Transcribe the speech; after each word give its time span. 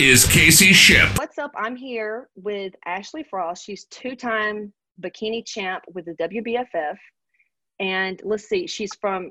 is 0.00 0.26
Casey 0.26 0.72
Shipp. 0.72 1.16
What's 1.18 1.38
up? 1.38 1.52
I'm 1.56 1.76
here 1.76 2.28
with 2.34 2.74
Ashleigh 2.86 3.26
Frost. 3.28 3.64
She's 3.64 3.84
two-time 3.86 4.72
bikini 5.00 5.46
champ 5.46 5.84
with 5.92 6.06
the 6.06 6.14
WBFF. 6.14 6.96
And 7.78 8.20
let's 8.24 8.48
see, 8.48 8.66
she's 8.66 8.94
from 9.00 9.30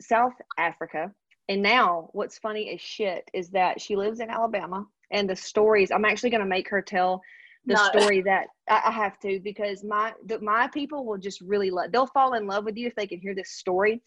South 0.00 0.34
Africa. 0.56 1.10
And 1.48 1.62
now 1.62 2.10
what's 2.12 2.38
funny 2.38 2.70
as 2.74 2.80
shit 2.80 3.28
is 3.34 3.50
that 3.50 3.80
she 3.80 3.96
lives 3.96 4.20
in 4.20 4.30
Alabama. 4.30 4.86
And 5.10 5.28
the 5.28 5.36
stories, 5.36 5.90
I'm 5.90 6.04
actually 6.04 6.30
going 6.30 6.42
to 6.42 6.46
make 6.48 6.68
her 6.68 6.82
tell 6.82 7.20
the 7.64 7.74
No. 7.74 7.98
story 7.98 8.20
that 8.22 8.46
I, 8.70 8.82
I 8.86 8.90
have 8.92 9.18
to 9.20 9.40
because 9.42 9.82
my 9.82 10.12
the, 10.26 10.38
my 10.40 10.68
people 10.68 11.04
will 11.04 11.18
just 11.18 11.40
really 11.40 11.70
love. 11.70 11.90
They'll 11.92 12.06
fall 12.06 12.34
in 12.34 12.46
love 12.46 12.64
with 12.64 12.76
you 12.76 12.86
if 12.86 12.94
they 12.94 13.06
can 13.06 13.20
hear 13.20 13.34
this 13.34 13.50
story, 13.50 14.00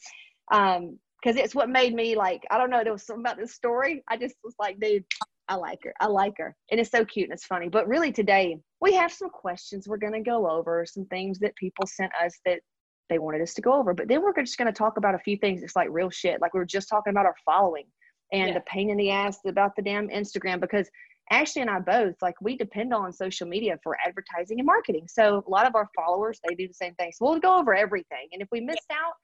um, 0.51 0.97
because 1.21 1.37
it's 1.37 1.53
what 1.53 1.69
made 1.69 1.93
me 1.93 2.15
like. 2.15 2.43
I 2.49 2.57
don't 2.57 2.69
know. 2.69 2.83
There 2.83 2.93
was 2.93 3.03
something 3.05 3.23
about 3.23 3.37
this 3.37 3.53
story. 3.53 4.03
I 4.07 4.17
just 4.17 4.35
was 4.43 4.55
like, 4.59 4.79
dude, 4.79 5.03
I 5.51 5.55
like 5.55 5.79
her. 5.83 5.93
I 5.99 6.07
like 6.07 6.35
her, 6.37 6.55
and 6.71 6.79
it's 6.79 6.91
so 6.91 7.03
cute 7.03 7.25
and 7.29 7.33
it's 7.33 7.45
funny. 7.45 7.67
But 7.67 7.85
really, 7.85 8.13
today 8.13 8.57
we 8.79 8.93
have 8.93 9.11
some 9.11 9.29
questions 9.29 9.85
we're 9.85 9.97
going 9.97 10.13
to 10.13 10.21
go 10.21 10.49
over, 10.49 10.85
some 10.85 11.05
things 11.07 11.39
that 11.39 11.53
people 11.57 11.85
sent 11.85 12.11
us 12.23 12.39
that 12.45 12.61
they 13.09 13.19
wanted 13.19 13.41
us 13.41 13.53
to 13.55 13.61
go 13.61 13.73
over. 13.73 13.93
But 13.93 14.07
then 14.07 14.21
we're 14.21 14.33
just 14.41 14.57
going 14.57 14.71
to 14.71 14.77
talk 14.77 14.95
about 14.95 15.13
a 15.13 15.19
few 15.19 15.35
things. 15.35 15.61
It's 15.61 15.75
like 15.75 15.89
real 15.91 16.09
shit. 16.09 16.39
Like 16.39 16.53
we 16.53 16.61
were 16.61 16.65
just 16.65 16.87
talking 16.87 17.11
about 17.11 17.25
our 17.25 17.35
following 17.43 17.83
and 18.31 18.47
Yeah. 18.47 18.53
the 18.53 18.61
pain 18.61 18.89
in 18.89 18.95
the 18.95 19.11
ass 19.11 19.39
about 19.45 19.75
the 19.75 19.81
damn 19.81 20.07
Instagram 20.07 20.61
because 20.61 20.89
Ashleigh 21.33 21.63
and 21.63 21.69
I 21.69 21.79
both 21.79 22.15
like 22.21 22.35
we 22.39 22.55
depend 22.55 22.93
on 22.93 23.11
social 23.11 23.45
media 23.45 23.77
for 23.83 23.97
advertising 24.07 24.59
and 24.61 24.65
marketing. 24.65 25.05
So 25.09 25.43
a 25.45 25.49
lot 25.49 25.67
of 25.67 25.75
our 25.75 25.89
followers 25.97 26.39
they 26.47 26.55
do 26.55 26.65
the 26.65 26.73
same 26.73 26.95
thing. 26.95 27.11
So 27.11 27.25
we'll 27.25 27.39
go 27.41 27.57
over 27.57 27.75
everything. 27.75 28.29
And 28.31 28.41
if 28.41 28.47
we 28.53 28.61
missed 28.61 28.89
out, 28.91 29.15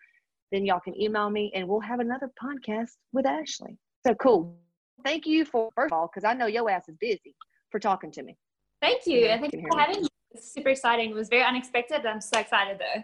then 0.52 0.66
y'all 0.66 0.81
can 0.81 1.00
email 1.02 1.30
me 1.30 1.53
and 1.55 1.66
we'll 1.66 1.80
have 1.80 2.02
another 2.02 2.30
podcast 2.44 2.92
with 3.14 3.25
Ashleigh. 3.25 3.78
So 4.05 4.14
cool. 4.16 4.58
Thank 5.03 5.26
you 5.26 5.45
for 5.45 5.70
first 5.76 5.92
of 5.92 5.98
all, 5.98 6.09
because 6.14 6.23
I 6.23 6.34
know 6.34 6.48
your 6.48 6.70
ass 6.70 6.90
is 6.90 6.95
busy 7.00 7.36
for 7.72 7.80
talking 7.80 8.12
to 8.12 8.23
me. 8.23 8.38
Thank 8.81 9.06
you. 9.06 9.20
Yeah, 9.20 9.36
I 9.36 9.39
think 9.39 9.54
can 9.54 9.64
for 9.70 9.80
having 9.80 10.02
me. 10.04 10.08
It's 10.31 10.54
super 10.54 10.70
exciting. 10.70 11.12
It 11.12 11.16
was 11.16 11.30
very 11.30 11.44
unexpected. 11.44 12.06
I'm 12.06 12.22
so 12.22 12.39
excited 12.39 12.80
though. 12.80 13.04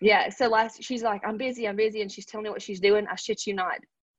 Yeah. 0.00 0.28
So 0.28 0.48
last 0.48 0.82
she's 0.82 1.02
like, 1.02 1.22
I'm 1.26 1.36
busy, 1.36 1.68
I'm 1.68 1.76
busy, 1.76 2.02
and 2.02 2.10
she's 2.10 2.26
telling 2.26 2.44
me 2.44 2.50
what 2.50 2.62
she's 2.62 2.80
doing. 2.80 3.06
I 3.10 3.16
shit 3.16 3.46
you 3.46 3.54
not. 3.54 3.78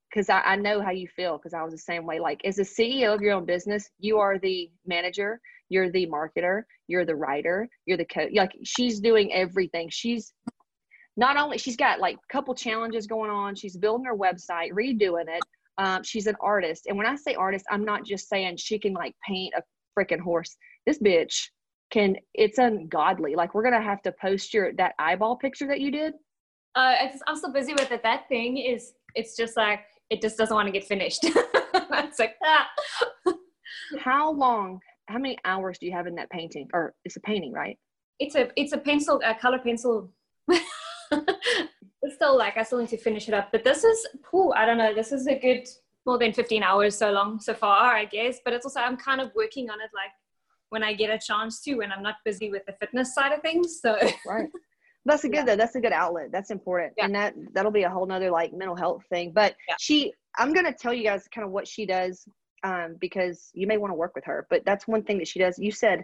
Because 0.09 0.29
I, 0.29 0.41
I 0.41 0.55
know 0.55 0.81
how 0.81 0.91
you 0.91 1.07
feel 1.07 1.37
because 1.37 1.53
I 1.53 1.61
was 1.63 1.73
the 1.73 1.77
same 1.77 2.05
way. 2.05 2.19
Like 2.19 2.39
as 2.45 2.59
a 2.59 2.63
CEO 2.63 3.13
of 3.13 3.21
your 3.21 3.33
own 3.33 3.45
business, 3.45 3.89
you 3.99 4.17
are 4.17 4.39
the 4.39 4.71
manager, 4.85 5.41
you're 5.67 5.91
the 5.91 6.07
marketer, 6.07 6.63
you're 6.87 7.05
the 7.05 7.15
writer, 7.15 7.67
you're 7.85 7.97
the 7.97 8.05
coach. 8.05 8.31
Like 8.33 8.53
she's 8.63 8.99
doing 8.99 9.33
everything. 9.33 9.89
She's 9.91 10.33
not 11.17 11.37
only 11.37 11.57
she's 11.57 11.75
got 11.75 11.99
like 11.99 12.15
a 12.15 12.33
couple 12.33 12.53
challenges 12.55 13.07
going 13.07 13.31
on. 13.31 13.55
She's 13.55 13.75
building 13.75 14.05
her 14.05 14.15
website, 14.15 14.71
redoing 14.71 15.25
it. 15.27 15.43
Um, 15.77 16.03
she's 16.03 16.27
an 16.27 16.35
artist, 16.39 16.85
and 16.87 16.97
when 16.97 17.05
I 17.05 17.15
say 17.15 17.35
artist, 17.35 17.65
I'm 17.69 17.83
not 17.83 18.05
just 18.05 18.29
saying 18.29 18.57
she 18.57 18.79
can 18.79 18.93
like 18.93 19.15
paint 19.27 19.53
a 19.57 19.63
freaking 19.97 20.19
horse. 20.19 20.55
This 20.85 20.99
bitch 20.99 21.49
can. 21.91 22.15
It's 22.33 22.57
ungodly. 22.57 23.35
Like 23.35 23.53
we're 23.53 23.63
gonna 23.63 23.81
have 23.81 24.01
to 24.03 24.13
post 24.13 24.53
your 24.53 24.73
that 24.73 24.93
eyeball 24.99 25.37
picture 25.37 25.67
that 25.67 25.81
you 25.81 25.91
did. 25.91 26.13
Uh, 26.75 26.95
I'm 27.27 27.37
so 27.37 27.51
busy 27.51 27.73
with 27.73 27.91
it. 27.91 28.03
That 28.03 28.27
thing 28.27 28.57
is, 28.57 28.93
it's 29.15 29.35
just 29.35 29.55
like 29.57 29.81
it 30.09 30.21
just 30.21 30.37
doesn't 30.37 30.55
want 30.55 30.67
to 30.67 30.71
get 30.71 30.85
finished. 30.85 31.19
it's 31.25 32.19
like 32.19 32.35
ah. 32.43 32.67
How 33.99 34.31
long? 34.31 34.79
How 35.07 35.17
many 35.17 35.37
hours 35.45 35.77
do 35.79 35.85
you 35.85 35.91
have 35.91 36.07
in 36.07 36.15
that 36.15 36.29
painting? 36.29 36.67
Or 36.73 36.93
it's 37.03 37.15
a 37.15 37.21
painting, 37.21 37.51
right? 37.51 37.77
It's 38.19 38.35
a 38.35 38.49
it's 38.55 38.73
a 38.73 38.77
pencil, 38.77 39.21
a 39.23 39.35
color 39.35 39.59
pencil. 39.59 40.11
it's 42.01 42.15
still 42.15 42.37
like 42.37 42.57
I 42.57 42.63
still 42.63 42.79
need 42.79 42.89
to 42.89 42.97
finish 42.97 43.27
it 43.27 43.33
up. 43.33 43.49
But 43.51 43.63
this 43.63 43.83
is, 43.83 44.07
cool. 44.23 44.53
I 44.55 44.65
don't 44.65 44.77
know. 44.77 44.93
This 44.93 45.11
is 45.11 45.27
a 45.27 45.37
good 45.39 45.67
more 46.05 46.17
than 46.19 46.33
15 46.33 46.61
hours 46.63 46.95
so 46.97 47.11
long 47.11 47.39
so 47.39 47.53
far, 47.53 47.95
I 47.95 48.05
guess. 48.05 48.39
But 48.43 48.53
it's 48.53 48.65
also 48.65 48.79
I'm 48.79 48.97
kind 48.97 49.21
of 49.21 49.31
working 49.35 49.69
on 49.69 49.79
it 49.81 49.89
like 49.93 50.11
when 50.69 50.83
I 50.83 50.93
get 50.93 51.09
a 51.09 51.19
chance 51.19 51.61
to, 51.61 51.75
when 51.75 51.91
I'm 51.91 52.03
not 52.03 52.15
busy 52.25 52.49
with 52.49 52.63
the 52.65 52.73
fitness 52.73 53.13
side 53.15 53.31
of 53.31 53.41
things. 53.41 53.79
So 53.81 53.97
Right. 54.27 54.49
That's 55.07 55.23
a 55.23 55.27
good 55.29 55.35
Yeah. 55.37 55.45
though. 55.45 55.55
That's 55.55 55.75
a 55.75 55.81
good 55.81 55.91
outlet. 55.91 56.31
That's 56.31 56.49
important. 56.51 56.93
Yeah. 56.97 57.05
And 57.05 57.15
that 57.15 57.33
that'll 57.53 57.71
be 57.71 57.83
a 57.83 57.89
whole 57.89 58.05
nother 58.07 58.31
like 58.31 58.53
mental 58.53 58.75
health 58.75 59.03
thing. 59.09 59.31
But 59.31 59.55
Yeah. 59.67 59.75
she 59.79 60.13
I'm 60.37 60.51
gonna 60.53 60.73
tell 60.73 60.93
you 60.93 61.03
guys 61.03 61.27
kind 61.33 61.45
of 61.45 61.51
what 61.51 61.67
she 61.67 61.85
does, 61.85 62.27
um, 62.63 62.97
because 62.99 63.51
you 63.53 63.67
may 63.67 63.77
want 63.77 63.91
to 63.91 63.95
work 63.95 64.13
with 64.15 64.25
her. 64.25 64.45
But 64.49 64.65
that's 64.65 64.87
one 64.87 65.03
thing 65.03 65.17
that 65.19 65.27
she 65.27 65.39
does. 65.39 65.57
You 65.59 65.71
said 65.71 66.03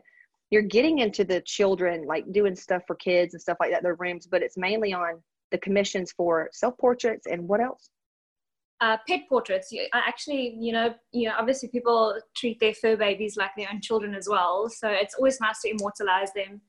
you're 0.52 0.62
getting 0.62 1.00
into 1.00 1.24
the 1.24 1.42
children, 1.42 2.06
like 2.06 2.32
doing 2.32 2.56
stuff 2.56 2.84
for 2.86 2.96
kids 2.96 3.34
and 3.34 3.42
stuff 3.42 3.58
like 3.60 3.72
that, 3.72 3.84
their 3.84 3.96
rooms, 3.96 4.28
but 4.28 4.44
it's 4.44 4.58
mainly 4.58 4.94
on 4.94 5.22
the 5.50 5.58
commissions 5.58 6.12
for 6.12 6.50
self 6.52 6.78
portraits 6.78 7.26
and 7.26 7.48
what 7.48 7.62
else? 7.62 7.90
uh, 8.82 8.98
pet 9.08 9.22
portraits. 9.30 9.72
You, 9.72 9.86
actually, 9.94 10.58
you 10.60 10.74
know, 10.74 10.94
you 11.12 11.30
know, 11.30 11.36
obviously 11.38 11.70
people 11.70 12.20
treat 12.36 12.60
their 12.60 12.74
fur 12.74 12.98
babies 12.98 13.38
like 13.38 13.52
their 13.56 13.70
own 13.72 13.80
children 13.80 14.16
as 14.16 14.28
well. 14.28 14.68
So 14.70 14.90
it's 14.90 15.14
always 15.16 15.40
nice 15.40 15.62
to 15.62 15.70
immortalize 15.70 16.34
them, 16.34 16.62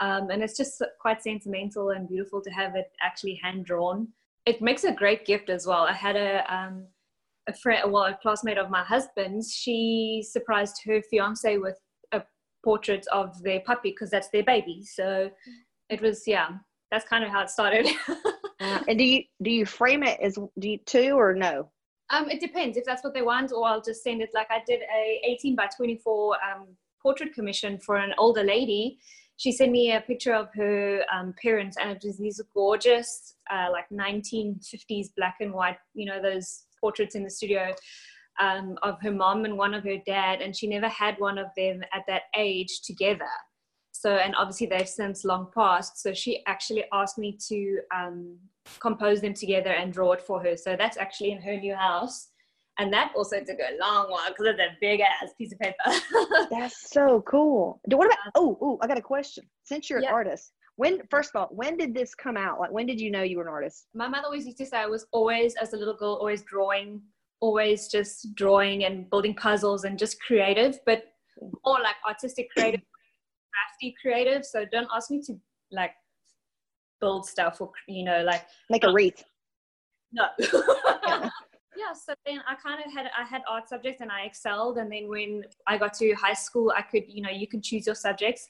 um, 0.00 0.30
and 0.30 0.42
it's 0.42 0.56
just 0.56 0.82
quite 1.00 1.22
sentimental 1.22 1.90
and 1.90 2.08
beautiful 2.08 2.42
to 2.42 2.50
have 2.50 2.74
it 2.74 2.90
actually 3.00 3.40
hand 3.42 3.64
drawn. 3.64 4.08
It 4.44 4.60
makes 4.60 4.82
a 4.82 4.92
great 4.92 5.24
gift 5.24 5.48
as 5.48 5.66
well. 5.66 5.84
I 5.84 5.92
had 5.92 6.16
a 6.16 6.44
um, 6.52 6.86
a 7.48 7.54
friend, 7.54 7.90
well, 7.92 8.04
a 8.04 8.18
classmate 8.20 8.58
of 8.58 8.70
my 8.70 8.82
husband's. 8.82 9.54
She 9.54 10.24
surprised 10.28 10.82
her 10.84 11.00
fiance 11.10 11.58
with 11.58 11.78
a 12.62 12.66
portrait 12.66 13.06
of 13.12 13.42
their 13.42 13.60
puppy 13.60 13.90
because 13.90 14.10
that's 14.10 14.28
their 14.28 14.44
baby. 14.44 14.84
So 14.84 15.30
it 15.88 16.00
was, 16.00 16.24
yeah, 16.26 16.48
that's 16.90 17.08
kind 17.08 17.24
of 17.24 17.30
how 17.30 17.42
it 17.42 17.50
started. 17.50 17.86
Uh, 18.60 18.78
and 18.86 18.96
do 18.96 19.04
you 19.04 19.24
do 19.42 19.50
you 19.50 19.66
frame 19.66 20.04
it 20.04 20.20
as 20.20 20.38
do 20.60 20.68
you 20.68 20.78
two 20.86 21.18
or 21.18 21.34
no? 21.34 21.68
Um, 22.10 22.30
it 22.30 22.40
depends 22.40 22.76
if 22.76 22.84
that's 22.84 23.02
what 23.02 23.12
they 23.12 23.22
want, 23.22 23.50
or 23.50 23.66
I'll 23.66 23.82
just 23.82 24.04
send 24.04 24.22
it. 24.22 24.30
Like 24.34 24.46
I 24.50 24.62
did 24.66 24.82
a 24.82 25.20
18 25.24 25.56
by 25.56 25.68
24 25.76 26.36
um, 26.36 26.68
portrait 27.02 27.34
commission 27.34 27.78
for 27.78 27.96
an 27.96 28.14
older 28.18 28.44
lady. 28.44 28.98
She 29.36 29.50
sent 29.50 29.72
me 29.72 29.92
a 29.92 30.00
picture 30.00 30.34
of 30.34 30.48
her 30.54 31.02
um, 31.12 31.34
parents, 31.42 31.76
and 31.80 31.90
it 31.90 32.02
was 32.04 32.18
these 32.18 32.40
gorgeous, 32.54 33.34
uh, 33.50 33.68
like 33.72 33.86
1950s 33.92 35.08
black 35.16 35.38
and 35.40 35.52
white, 35.52 35.78
you 35.94 36.06
know, 36.06 36.22
those 36.22 36.66
portraits 36.80 37.16
in 37.16 37.24
the 37.24 37.30
studio 37.30 37.74
um, 38.40 38.78
of 38.82 39.00
her 39.02 39.10
mom 39.10 39.44
and 39.44 39.56
one 39.56 39.74
of 39.74 39.84
her 39.84 39.98
dad, 40.06 40.40
and 40.40 40.56
she 40.56 40.66
never 40.66 40.88
had 40.88 41.16
one 41.18 41.38
of 41.38 41.46
them 41.56 41.82
at 41.92 42.02
that 42.08 42.22
age 42.36 42.80
together. 42.82 43.28
So, 43.92 44.16
and 44.16 44.34
obviously 44.36 44.66
they've 44.66 44.88
since 44.88 45.24
long 45.24 45.50
passed. 45.54 46.02
So 46.02 46.12
she 46.14 46.42
actually 46.46 46.84
asked 46.92 47.18
me 47.18 47.38
to 47.48 47.78
um, 47.94 48.38
compose 48.80 49.20
them 49.20 49.34
together 49.34 49.70
and 49.70 49.92
draw 49.92 50.12
it 50.12 50.22
for 50.22 50.42
her. 50.42 50.56
So 50.56 50.76
that's 50.76 50.96
actually 50.96 51.32
in 51.32 51.42
her 51.42 51.56
new 51.56 51.74
house. 51.74 52.28
And 52.78 52.92
that 52.94 53.12
also 53.14 53.38
took 53.40 53.58
a 53.58 53.78
long 53.78 54.10
while 54.10 54.28
because 54.28 54.46
it's 54.46 54.58
a 54.58 54.76
big 54.80 55.00
ass 55.00 55.30
piece 55.36 55.52
of 55.52 55.58
paper. 55.58 55.76
That's 56.50 56.90
so 56.90 57.22
cool. 57.28 57.80
What 57.84 58.06
about? 58.06 58.18
Oh, 58.34 58.56
oh, 58.62 58.78
I 58.80 58.86
got 58.86 58.96
a 58.96 59.02
question. 59.02 59.44
Since 59.64 59.90
you're 59.90 60.00
Yeah. 60.00 60.08
an 60.08 60.14
artist, 60.14 60.52
when 60.76 61.02
first 61.10 61.30
of 61.34 61.36
all, 61.36 61.48
when 61.50 61.76
did 61.76 61.94
this 61.94 62.14
come 62.14 62.38
out? 62.38 62.58
Like, 62.60 62.72
when 62.72 62.86
did 62.86 62.98
you 62.98 63.10
know 63.10 63.22
you 63.22 63.36
were 63.36 63.42
an 63.42 63.50
artist? 63.50 63.88
My 63.94 64.08
mother 64.08 64.24
always 64.24 64.46
used 64.46 64.56
to 64.56 64.66
say 64.66 64.78
I 64.78 64.86
was 64.86 65.06
always, 65.12 65.54
as 65.56 65.74
a 65.74 65.76
little 65.76 65.94
girl, 65.94 66.14
always 66.14 66.42
drawing, 66.42 67.02
always 67.42 67.88
just 67.88 68.34
drawing 68.34 68.84
and 68.84 69.10
building 69.10 69.34
puzzles 69.34 69.84
and 69.84 69.98
just 69.98 70.16
creative, 70.22 70.78
but 70.86 71.02
more 71.66 71.80
like 71.82 71.96
artistic 72.08 72.48
creative, 72.56 72.80
crafty 73.52 73.94
creative. 74.00 74.46
So 74.46 74.64
don't 74.72 74.88
ask 74.94 75.10
me 75.10 75.20
to 75.26 75.34
like 75.72 75.92
build 77.00 77.26
stuff 77.26 77.60
or, 77.60 77.70
you 77.88 78.04
know, 78.04 78.22
like 78.22 78.46
Make 78.70 78.84
a 78.84 78.92
wreath. 78.92 79.22
no 80.12 80.26
Yeah. 81.08 81.28
yeah 81.76 81.92
so 81.94 82.14
then 82.26 82.38
i 82.46 82.54
kind 82.54 82.80
of 82.84 82.92
had 82.92 83.06
i 83.18 83.24
had 83.24 83.42
art 83.48 83.66
subjects 83.68 84.00
and 84.02 84.10
i 84.12 84.20
excelled 84.24 84.76
and 84.78 84.92
then 84.92 85.08
when 85.08 85.42
i 85.66 85.78
got 85.78 85.94
to 85.94 86.12
high 86.12 86.34
school 86.34 86.70
i 86.76 86.82
could 86.82 87.04
you 87.08 87.22
know 87.22 87.30
you 87.30 87.46
can 87.48 87.62
choose 87.62 87.86
your 87.86 87.94
subjects 87.94 88.48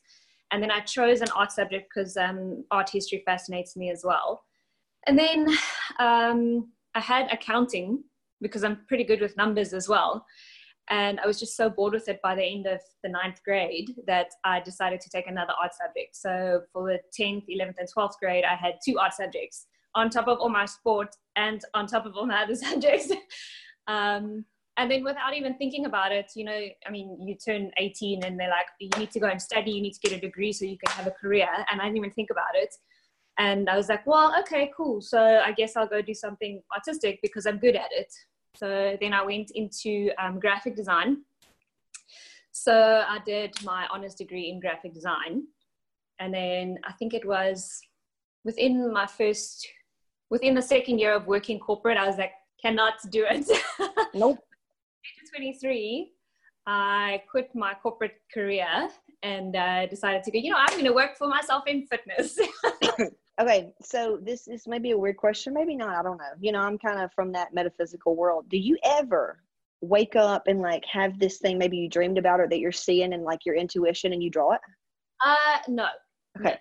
and 0.50 0.60
then 0.62 0.70
i 0.72 0.80
chose 0.80 1.20
an 1.20 1.28
art 1.36 1.52
subject 1.52 1.84
because 1.88 2.16
um, 2.16 2.64
art 2.72 2.90
history 2.90 3.22
fascinates 3.24 3.76
me 3.76 3.90
as 3.90 4.02
well 4.04 4.42
and 5.06 5.16
then 5.18 5.48
um, 6.00 6.68
i 6.96 7.00
had 7.00 7.30
accounting 7.32 8.02
because 8.42 8.64
i'm 8.64 8.80
pretty 8.88 9.04
good 9.04 9.20
with 9.20 9.36
numbers 9.36 9.72
as 9.72 9.88
well 9.88 10.24
and 10.90 11.20
i 11.20 11.26
was 11.26 11.38
just 11.38 11.56
so 11.56 11.70
bored 11.70 11.92
with 11.92 12.08
it 12.08 12.20
by 12.22 12.34
the 12.34 12.44
end 12.44 12.66
of 12.66 12.80
the 13.02 13.08
ninth 13.08 13.40
grade 13.44 13.94
that 14.06 14.28
i 14.44 14.60
decided 14.60 15.00
to 15.00 15.08
take 15.08 15.26
another 15.26 15.54
art 15.62 15.72
subject 15.74 16.14
so 16.14 16.60
for 16.72 16.88
the 16.88 16.98
10th 17.18 17.44
11th 17.48 17.74
and 17.78 17.88
12th 17.96 18.18
grade 18.20 18.44
i 18.44 18.54
had 18.54 18.74
two 18.84 18.98
art 18.98 19.14
subjects 19.14 19.66
on 19.94 20.10
top 20.10 20.28
of 20.28 20.38
all 20.38 20.48
my 20.48 20.64
sport 20.64 21.14
and 21.36 21.62
on 21.74 21.86
top 21.86 22.06
of 22.06 22.16
all 22.16 22.26
my 22.26 22.42
other 22.44 22.54
subjects. 22.54 23.12
um, 23.86 24.44
and 24.78 24.90
then 24.90 25.04
without 25.04 25.34
even 25.34 25.54
thinking 25.58 25.84
about 25.84 26.12
it, 26.12 26.32
you 26.34 26.44
know, 26.44 26.60
I 26.86 26.90
mean, 26.90 27.18
you 27.20 27.36
turn 27.36 27.70
18 27.76 28.24
and 28.24 28.40
they're 28.40 28.48
like, 28.48 28.66
you 28.80 28.88
need 28.98 29.10
to 29.10 29.20
go 29.20 29.26
and 29.26 29.40
study, 29.40 29.70
you 29.70 29.82
need 29.82 29.92
to 29.92 30.00
get 30.00 30.16
a 30.16 30.20
degree 30.20 30.52
so 30.52 30.64
you 30.64 30.78
can 30.78 30.94
have 30.94 31.06
a 31.06 31.10
career. 31.10 31.46
And 31.70 31.80
I 31.80 31.84
didn't 31.84 31.98
even 31.98 32.10
think 32.10 32.30
about 32.30 32.54
it. 32.54 32.74
And 33.38 33.68
I 33.68 33.76
was 33.76 33.90
like, 33.90 34.06
well, 34.06 34.34
okay, 34.40 34.70
cool. 34.74 35.02
So 35.02 35.42
I 35.44 35.52
guess 35.52 35.76
I'll 35.76 35.86
go 35.86 36.00
do 36.00 36.14
something 36.14 36.62
artistic 36.74 37.18
because 37.22 37.44
I'm 37.44 37.58
good 37.58 37.76
at 37.76 37.90
it. 37.90 38.10
So 38.56 38.96
then 39.00 39.12
I 39.12 39.24
went 39.24 39.50
into 39.52 40.10
um, 40.18 40.38
graphic 40.38 40.76
design. 40.76 41.22
So 42.52 43.04
I 43.08 43.18
did 43.24 43.54
my 43.64 43.86
honors 43.90 44.14
degree 44.14 44.50
in 44.50 44.60
graphic 44.60 44.92
design. 44.92 45.44
And 46.18 46.32
then 46.32 46.78
I 46.84 46.92
think 46.92 47.14
it 47.14 47.26
was 47.26 47.80
within 48.44 48.92
my 48.92 49.06
first, 49.06 49.66
within 50.30 50.54
the 50.54 50.62
second 50.62 50.98
year 50.98 51.14
of 51.14 51.26
working 51.26 51.58
corporate, 51.58 51.96
I 51.96 52.06
was 52.06 52.18
like, 52.18 52.32
cannot 52.60 52.94
do 53.10 53.26
it. 53.28 53.46
Nope. 54.14 54.38
23, 55.34 56.12
I 56.66 57.22
quit 57.30 57.50
my 57.54 57.74
corporate 57.82 58.20
career 58.32 58.88
and 59.22 59.56
uh, 59.56 59.86
decided 59.86 60.22
to 60.24 60.30
go, 60.30 60.38
you 60.38 60.50
know, 60.50 60.58
I'm 60.58 60.74
going 60.74 60.84
to 60.84 60.92
work 60.92 61.16
for 61.16 61.28
myself 61.28 61.64
in 61.66 61.86
fitness. 61.86 62.38
okay, 63.40 63.72
so 63.82 64.18
this 64.22 64.44
this 64.44 64.66
may 64.66 64.78
be 64.78 64.92
a 64.92 64.98
weird 64.98 65.16
question, 65.16 65.54
maybe 65.54 65.76
not. 65.76 65.96
I 65.96 66.02
don't 66.02 66.18
know. 66.18 66.24
You 66.40 66.52
know, 66.52 66.60
I'm 66.60 66.78
kind 66.78 67.00
of 67.00 67.12
from 67.12 67.32
that 67.32 67.54
metaphysical 67.54 68.16
world. 68.16 68.46
Do 68.48 68.58
you 68.58 68.76
ever 68.84 69.38
wake 69.80 70.16
up 70.16 70.46
and 70.46 70.60
like 70.60 70.84
have 70.86 71.18
this 71.18 71.38
thing 71.38 71.58
maybe 71.58 71.76
you 71.76 71.88
dreamed 71.88 72.18
about 72.18 72.40
or 72.40 72.48
that 72.48 72.60
you're 72.60 72.72
seeing 72.72 73.12
and 73.12 73.24
like 73.24 73.44
your 73.44 73.56
intuition 73.56 74.12
and 74.12 74.22
you 74.22 74.30
draw 74.30 74.52
it? 74.52 74.60
Uh, 75.24 75.58
no. 75.68 75.88
Okay. 76.38 76.56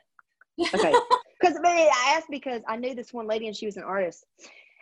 Okay. 0.73 0.93
Because 1.41 1.57
I 1.65 1.89
asked 2.15 2.27
because 2.29 2.61
I 2.67 2.75
knew 2.75 2.93
this 2.93 3.13
one 3.13 3.25
lady 3.25 3.47
and 3.47 3.57
she 3.57 3.65
was 3.65 3.75
an 3.75 3.81
artist, 3.81 4.27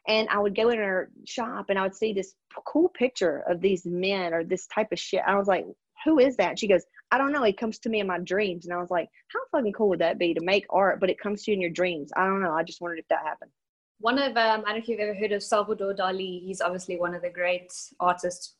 and 0.09 0.27
I 0.27 0.39
would 0.39 0.53
go 0.57 0.67
in 0.67 0.77
her 0.77 1.09
shop 1.25 1.67
and 1.69 1.79
I 1.79 1.83
would 1.83 1.95
see 1.95 2.11
this 2.11 2.33
cool 2.67 2.89
picture 2.89 3.45
of 3.47 3.61
these 3.61 3.85
men 3.85 4.33
or 4.33 4.43
this 4.43 4.67
type 4.67 4.91
of 4.91 4.99
shit. 4.99 5.21
I 5.25 5.37
was 5.37 5.47
like, 5.47 5.65
who 6.03 6.19
is 6.19 6.35
that? 6.35 6.49
And 6.49 6.59
she 6.59 6.67
goes, 6.67 6.83
I 7.11 7.17
don't 7.17 7.31
know. 7.31 7.43
It 7.43 7.57
comes 7.57 7.79
to 7.79 7.89
me 7.89 7.99
in 7.99 8.07
my 8.07 8.19
dreams. 8.19 8.65
And 8.65 8.73
I 8.73 8.77
was 8.77 8.91
like, 8.91 9.09
how 9.33 9.39
fucking 9.51 9.73
cool 9.73 9.89
would 9.89 9.99
that 9.99 10.19
be 10.19 10.33
to 10.33 10.41
make 10.41 10.65
art, 10.69 10.99
but 10.99 11.09
it 11.09 11.19
comes 11.19 11.43
to 11.43 11.51
you 11.51 11.55
in 11.55 11.61
your 11.61 11.71
dreams? 11.71 12.11
I 12.15 12.25
don't 12.25 12.41
know. 12.41 12.53
I 12.53 12.63
just 12.63 12.81
wondered 12.81 12.99
if 12.99 13.07
that 13.09 13.23
happened. 13.23 13.51
One 13.99 14.17
of, 14.17 14.37
um, 14.37 14.37
I 14.37 14.55
don't 14.55 14.65
know 14.67 14.75
if 14.77 14.87
you've 14.87 14.99
ever 14.99 15.15
heard 15.15 15.31
of 15.31 15.43
Salvador 15.43 15.93
Dali. 15.93 16.41
He's 16.45 16.61
obviously 16.61 16.97
one 16.97 17.13
of 17.13 17.21
the 17.21 17.29
great 17.29 17.73
artists, 17.99 18.55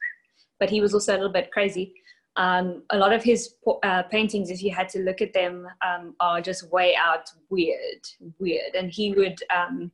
but 0.60 0.70
he 0.70 0.82
was 0.82 0.94
also 0.94 1.14
a 1.14 1.18
little 1.18 1.32
bit 1.32 1.52
crazy. 1.52 1.94
Um, 2.36 2.84
a 2.90 2.98
lot 2.98 3.14
of 3.14 3.24
his 3.24 3.56
uh, 3.84 4.04
paintings, 4.04 4.50
if 4.50 4.64
you 4.64 4.74
had 4.74 4.90
to 4.90 5.00
look 5.00 5.22
at 5.22 5.34
them, 5.34 5.68
um, 5.86 6.16
are 6.20 6.42
just 6.42 6.70
way 6.72 6.96
out 6.96 7.30
weird, 7.50 8.02
weird. 8.40 8.76
And 8.76 8.90
he 8.92 9.14
would, 9.14 9.40
um, 9.56 9.92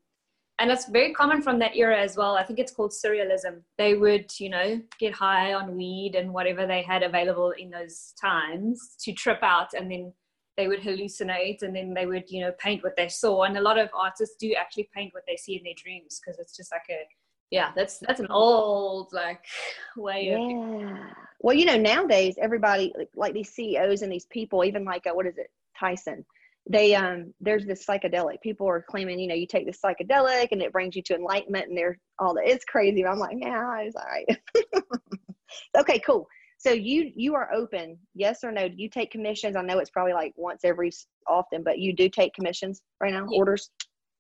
and 0.60 0.72
it's 0.72 0.88
very 0.88 1.14
common 1.14 1.42
from 1.42 1.60
that 1.60 1.76
era 1.76 2.00
as 2.00 2.16
well. 2.16 2.36
I 2.36 2.44
think 2.44 2.60
it's 2.60 2.72
called 2.72 2.92
surrealism. 2.92 3.62
They 3.78 3.96
would, 3.96 4.32
you 4.40 4.50
know, 4.50 4.82
get 5.00 5.14
high 5.14 5.54
on 5.54 5.76
weed 5.76 6.16
and 6.16 6.34
whatever 6.34 6.66
they 6.66 6.82
had 6.82 7.04
available 7.04 7.52
in 7.52 7.70
those 7.70 8.14
times 8.20 8.96
to 9.02 9.12
trip 9.12 9.40
out, 9.42 9.74
and 9.74 9.92
then 9.92 10.14
they 10.56 10.70
would 10.70 10.80
hallucinate, 10.80 11.62
and 11.62 11.76
then 11.76 11.94
they 11.94 12.06
would, 12.06 12.30
you 12.30 12.42
know, 12.42 12.54
paint 12.58 12.84
what 12.84 12.96
they 12.96 13.10
saw. 13.10 13.44
And 13.44 13.58
a 13.58 13.62
lot 13.62 13.78
of 13.78 13.90
artists 13.94 14.38
do 14.40 14.54
actually 14.54 14.90
paint 14.96 15.14
what 15.14 15.24
they 15.28 15.36
see 15.36 15.58
in 15.58 15.64
their 15.64 15.74
dreams 15.76 16.22
because 16.24 16.40
it's 16.40 16.56
just 16.56 16.72
like 16.72 16.86
a, 16.90 17.04
yeah, 17.52 17.72
that's 17.76 18.00
that's 18.00 18.22
an 18.22 18.28
old 18.30 19.12
like 19.12 19.44
way 19.98 20.30
yeah. 20.30 20.38
of. 20.38 21.00
Well, 21.42 21.56
you 21.56 21.66
know, 21.66 21.78
nowadays 21.78 22.36
everybody 22.42 22.94
like, 22.98 23.10
like 23.14 23.34
these 23.34 23.50
CEOs 23.50 24.04
and 24.04 24.12
these 24.12 24.26
people, 24.28 24.64
even 24.64 24.86
like 24.86 25.06
uh, 25.06 25.12
what 25.14 25.26
is 25.26 25.38
it, 25.38 25.52
Tyson 25.78 26.26
they 26.70 26.96
um 26.96 27.34
there's 27.40 27.66
this 27.66 27.86
psychedelic. 27.86 28.42
People 28.42 28.68
are 28.68 28.82
claiming 28.82 29.20
you 29.20 29.28
know 29.28 29.36
you 29.36 29.48
take 29.48 29.66
this 29.66 29.80
psychedelic 29.84 30.48
and 30.52 30.62
it 30.62 30.72
brings 30.72 30.96
you 30.96 31.04
to 31.04 31.16
enlightenment 31.16 31.70
and 31.70 31.78
they're 31.78 32.00
all 32.20 32.34
that. 32.36 32.48
It's 32.48 32.66
crazy 32.66 33.06
i'm 33.06 33.20
like 33.20 33.38
yeah 33.40 33.80
it's 33.82 33.96
all 33.96 34.06
right. 34.06 34.84
Okay 35.78 36.00
cool. 36.00 36.28
So 36.58 36.72
you 36.72 37.12
you 37.16 37.36
are 37.36 37.54
open. 37.54 37.98
Yes 38.16 38.44
or 38.44 38.52
no? 38.52 38.68
Do 38.68 38.76
you 38.78 38.90
take 38.90 39.12
commissions? 39.12 39.56
I 39.56 39.62
know 39.62 39.78
it's 39.78 39.92
probably 39.92 40.14
like 40.14 40.34
once 40.36 40.62
every 40.64 40.92
often 41.28 41.64
but 41.64 41.80
you 41.80 41.94
do 41.94 42.10
take 42.10 42.34
commissions 42.34 42.82
right 43.00 43.14
now? 43.14 43.28
Yes. 43.30 43.38
orders? 43.38 43.70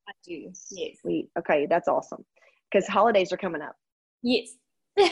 I 0.07 0.11
do. 0.23 0.51
Yes. 0.71 0.97
Sweet. 1.01 1.29
Okay 1.39 1.65
that's 1.65 1.87
awesome. 1.87 2.23
Because 2.71 2.87
holidays 2.87 3.33
are 3.33 3.37
coming 3.37 3.61
up. 3.61 3.75
Yes. 4.21 4.49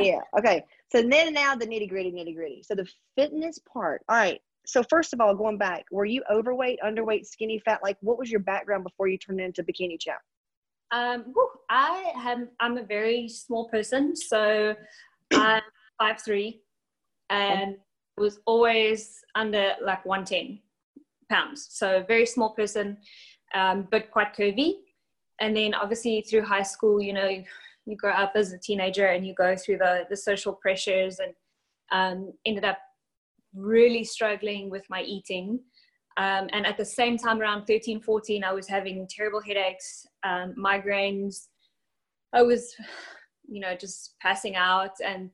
Yeah. 0.00 0.20
Okay. 0.38 0.62
So 0.92 1.02
then 1.02 1.34
now 1.34 1.54
the 1.54 1.66
nitty 1.66 1.88
gritty 1.88 2.12
nitty 2.12 2.34
gritty. 2.34 2.62
So 2.62 2.74
the 2.74 2.86
fitness 3.16 3.58
part. 3.72 4.02
All 4.08 4.16
right 4.16 4.40
so 4.68 4.82
first 4.82 5.14
of 5.14 5.20
all, 5.20 5.34
going 5.34 5.56
back, 5.56 5.86
were 5.90 6.04
you 6.04 6.22
overweight, 6.30 6.78
underweight, 6.84 7.24
skinny, 7.24 7.58
fat? 7.58 7.80
Like, 7.82 7.96
what 8.02 8.18
was 8.18 8.30
your 8.30 8.40
background 8.40 8.84
before 8.84 9.08
you 9.08 9.16
turned 9.16 9.40
into 9.40 9.64
bikini 9.64 9.98
champ? 9.98 10.20
Um, 10.90 11.24
whew, 11.32 11.50
I 11.70 12.12
am 12.16 12.50
I'm 12.60 12.76
a 12.76 12.82
very 12.82 13.30
small 13.30 13.70
person, 13.70 14.14
so 14.14 14.74
I'm 15.32 15.62
five 15.98 16.20
three, 16.20 16.60
and 17.30 17.76
was 18.18 18.40
always 18.44 19.24
under 19.34 19.72
like 19.82 20.04
one 20.04 20.26
ten 20.26 20.58
pounds. 21.30 21.68
So 21.70 22.04
very 22.06 22.26
small 22.26 22.50
person, 22.50 22.98
um, 23.54 23.88
but 23.90 24.10
quite 24.10 24.36
curvy. 24.36 24.74
And 25.40 25.56
then 25.56 25.72
obviously 25.72 26.20
through 26.20 26.42
high 26.42 26.62
school, 26.62 27.00
you 27.00 27.14
know, 27.14 27.42
you 27.86 27.96
grow 27.96 28.12
up 28.12 28.32
as 28.34 28.52
a 28.52 28.58
teenager 28.58 29.06
and 29.06 29.26
you 29.26 29.32
go 29.32 29.56
through 29.56 29.78
the 29.78 30.04
the 30.10 30.16
social 30.16 30.52
pressures 30.52 31.20
and 31.20 31.32
um, 31.90 32.34
ended 32.44 32.66
up 32.66 32.78
really 33.54 34.04
struggling 34.04 34.70
with 34.70 34.84
my 34.88 35.02
eating. 35.02 35.60
Um, 36.16 36.48
and 36.52 36.66
at 36.66 36.76
the 36.76 36.84
same 36.84 37.16
time, 37.16 37.40
around 37.40 37.66
13, 37.66 38.00
14, 38.00 38.42
I 38.42 38.52
was 38.52 38.66
having 38.66 39.06
terrible 39.08 39.40
headaches, 39.40 40.06
um, 40.24 40.54
migraines. 40.58 41.46
I 42.32 42.42
was, 42.42 42.74
you 43.48 43.60
know, 43.60 43.74
just 43.76 44.14
passing 44.20 44.56
out. 44.56 44.96
And 45.04 45.30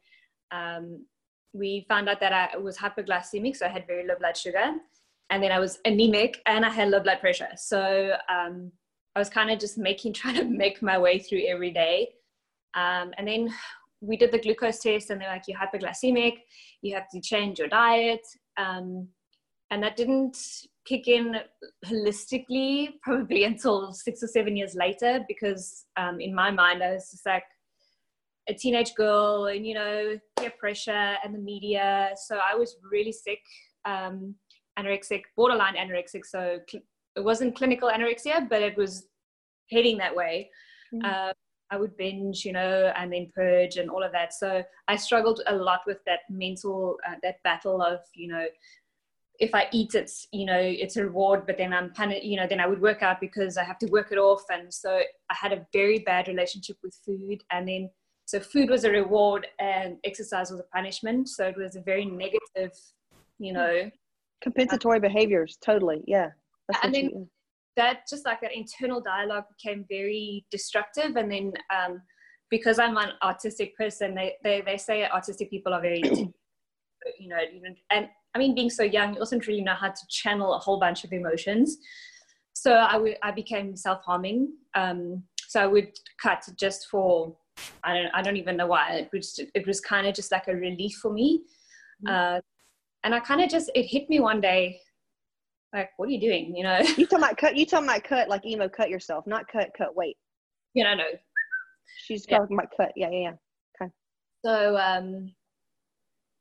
um, 0.51 1.07
we 1.55 1.87
found 1.89 2.09
out 2.09 2.21
that 2.21 2.33
I 2.33 2.59
was 2.59 2.77
hypoglycemic, 2.77 3.57
so 3.57 3.67
I 3.67 3.71
had 3.71 3.87
very 3.87 4.07
low 4.07 4.17
blood 4.19 4.37
sugar. 4.37 4.73
And 5.31 5.43
then 5.43 5.53
I 5.53 5.59
was 5.59 5.79
anemic 5.87 6.43
and 6.47 6.67
I 6.67 6.71
had 6.71 6.91
low 6.91 7.01
blood 7.01 7.21
pressure. 7.21 7.49
So 7.57 8.13
um, 8.29 8.71
I 9.17 9.19
was 9.19 9.31
kind 9.31 9.51
of 9.51 9.59
just 9.59 9.79
making, 9.79 10.13
trying 10.15 10.37
to 10.37 10.45
make 10.45 10.83
my 10.83 10.99
way 10.99 11.19
through 11.19 11.47
every 11.47 11.71
day. 11.71 12.11
Um, 12.75 13.13
and 13.17 13.27
then 13.27 13.55
we 14.06 14.17
did 14.17 14.33
the 14.33 14.39
glucose 14.39 14.81
test 14.81 15.11
and 15.11 15.21
they're 15.21 15.29
like, 15.29 15.45
you're 15.49 15.59
hyperglycemic, 15.59 16.35
you 16.83 16.95
have 16.95 17.09
to 17.11 17.21
change 17.21 17.59
your 17.59 17.69
diet. 17.69 18.21
Um, 18.56 19.09
and 19.71 19.83
that 19.83 19.97
didn't 19.97 20.37
kick 20.87 21.09
in 21.09 21.37
holistically 21.87 22.91
probably 23.03 23.45
until 23.45 23.93
six 23.93 24.23
or 24.23 24.27
seven 24.27 24.56
years 24.56 24.75
later 24.75 25.25
because 25.27 25.87
um, 25.97 26.21
in 26.21 26.35
my 26.35 26.51
mind 26.51 26.83
I 26.83 26.93
was 26.93 27.11
just 27.11 27.27
like 27.27 27.45
a 28.49 28.55
teenage 28.55 28.95
girl 28.95 29.47
and 29.47 29.67
you 29.67 29.75
know 29.75 30.19
peer 30.39 30.53
pressure 30.59 31.17
and 31.25 31.35
the 31.35 31.39
media 31.39 32.11
so 32.27 32.37
I 32.37 32.55
was 32.55 32.77
really 32.91 33.13
sick 33.13 33.41
um, 33.87 34.34
anorexic 34.79 35.23
borderline 35.37 35.75
anorexic 35.77 36.25
so 36.25 36.58
cl- 36.69 36.84
it 37.17 37.25
wasn't 37.25 37.56
clinical 37.56 37.89
anorexia 37.89 38.46
but 38.49 38.61
it 38.61 38.77
was 38.77 39.06
heading 39.70 39.96
that 39.99 40.15
way 40.15 40.51
mm. 40.94 41.05
I 41.75 41.77
would 41.77 41.97
binge, 41.97 42.45
you 42.45 42.53
know, 42.53 42.93
and 42.97 43.13
then 43.13 43.33
purge 43.35 43.79
and 43.79 43.91
all 43.91 44.05
of 44.05 44.13
that. 44.13 44.33
So 44.33 44.63
I 44.87 44.95
struggled 44.95 45.41
a 45.49 45.57
lot 45.57 45.81
with 45.89 45.99
that 46.07 46.21
mental, 46.31 46.99
uh, 47.07 47.17
that 47.25 47.43
battle 47.43 47.83
of, 47.83 47.99
you 48.15 48.29
know, 48.29 48.47
if 49.41 49.53
I 49.53 49.67
eat, 49.73 49.97
it's, 49.97 50.29
you 50.31 50.47
know, 50.47 50.61
it's 50.61 50.97
a 50.97 51.03
reward, 51.03 51.47
but 51.47 51.59
then 51.59 51.73
I'm 51.73 51.93
you 52.23 52.37
know, 52.37 52.47
then 52.47 52.61
I 52.61 52.69
would 52.69 52.81
work 52.81 53.03
out 53.03 53.21
because 53.21 53.57
I 53.57 53.65
have 53.65 53.79
to 53.79 53.87
work 53.87 54.13
it 54.13 54.19
off. 54.19 54.45
And 54.51 54.73
so 54.73 55.01
I 55.31 55.35
had 55.35 55.53
a 55.53 55.67
very 55.73 55.99
bad 55.99 56.29
relationship 56.29 56.77
with 56.85 56.95
food. 57.05 57.43
And 57.51 57.67
then, 57.67 57.91
so 58.27 58.39
food 58.39 58.71
was 58.71 58.85
a 58.85 58.91
reward 58.91 59.49
and 59.59 59.97
exercise 60.05 60.53
was 60.53 60.61
a 60.61 60.69
punishment. 60.73 61.29
So 61.29 61.45
it 61.47 61.57
was 61.57 61.75
a 61.75 61.81
very 61.81 62.05
negative, 62.05 62.73
you 63.41 63.53
know. 63.53 63.91
Compensatory 64.41 65.01
behaviors, 65.01 65.59
totally. 65.61 66.05
Yeah. 66.07 66.29
and 66.85 66.95
then, 66.95 67.29
that 67.77 68.01
just 68.09 68.25
like 68.25 68.41
that 68.41 68.55
internal 68.55 69.01
dialogue 69.01 69.45
became 69.57 69.85
very 69.89 70.47
destructive. 70.51 71.17
And 71.17 71.31
then 71.31 71.53
um, 71.75 72.03
because 72.51 72.79
i'm 72.79 72.97
an 72.97 73.11
artistic 73.23 73.77
person 73.77 74.15
they, 74.15 74.35
they, 74.43 74.63
they 74.65 74.77
say 74.77 75.05
artistic 75.05 75.51
people 75.51 75.73
are 75.73 75.81
very 75.81 76.03
you 77.19 77.29
know 77.29 77.39
and 77.91 78.09
i 78.35 78.39
mean 78.39 78.55
being 78.55 78.71
so 78.71 78.83
young 78.83 79.15
you 79.15 79.21
also 79.21 79.37
don't 79.37 79.47
really 79.47 79.63
know 79.63 79.75
how 79.75 79.89
to 79.89 80.07
channel 80.09 80.55
a 80.55 80.59
whole 80.59 80.79
bunch 80.79 81.05
of 81.05 81.13
emotions. 81.13 81.79
So 82.55 82.73
i 82.73 82.97
would 82.97 83.17
i 83.23 83.31
became 83.31 83.77
self-harming. 83.77 84.53
Um, 84.75 85.25
so 85.49 85.61
i 85.61 85.67
would 85.67 85.91
cut 86.23 86.43
just 86.57 86.87
for 86.91 87.37
i 87.83 87.95
don't 87.95 88.13
i 88.15 88.23
don't 88.23 88.37
even 88.37 88.57
know 88.57 88.69
why. 88.69 88.87
It 89.03 89.11
was 89.13 89.41
it 89.55 89.67
was 89.67 89.81
kind 89.81 90.07
of 90.07 90.15
just 90.15 90.31
like 90.33 90.49
a 90.49 90.55
relief 90.55 90.95
for 91.03 91.13
me. 91.13 91.43
Mm-hmm. 92.07 92.15
uh, 92.15 92.41
and 93.05 93.15
i 93.15 93.21
kind 93.21 93.41
of 93.41 93.49
just 93.49 93.71
it 93.75 93.87
hit 93.95 94.09
me 94.09 94.19
one 94.19 94.41
day 94.41 94.81
like 95.75 95.91
what 95.97 96.09
are 96.09 96.13
you 96.13 96.21
doing 96.21 96.57
you 96.57 96.63
know 96.63 96.79
you 96.97 97.07
talking 97.07 97.19
about 97.25 97.37
cut 97.37 97.57
you 97.57 97.67
talking 97.67 97.89
about 97.89 98.05
cut 98.05 98.29
like 98.29 98.47
emo 98.47 98.69
cut 98.69 98.89
yourself 98.89 99.27
not 99.27 99.47
cut 99.49 99.71
cut 99.77 99.95
weight 99.95 100.17
you 100.73 100.85
know 100.85 100.95
no 100.95 101.05
she's 102.07 102.25
yeah. 102.29 102.39
talking 102.39 102.57
about 102.57 102.69
cut 102.77 102.93
yeah 102.97 103.11
yeah 103.11 103.21
yeah 103.21 103.83
okay 103.83 103.93
so 104.45 104.77
um 104.79 105.31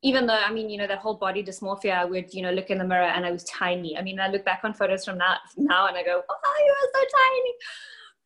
even 0.05 0.27
though 0.27 0.33
I 0.33 0.51
mean, 0.51 0.69
you 0.69 0.77
know, 0.77 0.85
that 0.85 0.99
whole 0.99 1.15
body 1.15 1.41
dysmorphia, 1.41 1.97
I 1.97 2.03
would, 2.03 2.33
you 2.33 2.41
know, 2.41 2.51
look 2.51 2.69
in 2.69 2.77
the 2.77 2.83
mirror 2.83 3.05
and 3.05 3.25
I 3.25 3.31
was 3.31 3.45
tiny. 3.45 3.97
I 3.97 4.01
mean, 4.01 4.19
I 4.19 4.27
look 4.27 4.43
back 4.43 4.59
on 4.65 4.73
photos 4.73 5.05
from 5.05 5.17
that 5.19 5.39
now 5.55 5.87
and 5.87 5.95
I 5.95 6.03
go, 6.03 6.21
oh, 6.29 6.65
you 6.65 6.73
are 6.73 6.91
so 6.93 7.07
tiny. 7.17 7.53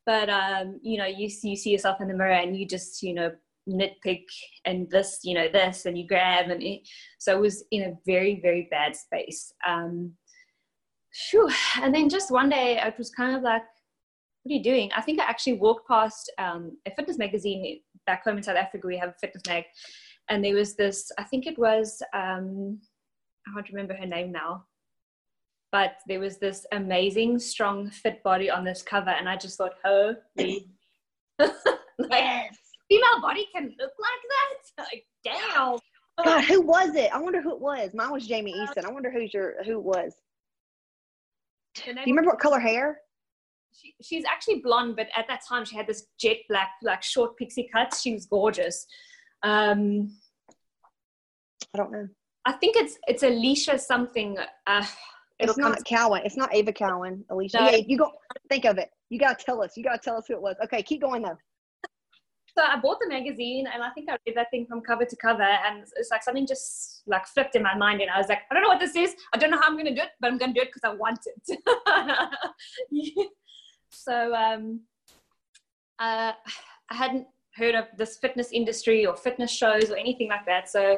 But 0.07 0.29
um, 0.29 0.79
you 0.81 0.97
know, 0.97 1.05
you 1.05 1.29
you 1.43 1.55
see 1.55 1.69
yourself 1.69 2.01
in 2.01 2.07
the 2.07 2.15
mirror 2.15 2.31
and 2.31 2.57
you 2.57 2.65
just, 2.65 3.03
you 3.03 3.13
know, 3.13 3.31
nitpick 3.69 4.23
and 4.65 4.89
this, 4.89 5.19
you 5.23 5.35
know, 5.35 5.49
this, 5.49 5.85
and 5.85 5.97
you 5.97 6.07
grab, 6.07 6.49
and 6.49 6.63
it, 6.63 6.81
so 7.19 7.35
it 7.35 7.41
was 7.41 7.63
in 7.71 7.83
a 7.83 7.93
very, 8.05 8.39
very 8.41 8.67
bad 8.71 8.95
space. 8.95 9.53
Um, 9.67 10.13
And 11.81 11.93
then 11.93 12.09
just 12.09 12.31
one 12.31 12.49
day, 12.49 12.79
it 12.83 12.97
was 12.97 13.09
kind 13.09 13.35
of 13.35 13.41
like, 13.41 13.63
what 14.43 14.53
are 14.53 14.57
you 14.57 14.63
doing? 14.63 14.89
I 14.95 15.01
think 15.01 15.19
I 15.19 15.25
actually 15.25 15.53
walked 15.53 15.87
past 15.87 16.31
um, 16.37 16.77
a 16.85 16.91
fitness 16.91 17.17
magazine 17.17 17.79
back 18.05 18.23
home 18.23 18.37
in 18.37 18.43
South 18.43 18.55
Africa. 18.55 18.87
We 18.87 18.97
have 18.97 19.09
a 19.09 19.15
fitness 19.19 19.43
mag, 19.47 19.65
and 20.29 20.43
there 20.43 20.55
was 20.55 20.75
this. 20.75 21.11
I 21.17 21.23
think 21.23 21.47
it 21.47 21.57
was. 21.57 22.01
Um, 22.13 22.79
I 23.47 23.53
can't 23.53 23.69
remember 23.69 23.93
her 23.93 24.05
name 24.05 24.31
now, 24.31 24.65
but 25.71 25.97
there 26.07 26.19
was 26.19 26.37
this 26.37 26.65
amazing, 26.71 27.39
strong, 27.39 27.89
fit 27.89 28.23
body 28.23 28.49
on 28.49 28.63
this 28.63 28.81
cover, 28.81 29.09
and 29.09 29.27
I 29.27 29.35
just 29.35 29.57
thought, 29.57 29.73
holy, 29.83 30.17
like, 31.39 31.51
yes. 32.11 32.57
female 32.89 33.21
body 33.21 33.47
can 33.53 33.73
look 33.79 33.91
like 33.99 34.21
that. 34.29 34.85
Like, 34.91 35.05
damn. 35.23 35.79
God, 36.23 36.43
who 36.45 36.61
was 36.61 36.95
it? 36.95 37.11
I 37.13 37.19
wonder 37.19 37.41
who 37.41 37.51
it 37.51 37.59
was. 37.59 37.93
Mine 37.93 38.11
was 38.11 38.27
Jamie 38.27 38.53
Eason. 38.53 38.85
I 38.85 38.91
wonder 38.91 39.11
who's 39.11 39.33
your 39.33 39.63
who 39.63 39.73
it 39.79 39.83
was. 39.83 40.13
Do 41.85 41.91
you 41.91 41.95
remember 42.07 42.31
what 42.31 42.39
color 42.39 42.59
hair? 42.59 42.97
She, 43.73 43.93
she's 44.01 44.23
actually 44.25 44.61
blonde, 44.61 44.95
but 44.95 45.07
at 45.15 45.27
that 45.27 45.41
time 45.47 45.65
she 45.65 45.75
had 45.75 45.87
this 45.87 46.07
jet 46.19 46.37
black, 46.49 46.71
like 46.81 47.03
short 47.03 47.37
pixie 47.37 47.69
cuts. 47.71 48.01
She 48.01 48.13
was 48.13 48.25
gorgeous. 48.25 48.85
Um, 49.43 50.11
I 51.73 51.77
don't 51.77 51.91
know. 51.91 52.07
I 52.45 52.53
think 52.53 52.75
it's 52.77 52.97
it's 53.07 53.23
Alicia 53.23 53.77
something. 53.77 54.37
Uh, 54.65 54.85
it's 55.39 55.57
not 55.57 55.83
Cowan. 55.85 56.21
It's 56.25 56.37
not 56.37 56.53
Ava 56.55 56.73
Cowan. 56.73 57.23
Alicia. 57.29 57.57
No. 57.59 57.69
Yeah, 57.69 57.77
you 57.85 57.97
go 57.97 58.11
think 58.49 58.65
of 58.65 58.77
it. 58.77 58.89
You 59.09 59.19
gotta 59.19 59.43
tell 59.43 59.61
us. 59.61 59.73
You 59.75 59.83
gotta 59.83 59.99
tell 59.99 60.17
us 60.17 60.25
who 60.27 60.33
it 60.33 60.41
was. 60.41 60.55
Okay, 60.63 60.81
keep 60.81 61.01
going 61.01 61.21
though. 61.21 61.37
So 62.57 62.63
I 62.63 62.79
bought 62.79 62.99
the 62.99 63.07
magazine 63.07 63.67
and 63.71 63.83
I 63.83 63.91
think 63.91 64.09
I 64.09 64.17
read 64.25 64.35
that 64.35 64.49
thing 64.49 64.65
from 64.65 64.81
cover 64.81 65.05
to 65.05 65.15
cover 65.15 65.43
and 65.43 65.85
it's 65.95 66.09
like 66.09 66.23
something 66.23 66.47
just 66.47 67.03
like 67.05 67.27
flipped 67.27 67.55
in 67.55 67.61
my 67.61 67.77
mind 67.77 68.01
and 68.01 68.09
I 68.09 68.17
was 68.17 68.29
like, 68.29 68.39
I 68.49 68.55
don't 68.55 68.63
know 68.63 68.69
what 68.69 68.79
this 68.79 68.95
is. 68.95 69.15
I 69.31 69.37
don't 69.37 69.51
know 69.51 69.59
how 69.59 69.67
I'm 69.67 69.77
gonna 69.77 69.93
do 69.93 70.01
it, 70.01 70.09
but 70.19 70.31
I'm 70.31 70.39
gonna 70.39 70.53
do 70.53 70.61
it 70.61 70.69
because 70.73 70.83
I 70.83 70.95
want 70.95 71.19
it. 71.45 73.29
so 73.91 74.33
um, 74.33 74.79
uh, 75.99 76.31
I 76.89 76.95
hadn't 76.95 77.27
heard 77.53 77.75
of 77.75 77.89
this 77.95 78.17
fitness 78.17 78.51
industry 78.51 79.05
or 79.05 79.15
fitness 79.15 79.51
shows 79.51 79.91
or 79.91 79.95
anything 79.95 80.29
like 80.29 80.47
that. 80.47 80.67
So 80.67 80.97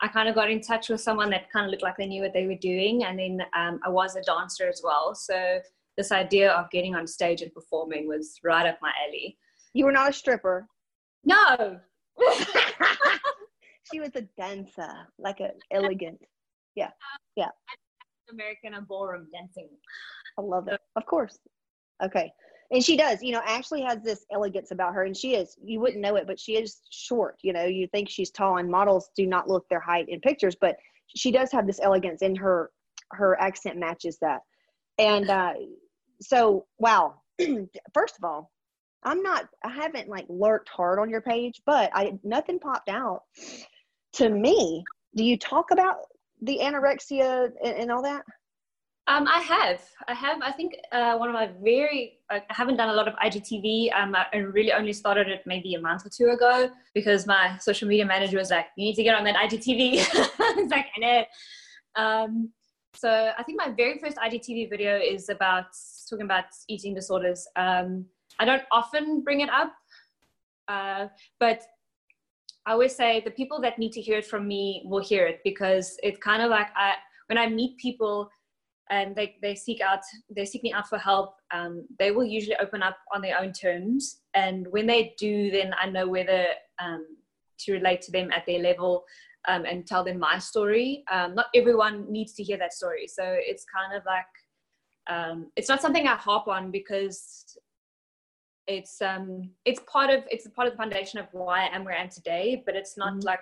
I 0.00 0.08
kind 0.08 0.28
of 0.28 0.34
got 0.34 0.50
in 0.50 0.60
touch 0.60 0.88
with 0.88 1.00
someone 1.00 1.30
that 1.30 1.52
kind 1.52 1.66
of 1.66 1.70
looked 1.70 1.84
like 1.84 1.98
they 1.98 2.06
knew 2.06 2.22
what 2.22 2.32
they 2.32 2.48
were 2.48 2.56
doing. 2.56 3.04
And 3.04 3.16
then 3.16 3.42
um, 3.56 3.78
I 3.86 3.90
was 3.90 4.16
a 4.16 4.22
dancer 4.22 4.68
as 4.68 4.80
well. 4.82 5.14
So 5.14 5.60
this 5.96 6.10
idea 6.10 6.50
of 6.50 6.68
getting 6.70 6.96
on 6.96 7.06
stage 7.06 7.42
and 7.42 7.54
performing 7.54 8.08
was 8.08 8.40
right 8.42 8.66
up 8.66 8.78
my 8.82 8.90
alley. 9.06 9.38
You 9.72 9.84
were 9.84 9.92
not 9.92 10.10
a 10.10 10.12
stripper. 10.12 10.66
No. 11.24 11.78
she 13.92 14.00
was 14.00 14.10
a 14.14 14.22
dancer, 14.38 14.88
like 15.18 15.40
an 15.40 15.52
elegant. 15.70 16.20
Yeah. 16.74 16.90
Yeah. 17.36 17.48
American 18.30 18.74
and 18.74 18.86
ballroom 18.86 19.26
dancing. 19.32 19.68
I 20.38 20.42
love 20.42 20.68
it. 20.68 20.80
Of 20.96 21.06
course. 21.06 21.38
Okay. 22.02 22.32
And 22.72 22.84
she 22.84 22.96
does, 22.96 23.20
you 23.20 23.32
know, 23.32 23.40
Ashleigh 23.40 23.84
has 23.84 24.00
this 24.02 24.24
elegance 24.32 24.70
about 24.70 24.94
her, 24.94 25.02
and 25.02 25.16
she 25.16 25.34
is, 25.34 25.56
you 25.62 25.80
wouldn't 25.80 26.00
know 26.00 26.14
it, 26.14 26.28
but 26.28 26.38
she 26.38 26.56
is 26.56 26.80
short. 26.90 27.36
You 27.42 27.52
know, 27.52 27.64
you 27.64 27.88
think 27.88 28.08
she's 28.08 28.30
tall, 28.30 28.58
and 28.58 28.70
models 28.70 29.10
do 29.16 29.26
not 29.26 29.48
look 29.48 29.68
their 29.68 29.80
height 29.80 30.08
in 30.08 30.20
pictures, 30.20 30.54
but 30.60 30.76
she 31.16 31.32
does 31.32 31.50
have 31.50 31.66
this 31.66 31.80
elegance, 31.82 32.22
and 32.22 32.38
her 32.38 32.70
her 33.12 33.40
accent 33.40 33.76
matches 33.76 34.18
that. 34.20 34.42
And 34.98 35.28
uh, 35.30 35.54
so, 36.20 36.66
wow. 36.78 37.14
First 37.94 38.16
of 38.18 38.24
all, 38.24 38.52
I'm 39.02 39.22
not, 39.22 39.48
I 39.64 39.70
haven't 39.70 40.08
like 40.08 40.26
lurked 40.28 40.68
hard 40.68 40.98
on 40.98 41.08
your 41.10 41.20
page, 41.22 41.62
but 41.64 41.90
I, 41.94 42.18
nothing 42.22 42.58
popped 42.58 42.88
out 42.88 43.22
to 44.14 44.28
me. 44.28 44.84
Do 45.16 45.24
you 45.24 45.38
talk 45.38 45.70
about 45.70 45.96
the 46.42 46.58
anorexia 46.62 47.50
and, 47.64 47.76
and 47.76 47.90
all 47.90 48.02
that? 48.02 48.22
Um, 49.06 49.26
I 49.26 49.40
have. 49.40 49.82
I 50.06 50.14
have. 50.14 50.40
I 50.40 50.52
think 50.52 50.74
uh, 50.92 51.16
one 51.16 51.28
of 51.28 51.34
my 51.34 51.50
very. 51.62 52.18
I 52.30 52.42
haven't 52.50 52.76
done 52.76 52.90
a 52.90 52.92
lot 52.92 53.08
of 53.08 53.14
IGTV. 53.14 53.92
Um, 53.92 54.14
I 54.14 54.36
really 54.36 54.72
only 54.72 54.92
started 54.92 55.26
it 55.26 55.42
maybe 55.46 55.74
a 55.74 55.80
month 55.80 56.06
or 56.06 56.10
two 56.10 56.30
ago 56.30 56.70
because 56.94 57.26
my 57.26 57.56
social 57.58 57.88
media 57.88 58.06
manager 58.06 58.38
was 58.38 58.50
like, 58.50 58.66
"You 58.76 58.84
need 58.84 58.94
to 58.94 59.02
get 59.02 59.16
on 59.16 59.24
that 59.24 59.34
IGTV." 59.34 59.94
it's 60.58 60.70
like 60.70 60.86
I 60.96 61.00
know. 61.00 61.24
Um, 61.96 62.50
so 62.94 63.32
I 63.36 63.42
think 63.42 63.58
my 63.58 63.70
very 63.70 63.98
first 63.98 64.16
IGTV 64.16 64.70
video 64.70 64.96
is 64.98 65.28
about 65.28 65.66
talking 66.08 66.26
about 66.26 66.44
eating 66.68 66.94
disorders. 66.94 67.48
Um, 67.56 68.04
I 68.40 68.44
don't 68.46 68.62
often 68.72 69.22
bring 69.22 69.40
it 69.40 69.50
up, 69.50 69.72
uh, 70.66 71.08
but 71.38 71.62
I 72.66 72.72
always 72.72 72.96
say 72.96 73.20
the 73.20 73.30
people 73.30 73.60
that 73.60 73.78
need 73.78 73.92
to 73.92 74.00
hear 74.00 74.18
it 74.18 74.26
from 74.26 74.48
me 74.48 74.82
will 74.86 75.02
hear 75.02 75.26
it 75.26 75.40
because 75.44 75.98
it's 76.02 76.18
kind 76.18 76.42
of 76.42 76.50
like 76.50 76.68
I, 76.74 76.94
when 77.26 77.36
I 77.36 77.48
meet 77.48 77.76
people 77.76 78.30
and 78.88 79.14
they, 79.14 79.36
they 79.42 79.54
seek 79.54 79.80
out 79.82 80.00
they 80.34 80.44
seek 80.44 80.62
me 80.62 80.72
out 80.72 80.88
for 80.88 80.98
help, 80.98 81.36
um, 81.52 81.86
they 81.98 82.10
will 82.10 82.24
usually 82.24 82.56
open 82.56 82.82
up 82.82 82.96
on 83.14 83.20
their 83.20 83.38
own 83.38 83.52
terms. 83.52 84.20
And 84.34 84.66
when 84.70 84.86
they 84.86 85.14
do, 85.18 85.50
then 85.50 85.74
I 85.78 85.88
know 85.88 86.08
whether 86.08 86.46
um, 86.82 87.06
to 87.60 87.72
relate 87.72 88.00
to 88.02 88.12
them 88.12 88.30
at 88.32 88.46
their 88.46 88.58
level 88.58 89.04
um, 89.48 89.64
and 89.64 89.86
tell 89.86 90.02
them 90.02 90.18
my 90.18 90.38
story. 90.38 91.04
Um, 91.10 91.34
not 91.34 91.46
everyone 91.54 92.10
needs 92.10 92.32
to 92.34 92.42
hear 92.42 92.56
that 92.56 92.72
story, 92.72 93.06
so 93.06 93.22
it's 93.26 93.64
kind 93.64 93.94
of 93.96 94.02
like 94.06 94.24
um, 95.08 95.50
it's 95.56 95.68
not 95.68 95.82
something 95.82 96.06
I 96.06 96.14
harp 96.14 96.48
on 96.48 96.70
because 96.70 97.44
it's 98.70 99.02
um 99.02 99.50
it's 99.64 99.80
part 99.92 100.10
of 100.10 100.22
it's 100.30 100.46
part 100.48 100.68
of 100.68 100.74
the 100.74 100.78
foundation 100.78 101.18
of 101.18 101.26
why 101.32 101.64
I 101.66 101.74
am 101.74 101.84
where 101.84 101.96
I 101.96 102.02
am 102.02 102.08
today, 102.08 102.62
but 102.64 102.76
it's 102.76 102.96
not 102.96 103.14
mm-hmm. 103.14 103.26
like 103.26 103.40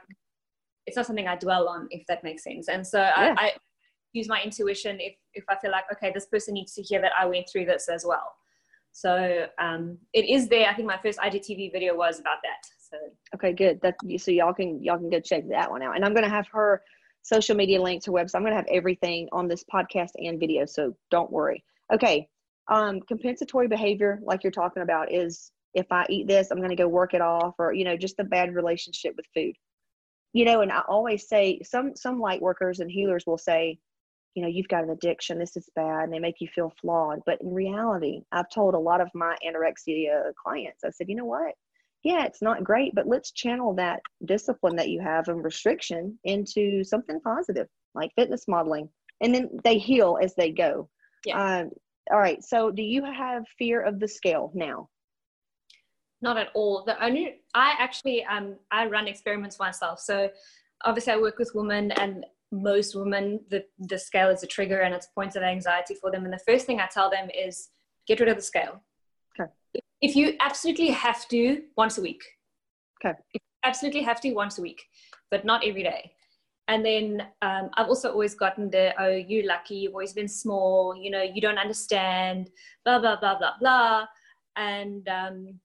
it's 0.86 0.96
not 0.96 1.06
something 1.06 1.28
I 1.28 1.36
dwell 1.36 1.68
on, 1.68 1.86
if 1.90 2.06
that 2.06 2.24
makes 2.24 2.42
sense. 2.44 2.68
And 2.68 2.86
so 2.86 2.98
yeah. 2.98 3.34
I, 3.36 3.46
I 3.46 3.52
use 4.14 4.26
my 4.26 4.40
intuition 4.42 4.98
if 5.00 5.14
if 5.34 5.44
I 5.48 5.56
feel 5.56 5.70
like 5.70 5.84
okay, 5.92 6.10
this 6.14 6.26
person 6.26 6.54
needs 6.54 6.74
to 6.74 6.82
hear 6.82 7.00
that 7.02 7.12
I 7.18 7.26
went 7.26 7.46
through 7.50 7.66
this 7.66 7.88
as 7.88 8.04
well. 8.08 8.32
So 8.92 9.46
um, 9.60 9.98
it 10.14 10.24
is 10.28 10.48
there. 10.48 10.68
I 10.68 10.74
think 10.74 10.88
my 10.88 10.98
first 10.98 11.18
IGTV 11.18 11.72
video 11.72 11.94
was 11.94 12.18
about 12.18 12.38
that. 12.42 12.66
So 12.90 12.96
okay, 13.34 13.52
good. 13.52 13.80
That 13.82 13.96
so 14.18 14.30
y'all 14.30 14.54
can 14.54 14.82
y'all 14.82 14.96
can 14.96 15.10
go 15.10 15.20
check 15.20 15.44
that 15.50 15.70
one 15.70 15.82
out. 15.82 15.94
And 15.94 16.04
I'm 16.06 16.14
gonna 16.14 16.28
have 16.28 16.46
her 16.52 16.82
social 17.20 17.54
media 17.54 17.82
links, 17.82 18.06
her 18.06 18.12
website. 18.12 18.36
I'm 18.36 18.44
gonna 18.44 18.56
have 18.56 18.72
everything 18.72 19.28
on 19.30 19.46
this 19.46 19.62
podcast 19.62 20.12
and 20.16 20.40
video. 20.40 20.64
So 20.64 20.96
don't 21.10 21.30
worry. 21.30 21.62
Okay, 21.92 22.28
um, 22.68 23.00
compensatory 23.00 23.68
behavior, 23.68 24.20
like 24.22 24.42
you're 24.44 24.50
talking 24.50 24.82
about, 24.82 25.12
is 25.12 25.50
if 25.74 25.86
I 25.90 26.06
eat 26.08 26.26
this, 26.26 26.50
I'm 26.50 26.58
going 26.58 26.70
to 26.70 26.76
go 26.76 26.88
work 26.88 27.14
it 27.14 27.20
off, 27.20 27.54
or 27.58 27.72
you 27.72 27.84
know, 27.84 27.96
just 27.96 28.18
a 28.18 28.24
bad 28.24 28.54
relationship 28.54 29.14
with 29.16 29.26
food. 29.34 29.54
You 30.32 30.44
know, 30.44 30.60
and 30.60 30.70
I 30.70 30.80
always 30.88 31.28
say 31.28 31.60
some 31.62 31.96
some 31.96 32.20
light 32.20 32.42
workers 32.42 32.80
and 32.80 32.90
healers 32.90 33.24
will 33.26 33.38
say, 33.38 33.78
you 34.34 34.42
know, 34.42 34.48
you've 34.48 34.68
got 34.68 34.84
an 34.84 34.90
addiction. 34.90 35.38
This 35.38 35.56
is 35.56 35.68
bad, 35.74 36.04
and 36.04 36.12
they 36.12 36.18
make 36.18 36.40
you 36.40 36.48
feel 36.54 36.72
flawed. 36.80 37.20
But 37.26 37.40
in 37.40 37.52
reality, 37.52 38.22
I've 38.32 38.50
told 38.50 38.74
a 38.74 38.78
lot 38.78 39.00
of 39.00 39.08
my 39.14 39.36
anorexia 39.46 40.32
clients, 40.42 40.84
I 40.84 40.90
said, 40.90 41.08
you 41.08 41.16
know 41.16 41.24
what? 41.24 41.54
Yeah, 42.04 42.24
it's 42.24 42.42
not 42.42 42.62
great, 42.62 42.94
but 42.94 43.08
let's 43.08 43.32
channel 43.32 43.74
that 43.74 44.00
discipline 44.24 44.76
that 44.76 44.88
you 44.88 45.00
have 45.00 45.28
and 45.28 45.42
restriction 45.42 46.18
into 46.24 46.84
something 46.84 47.20
positive, 47.20 47.66
like 47.94 48.12
fitness 48.14 48.46
modeling, 48.46 48.88
and 49.20 49.34
then 49.34 49.50
they 49.64 49.78
heal 49.78 50.18
as 50.22 50.34
they 50.34 50.52
go. 50.52 50.88
Yeah. 51.24 51.62
Um, 51.62 51.70
all 52.10 52.18
right. 52.18 52.42
So, 52.42 52.70
do 52.70 52.82
you 52.82 53.04
have 53.04 53.44
fear 53.58 53.82
of 53.82 54.00
the 54.00 54.08
scale 54.08 54.50
now? 54.54 54.88
Not 56.20 56.36
at 56.36 56.48
all. 56.54 56.84
The 56.84 57.02
only 57.02 57.40
I 57.54 57.74
actually 57.78 58.24
um 58.24 58.56
I 58.70 58.86
run 58.86 59.08
experiments 59.08 59.58
myself. 59.58 60.00
So, 60.00 60.30
obviously, 60.84 61.12
I 61.12 61.16
work 61.16 61.38
with 61.38 61.52
women, 61.54 61.92
and 61.92 62.26
most 62.50 62.94
women 62.94 63.40
the 63.50 63.64
the 63.78 63.98
scale 63.98 64.30
is 64.30 64.42
a 64.42 64.46
trigger 64.46 64.80
and 64.80 64.94
it's 64.94 65.06
points 65.06 65.36
of 65.36 65.42
anxiety 65.42 65.94
for 65.94 66.10
them. 66.10 66.24
And 66.24 66.32
the 66.32 66.40
first 66.46 66.66
thing 66.66 66.80
I 66.80 66.86
tell 66.86 67.10
them 67.10 67.28
is 67.36 67.68
get 68.06 68.20
rid 68.20 68.28
of 68.28 68.36
the 68.36 68.42
scale. 68.42 68.82
Okay. 69.38 69.50
If 70.00 70.16
you 70.16 70.34
absolutely 70.40 70.88
have 70.88 71.28
to, 71.28 71.62
once 71.76 71.98
a 71.98 72.02
week. 72.02 72.22
Okay. 73.04 73.16
If 73.34 73.42
absolutely 73.64 74.02
have 74.02 74.20
to, 74.22 74.32
once 74.32 74.58
a 74.58 74.62
week, 74.62 74.82
but 75.30 75.44
not 75.44 75.64
every 75.66 75.82
day. 75.82 76.12
And 76.68 76.84
then 76.84 77.22
um, 77.40 77.70
I've 77.74 77.88
also 77.88 78.12
always 78.12 78.34
gotten 78.34 78.68
the, 78.68 78.92
oh, 79.00 79.08
you're 79.08 79.46
lucky, 79.46 79.76
you've 79.76 79.94
always 79.94 80.12
been 80.12 80.28
small, 80.28 80.94
you 80.94 81.10
know, 81.10 81.22
you 81.22 81.40
don't 81.40 81.58
understand, 81.58 82.50
blah, 82.84 82.98
blah, 82.98 83.18
blah, 83.18 83.38
blah, 83.38 83.52
blah. 83.58 84.04
And, 84.56 85.08
um, 85.08 85.58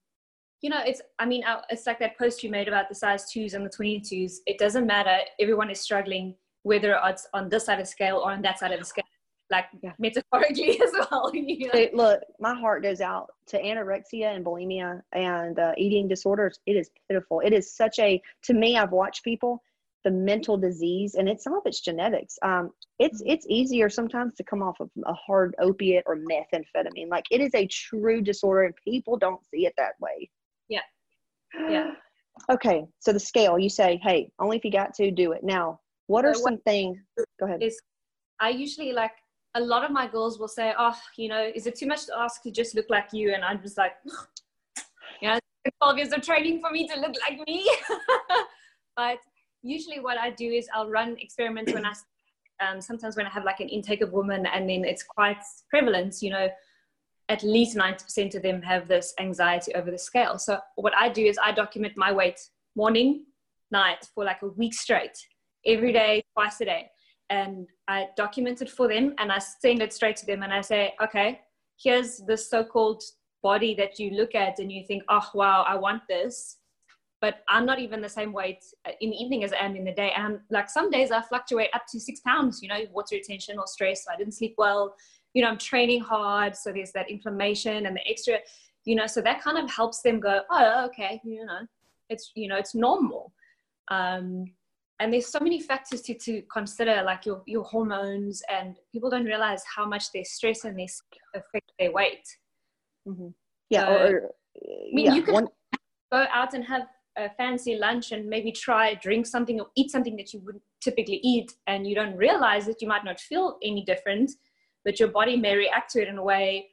you 0.62 0.70
know, 0.70 0.80
it's, 0.86 1.02
I 1.20 1.26
mean, 1.26 1.44
it's 1.70 1.86
like 1.86 2.00
that 2.00 2.18
post 2.18 2.42
you 2.42 2.50
made 2.50 2.70
about 2.70 2.88
the 2.88 2.96
size 2.96 3.30
twos 3.30 3.54
and 3.54 3.66
the 3.66 3.70
22s. 3.70 4.36
It 4.46 4.58
doesn't 4.58 4.88
matter. 4.88 5.18
Everyone 5.42 5.70
is 5.70 5.82
struggling, 5.82 6.36
whether 6.64 6.98
it's 7.04 7.28
on 7.34 7.50
this 7.50 7.66
side 7.66 7.80
of 7.80 7.86
the 7.86 7.92
scale 7.92 8.22
or 8.24 8.32
on 8.32 8.42
that 8.44 8.60
side 8.60 8.72
of 8.72 8.80
the 8.80 8.86
scale, 8.86 9.04
like 9.52 9.66
yeah. 9.82 9.92
metaphorically 10.00 10.82
as 10.84 10.92
well. 10.94 11.30
You 11.34 11.68
know? 11.68 11.88
Look, 11.94 12.22
my 12.40 12.54
heart 12.54 12.82
goes 12.82 13.02
out 13.02 13.28
to 13.48 13.62
anorexia 13.62 14.34
and 14.34 14.46
bulimia 14.46 15.02
and 15.12 15.60
uh, 15.60 15.74
eating 15.78 16.08
disorders. 16.08 16.62
It 16.66 16.78
is 16.78 16.92
pitiful. 17.10 17.42
It 17.42 17.52
is 17.52 17.76
such 17.76 18.00
a, 18.00 18.22
to 18.44 18.54
me, 18.54 18.78
I've 18.78 18.94
watched 18.94 19.26
people 19.26 19.62
the 20.04 20.12
mental 20.12 20.58
disease 20.58 21.16
and 21.16 21.30
it's 21.30 21.44
some 21.44 21.54
of 21.54 21.62
it's 21.66 21.80
genetics 21.80 22.38
um, 22.44 22.70
it's 23.00 23.22
mm-hmm. 23.22 23.32
it's 23.32 23.46
easier 23.50 23.90
sometimes 23.90 24.34
to 24.36 24.44
come 24.44 24.62
off 24.62 24.80
of 24.80 24.90
a 25.06 25.14
hard 25.14 25.56
opiate 25.60 26.04
or 26.06 26.18
methamphetamine 26.18 27.10
like 27.10 27.26
it 27.32 27.42
is 27.42 27.54
a 27.56 27.68
true 27.68 28.22
disorder 28.22 28.64
and 28.64 28.76
people 28.84 29.18
don't 29.18 29.42
see 29.46 29.66
it 29.66 29.74
that 29.78 29.94
way 30.00 30.30
yeah 30.70 30.82
yeah 31.70 31.92
Okay, 32.50 32.86
so 33.00 33.14
the 33.14 33.20
scale, 33.20 33.60
you 33.60 33.70
say, 33.70 34.00
hey, 34.04 34.30
only 34.40 34.58
if 34.58 34.66
you 34.66 34.72
got 34.72 34.94
to 34.96 35.12
do 35.12 35.32
it. 35.32 35.44
Now, 35.44 35.80
what 36.08 36.26
are 36.26 36.34
So 36.34 36.42
some 36.42 36.54
what- 36.54 36.64
things? 36.64 36.98
Go 37.40 37.46
ahead. 37.46 37.62
is 37.62 37.80
I 38.40 38.50
usually 38.50 38.92
like 38.92 39.14
a 39.56 39.62
lot 39.62 39.86
of 39.86 39.92
my 39.92 40.08
girls 40.08 40.40
will 40.40 40.48
say, 40.48 40.74
"Oh, 40.78 41.00
you 41.16 41.30
know, 41.30 41.52
is 41.56 41.68
it 41.68 41.76
too 41.76 41.86
much 41.86 42.08
to 42.08 42.18
ask 42.18 42.42
to 42.44 42.52
just 42.52 42.76
look 42.76 42.90
like 42.90 43.14
you?" 43.14 43.34
And 43.34 43.46
I'm 43.46 43.62
just 43.62 43.78
like, 43.78 43.94
you 45.22 45.28
know, 45.30 45.40
it's 45.64 45.78
12 45.82 45.98
years 45.98 46.12
of 46.12 46.22
training 46.22 46.60
for 46.60 46.72
me 46.72 46.88
to 46.88 47.00
look 47.00 47.14
like 47.26 47.40
me. 47.48 47.70
but 48.98 49.20
usually, 49.64 50.00
what 50.00 50.18
I 50.18 50.30
do 50.30 50.50
is 50.50 50.68
I'll 50.74 50.90
run 50.90 51.16
experiments 51.20 51.74
when 51.74 51.86
I 51.86 51.94
um, 52.60 52.80
sometimes 52.80 53.18
when 53.18 53.26
I 53.26 53.30
have 53.30 53.44
like 53.44 53.60
an 53.60 53.70
intake 53.70 54.02
of 54.02 54.14
women, 54.14 54.46
and 54.46 54.70
then 54.70 54.86
it's 54.86 55.04
quite 55.04 55.42
prevalent. 55.70 56.22
You 56.22 56.30
know, 56.32 56.50
at 57.30 57.44
least 57.44 57.76
90% 57.76 58.36
of 58.36 58.42
them 58.42 58.62
have 58.62 58.88
this 58.88 59.14
anxiety 59.20 59.74
over 59.76 59.90
the 59.90 59.98
scale. 59.98 60.38
So 60.38 60.60
what 60.76 60.96
I 60.96 61.10
do 61.10 61.26
is 61.26 61.38
I 61.44 61.52
document 61.52 61.94
my 61.98 62.12
weight 62.12 62.40
morning, 62.76 63.26
night 63.72 64.08
for 64.14 64.24
like 64.24 64.42
a 64.44 64.50
week 64.50 64.74
straight, 64.74 65.18
every 65.66 65.94
day, 65.94 66.24
twice 66.36 66.60
a 66.62 66.66
day 66.66 66.90
and 67.30 67.68
I 67.88 68.10
document 68.16 68.62
it 68.62 68.70
for 68.70 68.88
them 68.88 69.16
and 69.18 69.32
I 69.32 69.40
send 69.40 69.82
it 69.82 69.94
straight 69.94 70.18
to 70.18 70.26
them 70.26 70.44
and 70.44 70.54
I 70.54 70.62
say, 70.62 70.94
okay, 71.02 71.42
here's 71.82 72.20
the 72.20 72.38
so-called 72.38 73.02
body 73.42 73.74
that 73.76 74.00
you 74.00 74.12
look 74.12 74.36
at 74.36 74.60
and 74.60 74.72
you 74.72 74.84
think, 74.86 75.04
oh 75.10 75.28
wow, 75.34 75.64
I 75.68 75.76
want 75.76 76.04
this. 76.08 76.58
But 77.24 77.36
I'm 77.48 77.66
not 77.66 77.80
even 77.80 78.02
the 78.02 78.10
same 78.10 78.34
weight 78.34 78.66
in 79.00 79.12
the 79.12 79.16
evening 79.16 79.46
as 79.46 79.54
I 79.54 79.60
am 79.60 79.78
in 79.78 79.86
the 79.86 79.94
day. 79.94 80.12
And 80.14 80.40
like 80.50 80.70
some 80.70 80.92
days 80.92 81.10
I 81.10 81.22
fluctuate 81.22 81.70
up 81.74 81.84
to 81.94 81.98
six 81.98 82.20
pounds, 82.20 82.62
you 82.62 82.68
know, 82.68 82.82
water 82.92 83.16
retention 83.16 83.58
or 83.58 83.66
stress. 83.66 84.04
So 84.04 84.12
I 84.12 84.18
didn't 84.18 84.34
sleep 84.34 84.56
well. 84.58 84.94
You 85.34 85.42
know, 85.42 85.48
I'm 85.48 85.58
training 85.58 86.02
hard. 86.02 86.54
So 86.54 86.74
there's 86.74 86.92
that 86.92 87.10
inflammation 87.10 87.86
and 87.86 87.96
the 87.96 88.06
extra, 88.12 88.40
you 88.84 88.96
know, 88.96 89.08
so 89.08 89.22
that 89.22 89.42
kind 89.42 89.58
of 89.58 89.72
helps 89.72 90.02
them 90.02 90.20
go, 90.20 90.42
oh, 90.52 90.86
okay, 90.88 91.22
you 91.24 91.46
know, 91.46 91.62
it's, 92.10 92.30
you 92.36 92.50
know, 92.50 92.58
it's 92.58 92.76
normal. 92.76 93.32
Um, 93.90 94.44
and 95.00 95.14
there's 95.14 95.28
so 95.28 95.40
many 95.40 95.62
factors 95.62 96.02
to, 96.02 96.14
to 96.16 96.42
consider 96.52 97.04
like 97.04 97.26
your, 97.26 97.42
your 97.46 97.64
hormones 97.64 98.44
and 98.52 98.76
people 98.92 99.10
don't 99.10 99.24
realize 99.24 99.64
how 99.74 99.86
much 99.88 100.12
their 100.12 100.26
stress 100.26 100.66
and 100.66 100.78
their 100.78 100.88
affect 101.36 101.72
their 101.80 101.94
weight 101.94 102.28
hmm 103.08 103.30
Yeah, 103.70 103.86
So, 103.86 103.94
or, 103.94 104.06
or 104.08 104.32
mean, 104.92 105.06
yeah, 105.06 105.16
you 105.16 105.24
could- 105.24 105.34
one, 105.34 105.48
go 106.12 106.26
out 106.34 106.54
and 106.54 106.66
have 106.66 106.84
a 107.18 107.30
fancy 107.30 107.76
lunch 107.76 108.12
and 108.12 108.28
maybe 108.28 108.52
try 108.52 108.94
drink 108.96 109.26
something 109.26 109.60
or 109.60 109.68
eat 109.76 109.92
something 109.92 110.16
that 110.16 110.34
you 110.34 110.40
wouldn't 110.40 110.64
typically 110.82 111.20
eat 111.24 111.52
and 111.68 111.88
you 111.88 111.96
don't 111.96 112.16
realize 112.18 112.66
that 112.66 112.82
you 112.82 112.88
might 112.88 113.06
not 113.06 113.20
feel 113.20 113.58
any 113.64 113.84
different 113.86 114.32
but 114.84 115.00
your 115.00 115.10
body 115.10 115.38
may 115.38 115.56
react 115.56 115.92
to 115.92 116.02
it 116.02 116.08
in 116.08 116.18
a 116.18 116.24
way 116.24 116.68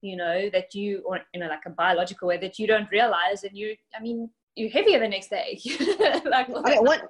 you 0.00 0.16
know 0.16 0.48
that 0.50 0.74
you 0.74 1.02
or 1.04 1.20
in 1.34 1.42
a, 1.42 1.48
like 1.48 1.66
a 1.66 1.70
biological 1.70 2.28
way 2.28 2.38
that 2.38 2.58
you 2.58 2.66
don't 2.66 2.90
realize 2.90 3.42
and 3.44 3.56
you 3.56 3.74
i 3.98 4.00
mean 4.00 4.30
you're 4.54 4.70
heavier 4.70 4.98
the 4.98 5.08
next 5.08 5.28
day 5.28 5.58
like 6.24 6.48
mean, 6.48 6.84
one, 6.84 7.00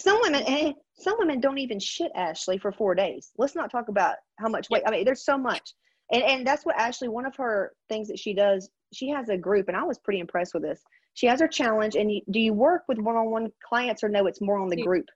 some 0.00 0.18
women, 0.22 0.42
eh, 0.46 0.72
some 0.94 1.16
women 1.18 1.40
don't 1.40 1.58
even 1.58 1.78
shit 1.78 2.10
Ashley 2.14 2.58
for 2.58 2.72
four 2.72 2.94
days. 2.94 3.32
Let's 3.36 3.54
not 3.54 3.70
talk 3.70 3.88
about 3.88 4.16
how 4.38 4.48
much 4.48 4.70
weight. 4.70 4.82
I 4.86 4.90
mean, 4.90 5.04
there's 5.04 5.24
so 5.24 5.36
much, 5.36 5.74
and 6.12 6.22
and 6.22 6.46
that's 6.46 6.64
what 6.64 6.76
Ashleigh. 6.76 7.08
One 7.08 7.26
of 7.26 7.36
her 7.36 7.72
things 7.88 8.08
that 8.08 8.18
she 8.18 8.32
does, 8.34 8.70
she 8.92 9.08
has 9.10 9.28
a 9.28 9.36
group, 9.36 9.68
and 9.68 9.76
I 9.76 9.82
was 9.82 9.98
pretty 9.98 10.20
impressed 10.20 10.54
with 10.54 10.62
this. 10.62 10.82
She 11.14 11.26
has 11.26 11.40
her 11.40 11.48
challenge, 11.48 11.96
and 11.96 12.10
you, 12.10 12.20
do 12.30 12.40
you 12.40 12.52
work 12.52 12.82
with 12.88 12.98
one-on-one 12.98 13.50
clients, 13.64 14.02
or 14.02 14.08
no? 14.08 14.26
It's 14.26 14.40
more 14.40 14.58
on 14.58 14.68
the 14.68 14.82
group. 14.82 15.06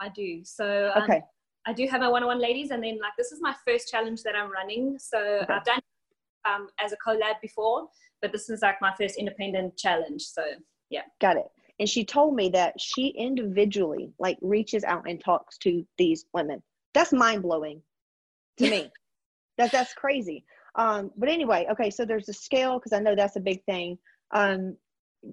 i 0.00 0.08
do 0.08 0.40
so 0.44 0.90
um, 0.94 1.02
Okay, 1.04 1.22
I 1.66 1.72
do 1.72 1.86
have 1.86 2.00
my 2.00 2.08
one-on-one 2.08 2.40
ladies, 2.40 2.70
and 2.70 2.82
then 2.82 2.98
like 3.00 3.12
this 3.16 3.32
is 3.32 3.40
my 3.40 3.54
first 3.66 3.90
challenge 3.90 4.22
that 4.22 4.34
I'm 4.34 4.50
running. 4.50 4.98
So 4.98 5.18
Okay. 5.18 5.54
I've 5.54 5.64
done 5.64 5.80
um, 6.48 6.68
as 6.80 6.92
a 6.92 6.96
collab 6.96 7.40
before, 7.42 7.88
but 8.22 8.32
this 8.32 8.48
is 8.50 8.62
like 8.62 8.76
my 8.80 8.94
first 8.98 9.16
independent 9.16 9.76
challenge. 9.76 10.22
So 10.22 10.42
yeah. 10.90 11.02
got 11.20 11.36
it. 11.36 11.46
And 11.80 11.88
she 11.88 12.04
told 12.04 12.34
me 12.34 12.48
that 12.50 12.74
she 12.80 13.08
individually 13.08 14.12
like 14.18 14.38
reaches 14.42 14.82
out 14.84 15.08
and 15.08 15.22
talks 15.22 15.58
to 15.58 15.86
these 15.96 16.24
women. 16.32 16.62
That's 16.94 17.12
mind 17.12 17.42
blowing 17.42 17.82
to 18.58 18.70
me. 18.70 18.90
That 19.58 19.72
that's 19.72 19.92
crazy. 19.92 20.44
Um, 20.76 21.10
but 21.16 21.28
anyway, 21.28 21.66
okay, 21.68 21.90
so 21.90 22.04
there's 22.04 22.28
a 22.28 22.32
scale 22.32 22.78
because 22.78 22.92
I 22.92 23.00
know 23.00 23.16
that's 23.16 23.34
a 23.34 23.40
big 23.40 23.64
thing. 23.64 23.98
Um, 24.32 24.76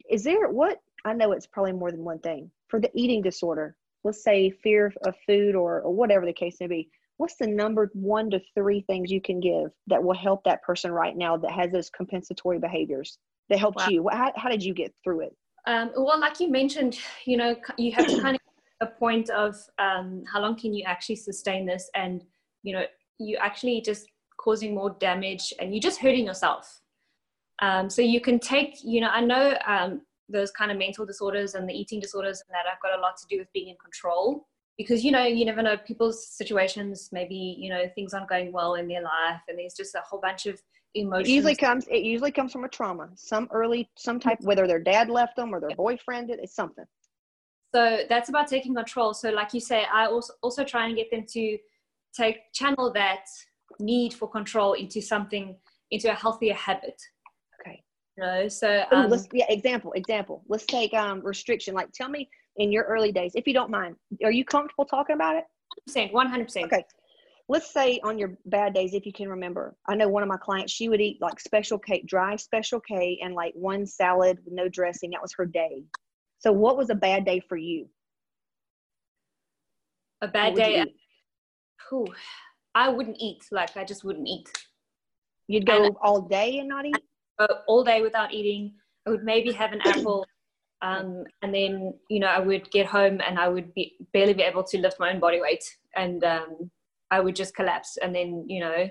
is 0.09 0.23
there 0.23 0.49
what 0.49 0.79
I 1.05 1.13
know 1.13 1.31
it's 1.31 1.47
probably 1.47 1.73
more 1.73 1.91
than 1.91 2.03
one 2.03 2.19
thing 2.19 2.49
for 2.67 2.79
the 2.79 2.89
eating 2.95 3.21
disorder. 3.21 3.75
Let's 4.03 4.23
say 4.23 4.51
fear 4.63 4.93
of 5.05 5.15
food 5.25 5.55
or, 5.55 5.81
or 5.81 5.93
whatever 5.93 6.25
the 6.25 6.33
case 6.33 6.57
may 6.59 6.67
be. 6.67 6.89
What's 7.17 7.37
the 7.37 7.47
number 7.47 7.89
one 7.93 8.29
to 8.31 8.41
three 8.55 8.81
things 8.81 9.11
you 9.11 9.21
can 9.21 9.39
give 9.39 9.71
that 9.87 10.03
will 10.03 10.15
help 10.15 10.43
that 10.43 10.63
person 10.63 10.91
right 10.91 11.15
now 11.15 11.37
that 11.37 11.51
has 11.51 11.71
those 11.71 11.89
compensatory 11.89 12.59
behaviors 12.59 13.17
that 13.49 13.59
helped 13.59 13.77
Wow. 13.77 13.87
you? 13.89 14.09
How, 14.11 14.33
how 14.35 14.49
did 14.49 14.63
you 14.63 14.73
get 14.73 14.93
through 15.03 15.21
it? 15.21 15.35
Um, 15.67 15.91
well, 15.95 16.19
like 16.19 16.39
you 16.39 16.51
mentioned, 16.51 16.99
you 17.25 17.37
know, 17.37 17.55
you 17.77 17.91
have 17.93 18.07
to 18.07 18.21
kind 18.21 18.35
of 18.35 18.41
a 18.81 18.91
point 18.91 19.29
of 19.29 19.55
um, 19.79 20.23
how 20.31 20.41
long 20.41 20.55
can 20.55 20.73
you 20.73 20.83
actually 20.85 21.15
sustain 21.15 21.65
this, 21.65 21.89
and 21.95 22.23
you 22.61 22.73
know, 22.73 22.83
you 23.19 23.37
actually 23.37 23.81
just 23.81 24.07
causing 24.37 24.75
more 24.75 24.95
damage, 24.99 25.53
and 25.59 25.73
you're 25.73 25.81
just 25.81 25.99
hurting 25.99 26.25
yourself. 26.25 26.81
Um, 27.61 27.89
so 27.89 28.01
you 28.01 28.19
can 28.19 28.39
take, 28.39 28.83
you 28.83 29.01
know, 29.01 29.09
I 29.09 29.21
know 29.21 29.57
um, 29.65 30.01
those 30.29 30.51
kind 30.51 30.71
of 30.71 30.77
mental 30.77 31.05
disorders 31.05 31.55
and 31.55 31.69
the 31.69 31.73
eating 31.73 31.99
disorders 31.99 32.41
and 32.47 32.53
that 32.53 32.69
have 32.69 32.81
got 32.81 32.97
a 32.97 33.01
lot 33.01 33.17
to 33.17 33.25
do 33.29 33.37
with 33.39 33.51
being 33.53 33.69
in 33.69 33.75
control 33.77 34.47
because 34.77 35.05
you 35.05 35.11
know 35.11 35.23
you 35.23 35.45
never 35.45 35.61
know 35.61 35.77
people's 35.77 36.27
situations 36.27 37.09
maybe 37.13 37.55
you 37.57 37.69
know 37.69 37.83
things 37.95 38.13
aren't 38.13 38.27
going 38.27 38.51
well 38.51 38.73
in 38.75 38.87
their 38.89 39.01
life 39.01 39.39
and 39.47 39.57
there's 39.57 39.73
just 39.73 39.95
a 39.95 40.01
whole 40.01 40.19
bunch 40.19 40.47
of 40.47 40.61
emotions 40.95 41.29
It 41.29 41.33
usually 41.33 41.55
comes. 41.55 41.87
It 41.87 42.03
usually 42.03 42.31
comes 42.31 42.51
from 42.51 42.63
a 42.63 42.69
trauma, 42.69 43.09
some 43.15 43.47
early, 43.53 43.89
some 43.95 44.19
type, 44.19 44.39
whether 44.41 44.67
their 44.67 44.79
dad 44.79 45.09
left 45.09 45.35
them 45.35 45.53
or 45.53 45.59
their 45.59 45.75
boyfriend 45.75 46.29
did. 46.29 46.39
It's 46.39 46.55
something. 46.55 46.85
so 47.73 47.99
that's 48.09 48.29
about 48.29 48.47
taking 48.47 48.73
control 48.73 49.13
so 49.13 49.29
like 49.29 49.53
you 49.53 49.59
say 49.59 49.85
i 49.93 50.05
also 50.05 50.33
also 50.41 50.63
try 50.63 50.87
and 50.87 50.95
get 50.95 51.09
them 51.11 51.25
to 51.27 51.57
take 52.15 52.37
channel 52.53 52.91
that 52.93 53.25
need 53.79 54.13
for 54.13 54.27
control 54.29 54.73
into 54.73 55.01
something 55.01 55.55
into 55.91 56.09
a 56.09 56.15
healthier 56.15 56.53
habit 56.53 57.01
know 58.17 58.47
so 58.47 58.83
Ooh, 58.93 58.95
um, 58.95 59.09
let's 59.09 59.27
yeah. 59.33 59.45
Example. 59.49 59.91
Example. 59.93 60.43
Let's 60.47 60.65
take 60.65 60.93
um 60.93 61.21
restriction. 61.21 61.73
Like, 61.73 61.91
tell 61.91 62.09
me 62.09 62.29
in 62.57 62.71
your 62.71 62.83
early 62.83 63.11
days, 63.11 63.33
if 63.35 63.47
you 63.47 63.53
don't 63.53 63.69
mind, 63.69 63.95
are 64.23 64.31
you 64.31 64.45
comfortable 64.45 64.85
talking 64.85 65.15
about 65.15 65.35
it? 65.35 65.43
100% 65.89 66.13
100% 66.13 66.63
Okay. 66.65 66.83
Let's 67.47 67.71
say 67.71 67.99
on 68.03 68.17
your 68.17 68.37
bad 68.45 68.73
days, 68.73 68.93
if 68.95 69.05
you 69.05 69.13
can 69.13 69.29
remember. 69.29 69.75
I 69.87 69.95
know 69.95 70.07
one 70.07 70.23
of 70.23 70.29
my 70.29 70.37
clients, 70.37 70.73
she 70.73 70.89
would 70.89 71.01
eat 71.01 71.21
like 71.21 71.39
special 71.39 71.77
K, 71.77 72.03
dry 72.07 72.35
special 72.37 72.79
K, 72.79 73.19
and 73.21 73.35
like 73.35 73.53
one 73.55 73.85
salad 73.85 74.39
with 74.43 74.53
no 74.53 74.67
dressing. 74.67 75.11
That 75.11 75.21
was 75.21 75.33
her 75.37 75.45
day. 75.45 75.83
So, 76.39 76.51
what 76.51 76.75
was 76.75 76.89
a 76.89 76.95
bad 76.95 77.25
day 77.25 77.41
for 77.47 77.57
you? 77.57 77.87
a 80.21 80.27
bad 80.29 80.53
you 80.53 80.63
day 80.63 80.85
whew, 81.89 82.07
i 82.73 82.87
wouldn't 82.87 83.17
eat 83.19 83.43
like 83.51 83.75
i 83.75 83.83
just 83.83 84.05
wouldn't 84.05 84.25
eat 84.25 84.49
You'd 85.47 85.65
go 85.65 85.95
all 86.01 86.21
day 86.21 86.59
and 86.59 86.67
not 86.67 86.85
eat. 86.85 86.97
Go 87.39 87.47
all 87.67 87.83
day 87.83 88.01
without 88.01 88.33
eating. 88.33 88.73
I 89.05 89.11
would 89.11 89.23
maybe 89.23 89.51
have 89.51 89.73
an 89.73 89.81
apple, 89.85 90.25
um, 90.81 91.23
and 91.41 91.53
then 91.53 91.93
you 92.09 92.19
know 92.19 92.27
I 92.27 92.39
would 92.39 92.69
get 92.71 92.85
home 92.85 93.19
and 93.25 93.39
I 93.39 93.47
would 93.47 93.73
be 93.73 93.93
barely 94.13 94.33
be 94.33 94.43
able 94.43 94.63
to 94.63 94.77
lift 94.77 94.99
my 94.99 95.11
own 95.11 95.19
body 95.19 95.41
weight, 95.41 95.63
and 95.95 96.23
um, 96.23 96.71
I 97.11 97.19
would 97.19 97.35
just 97.35 97.55
collapse. 97.55 97.97
And 98.01 98.15
then 98.15 98.45
you 98.47 98.61
know, 98.61 98.89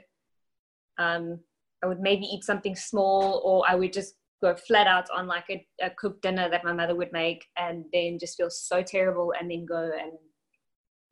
um, 0.98 1.40
I 1.82 1.86
would 1.86 2.00
maybe 2.00 2.24
eat 2.24 2.44
something 2.44 2.76
small, 2.76 3.42
or 3.44 3.64
I 3.68 3.74
would 3.74 3.92
just 3.92 4.14
go 4.42 4.54
flat 4.54 4.86
out 4.86 5.08
on 5.14 5.26
like 5.26 5.46
a, 5.50 5.66
a 5.82 5.90
cooked 5.90 6.22
dinner 6.22 6.50
that 6.50 6.64
my 6.64 6.72
mother 6.72 6.94
would 6.94 7.12
make, 7.12 7.44
and 7.56 7.84
then 7.92 8.18
just 8.18 8.36
feel 8.36 8.50
so 8.50 8.82
terrible, 8.82 9.32
and 9.38 9.50
then 9.50 9.64
go 9.64 9.90
and 10.00 10.12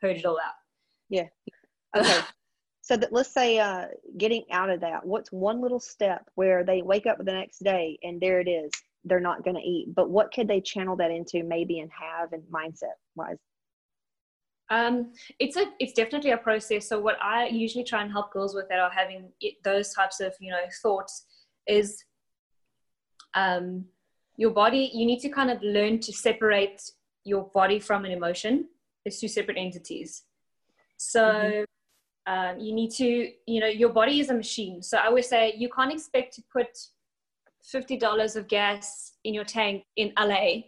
purge 0.00 0.18
it 0.18 0.26
all 0.26 0.38
out. 0.38 0.54
Yeah. 1.08 1.26
Okay. 1.96 2.20
so 2.92 2.98
that 2.98 3.10
let's 3.10 3.32
say 3.32 3.58
uh, 3.58 3.86
getting 4.18 4.44
out 4.50 4.68
of 4.68 4.80
that, 4.80 5.06
what's 5.06 5.32
one 5.32 5.62
little 5.62 5.80
step 5.80 6.28
where 6.34 6.62
they 6.62 6.82
wake 6.82 7.06
up 7.06 7.16
the 7.16 7.32
next 7.32 7.64
day 7.64 7.98
and 8.02 8.20
there 8.20 8.38
it 8.38 8.48
is, 8.48 8.70
they're 9.04 9.18
not 9.18 9.42
going 9.44 9.56
to 9.56 9.62
eat. 9.62 9.94
But 9.94 10.10
what 10.10 10.30
could 10.30 10.46
they 10.46 10.60
channel 10.60 10.94
that 10.96 11.10
into 11.10 11.42
maybe 11.42 11.80
and 11.80 11.90
have 11.90 12.34
and 12.34 12.42
mindset 12.52 12.98
wise? 13.14 13.38
Um, 14.68 15.12
it's 15.38 15.56
a 15.56 15.66
it's 15.80 15.94
definitely 15.94 16.32
a 16.32 16.36
process. 16.36 16.86
So 16.86 17.00
what 17.00 17.16
I 17.22 17.46
usually 17.46 17.84
try 17.84 18.02
and 18.02 18.12
help 18.12 18.30
girls 18.30 18.54
with 18.54 18.68
that 18.68 18.78
are 18.78 18.90
having 18.90 19.30
it, 19.40 19.54
those 19.64 19.94
types 19.94 20.20
of 20.20 20.34
you 20.38 20.50
know 20.50 20.60
thoughts 20.82 21.24
is 21.66 22.04
um, 23.32 23.86
your 24.36 24.50
body. 24.50 24.90
You 24.92 25.06
need 25.06 25.20
to 25.20 25.30
kind 25.30 25.50
of 25.50 25.62
learn 25.62 25.98
to 26.00 26.12
separate 26.12 26.82
your 27.24 27.50
body 27.54 27.80
from 27.80 28.04
an 28.04 28.12
emotion. 28.12 28.68
It's 29.06 29.18
two 29.18 29.28
separate 29.28 29.56
entities. 29.56 30.24
So 30.98 31.20
Mhm. 31.22 31.64
Um, 32.26 32.58
you 32.58 32.72
need 32.72 32.90
to 32.92 33.30
you 33.46 33.60
know 33.60 33.66
your 33.66 33.90
body 33.90 34.20
is 34.20 34.30
a 34.30 34.34
machine. 34.34 34.82
So 34.82 34.98
I 34.98 35.06
always 35.06 35.28
say 35.28 35.54
you 35.56 35.68
can't 35.68 35.92
expect 35.92 36.34
to 36.34 36.42
put 36.52 36.68
fifty 37.62 37.96
dollars 37.96 38.36
of 38.36 38.48
gas 38.48 39.12
in 39.24 39.34
your 39.34 39.44
tank 39.44 39.84
in 39.96 40.12
LA 40.18 40.62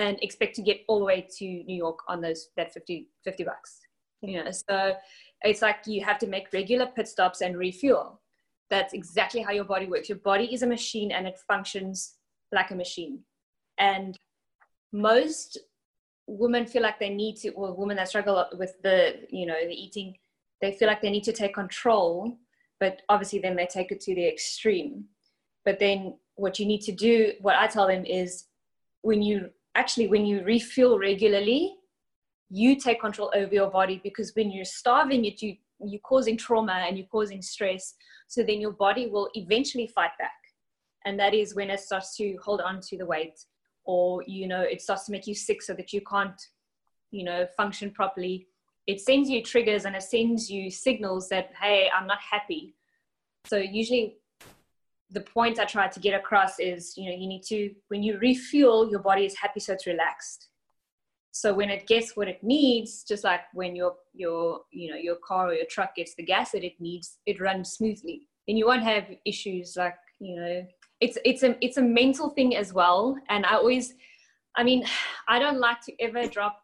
and 0.00 0.18
expect 0.22 0.56
to 0.56 0.62
get 0.62 0.80
all 0.88 0.98
the 0.98 1.04
way 1.04 1.26
to 1.38 1.44
New 1.44 1.76
York 1.76 1.98
on 2.08 2.22
those 2.22 2.48
that 2.56 2.72
50, 2.72 3.08
50 3.24 3.44
bucks. 3.44 3.80
You 4.22 4.44
know, 4.44 4.50
so 4.50 4.94
it's 5.42 5.62
like 5.62 5.86
you 5.86 6.04
have 6.04 6.18
to 6.18 6.26
make 6.26 6.52
regular 6.52 6.86
pit 6.86 7.08
stops 7.08 7.40
and 7.40 7.56
refuel. 7.56 8.20
That's 8.68 8.92
exactly 8.92 9.40
how 9.40 9.52
your 9.52 9.64
body 9.64 9.86
works. 9.86 10.08
Your 10.08 10.18
body 10.18 10.52
is 10.52 10.62
a 10.62 10.66
machine 10.66 11.10
and 11.10 11.26
it 11.26 11.38
functions 11.48 12.16
like 12.52 12.70
a 12.70 12.74
machine. 12.74 13.20
And 13.78 14.16
most 14.92 15.58
women 16.26 16.66
feel 16.66 16.82
like 16.82 17.00
they 17.00 17.08
need 17.08 17.36
to, 17.36 17.48
or 17.50 17.74
women 17.74 17.96
that 17.96 18.08
struggle 18.08 18.46
with 18.58 18.74
the, 18.82 19.20
you 19.30 19.46
know, 19.46 19.58
the 19.66 19.74
eating, 19.74 20.16
they 20.60 20.72
feel 20.72 20.88
like 20.88 21.00
they 21.00 21.10
need 21.10 21.24
to 21.24 21.32
take 21.32 21.54
control, 21.54 22.36
but 22.78 23.02
obviously 23.08 23.38
then 23.38 23.56
they 23.56 23.66
take 23.66 23.92
it 23.92 24.00
to 24.02 24.14
the 24.14 24.26
extreme. 24.26 25.04
But 25.64 25.78
then 25.78 26.14
what 26.36 26.58
you 26.58 26.66
need 26.66 26.80
to 26.82 26.92
do, 26.92 27.32
what 27.40 27.56
I 27.56 27.66
tell 27.66 27.86
them 27.86 28.04
is 28.04 28.46
when 29.02 29.22
you 29.22 29.50
actually, 29.74 30.08
when 30.08 30.26
you 30.26 30.42
refuel 30.44 30.98
regularly, 30.98 31.76
you 32.50 32.76
take 32.76 33.00
control 33.00 33.30
over 33.34 33.54
your 33.54 33.70
body 33.70 34.00
because 34.02 34.32
when 34.34 34.50
you're 34.50 34.64
starving 34.64 35.24
it, 35.24 35.40
you, 35.40 35.56
you're 35.80 36.00
causing 36.00 36.36
trauma 36.36 36.84
and 36.86 36.98
you're 36.98 37.06
causing 37.06 37.40
stress. 37.40 37.94
So 38.26 38.42
then 38.42 38.60
your 38.60 38.72
body 38.72 39.06
will 39.06 39.30
eventually 39.34 39.86
fight 39.86 40.10
back. 40.18 40.32
And 41.04 41.18
that 41.18 41.32
is 41.32 41.54
when 41.54 41.70
it 41.70 41.80
starts 41.80 42.16
to 42.16 42.36
hold 42.42 42.60
on 42.60 42.80
to 42.88 42.98
the 42.98 43.06
weight 43.06 43.38
or, 43.84 44.22
you 44.26 44.46
know, 44.46 44.60
it 44.60 44.82
starts 44.82 45.06
to 45.06 45.12
make 45.12 45.26
you 45.26 45.34
sick 45.34 45.62
so 45.62 45.72
that 45.74 45.92
you 45.92 46.00
can't, 46.02 46.40
you 47.10 47.24
know, 47.24 47.46
function 47.56 47.90
properly. 47.90 48.46
It 48.90 49.00
sends 49.00 49.30
you 49.30 49.42
triggers 49.42 49.84
and 49.84 49.94
it 49.94 50.02
sends 50.02 50.50
you 50.50 50.70
signals 50.70 51.28
that, 51.28 51.52
hey, 51.60 51.88
I'm 51.96 52.06
not 52.06 52.18
happy. 52.20 52.74
So 53.46 53.56
usually 53.56 54.16
the 55.10 55.20
point 55.20 55.58
I 55.60 55.64
try 55.64 55.86
to 55.88 56.00
get 56.00 56.14
across 56.14 56.58
is, 56.58 56.94
you 56.96 57.08
know, 57.08 57.16
you 57.16 57.28
need 57.28 57.44
to, 57.44 57.72
when 57.88 58.02
you 58.02 58.18
refuel, 58.18 58.90
your 58.90 59.00
body 59.00 59.24
is 59.24 59.36
happy 59.36 59.60
so 59.60 59.74
it's 59.74 59.86
relaxed. 59.86 60.48
So 61.32 61.54
when 61.54 61.70
it 61.70 61.86
gets 61.86 62.16
what 62.16 62.28
it 62.28 62.42
needs 62.42 63.04
just 63.04 63.22
like 63.22 63.42
when 63.52 63.76
your 63.76 63.94
your 64.12 64.62
you 64.72 64.90
know 64.90 64.96
your 64.96 65.16
car 65.26 65.48
or 65.48 65.54
your 65.54 65.66
truck 65.70 65.94
gets 65.94 66.14
the 66.16 66.24
gas 66.24 66.50
that 66.50 66.64
it 66.64 66.80
needs 66.80 67.18
it 67.26 67.40
runs 67.40 67.72
smoothly. 67.72 68.28
And 68.48 68.58
you 68.58 68.66
won't 68.66 68.82
have 68.82 69.04
issues 69.24 69.76
like 69.76 69.94
you 70.18 70.34
know 70.36 70.66
it's 71.00 71.18
it's 71.24 71.42
a 71.44 71.56
it's 71.64 71.76
a 71.76 71.82
mental 71.82 72.30
thing 72.30 72.56
as 72.56 72.72
well. 72.72 73.16
And 73.28 73.46
i 73.46 73.54
always 73.54 73.94
i 74.56 74.64
mean 74.64 74.84
i 75.28 75.38
don't 75.38 75.60
like 75.60 75.80
to 75.82 75.92
ever 76.00 76.26
drop 76.26 76.62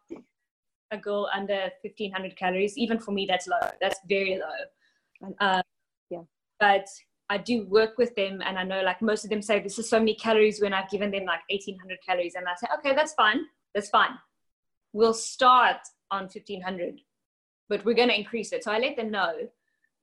a 0.91 0.97
girl 0.97 1.29
under 1.33 1.69
1500 1.81 2.35
calories 2.35 2.77
even 2.77 2.99
for 2.99 3.11
me 3.11 3.25
that's 3.25 3.47
low. 3.47 3.69
That's 3.81 3.99
very 4.07 4.39
low. 4.39 5.31
Uh, 5.39 5.61
yeah. 6.09 6.21
but 6.59 6.85
i 7.29 7.37
do 7.37 7.65
work 7.65 7.97
with 7.97 8.15
them 8.15 8.39
and 8.45 8.57
i 8.57 8.63
know 8.63 8.83
like 8.83 9.01
most 9.01 9.23
of 9.23 9.31
them 9.31 9.41
say 9.41 9.59
this 9.59 9.79
is 9.79 9.89
so 9.89 9.97
many 9.97 10.13
calories 10.13 10.61
when 10.61 10.73
i've 10.73 10.89
given 10.91 11.09
them 11.09 11.25
like 11.25 11.39
1800 11.49 11.97
calories 12.07 12.35
and 12.35 12.45
i 12.47 12.53
say 12.55 12.67
okay 12.77 12.95
that's 12.95 13.13
fine. 13.13 13.39
That's 13.73 13.89
fine. 13.89 14.11
We'll 14.93 15.13
start 15.13 15.77
on 16.11 16.23
1500 16.23 17.01
but 17.69 17.83
we're 17.83 17.93
going 17.93 18.09
to 18.09 18.17
increase 18.17 18.53
it. 18.53 18.63
So 18.63 18.71
i 18.71 18.79
let 18.79 18.95
them 18.95 19.11
know 19.11 19.33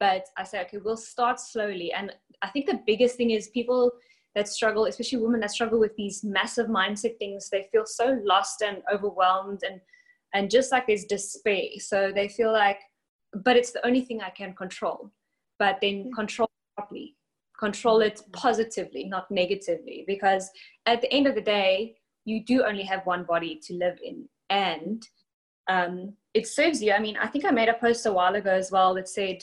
but 0.00 0.26
i 0.36 0.44
say 0.44 0.60
okay 0.62 0.78
we'll 0.78 0.96
start 0.96 1.40
slowly. 1.40 1.92
And 1.92 2.12
i 2.42 2.48
think 2.48 2.66
the 2.66 2.80
biggest 2.86 3.16
thing 3.16 3.30
is 3.30 3.48
people 3.48 3.92
that 4.34 4.48
struggle 4.48 4.86
especially 4.86 5.18
women 5.18 5.40
that 5.40 5.52
struggle 5.52 5.78
with 5.78 5.94
these 5.96 6.24
massive 6.24 6.66
mindset 6.66 7.18
things 7.18 7.48
they 7.48 7.68
feel 7.70 7.86
so 7.86 8.20
lost 8.24 8.62
and 8.62 8.82
overwhelmed 8.92 9.62
and 9.62 9.80
and 10.34 10.50
just 10.50 10.72
like 10.72 10.86
there's 10.86 11.04
despair 11.04 11.64
so 11.78 12.12
they 12.14 12.28
feel 12.28 12.52
like 12.52 12.80
but 13.42 13.56
it's 13.56 13.72
the 13.72 13.84
only 13.86 14.02
thing 14.02 14.20
i 14.20 14.30
can 14.30 14.54
control 14.54 15.10
but 15.58 15.78
then 15.80 16.10
control 16.12 16.48
properly 16.76 17.16
control 17.58 18.00
it 18.00 18.20
positively 18.32 19.04
not 19.04 19.30
negatively 19.30 20.04
because 20.06 20.50
at 20.86 21.00
the 21.00 21.12
end 21.12 21.26
of 21.26 21.34
the 21.34 21.40
day 21.40 21.94
you 22.24 22.44
do 22.44 22.64
only 22.64 22.82
have 22.82 23.06
one 23.06 23.24
body 23.24 23.60
to 23.62 23.74
live 23.74 23.98
in 24.02 24.28
and 24.50 25.08
um, 25.68 26.14
it 26.34 26.46
serves 26.46 26.82
you. 26.82 26.92
I 26.92 26.98
mean, 26.98 27.16
I 27.16 27.26
think 27.26 27.44
I 27.44 27.50
made 27.50 27.68
a 27.68 27.74
post 27.74 28.06
a 28.06 28.12
while 28.12 28.34
ago 28.34 28.50
as 28.50 28.70
well 28.70 28.94
that 28.94 29.08
said 29.08 29.42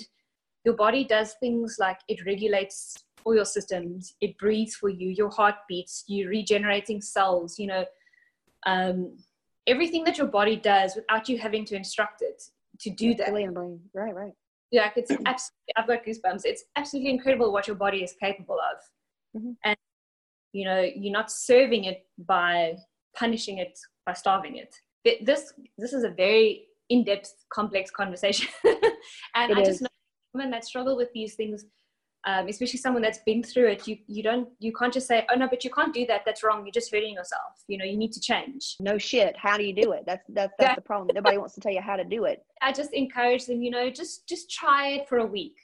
your 0.66 0.76
body 0.76 1.04
does 1.04 1.36
things 1.40 1.78
like 1.80 2.00
it 2.08 2.26
regulates 2.26 2.96
all 3.24 3.36
your 3.36 3.46
systems, 3.46 4.16
it 4.22 4.38
breathes 4.38 4.76
for 4.76 4.90
you, 4.90 5.10
your 5.10 5.30
heart 5.30 5.56
beats, 5.68 6.04
you're 6.08 6.30
regenerating 6.30 7.02
cells, 7.02 7.60
you 7.60 7.68
know, 7.68 7.86
um, 8.66 9.16
everything 9.67 10.04
that 10.06 10.17
your 10.17 10.28
body 10.28 10.56
does 10.56 10.95
without 10.95 11.30
you 11.30 11.38
having 11.38 11.65
to 11.65 11.76
instruct 11.76 12.21
it 12.21 12.41
to 12.80 12.89
do 12.89 13.13
that. 13.15 13.32
Right, 13.32 14.15
right. 14.15 14.34
Yeah, 14.71 14.89
it's 14.95 15.12
absolutely, 15.26 15.74
I've 15.78 15.88
got 15.88 16.06
goosebumps. 16.06 16.41
It's 16.45 16.63
absolutely 16.76 17.12
incredible 17.12 17.52
what 17.52 17.67
your 17.67 17.76
body 17.76 18.04
is 18.04 18.13
capable 18.19 18.58
of. 18.60 19.39
Mm-hmm. 19.39 19.52
And, 19.65 19.78
you 20.54 20.65
know, 20.65 20.82
you're 20.82 21.13
not 21.13 21.32
serving 21.32 21.86
it 21.86 22.06
by 22.17 22.76
punishing 23.15 23.58
it, 23.60 23.78
by 24.06 24.13
starving 24.13 24.58
it 24.58 24.76
this 25.21 25.54
this 25.78 25.93
is 25.93 26.04
a 26.04 26.10
very 26.10 26.65
in-depth 26.89 27.34
complex 27.54 27.89
conversation 27.91 28.47
and 29.36 29.52
it 29.52 29.58
i 29.58 29.62
is. 29.62 29.67
just 29.67 29.82
know 29.82 29.88
women 30.34 30.52
that 30.52 30.63
struggle 30.63 30.95
with 30.95 31.10
these 31.13 31.36
things 31.36 31.65
um, 32.26 32.48
especially 32.48 32.78
someone 32.78 33.02
that's 33.02 33.20
been 33.26 33.42
through 33.42 33.68
it 33.68 33.88
you 33.88 33.98
you 34.06 34.22
don't 34.22 34.48
you 34.60 34.72
can't 34.74 34.94
just 34.94 35.08
say 35.08 35.26
oh 35.32 35.36
no 35.36 35.48
but 35.48 35.64
you 35.64 35.70
can't 35.72 35.94
do 35.94 36.06
that. 36.06 36.22
That's 36.26 36.44
wrong. 36.44 36.64
You're 36.66 36.72
just 36.72 36.92
hurting 36.92 37.16
yourself. 37.16 37.64
You 37.68 37.78
know 37.78 37.86
you 37.86 37.98
need 37.98 38.12
to 38.14 38.20
change. 38.20 38.76
No 38.80 38.98
shit. 38.98 39.36
How 39.38 39.58
do 39.58 39.64
you 39.64 39.74
do 39.74 39.92
it? 39.94 40.04
That's 40.06 40.24
that's 40.30 40.54
that's 40.60 40.76
the 40.76 40.82
problem. 40.82 41.10
Nobody 41.16 41.38
wants 41.38 41.56
to 41.56 41.62
tell 41.62 41.72
you 41.72 41.82
how 41.82 41.96
to 41.96 42.04
do 42.04 42.26
it. 42.26 42.46
I 42.62 42.72
just 42.72 42.94
encourage 42.94 43.46
them 43.46 43.62
you 43.62 43.72
know 43.72 43.90
just 43.90 44.28
just 44.28 44.52
try 44.52 44.90
it 44.90 45.10
for 45.10 45.20
a 45.20 45.26
week. 45.26 45.58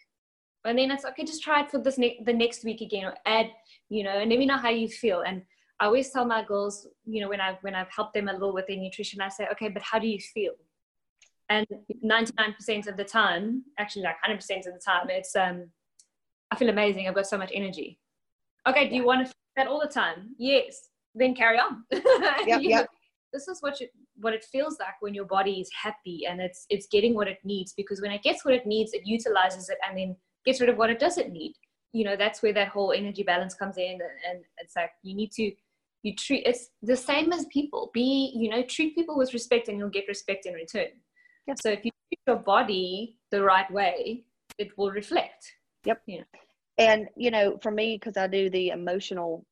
And 0.66 0.78
then 0.78 0.92
it's 0.92 1.06
okay 1.06 1.24
just 1.24 1.44
try 1.44 1.62
it 1.62 1.72
for 1.72 1.80
this 1.80 1.98
ne- 1.98 2.22
the 2.26 2.34
next 2.34 2.64
week 2.64 2.82
again 2.82 3.06
or 3.06 3.16
add 3.26 3.52
you 3.90 4.04
know 4.04 4.18
and 4.18 4.30
let 4.30 4.40
me 4.40 4.46
know 4.46 4.58
how 4.58 4.70
you 4.70 4.88
feel. 4.88 5.22
And 5.22 5.44
I 5.80 5.86
always 5.86 6.10
tell 6.10 6.26
my 6.26 6.44
girls, 6.44 6.88
you 7.06 7.22
know, 7.22 7.30
when 7.30 7.40
I've 7.40 7.58
when 7.62 7.76
I've 7.76 7.92
helped 7.96 8.14
them 8.14 8.28
a 8.28 8.34
little 8.34 8.54
with 8.54 8.68
their 8.68 8.78
nutrition, 8.78 9.22
I 9.22 9.30
say, 9.30 9.48
okay, 9.52 9.70
but 9.70 9.84
how 9.84 10.00
do 10.00 10.08
you 10.08 10.20
feel? 10.20 10.54
And 11.50 11.66
99% 12.04 12.88
of 12.88 12.98
the 12.98 13.06
time, 13.06 13.64
actually 13.78 14.02
like 14.02 14.18
100% 14.28 14.36
of 14.68 14.74
the 14.74 14.82
time, 14.86 15.10
it's 15.10 15.34
um, 15.36 15.70
I 16.52 16.56
feel 16.56 16.70
amazing. 16.70 17.08
I've 17.08 17.16
got 17.16 17.28
so 17.28 17.38
much 17.38 17.52
energy. 17.54 18.00
Okay, 18.68 18.90
do 18.90 18.96
you 18.96 19.06
want 19.06 19.22
to 19.22 19.26
feel 19.26 19.34
that 19.58 19.68
all 19.68 19.80
the 19.80 19.88
time? 19.88 20.36
Yes. 20.38 20.90
Then 21.16 21.36
carry 21.36 21.58
on. 21.58 21.84
Yep, 22.48 22.62
yep. 22.62 22.88
This 23.34 23.48
is 23.48 23.62
what 23.62 23.80
you, 23.80 23.88
what 24.16 24.34
it 24.34 24.44
feels 24.44 24.78
like 24.80 25.02
when 25.02 25.14
your 25.14 25.26
body 25.26 25.60
is 25.60 25.70
happy 25.74 26.26
and 26.28 26.40
it's 26.40 26.66
it's 26.70 26.88
getting 26.88 27.14
what 27.14 27.28
it 27.28 27.40
needs. 27.44 27.74
Because 27.74 28.02
when 28.02 28.12
it 28.12 28.24
gets 28.24 28.46
what 28.46 28.54
it 28.54 28.66
needs, 28.66 28.94
it 28.94 29.02
utilizes 29.06 29.70
it 29.70 29.78
and 29.88 29.98
then 29.98 30.16
gets 30.46 30.62
rid 30.62 30.70
of 30.70 30.78
what 30.78 30.90
it 30.90 31.00
doesn't 31.00 31.32
need. 31.32 31.54
You 31.92 32.06
know, 32.06 32.16
that's 32.16 32.42
where 32.42 32.54
that 32.54 32.70
whole 32.70 32.94
energy 32.94 33.24
balance 33.24 33.54
comes 33.54 33.78
in, 33.78 34.00
and 34.30 34.44
it's 34.60 34.76
like 34.76 34.92
you 35.04 35.16
need 35.16 35.32
to 35.34 35.52
you 36.04 36.16
treat 36.16 36.44
it's 36.46 36.70
the 36.82 36.96
same 36.96 37.34
as 37.34 37.46
people 37.48 37.92
be 37.94 38.32
you 38.36 38.50
know 38.50 38.64
treat 38.64 38.96
people 38.96 39.18
with 39.18 39.34
respect 39.34 39.68
and 39.68 39.78
you'll 39.78 39.90
get 39.90 40.08
respect 40.08 40.46
in 40.46 40.54
return 40.54 40.88
yep. 41.48 41.58
so 41.62 41.70
if 41.70 41.84
you 41.84 41.92
treat 42.10 42.20
your 42.28 42.38
body 42.38 43.18
the 43.32 43.42
right 43.42 43.70
way 43.72 44.24
it 44.58 44.70
will 44.78 44.92
reflect 44.92 45.54
yep 45.88 46.02
know. 46.08 46.24
and 46.78 47.08
you 47.16 47.32
know 47.32 47.58
for 47.62 47.72
me 47.72 47.96
because 47.96 48.18
i 48.18 48.28
do 48.28 48.50
the 48.50 48.70
emotional 48.70 49.46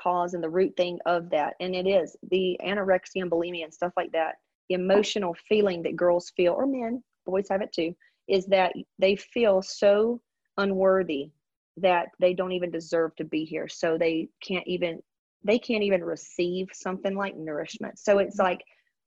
cause 0.00 0.34
and 0.34 0.42
the 0.42 0.48
root 0.48 0.72
thing 0.76 0.98
of 1.06 1.28
that 1.30 1.54
and 1.60 1.74
it 1.74 1.86
is 1.86 2.16
the 2.30 2.56
anorexia 2.64 3.22
and 3.22 3.30
bulimia 3.30 3.64
and 3.64 3.74
stuff 3.74 3.92
like 3.96 4.12
that 4.12 4.36
the 4.68 4.74
emotional 4.74 5.34
feeling 5.48 5.82
that 5.82 5.96
girls 5.96 6.32
feel 6.36 6.52
or 6.52 6.66
men 6.66 7.02
boys 7.26 7.48
have 7.50 7.62
it 7.62 7.72
too 7.72 7.94
is 8.28 8.46
that 8.46 8.72
they 8.98 9.16
feel 9.16 9.60
so 9.60 10.20
unworthy 10.58 11.30
that 11.76 12.08
they 12.20 12.34
don't 12.34 12.52
even 12.52 12.70
deserve 12.70 13.14
to 13.16 13.24
be 13.24 13.44
here 13.44 13.66
so 13.66 13.98
they 13.98 14.28
can't 14.40 14.66
even 14.66 15.00
they 15.44 15.58
can't 15.58 15.82
even 15.82 16.04
receive 16.04 16.68
something 16.72 17.16
like 17.16 17.36
nourishment. 17.36 17.98
So 17.98 18.18
it's 18.18 18.36
mm-hmm. 18.36 18.46
like, 18.46 18.64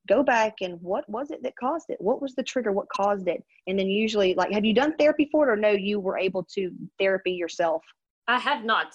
go 0.08 0.22
back 0.22 0.54
and 0.60 0.80
what 0.80 1.08
was 1.08 1.30
it 1.30 1.42
that 1.42 1.56
caused 1.56 1.90
it? 1.90 2.00
What 2.00 2.20
was 2.20 2.34
the 2.34 2.42
trigger? 2.42 2.72
What 2.72 2.88
caused 2.88 3.28
it? 3.28 3.44
And 3.66 3.78
then 3.78 3.86
usually, 3.86 4.34
like, 4.34 4.52
have 4.52 4.64
you 4.64 4.74
done 4.74 4.94
therapy 4.96 5.28
for 5.30 5.48
it 5.48 5.52
or 5.52 5.56
no, 5.56 5.70
you 5.70 6.00
were 6.00 6.18
able 6.18 6.44
to 6.54 6.72
therapy 6.98 7.32
yourself? 7.32 7.82
I 8.28 8.38
have 8.38 8.64
not. 8.64 8.94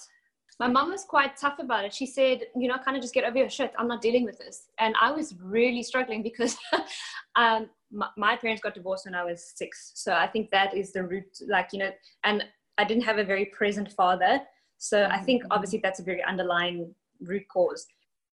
My 0.60 0.66
mom 0.66 0.90
was 0.90 1.04
quite 1.04 1.36
tough 1.36 1.60
about 1.60 1.84
it. 1.84 1.94
She 1.94 2.04
said, 2.04 2.42
you 2.56 2.66
know, 2.66 2.76
kind 2.78 2.96
of 2.96 3.02
just 3.02 3.14
get 3.14 3.24
over 3.24 3.38
your 3.38 3.48
shit. 3.48 3.72
I'm 3.78 3.86
not 3.86 4.02
dealing 4.02 4.24
with 4.24 4.38
this. 4.38 4.66
And 4.78 4.94
I 5.00 5.12
was 5.12 5.34
really 5.40 5.84
struggling 5.84 6.22
because 6.22 6.56
um, 7.36 7.70
my, 7.92 8.08
my 8.16 8.36
parents 8.36 8.60
got 8.60 8.74
divorced 8.74 9.06
when 9.06 9.14
I 9.14 9.24
was 9.24 9.52
six. 9.54 9.92
So 9.94 10.14
I 10.14 10.26
think 10.26 10.50
that 10.50 10.76
is 10.76 10.92
the 10.92 11.04
root, 11.04 11.26
like, 11.46 11.68
you 11.72 11.78
know, 11.78 11.90
and 12.24 12.44
I 12.76 12.84
didn't 12.84 13.04
have 13.04 13.18
a 13.18 13.24
very 13.24 13.46
present 13.46 13.92
father. 13.92 14.40
So 14.78 15.04
I 15.04 15.18
think 15.18 15.42
mm-hmm. 15.42 15.52
obviously 15.52 15.80
that's 15.82 16.00
a 16.00 16.02
very 16.02 16.24
underlying 16.24 16.92
root 17.20 17.44
cause. 17.52 17.86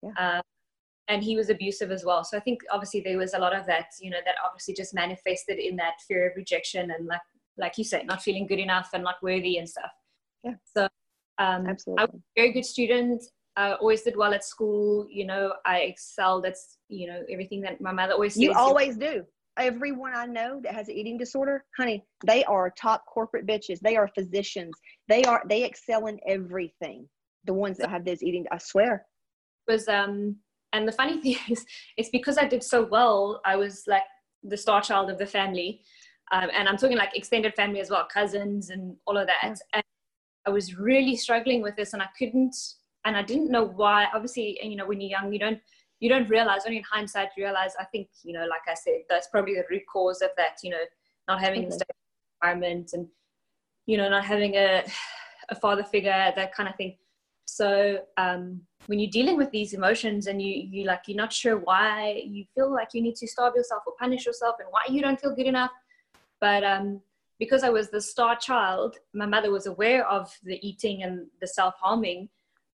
Yeah. 0.01 0.11
Uh, 0.17 0.41
and 1.07 1.23
he 1.23 1.35
was 1.35 1.49
abusive 1.49 1.91
as 1.91 2.05
well. 2.05 2.23
So 2.23 2.37
I 2.37 2.39
think 2.39 2.61
obviously 2.71 3.01
there 3.01 3.17
was 3.17 3.33
a 3.33 3.39
lot 3.39 3.55
of 3.55 3.65
that, 3.65 3.87
you 3.99 4.09
know, 4.09 4.19
that 4.25 4.35
obviously 4.45 4.73
just 4.73 4.93
manifested 4.93 5.59
in 5.59 5.75
that 5.77 5.95
fear 6.07 6.29
of 6.29 6.35
rejection 6.35 6.91
and 6.91 7.05
like, 7.07 7.21
like 7.57 7.77
you 7.77 7.83
said, 7.83 8.07
not 8.07 8.21
feeling 8.21 8.47
good 8.47 8.59
enough 8.59 8.89
and 8.93 9.03
not 9.03 9.15
worthy 9.21 9.57
and 9.57 9.67
stuff. 9.67 9.91
Yeah. 10.43 10.53
So 10.75 10.83
um, 11.37 11.67
Absolutely. 11.67 12.01
I 12.01 12.05
was 12.05 12.15
a 12.15 12.21
very 12.35 12.53
good 12.53 12.65
student. 12.65 13.23
I 13.55 13.73
always 13.73 14.01
did 14.01 14.15
well 14.15 14.33
at 14.33 14.43
school. 14.43 15.07
You 15.09 15.25
know, 15.25 15.53
I 15.65 15.79
excelled 15.81 16.45
at, 16.45 16.55
you 16.89 17.07
know, 17.07 17.21
everything 17.29 17.61
that 17.61 17.81
my 17.81 17.91
mother 17.91 18.13
always 18.13 18.33
says. 18.33 18.41
You 18.41 18.53
always 18.53 18.97
do. 18.97 19.23
Everyone 19.59 20.13
I 20.15 20.25
know 20.25 20.59
that 20.63 20.73
has 20.73 20.87
an 20.87 20.95
eating 20.95 21.17
disorder, 21.17 21.63
honey, 21.77 22.03
they 22.25 22.43
are 22.45 22.71
top 22.71 23.05
corporate 23.05 23.45
bitches. 23.45 23.79
They 23.81 23.95
are 23.95 24.07
physicians. 24.07 24.73
They 25.09 25.23
are, 25.25 25.43
they 25.47 25.63
excel 25.63 26.07
in 26.07 26.19
everything 26.27 27.07
the 27.45 27.53
ones 27.53 27.77
that 27.77 27.89
have 27.89 28.05
those 28.05 28.23
eating 28.23 28.45
i 28.51 28.57
swear 28.57 29.05
was 29.67 29.87
um 29.87 30.35
and 30.73 30.87
the 30.87 30.91
funny 30.91 31.21
thing 31.21 31.37
is 31.49 31.65
it's 31.97 32.09
because 32.09 32.37
i 32.37 32.45
did 32.45 32.63
so 32.63 32.83
well 32.83 33.41
i 33.45 33.55
was 33.55 33.83
like 33.87 34.03
the 34.43 34.57
star 34.57 34.81
child 34.81 35.09
of 35.09 35.17
the 35.17 35.25
family. 35.25 35.81
Um, 36.31 36.49
and 36.53 36.67
i'm 36.67 36.77
talking 36.77 36.97
like 36.97 37.15
extended 37.15 37.53
family 37.55 37.79
as 37.79 37.89
well 37.89 38.07
cousins 38.11 38.69
and 38.69 38.95
all 39.05 39.17
of 39.17 39.27
that. 39.27 39.39
Yeah. 39.43 39.55
and 39.73 39.83
i 40.45 40.49
was 40.49 40.77
really 40.77 41.15
struggling 41.15 41.61
with 41.61 41.75
this 41.75 41.93
and 41.93 42.01
i 42.01 42.07
couldn't 42.17 42.55
and 43.05 43.15
i 43.15 43.21
didn't 43.21 43.51
know 43.51 43.65
why. 43.65 44.07
Obviously 44.13 44.59
you 44.61 44.75
know 44.75 44.85
when 44.85 44.99
you're 44.99 45.11
young 45.11 45.31
you 45.31 45.39
don't 45.39 45.59
you 45.99 46.09
don't 46.09 46.29
realize 46.29 46.61
only 46.65 46.77
in 46.77 46.83
hindsight 46.83 47.29
you 47.37 47.43
realize 47.43 47.73
i 47.79 47.85
think 47.85 48.07
you 48.23 48.33
know 48.33 48.45
like 48.49 48.61
i 48.67 48.73
said 48.73 49.01
that's 49.09 49.27
probably 49.27 49.55
the 49.55 49.63
root 49.69 49.83
cause 49.91 50.21
of 50.21 50.29
that 50.37 50.57
you 50.63 50.69
know 50.69 50.83
not 51.27 51.39
having 51.39 51.69
stable 51.69 51.95
environment 52.41 52.91
and 52.93 53.07
you 53.85 53.97
know 53.97 54.09
not 54.09 54.25
having 54.25 54.55
a 54.55 54.83
a 55.49 55.55
father 55.55 55.83
figure 55.83 56.31
that 56.35 56.55
kind 56.55 56.69
of 56.69 56.75
thing 56.75 56.95
so 57.55 57.99
um, 58.17 58.61
when 58.87 58.99
you're 58.99 59.11
dealing 59.11 59.37
with 59.37 59.51
these 59.51 59.73
emotions 59.73 60.27
and 60.27 60.41
you 60.41 60.53
you 60.71 60.85
like 60.85 61.01
you're 61.07 61.23
not 61.25 61.31
sure 61.31 61.57
why 61.57 62.21
you 62.25 62.45
feel 62.55 62.71
like 62.73 62.89
you 62.93 63.01
need 63.01 63.15
to 63.17 63.27
starve 63.27 63.55
yourself 63.55 63.83
or 63.85 63.93
punish 63.99 64.25
yourself 64.25 64.55
and 64.59 64.67
why 64.71 64.81
you 64.89 65.01
don't 65.01 65.19
feel 65.19 65.35
good 65.35 65.45
enough. 65.45 65.71
But 66.41 66.63
um, 66.63 67.01
because 67.39 67.63
i 67.63 67.69
was 67.69 67.89
the 67.89 68.01
star 68.01 68.35
child 68.35 68.97
my 69.13 69.25
mother 69.25 69.51
was 69.51 69.65
aware 69.67 70.07
of 70.07 70.25
the 70.43 70.57
eating 70.67 71.03
and 71.03 71.27
the 71.41 71.47
self-harming 71.47 72.29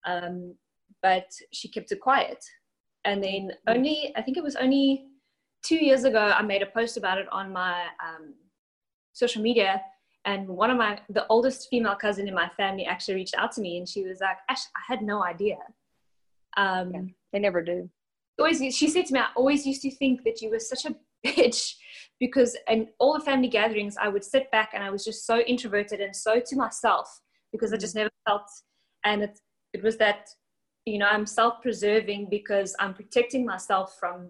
um, 0.06 0.56
but 1.02 1.30
she 1.52 1.68
kept 1.68 1.92
it 1.92 2.00
quiet. 2.00 2.44
And 3.06 3.24
then 3.24 3.54
only 3.68 4.14
i 4.16 4.22
think 4.22 4.38
it 4.38 4.44
was 4.44 4.56
only 4.56 5.06
two 5.64 5.82
years 5.88 6.04
ago 6.04 6.24
i 6.40 6.42
made 6.42 6.62
a 6.62 6.74
post 6.80 6.98
about 6.98 7.18
it 7.18 7.28
on 7.32 7.52
my 7.52 7.76
um, 8.08 8.34
social 9.14 9.42
media 9.42 9.82
and 10.26 10.48
one 10.48 10.70
of 10.70 10.78
my 10.78 11.00
the 11.10 11.26
oldest 11.28 11.68
female 11.70 11.96
cousin 11.96 12.28
in 12.28 12.34
my 12.34 12.50
family 12.58 12.86
actually 12.86 13.16
reached 13.16 13.36
out 13.38 13.52
to 13.54 13.62
me 13.62 13.78
and 13.78 13.88
she 13.88 14.04
was 14.04 14.20
like 14.20 14.38
ash 14.50 14.60
i 14.76 14.82
had 14.88 15.02
no 15.02 15.24
idea. 15.24 15.58
Um, 16.58 16.92
yeah, 16.94 17.02
they 17.32 17.40
never 17.40 17.62
do. 17.62 17.90
always 18.40 18.60
she 18.76 18.88
said 18.88 19.06
to 19.08 19.14
me 19.14 19.20
i 19.20 19.28
always 19.36 19.66
used 19.66 19.82
to 19.84 19.92
think 19.92 20.24
that 20.24 20.42
you 20.42 20.50
were 20.50 20.60
such 20.60 20.86
a 20.86 20.96
bitch 21.26 21.76
because 22.20 22.58
in 22.68 22.88
all 23.00 23.14
the 23.14 23.24
family 23.24 23.48
gatherings 23.48 23.98
i 23.98 24.08
would 24.08 24.24
sit 24.24 24.50
back 24.52 24.72
and 24.74 24.84
i 24.84 24.90
was 24.90 25.04
just 25.06 25.26
so 25.26 25.40
introverted 25.40 26.00
and 26.02 26.16
so 26.16 26.40
to 26.40 26.56
myself 26.56 27.22
because 27.52 27.74
i 27.74 27.78
just 27.78 27.94
mm. 27.94 28.00
never 28.00 28.12
felt 28.28 28.50
and 29.04 29.24
it, 29.24 29.40
it 29.74 29.84
was 29.84 29.98
that 29.98 30.30
you 30.86 30.98
know 30.98 31.08
i'm 31.08 31.26
self-preserving 31.26 32.28
because 32.30 32.76
i'm 32.80 32.94
protecting 32.94 33.46
myself 33.46 33.98
from 34.00 34.30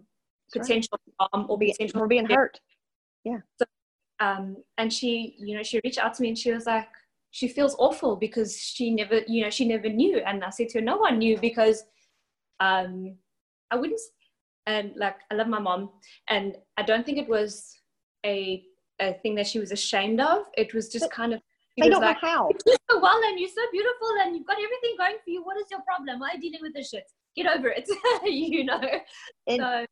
That's 0.54 0.68
potential 0.68 0.98
right. 1.20 1.30
harm 1.32 1.46
or 1.50 1.58
potential 1.58 2.02
or 2.02 2.08
being 2.08 2.26
hurt. 2.26 2.60
Yeah. 3.24 3.40
So, 3.58 3.66
um, 4.20 4.58
and 4.78 4.92
she 4.92 5.36
you 5.38 5.56
know 5.56 5.64
she 5.64 5.80
reached 5.84 6.00
out 6.00 6.14
to 6.14 6.22
me 6.22 6.30
and 6.30 6.38
she 6.38 6.52
was 6.52 6.66
like 6.66 6.88
she 7.32 7.48
feels 7.48 7.76
awful 7.80 8.16
because 8.16 8.58
she 8.58 8.92
never 8.92 9.22
you 9.28 9.44
know 9.44 9.50
she 9.50 9.68
never 9.68 9.88
knew 9.88 10.18
and 10.26 10.44
i 10.44 10.50
said 10.50 10.68
to 10.68 10.80
her 10.80 10.84
no 10.84 10.98
one 10.98 11.18
knew 11.18 11.38
because 11.38 11.84
um, 12.60 13.16
i 13.72 13.76
wouldn't 13.76 14.00
and 14.66 14.92
like 14.98 15.16
i 15.32 15.36
love 15.36 15.48
my 15.48 15.60
mom 15.60 15.90
and 16.30 16.58
i 16.78 16.84
don't 16.84 17.06
think 17.06 17.18
it 17.18 17.30
was 17.30 17.76
a 18.26 18.64
a 19.00 19.14
thing 19.22 19.36
that 19.36 19.48
she 19.48 19.60
was 19.60 19.72
ashamed 19.72 20.20
of 20.20 20.44
it 20.58 20.74
was 20.74 20.90
just 20.90 21.06
but, 21.06 21.12
kind 21.12 21.34
of 21.34 21.42
they 21.80 21.90
don't 21.90 22.02
like, 22.02 22.22
know 22.22 22.30
how. 22.30 22.50
You're 22.66 22.78
so 22.90 23.00
well 23.00 23.22
and 23.26 23.40
you're 23.40 23.50
so 23.50 23.62
beautiful 23.72 24.10
and 24.22 24.36
you've 24.36 24.46
got 24.46 24.58
everything 24.58 24.96
going 24.98 25.16
for 25.24 25.30
you. 25.30 25.44
What 25.44 25.58
is 25.58 25.66
your 25.72 25.82
problem? 25.82 26.20
Why 26.20 26.30
are 26.30 26.36
you 26.36 26.42
dealing 26.42 26.60
with 26.62 26.74
this 26.74 26.90
shit? 26.90 27.10
Get 27.36 27.48
over 27.48 27.70
it. 27.70 27.90
you 28.24 28.66
know. 28.66 28.82
And 29.48 29.60
so 29.62 29.86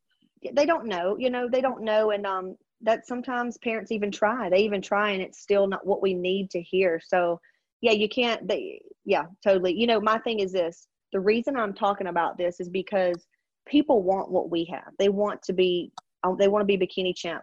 they 0.52 0.66
don't 0.66 0.86
know. 0.86 1.16
You 1.18 1.30
know, 1.30 1.48
they 1.50 1.60
don't 1.60 1.82
know, 1.82 2.10
and 2.10 2.26
um, 2.26 2.56
that 2.82 3.06
sometimes 3.06 3.58
parents 3.58 3.90
even 3.90 4.10
try. 4.10 4.48
They 4.48 4.58
even 4.58 4.82
try, 4.82 5.10
and 5.10 5.22
it's 5.22 5.40
still 5.40 5.66
not 5.66 5.86
what 5.86 6.02
we 6.02 6.14
need 6.14 6.50
to 6.50 6.62
hear. 6.62 7.00
So, 7.04 7.40
yeah, 7.80 7.92
you 7.92 8.08
can't. 8.08 8.46
They, 8.46 8.82
yeah, 9.04 9.24
totally. 9.44 9.78
You 9.78 9.86
know, 9.86 10.00
my 10.00 10.18
thing 10.18 10.40
is 10.40 10.52
this. 10.52 10.86
The 11.12 11.20
reason 11.20 11.56
I'm 11.56 11.74
talking 11.74 12.08
about 12.08 12.36
this 12.36 12.60
is 12.60 12.68
because 12.68 13.26
people 13.66 14.02
want 14.02 14.30
what 14.30 14.50
we 14.50 14.64
have. 14.66 14.92
They 14.98 15.08
want 15.08 15.42
to 15.44 15.52
be. 15.52 15.92
Um, 16.24 16.36
they 16.38 16.48
want 16.48 16.66
to 16.66 16.78
be 16.78 16.78
bikini 16.78 17.14
champ. 17.16 17.42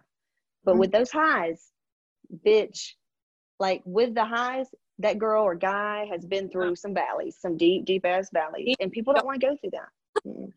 But 0.64 0.72
mm-hmm. 0.72 0.80
with 0.80 0.92
those 0.92 1.10
highs, 1.10 1.70
bitch, 2.46 2.92
like 3.58 3.82
with 3.84 4.14
the 4.14 4.24
highs, 4.24 4.66
that 4.98 5.18
girl 5.18 5.44
or 5.44 5.54
guy 5.54 6.06
has 6.10 6.24
been 6.24 6.48
through 6.48 6.76
some 6.76 6.94
valleys, 6.94 7.36
some 7.38 7.56
deep, 7.56 7.84
deep 7.84 8.04
ass 8.04 8.28
valleys, 8.32 8.76
and 8.80 8.90
people 8.90 9.12
don't 9.12 9.26
want 9.26 9.40
to 9.40 9.46
go 9.46 9.56
through 9.56 9.70
that. 9.72 10.26
Mm. 10.26 10.52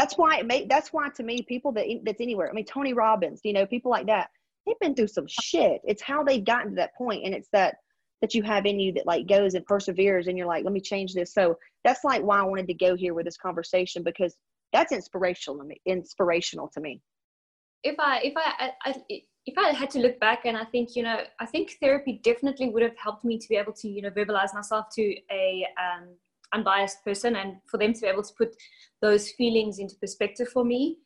That's 0.00 0.16
why 0.16 0.38
it 0.38 0.46
may, 0.46 0.64
that's 0.64 0.94
why 0.94 1.10
to 1.10 1.22
me, 1.22 1.42
people 1.42 1.72
that 1.72 1.84
that's 2.04 2.22
anywhere. 2.22 2.48
I 2.48 2.54
mean, 2.54 2.64
Tony 2.64 2.94
Robbins, 2.94 3.42
you 3.44 3.52
know, 3.52 3.66
people 3.66 3.90
like 3.90 4.06
that, 4.06 4.30
they've 4.64 4.78
been 4.80 4.94
through 4.94 5.08
some 5.08 5.26
shit. 5.28 5.82
It's 5.84 6.00
how 6.00 6.24
they've 6.24 6.42
gotten 6.42 6.70
to 6.70 6.76
that 6.76 6.94
point, 6.96 7.26
and 7.26 7.34
it's 7.34 7.50
that 7.52 7.76
that 8.22 8.32
you 8.32 8.42
have 8.42 8.64
in 8.64 8.80
you 8.80 8.94
that 8.94 9.04
like 9.04 9.28
goes 9.28 9.52
and 9.52 9.66
perseveres, 9.66 10.26
and 10.26 10.38
you're 10.38 10.46
like, 10.46 10.64
let 10.64 10.72
me 10.72 10.80
change 10.80 11.12
this. 11.12 11.34
So 11.34 11.58
that's 11.84 12.02
like 12.02 12.22
why 12.22 12.38
I 12.38 12.44
wanted 12.44 12.68
to 12.68 12.74
go 12.86 12.96
here 12.96 13.12
with 13.12 13.26
this 13.26 13.36
conversation 13.36 14.02
because 14.02 14.34
that's 14.72 14.90
inspirational 14.90 15.58
to 15.58 15.64
me. 15.64 15.78
Inspirational 15.84 16.68
to 16.68 16.80
me. 16.80 17.02
If 17.84 17.96
I 17.98 18.20
if 18.20 18.32
I, 18.38 18.70
I, 18.86 18.90
I 18.90 19.20
if 19.44 19.58
I 19.58 19.72
had 19.72 19.90
to 19.90 19.98
look 19.98 20.18
back 20.18 20.46
and 20.46 20.56
I 20.56 20.64
think, 20.64 20.96
you 20.96 21.02
know, 21.02 21.18
I 21.40 21.44
think 21.44 21.76
therapy 21.78 22.22
definitely 22.24 22.70
would 22.70 22.82
have 22.82 22.96
helped 22.96 23.26
me 23.26 23.36
to 23.38 23.48
be 23.50 23.56
able 23.56 23.74
to, 23.74 23.88
you 23.88 24.00
know, 24.00 24.10
verbalize 24.10 24.54
myself 24.54 24.86
to 24.94 25.02
a 25.30 25.66
um, 25.78 26.08
unbiased 26.54 27.04
person 27.04 27.36
and 27.36 27.56
for 27.66 27.78
them 27.78 27.92
to 27.92 28.00
be 28.00 28.06
able 28.06 28.22
to 28.22 28.34
put 28.36 28.54
those 29.00 29.30
feelings 29.30 29.78
into 29.78 29.94
perspective 29.96 30.48
for 30.48 30.64
me. 30.64 30.98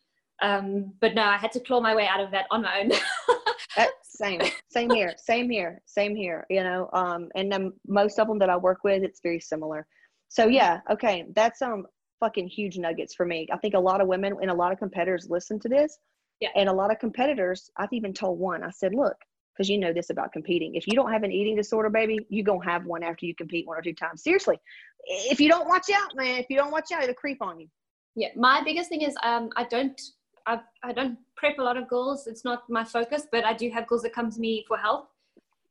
Um, 0.42 0.92
but 1.00 1.14
no, 1.14 1.22
I 1.22 1.36
had 1.36 1.52
to 1.52 1.60
claw 1.60 1.80
my 1.80 1.94
way 1.94 2.06
out 2.06 2.20
of 2.20 2.30
that 2.32 2.46
on 2.50 2.62
my 2.62 2.80
own. 2.80 3.86
same, 4.02 4.40
same 4.68 4.90
here, 4.90 5.14
same 5.16 5.48
here, 5.48 5.80
same 5.86 6.16
here. 6.16 6.44
You 6.50 6.64
know, 6.64 6.88
um, 6.92 7.28
and 7.34 7.50
then 7.50 7.72
most 7.86 8.18
of 8.18 8.26
them 8.26 8.38
that 8.40 8.50
I 8.50 8.56
work 8.56 8.84
with, 8.84 9.02
it's 9.02 9.20
very 9.22 9.40
similar. 9.40 9.86
So 10.28 10.48
yeah, 10.48 10.80
okay, 10.90 11.26
that's 11.34 11.62
um 11.62 11.86
fucking 12.20 12.48
huge 12.48 12.78
nuggets 12.78 13.14
for 13.14 13.26
me. 13.26 13.46
I 13.52 13.58
think 13.58 13.74
a 13.74 13.78
lot 13.78 14.00
of 14.00 14.08
women 14.08 14.34
and 14.40 14.50
a 14.50 14.54
lot 14.54 14.72
of 14.72 14.78
competitors 14.78 15.28
listen 15.30 15.60
to 15.60 15.68
this 15.68 15.98
yeah. 16.40 16.50
And 16.56 16.68
a 16.68 16.72
lot 16.72 16.90
of 16.90 16.98
competitors, 16.98 17.70
I've 17.76 17.92
even 17.92 18.12
told 18.12 18.38
one, 18.38 18.62
I 18.62 18.70
said, 18.70 18.94
look, 18.94 19.16
because 19.54 19.68
you 19.68 19.78
know 19.78 19.92
this 19.92 20.10
about 20.10 20.32
competing. 20.32 20.74
If 20.74 20.86
you 20.86 20.94
don't 20.94 21.12
have 21.12 21.22
an 21.22 21.30
eating 21.30 21.56
disorder, 21.56 21.90
baby, 21.90 22.18
you're 22.28 22.44
going 22.44 22.60
to 22.60 22.68
have 22.68 22.86
one 22.86 23.02
after 23.02 23.26
you 23.26 23.34
compete 23.34 23.66
one 23.66 23.78
or 23.78 23.82
two 23.82 23.94
times. 23.94 24.22
Seriously. 24.22 24.58
If 25.06 25.40
you 25.40 25.48
don't 25.48 25.68
watch 25.68 25.86
out, 25.94 26.16
man, 26.16 26.38
if 26.38 26.46
you 26.48 26.56
don't 26.56 26.72
watch 26.72 26.90
out, 26.92 27.02
it'll 27.02 27.14
creep 27.14 27.40
on 27.40 27.60
you. 27.60 27.68
Yeah. 28.16 28.28
My 28.36 28.62
biggest 28.64 28.88
thing 28.88 29.02
is 29.02 29.14
um, 29.22 29.50
I 29.56 29.64
don't, 29.64 30.00
I, 30.46 30.60
I 30.82 30.92
don't 30.92 31.18
prep 31.36 31.58
a 31.58 31.62
lot 31.62 31.76
of 31.76 31.88
girls. 31.88 32.26
It's 32.26 32.44
not 32.44 32.68
my 32.68 32.84
focus, 32.84 33.26
but 33.30 33.44
I 33.44 33.52
do 33.54 33.70
have 33.70 33.86
girls 33.86 34.02
that 34.02 34.12
come 34.12 34.30
to 34.30 34.40
me 34.40 34.64
for 34.66 34.76
help. 34.76 35.08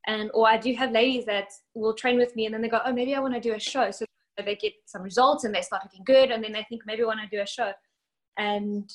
And, 0.08 0.30
or 0.34 0.48
I 0.48 0.58
do 0.58 0.74
have 0.74 0.91
ladies 0.91 1.26
that 1.26 1.48
will 1.76 1.93
train 1.93 2.17
with 2.17 2.36
me 2.36 2.46
and 2.46 2.54
then 2.54 2.62
they 2.62 2.69
go, 2.69 2.82
oh, 2.86 2.91
maybe 2.91 3.15
I 3.15 3.19
want 3.19 3.34
to 3.34 3.39
do 3.39 3.54
a 3.54 3.60
show. 3.60 3.89
So 3.91 4.06
they 4.38 4.56
get 4.56 4.74
some 4.86 5.02
results 5.02 5.43
and 5.43 5.54
they 5.54 5.62
start 5.62 5.84
looking 5.84 6.04
good. 6.06 6.32
And 6.32 6.43
then 6.43 6.52
they 6.52 6.65
think 6.69 6.84
maybe 6.86 7.04
I 7.04 7.06
want 7.06 7.19
to 7.22 7.36
do 7.36 7.41
a 7.41 7.48
show. 7.48 7.72
And 8.38 8.91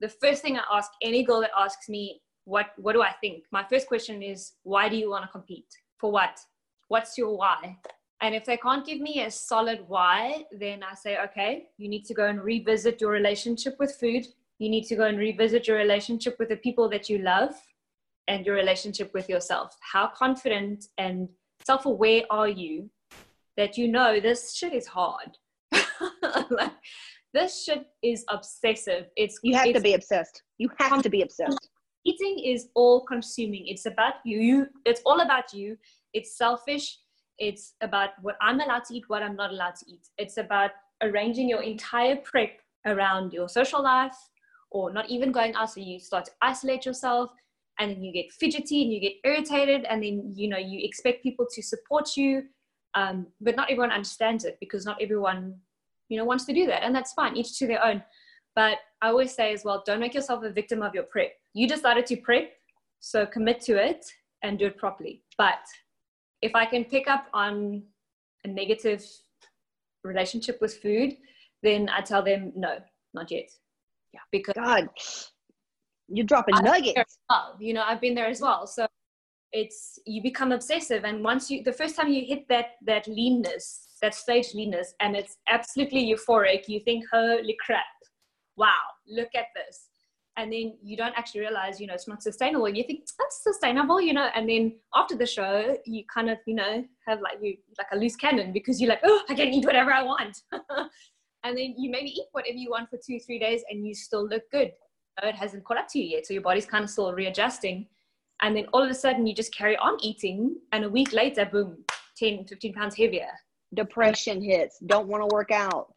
the 0.00 0.08
first 0.08 0.42
thing 0.42 0.56
I 0.56 0.62
ask 0.72 0.90
any 1.02 1.22
girl 1.22 1.40
that 1.40 1.50
asks 1.58 1.88
me, 1.88 2.20
what, 2.48 2.68
what 2.78 2.94
do 2.94 3.02
I 3.02 3.12
think? 3.20 3.44
My 3.52 3.62
first 3.70 3.86
question 3.86 4.22
is, 4.22 4.52
why 4.62 4.88
do 4.88 4.96
you 4.96 5.10
want 5.10 5.24
to 5.24 5.30
compete? 5.30 5.68
For 5.98 6.10
what? 6.10 6.40
What's 6.88 7.18
your 7.18 7.36
why? 7.36 7.76
And 8.22 8.34
if 8.34 8.46
they 8.46 8.56
can't 8.56 8.86
give 8.86 9.00
me 9.00 9.22
a 9.22 9.30
solid 9.30 9.84
why, 9.86 10.44
then 10.50 10.82
I 10.82 10.94
say, 10.94 11.18
okay, 11.24 11.66
you 11.76 11.88
need 11.88 12.06
to 12.06 12.14
go 12.14 12.26
and 12.26 12.42
revisit 12.42 13.02
your 13.02 13.10
relationship 13.10 13.76
with 13.78 13.94
food. 13.94 14.26
You 14.58 14.70
need 14.70 14.84
to 14.86 14.96
go 14.96 15.04
and 15.04 15.18
revisit 15.18 15.68
your 15.68 15.76
relationship 15.76 16.36
with 16.38 16.48
the 16.48 16.56
people 16.56 16.88
that 16.88 17.10
you 17.10 17.18
love 17.18 17.54
and 18.28 18.46
your 18.46 18.54
relationship 18.54 19.12
with 19.12 19.28
yourself. 19.28 19.76
How 19.80 20.06
confident 20.08 20.86
and 20.96 21.28
self 21.64 21.84
aware 21.84 22.22
are 22.30 22.48
you 22.48 22.88
that 23.58 23.76
you 23.76 23.88
know 23.88 24.20
this 24.20 24.54
shit 24.54 24.72
is 24.72 24.86
hard? 24.86 25.36
like, 26.50 26.72
this 27.34 27.62
shit 27.64 27.86
is 28.02 28.24
obsessive. 28.30 29.06
It's 29.16 29.38
you 29.42 29.54
have 29.54 29.66
it's, 29.66 29.78
to 29.78 29.82
be 29.82 29.92
obsessed. 29.92 30.42
You 30.56 30.70
have 30.78 31.02
to 31.02 31.10
be 31.10 31.20
obsessed. 31.20 31.68
Eating 32.08 32.38
is 32.52 32.68
all 32.74 33.04
consuming. 33.04 33.64
It's 33.66 33.84
about 33.84 34.14
you. 34.24 34.40
You. 34.40 34.66
It's 34.86 35.02
all 35.04 35.20
about 35.20 35.52
you. 35.52 35.76
It's 36.14 36.38
selfish. 36.38 36.98
It's 37.38 37.74
about 37.82 38.10
what 38.22 38.36
I'm 38.40 38.60
allowed 38.60 38.84
to 38.86 38.96
eat, 38.96 39.04
what 39.08 39.22
I'm 39.22 39.36
not 39.36 39.50
allowed 39.50 39.76
to 39.80 39.86
eat. 39.92 40.04
It's 40.16 40.38
about 40.38 40.70
arranging 41.02 41.50
your 41.50 41.62
entire 41.62 42.16
prep 42.16 42.52
around 42.86 43.34
your 43.34 43.48
social 43.48 43.82
life, 43.82 44.16
or 44.70 44.90
not 44.90 45.10
even 45.10 45.32
going 45.32 45.54
out. 45.54 45.70
So 45.70 45.80
you 45.80 46.00
start 46.00 46.24
to 46.26 46.30
isolate 46.40 46.86
yourself, 46.86 47.30
and 47.78 47.90
then 47.90 48.02
you 48.02 48.10
get 48.10 48.32
fidgety 48.32 48.82
and 48.82 48.92
you 48.92 49.00
get 49.00 49.16
irritated, 49.22 49.84
and 49.84 50.02
then 50.02 50.32
you 50.34 50.48
know 50.48 50.56
you 50.56 50.80
expect 50.82 51.22
people 51.22 51.46
to 51.54 51.62
support 51.62 52.16
you, 52.16 52.44
um, 52.94 53.26
but 53.40 53.54
not 53.54 53.70
everyone 53.70 53.92
understands 53.92 54.46
it 54.46 54.56
because 54.60 54.86
not 54.86 54.96
everyone 55.02 55.56
you 56.08 56.16
know 56.16 56.24
wants 56.24 56.46
to 56.46 56.54
do 56.54 56.66
that 56.66 56.82
and 56.82 56.94
that's 56.94 57.12
fine 57.12 57.36
each 57.36 57.58
to 57.58 57.66
their 57.66 57.84
own 57.84 58.02
but 58.58 58.78
i 59.02 59.08
always 59.08 59.32
say 59.32 59.52
as 59.52 59.64
well 59.64 59.84
don't 59.86 60.00
make 60.00 60.14
yourself 60.18 60.42
a 60.42 60.50
victim 60.50 60.82
of 60.82 60.92
your 60.92 61.04
prep. 61.04 61.32
You 61.54 61.68
decided 61.68 62.04
to 62.06 62.16
prep 62.16 62.46
so 62.98 63.24
commit 63.24 63.60
to 63.68 63.74
it 63.90 64.04
and 64.42 64.58
do 64.58 64.66
it 64.66 64.76
properly. 64.76 65.22
But 65.44 65.64
if 66.42 66.52
i 66.62 66.64
can 66.72 66.84
pick 66.94 67.06
up 67.14 67.24
on 67.32 67.82
a 68.44 68.48
negative 68.48 69.02
relationship 70.10 70.56
with 70.60 70.74
food 70.84 71.16
then 71.62 71.88
i 71.96 72.00
tell 72.00 72.22
them 72.30 72.52
no 72.56 72.72
not 73.14 73.30
yet. 73.30 73.48
Yeah. 74.12 74.24
Because 74.32 74.54
god 74.54 74.88
you're 76.08 76.30
dropping 76.32 76.56
nuggets. 76.62 77.18
well. 77.30 77.56
you 77.60 77.72
know 77.74 77.84
i've 77.86 78.00
been 78.00 78.16
there 78.16 78.30
as 78.36 78.40
well. 78.40 78.66
So 78.66 78.86
it's 79.52 79.98
you 80.04 80.20
become 80.30 80.50
obsessive 80.52 81.04
and 81.04 81.24
once 81.32 81.50
you 81.50 81.62
the 81.62 81.78
first 81.80 81.94
time 81.96 82.08
you 82.16 82.24
hit 82.32 82.42
that 82.48 82.68
that 82.90 83.06
leanness 83.06 83.66
that 84.02 84.14
stage 84.14 84.48
leanness 84.54 84.94
and 85.00 85.16
it's 85.16 85.38
absolutely 85.48 86.02
euphoric 86.12 86.68
you 86.68 86.80
think 86.80 87.04
holy 87.10 87.56
crap 87.64 87.86
wow 88.58 88.84
look 89.08 89.30
at 89.34 89.46
this 89.54 89.88
and 90.36 90.52
then 90.52 90.76
you 90.82 90.96
don't 90.96 91.16
actually 91.16 91.40
realize 91.40 91.80
you 91.80 91.86
know 91.86 91.94
it's 91.94 92.08
not 92.08 92.22
sustainable 92.22 92.66
and 92.66 92.76
you 92.76 92.84
think 92.84 93.00
that's 93.18 93.42
sustainable 93.42 94.00
you 94.00 94.12
know 94.12 94.28
and 94.34 94.48
then 94.48 94.74
after 94.94 95.16
the 95.16 95.26
show 95.26 95.76
you 95.86 96.04
kind 96.12 96.28
of 96.28 96.38
you 96.46 96.54
know 96.54 96.84
have 97.06 97.20
like 97.20 97.38
you 97.40 97.56
like 97.78 97.86
a 97.92 97.96
loose 97.96 98.16
cannon 98.16 98.52
because 98.52 98.80
you're 98.80 98.90
like 98.90 99.00
oh 99.04 99.22
i 99.28 99.34
can 99.34 99.48
eat 99.48 99.64
whatever 99.64 99.92
i 99.92 100.02
want 100.02 100.42
and 101.44 101.56
then 101.56 101.74
you 101.76 101.90
maybe 101.90 102.10
eat 102.10 102.26
whatever 102.32 102.56
you 102.56 102.70
want 102.70 102.90
for 102.90 102.98
two, 103.04 103.18
three 103.20 103.38
days 103.38 103.62
and 103.70 103.86
you 103.86 103.94
still 103.94 104.26
look 104.26 104.42
good. 104.50 104.72
It 105.22 105.34
hasn't 105.34 105.64
caught 105.64 105.78
up 105.78 105.88
to 105.90 105.98
you 105.98 106.16
yet. 106.16 106.26
So 106.26 106.34
your 106.34 106.42
body's 106.42 106.66
kind 106.66 106.84
of 106.84 106.90
still 106.90 107.12
readjusting. 107.12 107.86
And 108.42 108.56
then 108.56 108.66
all 108.72 108.82
of 108.82 108.90
a 108.90 108.94
sudden 108.94 109.26
you 109.26 109.34
just 109.34 109.54
carry 109.54 109.76
on 109.76 109.98
eating. 110.00 110.56
And 110.72 110.84
a 110.84 110.88
week 110.88 111.12
later, 111.12 111.44
boom, 111.44 111.84
10, 112.16 112.46
15 112.46 112.72
pounds 112.72 112.96
heavier. 112.96 113.28
Depression 113.74 114.42
hits. 114.42 114.78
Don't 114.86 115.08
want 115.08 115.28
to 115.28 115.34
work 115.34 115.50
out. 115.50 115.92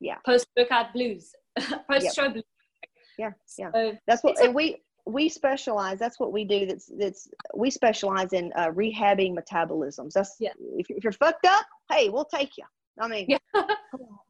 Yeah. 0.00 0.16
Post 0.26 0.46
workout 0.56 0.92
blues, 0.92 1.30
post 1.90 2.14
show 2.14 2.24
yep. 2.24 2.32
blues. 2.32 2.44
Yeah. 3.18 3.30
Yeah. 3.58 3.70
So 3.72 3.92
that's 4.06 4.22
what, 4.22 4.38
and 4.42 4.54
we, 4.54 4.82
we 5.06 5.28
specialize 5.28 5.98
that's 5.98 6.18
what 6.18 6.32
we 6.32 6.44
do 6.44 6.66
that's 6.66 6.90
that's 6.98 7.28
we 7.54 7.70
specialize 7.70 8.32
in 8.32 8.52
uh, 8.56 8.70
rehabbing 8.70 9.36
metabolisms 9.36 10.12
that's 10.12 10.34
yeah 10.40 10.50
if, 10.76 10.90
if 10.90 11.04
you're 11.04 11.12
fucked 11.12 11.46
up 11.46 11.64
hey 11.92 12.08
we'll 12.08 12.24
take 12.24 12.58
you 12.58 12.64
I 13.00 13.08
mean, 13.08 13.28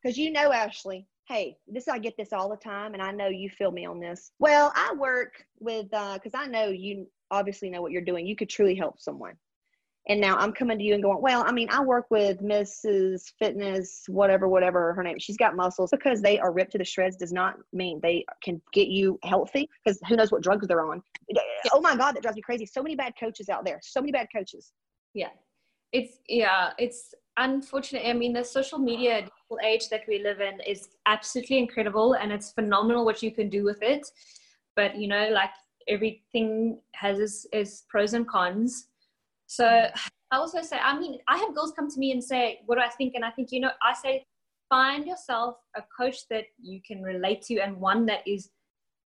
because 0.03 0.19
you 0.19 0.33
know, 0.33 0.51
Ashleigh, 0.51 1.05
hey, 1.29 1.57
this 1.69 1.89
I 1.89 1.99
get 1.99 2.17
this 2.17 2.33
all 2.33 2.49
the 2.49 2.57
time, 2.57 2.95
and 2.95 3.03
I 3.03 3.13
know 3.13 3.29
you 3.29 3.49
feel 3.49 3.71
me 3.71 3.87
on 3.87 4.01
this. 4.01 4.33
Well, 4.39 4.73
I 4.75 4.95
work 4.99 5.45
with 5.61 5.91
because 5.91 6.35
uh, 6.35 6.39
I 6.39 6.47
know 6.47 6.69
you 6.69 7.07
obviously 7.31 7.71
know 7.71 7.83
what 7.83 7.93
you're 7.93 8.03
doing. 8.03 8.27
You 8.27 8.37
could 8.37 8.49
truly 8.49 8.75
help 8.75 9.01
someone. 9.01 9.35
And 10.09 10.21
now 10.21 10.37
I'm 10.37 10.53
coming 10.53 10.79
to 10.79 10.85
you 10.85 10.95
and 10.95 11.03
going, 11.03 11.21
well, 11.21 11.43
I 11.45 11.51
mean, 11.51 11.69
I 11.71 11.83
work 11.83 12.07
with 12.11 12.41
Mrs. 12.41 13.33
Fitness, 13.41 14.05
whatever, 14.07 14.47
whatever 14.47 14.95
her 14.95 15.03
name. 15.03 15.19
She's 15.19 15.37
got 15.37 15.57
muscles 15.57 15.91
because 15.91 16.23
they 16.23 16.39
are 16.39 16.53
ripped 16.53 16.73
to 16.73 16.79
the 16.79 16.85
shreds 16.85 17.17
does 17.17 17.33
not 17.33 17.57
mean 17.73 17.99
they 18.03 18.25
can 18.43 18.63
get 18.73 18.87
you 18.87 19.19
healthy 19.25 19.69
because 19.85 19.99
who 20.09 20.15
knows 20.15 20.31
what 20.31 20.43
drugs 20.43 20.69
they're 20.69 20.89
on. 20.89 21.03
Oh 21.73 21.81
my 21.81 21.97
God, 21.97 22.15
that 22.15 22.23
drives 22.23 22.37
me 22.37 22.43
crazy. 22.43 22.67
So 22.67 22.83
many 22.83 22.95
bad 22.95 23.15
coaches 23.19 23.49
out 23.49 23.65
there. 23.65 23.81
So 23.83 24.01
many 24.01 24.13
bad 24.13 24.29
coaches. 24.35 24.73
Yeah. 25.13 25.31
It's, 25.93 26.19
yeah, 26.29 26.71
it's, 26.79 27.13
unfortunately, 27.37 28.09
I 28.09 28.13
mean, 28.13 28.33
the 28.33 28.45
social 28.45 28.79
media 28.79 29.29
age 29.65 29.89
that 29.89 30.03
we 30.07 30.23
live 30.23 30.41
in 30.41 30.61
is 30.61 30.89
absolutely 31.07 31.59
incredible 31.59 32.15
and 32.15 32.31
it's 32.31 32.53
phenomenal 32.53 33.05
what 33.05 33.23
you 33.25 33.33
can 33.33 33.49
do 33.49 33.65
with 33.65 33.83
it. 33.83 34.07
But, 34.77 34.97
you 34.97 35.09
know, 35.09 35.31
like 35.33 35.51
everything 35.89 36.79
has 36.95 37.19
its, 37.19 37.47
its 37.53 37.85
pros 37.89 38.15
and 38.15 38.29
cons. 38.29 38.87
So 39.47 39.67
I 40.33 40.37
also 40.37 40.63
say, 40.63 40.79
I 40.79 40.99
mean, 40.99 41.19
I 41.29 41.39
have 41.39 41.55
girls 41.55 41.73
come 41.73 41.89
to 41.89 41.99
me 41.99 42.13
and 42.13 42.23
say, 42.23 42.61
what 42.67 42.77
do 42.77 42.83
I 42.83 42.89
think? 42.89 43.15
And 43.15 43.25
I 43.25 43.31
think, 43.31 43.53
you 43.53 43.61
know, 43.61 43.71
I 43.83 43.95
say, 43.95 44.25
find 44.69 45.07
yourself 45.07 45.57
a 45.77 45.83
coach 45.97 46.27
that 46.31 46.45
you 46.61 46.81
can 46.85 47.03
relate 47.03 47.43
to 47.43 47.59
and 47.61 47.77
one 47.77 48.07
that 48.07 48.27
is 48.27 48.51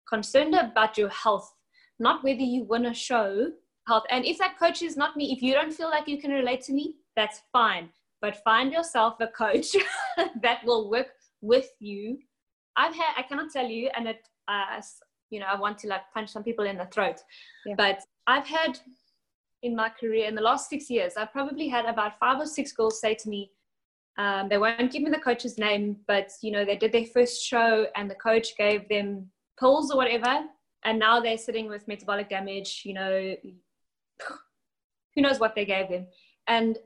concerned 0.09 0.55
about 0.55 0.97
your 0.97 1.09
health, 1.09 1.53
not 1.99 2.23
whether 2.23 2.41
you 2.41 2.63
want 2.63 2.85
to 2.85 2.93
show 2.95 3.51
health. 3.87 4.03
And 4.09 4.25
if 4.25 4.39
that 4.39 4.57
coach 4.57 4.81
is 4.81 4.97
not 4.97 5.15
me, 5.15 5.31
if 5.31 5.43
you 5.43 5.53
don't 5.53 5.71
feel 5.71 5.91
like 5.91 6.07
you 6.07 6.19
can 6.19 6.31
relate 6.31 6.61
to 6.63 6.73
me, 6.73 6.95
that's 7.15 7.41
fine 7.51 7.89
but 8.23 8.41
find 8.41 8.71
yourself 8.71 9.15
a 9.19 9.27
coach 9.27 9.75
that 10.41 10.63
will 10.63 10.89
work 10.89 11.07
with 11.41 11.67
you. 11.79 12.17
I've 12.77 12.95
had, 12.95 13.13
I 13.17 13.23
cannot 13.23 13.51
tell 13.51 13.67
you, 13.67 13.89
and 13.97 14.07
it, 14.07 14.21
uh, 14.47 14.81
you 15.29 15.41
know, 15.41 15.45
I 15.45 15.59
want 15.59 15.77
to 15.79 15.87
like 15.87 16.03
punch 16.13 16.29
some 16.29 16.41
people 16.41 16.65
in 16.65 16.77
the 16.77 16.85
throat, 16.85 17.17
yeah. 17.65 17.75
but 17.77 17.99
I've 18.25 18.47
had 18.47 18.79
in 19.63 19.75
my 19.75 19.89
career 19.89 20.27
in 20.27 20.35
the 20.35 20.41
last 20.41 20.69
six 20.69 20.89
years, 20.89 21.13
I've 21.17 21.31
probably 21.31 21.67
had 21.69 21.85
about 21.85 22.19
five 22.19 22.39
or 22.39 22.45
six 22.45 22.71
girls 22.73 22.99
say 22.99 23.15
to 23.15 23.29
me, 23.29 23.51
um, 24.17 24.49
they 24.49 24.57
won't 24.57 24.91
give 24.91 25.01
me 25.01 25.09
the 25.09 25.17
coach's 25.17 25.57
name, 25.57 25.97
but 26.07 26.31
you 26.41 26.51
know, 26.51 26.63
they 26.63 26.75
did 26.75 26.91
their 26.91 27.05
first 27.05 27.41
show 27.43 27.87
and 27.95 28.11
the 28.11 28.15
coach 28.15 28.55
gave 28.57 28.87
them 28.89 29.31
pills 29.59 29.89
or 29.89 29.97
whatever, 29.97 30.45
and 30.83 30.99
now 30.99 31.19
they're 31.19 31.37
sitting 31.37 31.67
with 31.67 31.87
metabolic 31.87 32.29
damage. 32.29 32.83
You 32.85 32.93
know, 32.93 33.35
who 35.15 35.21
knows 35.21 35.39
what 35.39 35.55
they 35.55 35.65
gave 35.65 35.89
them, 35.89 36.05
and 36.47 36.77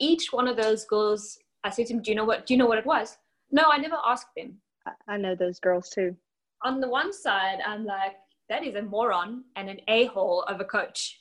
each 0.00 0.32
one 0.32 0.48
of 0.48 0.56
those 0.56 0.84
girls, 0.84 1.38
I 1.62 1.70
said 1.70 1.86
to 1.86 1.94
them, 1.94 2.02
"Do 2.02 2.10
you 2.10 2.16
know 2.16 2.24
what? 2.24 2.46
Do 2.46 2.54
you 2.54 2.58
know 2.58 2.66
what 2.66 2.78
it 2.78 2.86
was?" 2.86 3.18
No, 3.52 3.70
I 3.70 3.78
never 3.78 3.98
asked 4.04 4.34
them. 4.36 4.60
I 5.06 5.16
know 5.16 5.36
those 5.36 5.60
girls 5.60 5.90
too. 5.90 6.16
On 6.62 6.80
the 6.80 6.88
one 6.88 7.12
side, 7.12 7.58
I'm 7.64 7.84
like, 7.84 8.16
that 8.48 8.64
is 8.64 8.74
a 8.74 8.82
moron 8.82 9.44
and 9.54 9.68
an 9.68 9.80
a 9.86 10.06
hole 10.06 10.42
of 10.44 10.60
a 10.60 10.64
coach. 10.64 11.17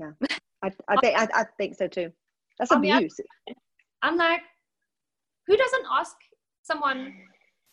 Yeah, 0.00 0.28
I, 0.62 0.70
I 0.88 0.96
think 0.96 1.18
I, 1.18 1.28
I, 1.34 1.44
think 1.58 1.76
so 1.76 1.86
too. 1.86 2.10
That's 2.58 2.70
abuse. 2.70 3.20
I'm 4.02 4.16
like, 4.16 4.40
who 5.46 5.56
doesn't 5.56 5.84
ask 5.92 6.16
someone 6.62 7.14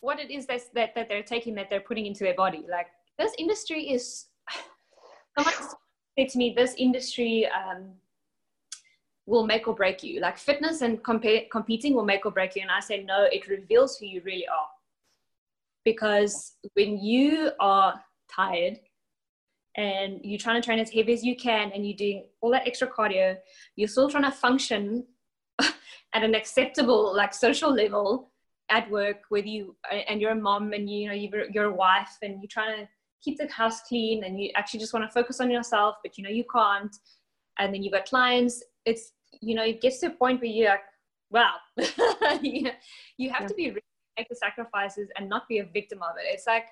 what 0.01 0.19
it 0.19 0.29
is 0.29 0.45
that, 0.47 0.61
that 0.73 0.93
that 0.95 1.07
they're 1.07 1.23
taking 1.23 1.55
that 1.55 1.69
they're 1.69 1.81
putting 1.81 2.05
into 2.05 2.23
their 2.23 2.35
body? 2.35 2.65
Like 2.69 2.87
this 3.17 3.33
industry 3.37 3.89
is. 3.89 4.25
Someone 5.37 5.53
said 6.17 6.29
to 6.29 6.37
me, 6.37 6.53
this 6.55 6.73
industry. 6.77 7.47
Um, 7.47 7.93
will 9.27 9.45
make 9.45 9.67
or 9.67 9.75
break 9.75 10.01
you. 10.01 10.19
Like 10.21 10.37
fitness 10.37 10.81
and 10.81 11.03
comp- 11.03 11.51
competing 11.51 11.93
will 11.93 12.05
make 12.05 12.25
or 12.25 12.31
break 12.31 12.55
you. 12.55 12.61
And 12.63 12.71
I 12.71 12.79
say, 12.79 13.03
no, 13.03 13.27
it 13.29 13.47
reveals 13.47 13.97
who 13.97 14.07
you 14.07 14.21
really 14.25 14.47
are. 14.47 14.67
Because 15.83 16.53
when 16.73 16.97
you 16.97 17.51
are 17.59 18.01
tired 18.33 18.79
and 19.77 20.19
you're 20.23 20.39
trying 20.39 20.61
to 20.61 20.65
train 20.65 20.79
as 20.79 20.89
heavy 20.89 21.13
as 21.13 21.23
you 21.23 21.35
can 21.35 21.71
and 21.71 21.87
you're 21.87 21.95
doing 21.95 22.25
all 22.41 22.51
that 22.51 22.67
extra 22.67 22.87
cardio, 22.87 23.37
you're 23.75 23.87
still 23.87 24.09
trying 24.09 24.23
to 24.23 24.31
function 24.31 25.05
at 25.59 26.23
an 26.23 26.35
acceptable, 26.35 27.15
like 27.15 27.33
social 27.33 27.73
level 27.73 28.31
at 28.69 28.89
work 28.91 29.21
with 29.31 29.45
you 29.45 29.75
and 30.09 30.19
you're 30.19 30.31
a 30.31 30.35
mom 30.35 30.73
and 30.73 30.89
you 30.89 31.07
know 31.07 31.13
you're 31.13 31.65
a 31.65 31.73
wife 31.73 32.17
and 32.21 32.41
you're 32.41 32.49
trying 32.49 32.81
to 32.81 32.89
keep 33.23 33.37
the 33.37 33.47
house 33.47 33.79
clean 33.87 34.25
and 34.25 34.41
you 34.41 34.49
actually 34.55 34.79
just 34.79 34.93
want 34.93 35.05
to 35.05 35.11
focus 35.13 35.39
on 35.39 35.49
yourself 35.49 35.95
but 36.03 36.17
you 36.17 36.23
know 36.23 36.29
you 36.29 36.43
can't 36.53 36.93
and 37.59 37.73
then 37.73 37.81
you've 37.81 37.93
got 37.93 38.05
clients 38.05 38.61
it's 38.83 39.13
you 39.41 39.55
know, 39.55 39.63
it 39.63 39.81
gets 39.81 39.99
to 39.99 40.07
a 40.07 40.11
point 40.11 40.41
where 40.41 40.49
you're 40.49 40.69
like, 40.69 40.81
wow, 41.29 41.55
you, 42.41 42.71
you 43.17 43.29
have 43.29 43.41
yeah. 43.41 43.47
to 43.47 43.53
be 43.53 43.67
ready 43.69 43.81
to 43.81 44.21
make 44.21 44.29
the 44.29 44.35
sacrifices 44.35 45.09
and 45.17 45.29
not 45.29 45.47
be 45.47 45.59
a 45.59 45.65
victim 45.65 46.01
of 46.01 46.15
it. 46.17 46.25
It's 46.33 46.47
like, 46.47 46.65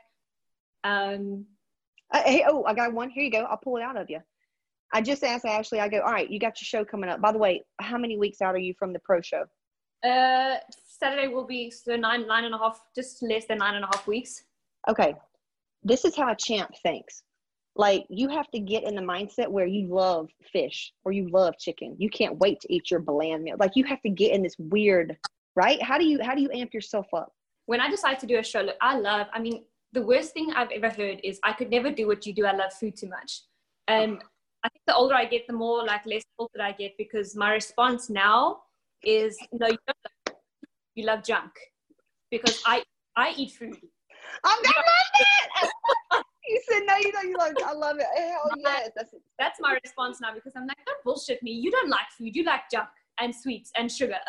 um, 0.83 1.45
uh, 2.13 2.21
hey, 2.25 2.45
oh, 2.47 2.63
I 2.65 2.73
got 2.73 2.93
one. 2.93 3.09
Here 3.09 3.23
you 3.23 3.31
go. 3.31 3.43
I'll 3.43 3.57
pull 3.57 3.77
it 3.77 3.83
out 3.83 3.97
of 3.97 4.09
you. 4.09 4.19
I 4.93 5.01
just 5.01 5.23
asked 5.23 5.45
Ashleigh. 5.45 5.79
I 5.79 5.89
go, 5.89 5.99
all 5.99 6.11
right, 6.11 6.29
you 6.29 6.39
got 6.39 6.61
your 6.61 6.65
show 6.65 6.85
coming 6.85 7.09
up. 7.09 7.21
By 7.21 7.31
the 7.31 7.37
way, 7.37 7.65
how 7.81 7.97
many 7.97 8.17
weeks 8.17 8.41
out 8.41 8.55
are 8.55 8.59
you 8.59 8.73
from 8.77 8.93
the 8.93 8.99
pro 8.99 9.21
show? 9.21 9.45
Uh, 10.03 10.57
Saturday 10.99 11.27
will 11.27 11.45
be 11.45 11.71
so 11.71 11.95
nine, 11.95 12.27
nine 12.27 12.45
and 12.45 12.53
a 12.53 12.57
half, 12.57 12.79
just 12.95 13.21
less 13.23 13.45
than 13.47 13.57
nine 13.57 13.75
and 13.75 13.83
a 13.83 13.87
half 13.87 14.07
weeks. 14.07 14.43
Okay, 14.87 15.15
this 15.83 16.05
is 16.05 16.15
how 16.15 16.31
a 16.31 16.35
champ 16.35 16.71
thinks 16.83 17.23
like 17.75 18.05
you 18.09 18.29
have 18.29 18.49
to 18.51 18.59
get 18.59 18.83
in 18.83 18.95
the 18.95 19.01
mindset 19.01 19.47
where 19.47 19.65
you 19.65 19.87
love 19.93 20.29
fish 20.51 20.93
or 21.03 21.11
you 21.11 21.29
love 21.29 21.53
chicken 21.57 21.95
you 21.99 22.09
can't 22.09 22.37
wait 22.37 22.59
to 22.61 22.73
eat 22.73 22.89
your 22.89 22.99
bland 22.99 23.43
meal 23.43 23.55
like 23.59 23.71
you 23.75 23.83
have 23.83 24.01
to 24.01 24.09
get 24.09 24.31
in 24.31 24.41
this 24.41 24.55
weird 24.57 25.17
right 25.55 25.81
how 25.81 25.97
do 25.97 26.05
you 26.05 26.19
how 26.23 26.33
do 26.33 26.41
you 26.41 26.49
amp 26.53 26.73
yourself 26.73 27.07
up 27.13 27.31
when 27.65 27.79
i 27.79 27.89
decide 27.89 28.19
to 28.19 28.25
do 28.25 28.37
a 28.37 28.43
show 28.43 28.61
look 28.61 28.75
i 28.81 28.97
love 28.97 29.27
i 29.33 29.39
mean 29.39 29.63
the 29.95 30.01
worst 30.01 30.33
thing 30.33 30.51
i've 30.55 30.71
ever 30.71 30.89
heard 30.89 31.19
is 31.23 31.39
i 31.43 31.53
could 31.53 31.71
never 31.71 31.89
do 31.89 32.05
what 32.05 32.25
you 32.25 32.33
do 32.33 32.45
i 32.45 32.51
love 32.51 32.73
food 32.73 32.95
too 32.95 33.07
much 33.07 33.41
and 33.87 34.21
i 34.63 34.69
think 34.69 34.83
the 34.87 34.95
older 34.95 35.15
i 35.15 35.25
get 35.25 35.47
the 35.47 35.53
more 35.53 35.83
like 35.85 36.05
less 36.05 36.23
that 36.53 36.63
i 36.63 36.71
get 36.73 36.91
because 36.97 37.35
my 37.35 37.51
response 37.51 38.09
now 38.09 38.57
is 39.03 39.37
no 39.53 39.67
you 39.67 39.77
don't 39.87 40.03
love, 40.05 40.35
you 40.95 41.05
love 41.05 41.23
junk 41.23 41.51
because 42.29 42.61
i 42.65 42.83
i 43.15 43.33
eat 43.37 43.51
food 43.51 43.77
i'm 44.43 44.61
gonna 44.63 44.85
love 44.93 45.11
it 45.63 45.71
you 46.47 46.61
said 46.69 46.81
no, 46.85 46.95
you 46.97 47.11
don't. 47.11 47.27
You 47.29 47.37
like, 47.37 47.55
I 47.63 47.73
love 47.73 47.97
it. 47.97 48.05
Hell 48.15 48.51
yes. 48.57 48.91
That's, 48.95 49.13
that's 49.39 49.59
my 49.59 49.77
response 49.83 50.21
now 50.21 50.33
because 50.33 50.53
I'm 50.55 50.67
like, 50.67 50.77
don't 50.85 51.03
bullshit 51.03 51.41
me. 51.41 51.51
You 51.51 51.71
don't 51.71 51.89
like 51.89 52.09
food. 52.17 52.35
You 52.35 52.43
like 52.43 52.69
junk 52.71 52.87
and 53.19 53.33
sweets 53.33 53.71
and 53.75 53.91
sugar. 53.91 54.19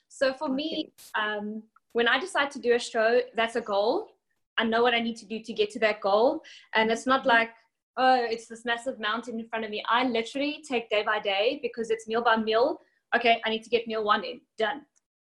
so 0.08 0.32
for 0.34 0.48
me, 0.48 0.92
um, 1.18 1.62
when 1.92 2.08
I 2.08 2.18
decide 2.18 2.50
to 2.52 2.58
do 2.58 2.74
a 2.74 2.78
show, 2.78 3.20
that's 3.34 3.56
a 3.56 3.60
goal. 3.60 4.15
I 4.58 4.64
know 4.64 4.82
what 4.82 4.94
I 4.94 5.00
need 5.00 5.16
to 5.16 5.26
do 5.26 5.40
to 5.42 5.52
get 5.52 5.70
to 5.70 5.78
that 5.80 6.00
goal, 6.00 6.42
and 6.74 6.90
it's 6.90 7.06
not 7.06 7.26
like 7.26 7.50
oh, 7.98 8.26
it's 8.28 8.46
this 8.46 8.64
massive 8.66 9.00
mountain 9.00 9.40
in 9.40 9.48
front 9.48 9.64
of 9.64 9.70
me. 9.70 9.82
I 9.88 10.04
literally 10.04 10.62
take 10.68 10.90
day 10.90 11.02
by 11.02 11.18
day 11.18 11.60
because 11.62 11.90
it's 11.90 12.06
meal 12.06 12.22
by 12.22 12.36
meal. 12.36 12.80
Okay, 13.14 13.40
I 13.44 13.50
need 13.50 13.62
to 13.62 13.70
get 13.70 13.86
meal 13.86 14.04
one 14.04 14.22
in, 14.22 14.40
done. 14.58 14.82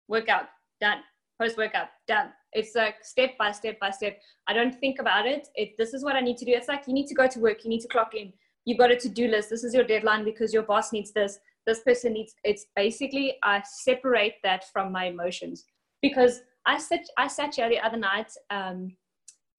Workout, 0.08 0.46
done. 0.80 0.98
Post 1.38 1.58
workout, 1.58 1.88
done 2.06 2.33
it's 2.52 2.74
like 2.74 2.96
step 3.02 3.37
by 3.38 3.50
step 3.52 3.78
by 3.80 3.90
step. 3.90 4.20
I 4.46 4.52
don't 4.52 4.74
think 4.74 4.98
about 4.98 5.26
it. 5.26 5.48
It 5.54 5.76
this 5.78 5.94
is 5.94 6.04
what 6.04 6.16
I 6.16 6.20
need 6.20 6.37
to 6.38 6.44
do. 6.44 6.52
It's 6.52 6.68
like 6.68 6.85
you 6.87 6.94
need 6.94 7.06
to 7.08 7.14
go 7.14 7.26
to 7.26 7.40
work, 7.40 7.64
you 7.64 7.70
need 7.70 7.80
to 7.80 7.88
clock 7.88 8.14
in. 8.14 8.33
You've 8.64 8.78
got 8.78 8.92
a 8.92 8.96
to-do 8.96 9.26
list. 9.26 9.50
This 9.50 9.64
is 9.64 9.74
your 9.74 9.85
deadline 9.85 10.24
because 10.24 10.54
your 10.54 10.62
boss 10.62 10.92
needs 10.92 11.12
this. 11.12 11.38
This 11.66 11.80
person 11.80 12.12
needs 12.12 12.35
it's 12.44 12.66
basically 12.76 13.37
I 13.42 13.62
separate 13.64 14.35
that 14.42 14.64
from 14.72 14.92
my 14.92 15.06
emotions. 15.06 15.64
Because 16.00 16.42
I 16.66 16.78
sat 16.78 17.04
I 17.18 17.28
sat 17.28 17.54
here 17.54 17.68
the 17.68 17.80
other 17.80 17.96
night 17.96 18.30
um, 18.50 18.96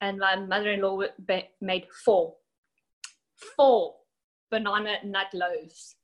and 0.04 0.18
my 0.20 0.36
mother-in-law 0.36 1.02
made 1.62 1.88
four 2.06 2.36
four 3.56 3.96
banana 4.52 4.98
nut 5.04 5.28
loaves 5.34 5.96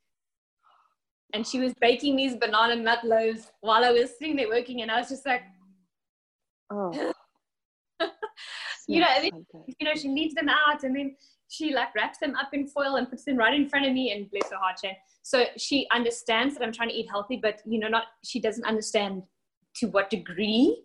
and 1.34 1.46
she 1.46 1.60
was 1.60 1.74
baking 1.80 2.16
these 2.16 2.36
banana 2.36 2.76
nut 2.76 3.04
loaves 3.04 3.52
while 3.62 3.84
I 3.84 3.92
was 3.92 4.18
sitting 4.18 4.36
there 4.36 4.50
working, 4.50 4.82
and 4.82 4.90
I 4.90 5.00
was 5.00 5.10
just 5.10 5.26
like, 5.26 5.44
Oh. 6.72 6.92
you 8.88 9.02
know, 9.02 9.08
then, 9.18 9.46
you 9.80 9.88
know, 9.88 9.96
she 9.96 10.08
leaves 10.08 10.36
them 10.36 10.50
out 10.50 10.84
and 10.84 10.96
then 10.96 11.16
she 11.48 11.74
like 11.74 11.94
wraps 11.96 12.20
them 12.20 12.36
up 12.36 12.50
in 12.54 12.68
foil 12.68 12.96
and 12.96 13.10
puts 13.10 13.26
them 13.26 13.38
right 13.38 13.54
in 13.54 13.68
front 13.68 13.88
of 13.88 13.94
me 13.94 14.12
and 14.12 14.30
bless 14.30 14.52
her 14.52 14.58
heart, 14.58 14.80
Shane. 14.84 14.96
So 15.24 15.46
she 15.58 15.88
understands 15.92 16.56
that 16.56 16.64
I'm 16.64 16.72
trying 16.72 16.90
to 16.90 16.96
eat 16.96 17.08
healthy, 17.10 17.40
but 17.42 17.62
you 17.66 17.80
know, 17.80 17.88
not 17.88 18.04
she 18.24 18.40
doesn't 18.40 18.66
understand 18.66 19.24
to 19.78 19.88
what 19.88 20.10
degree. 20.10 20.84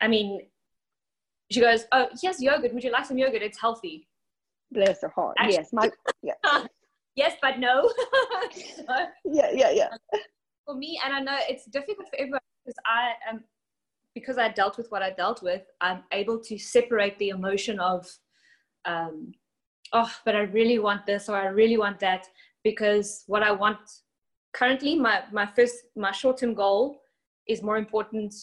I 0.00 0.06
mean, 0.06 0.42
she 1.50 1.60
goes, 1.60 1.86
"Oh, 1.92 2.08
yes, 2.22 2.40
yogurt. 2.40 2.74
Would 2.74 2.84
you 2.84 2.92
like 2.92 3.06
some 3.06 3.18
yogurt? 3.18 3.42
It's 3.42 3.60
healthy." 3.60 4.06
Bless 4.70 5.00
her 5.02 5.08
heart. 5.08 5.36
Actually, 5.38 5.54
yes, 5.54 5.72
my 5.72 5.90
yeah. 6.22 6.34
yes, 7.16 7.36
but 7.40 7.58
no. 7.66 7.90
yeah, 9.24 9.50
yeah, 9.52 9.70
yeah. 9.70 9.88
For 10.66 10.74
me, 10.74 11.00
and 11.04 11.14
I 11.14 11.20
know 11.20 11.38
it's 11.48 11.64
difficult 11.66 12.08
for 12.08 12.16
everyone 12.18 12.40
because 12.64 12.76
I 12.86 13.12
am 13.28 13.44
because 14.14 14.38
I 14.38 14.48
dealt 14.48 14.76
with 14.76 14.90
what 14.90 15.02
I 15.02 15.10
dealt 15.10 15.42
with. 15.42 15.62
I'm 15.80 16.02
able 16.12 16.38
to 16.40 16.58
separate 16.58 17.18
the 17.18 17.30
emotion 17.30 17.78
of, 17.78 18.06
um, 18.84 19.32
oh, 19.92 20.12
but 20.24 20.34
I 20.34 20.40
really 20.40 20.78
want 20.78 21.06
this 21.06 21.28
or 21.28 21.36
I 21.36 21.46
really 21.46 21.78
want 21.78 22.00
that 22.00 22.26
because 22.64 23.24
what 23.26 23.42
I 23.42 23.52
want 23.52 23.78
currently, 24.52 24.96
my 24.96 25.22
my 25.32 25.46
first 25.46 25.76
my 25.96 26.12
short 26.12 26.38
term 26.38 26.52
goal 26.54 27.00
is 27.46 27.62
more 27.62 27.78
important 27.78 28.34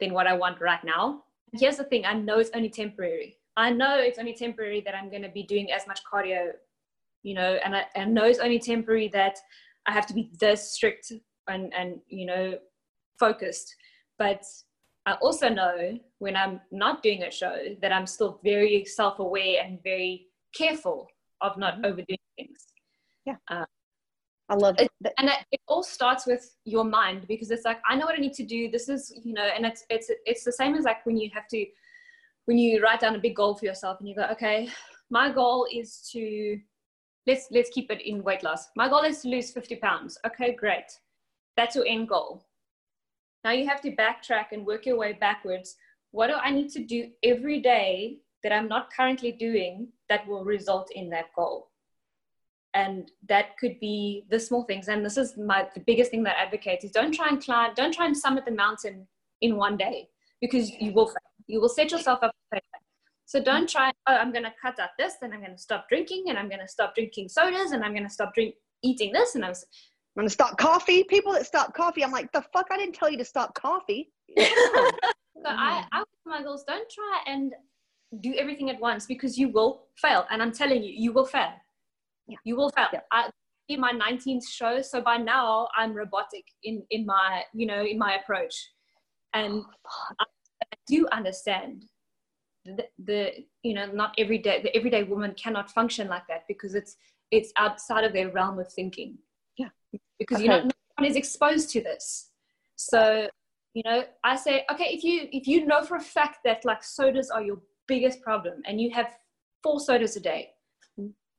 than 0.00 0.14
what 0.14 0.26
I 0.26 0.34
want 0.34 0.60
right 0.60 0.82
now. 0.84 1.24
Here's 1.52 1.76
the 1.76 1.84
thing: 1.84 2.04
I 2.04 2.14
know 2.14 2.38
it's 2.38 2.50
only 2.54 2.70
temporary. 2.70 3.38
I 3.56 3.70
know 3.70 3.98
it's 3.98 4.18
only 4.18 4.34
temporary 4.34 4.82
that 4.82 4.94
I'm 4.94 5.10
going 5.10 5.22
to 5.22 5.30
be 5.30 5.42
doing 5.42 5.72
as 5.72 5.86
much 5.86 6.00
cardio, 6.04 6.52
you 7.22 7.34
know, 7.34 7.58
and 7.64 7.74
I, 7.74 7.86
I 7.96 8.04
know 8.04 8.24
it's 8.24 8.38
only 8.38 8.58
temporary 8.58 9.08
that 9.08 9.38
I 9.86 9.92
have 9.92 10.06
to 10.08 10.14
be 10.14 10.30
this 10.38 10.72
strict 10.72 11.10
and, 11.48 11.72
and, 11.72 12.00
you 12.08 12.26
know, 12.26 12.58
focused. 13.18 13.74
But 14.18 14.42
I 15.06 15.12
also 15.14 15.48
know 15.48 15.98
when 16.18 16.36
I'm 16.36 16.60
not 16.70 17.02
doing 17.02 17.22
a 17.22 17.30
show 17.30 17.56
that 17.80 17.92
I'm 17.92 18.06
still 18.06 18.40
very 18.44 18.84
self 18.84 19.20
aware 19.20 19.62
and 19.64 19.82
very 19.82 20.26
careful 20.54 21.06
of 21.40 21.56
not 21.56 21.74
mm-hmm. 21.74 21.86
overdoing 21.86 22.18
things. 22.36 22.66
Yeah. 23.24 23.36
Uh, 23.48 23.64
I 24.48 24.54
love 24.54 24.76
it. 24.78 24.88
and 25.18 25.28
it, 25.28 25.38
it, 25.50 25.60
all 25.66 25.82
starts 25.82 26.24
with 26.24 26.54
your 26.64 26.84
mind 26.84 27.26
because 27.26 27.50
it's 27.50 27.64
like, 27.64 27.78
I 27.88 27.96
know 27.96 28.06
what 28.06 28.14
I 28.14 28.20
need 28.20 28.34
to 28.34 28.44
do. 28.44 28.70
This 28.70 28.88
is, 28.88 29.12
you 29.24 29.34
know, 29.34 29.42
and 29.42 29.66
it's, 29.66 29.84
it's, 29.90 30.08
it's 30.24 30.44
the 30.44 30.52
same 30.52 30.76
as 30.76 30.84
like 30.84 31.04
when 31.04 31.16
you 31.16 31.30
have 31.34 31.48
to 31.48 31.66
when 32.46 32.58
you 32.58 32.82
write 32.82 33.00
down 33.00 33.14
a 33.14 33.18
big 33.18 33.36
goal 33.36 33.54
for 33.54 33.66
yourself 33.66 33.98
and 34.00 34.08
you 34.08 34.14
go, 34.14 34.26
okay, 34.32 34.68
my 35.10 35.30
goal 35.30 35.66
is 35.72 36.08
to 36.12 36.58
let's 37.26 37.48
let's 37.50 37.70
keep 37.70 37.90
it 37.90 38.00
in 38.00 38.22
weight 38.22 38.42
loss. 38.42 38.68
My 38.76 38.88
goal 38.88 39.02
is 39.02 39.20
to 39.22 39.28
lose 39.28 39.50
50 39.50 39.76
pounds. 39.76 40.16
Okay, 40.26 40.54
great. 40.54 40.86
That's 41.56 41.76
your 41.76 41.86
end 41.86 42.08
goal. 42.08 42.46
Now 43.44 43.50
you 43.50 43.66
have 43.68 43.80
to 43.82 43.94
backtrack 43.94 44.46
and 44.52 44.66
work 44.66 44.86
your 44.86 44.96
way 44.96 45.12
backwards. 45.12 45.76
What 46.12 46.28
do 46.28 46.34
I 46.34 46.50
need 46.50 46.70
to 46.70 46.84
do 46.84 47.10
every 47.22 47.60
day 47.60 48.18
that 48.42 48.52
I'm 48.52 48.68
not 48.68 48.92
currently 48.92 49.32
doing 49.32 49.88
that 50.08 50.26
will 50.26 50.44
result 50.44 50.90
in 50.94 51.10
that 51.10 51.26
goal? 51.34 51.68
And 52.82 53.10
that 53.28 53.56
could 53.58 53.80
be 53.80 54.26
the 54.30 54.38
small 54.38 54.64
things. 54.64 54.88
And 54.88 55.04
this 55.04 55.16
is 55.16 55.36
my 55.36 55.66
the 55.74 55.80
biggest 55.80 56.10
thing 56.10 56.22
that 56.24 56.36
I 56.38 56.42
advocate 56.42 56.84
is 56.84 56.90
don't 56.90 57.12
try 57.12 57.28
and 57.28 57.42
climb, 57.42 57.72
don't 57.74 57.94
try 57.94 58.06
and 58.06 58.16
summit 58.16 58.44
the 58.44 58.56
mountain 58.64 59.06
in 59.40 59.56
one 59.56 59.76
day 59.76 60.08
because 60.40 60.70
you 60.78 60.92
will 60.92 61.06
fail 61.06 61.30
you 61.46 61.60
will 61.60 61.68
set 61.68 61.90
yourself 61.90 62.18
up 62.22 62.32
for 62.50 62.56
failure. 62.56 62.84
So 63.24 63.42
don't 63.42 63.68
try, 63.68 63.90
oh, 64.08 64.14
I'm 64.14 64.32
going 64.32 64.44
to 64.44 64.52
cut 64.60 64.78
out 64.78 64.90
this, 64.98 65.14
and 65.22 65.34
I'm 65.34 65.40
going 65.40 65.52
to 65.52 65.58
stop 65.58 65.88
drinking, 65.88 66.24
and 66.28 66.38
I'm 66.38 66.48
going 66.48 66.60
to 66.60 66.68
stop 66.68 66.94
drinking 66.94 67.28
sodas, 67.28 67.72
and 67.72 67.84
I'm 67.84 67.92
going 67.92 68.04
to 68.04 68.10
stop 68.10 68.34
drink 68.34 68.54
eating 68.82 69.12
this, 69.12 69.34
and 69.34 69.44
I'm, 69.44 69.50
I'm 69.50 70.20
going 70.22 70.28
to 70.28 70.32
stop 70.32 70.56
coffee. 70.58 71.04
People 71.04 71.32
that 71.32 71.46
stop 71.46 71.74
coffee, 71.74 72.04
I'm 72.04 72.12
like, 72.12 72.30
the 72.32 72.42
fuck, 72.52 72.66
I 72.70 72.76
didn't 72.76 72.94
tell 72.94 73.10
you 73.10 73.18
to 73.18 73.24
stop 73.24 73.54
coffee. 73.54 74.12
so 74.38 74.44
I, 75.44 75.84
I 75.92 76.04
my 76.24 76.42
girls 76.42 76.64
don't 76.66 76.88
try 76.90 77.20
and 77.26 77.52
do 78.20 78.34
everything 78.34 78.70
at 78.70 78.80
once 78.80 79.06
because 79.06 79.38
you 79.38 79.48
will 79.48 79.86
fail. 79.96 80.26
And 80.30 80.42
I'm 80.42 80.52
telling 80.52 80.82
you, 80.82 80.92
you 80.92 81.12
will 81.12 81.26
fail. 81.26 81.52
Yeah. 82.26 82.36
You 82.44 82.56
will 82.56 82.70
fail. 82.70 82.88
Yeah. 82.92 83.00
I, 83.12 83.30
in 83.68 83.80
my 83.80 83.92
19th 83.92 84.46
show, 84.48 84.80
so 84.80 85.00
by 85.00 85.16
now 85.16 85.68
I'm 85.76 85.92
robotic 85.92 86.44
in 86.62 86.84
in 86.90 87.04
my 87.04 87.42
you 87.52 87.66
know 87.66 87.84
in 87.84 87.98
my 87.98 88.14
approach, 88.14 88.54
and 89.34 89.62
oh, 90.20 90.24
do 90.86 91.06
understand 91.12 91.84
the, 92.64 92.84
the 93.04 93.30
you 93.62 93.74
know 93.74 93.86
not 93.86 94.14
every 94.18 94.38
day 94.38 94.60
the 94.62 94.74
everyday 94.76 95.02
woman 95.02 95.34
cannot 95.34 95.70
function 95.70 96.08
like 96.08 96.26
that 96.28 96.44
because 96.48 96.74
it's 96.74 96.96
it's 97.30 97.52
outside 97.56 98.04
of 98.04 98.12
their 98.12 98.30
realm 98.30 98.58
of 98.58 98.70
thinking 98.72 99.16
yeah 99.56 99.68
because 100.18 100.36
okay. 100.36 100.44
you 100.44 100.48
know 100.48 100.62
no 100.62 100.70
one 100.96 101.08
is 101.08 101.16
exposed 101.16 101.70
to 101.70 101.80
this 101.80 102.30
so 102.76 103.28
you 103.74 103.82
know 103.84 104.04
i 104.24 104.34
say 104.34 104.64
okay 104.70 104.86
if 104.90 105.04
you 105.04 105.28
if 105.32 105.46
you 105.46 105.66
know 105.66 105.82
for 105.82 105.96
a 105.96 106.00
fact 106.00 106.38
that 106.44 106.64
like 106.64 106.82
sodas 106.82 107.30
are 107.30 107.42
your 107.42 107.58
biggest 107.86 108.20
problem 108.20 108.62
and 108.66 108.80
you 108.80 108.90
have 108.90 109.16
four 109.62 109.78
sodas 109.78 110.16
a 110.16 110.20
day 110.20 110.48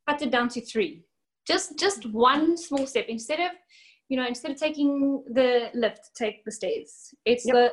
cut 0.08 0.22
it 0.22 0.32
down 0.32 0.48
to 0.50 0.62
three 0.62 1.04
just 1.48 1.78
just 1.78 2.06
one 2.08 2.58
small 2.58 2.86
step 2.86 3.06
instead 3.08 3.40
of 3.40 3.52
you 4.10 4.18
know 4.18 4.28
instead 4.28 4.52
of 4.52 4.58
taking 4.58 5.24
the 5.32 5.70
lift 5.74 6.12
take 6.16 6.44
the 6.46 6.52
stairs 6.52 7.14
it's 7.26 7.46
yep. 7.46 7.56
the 7.56 7.72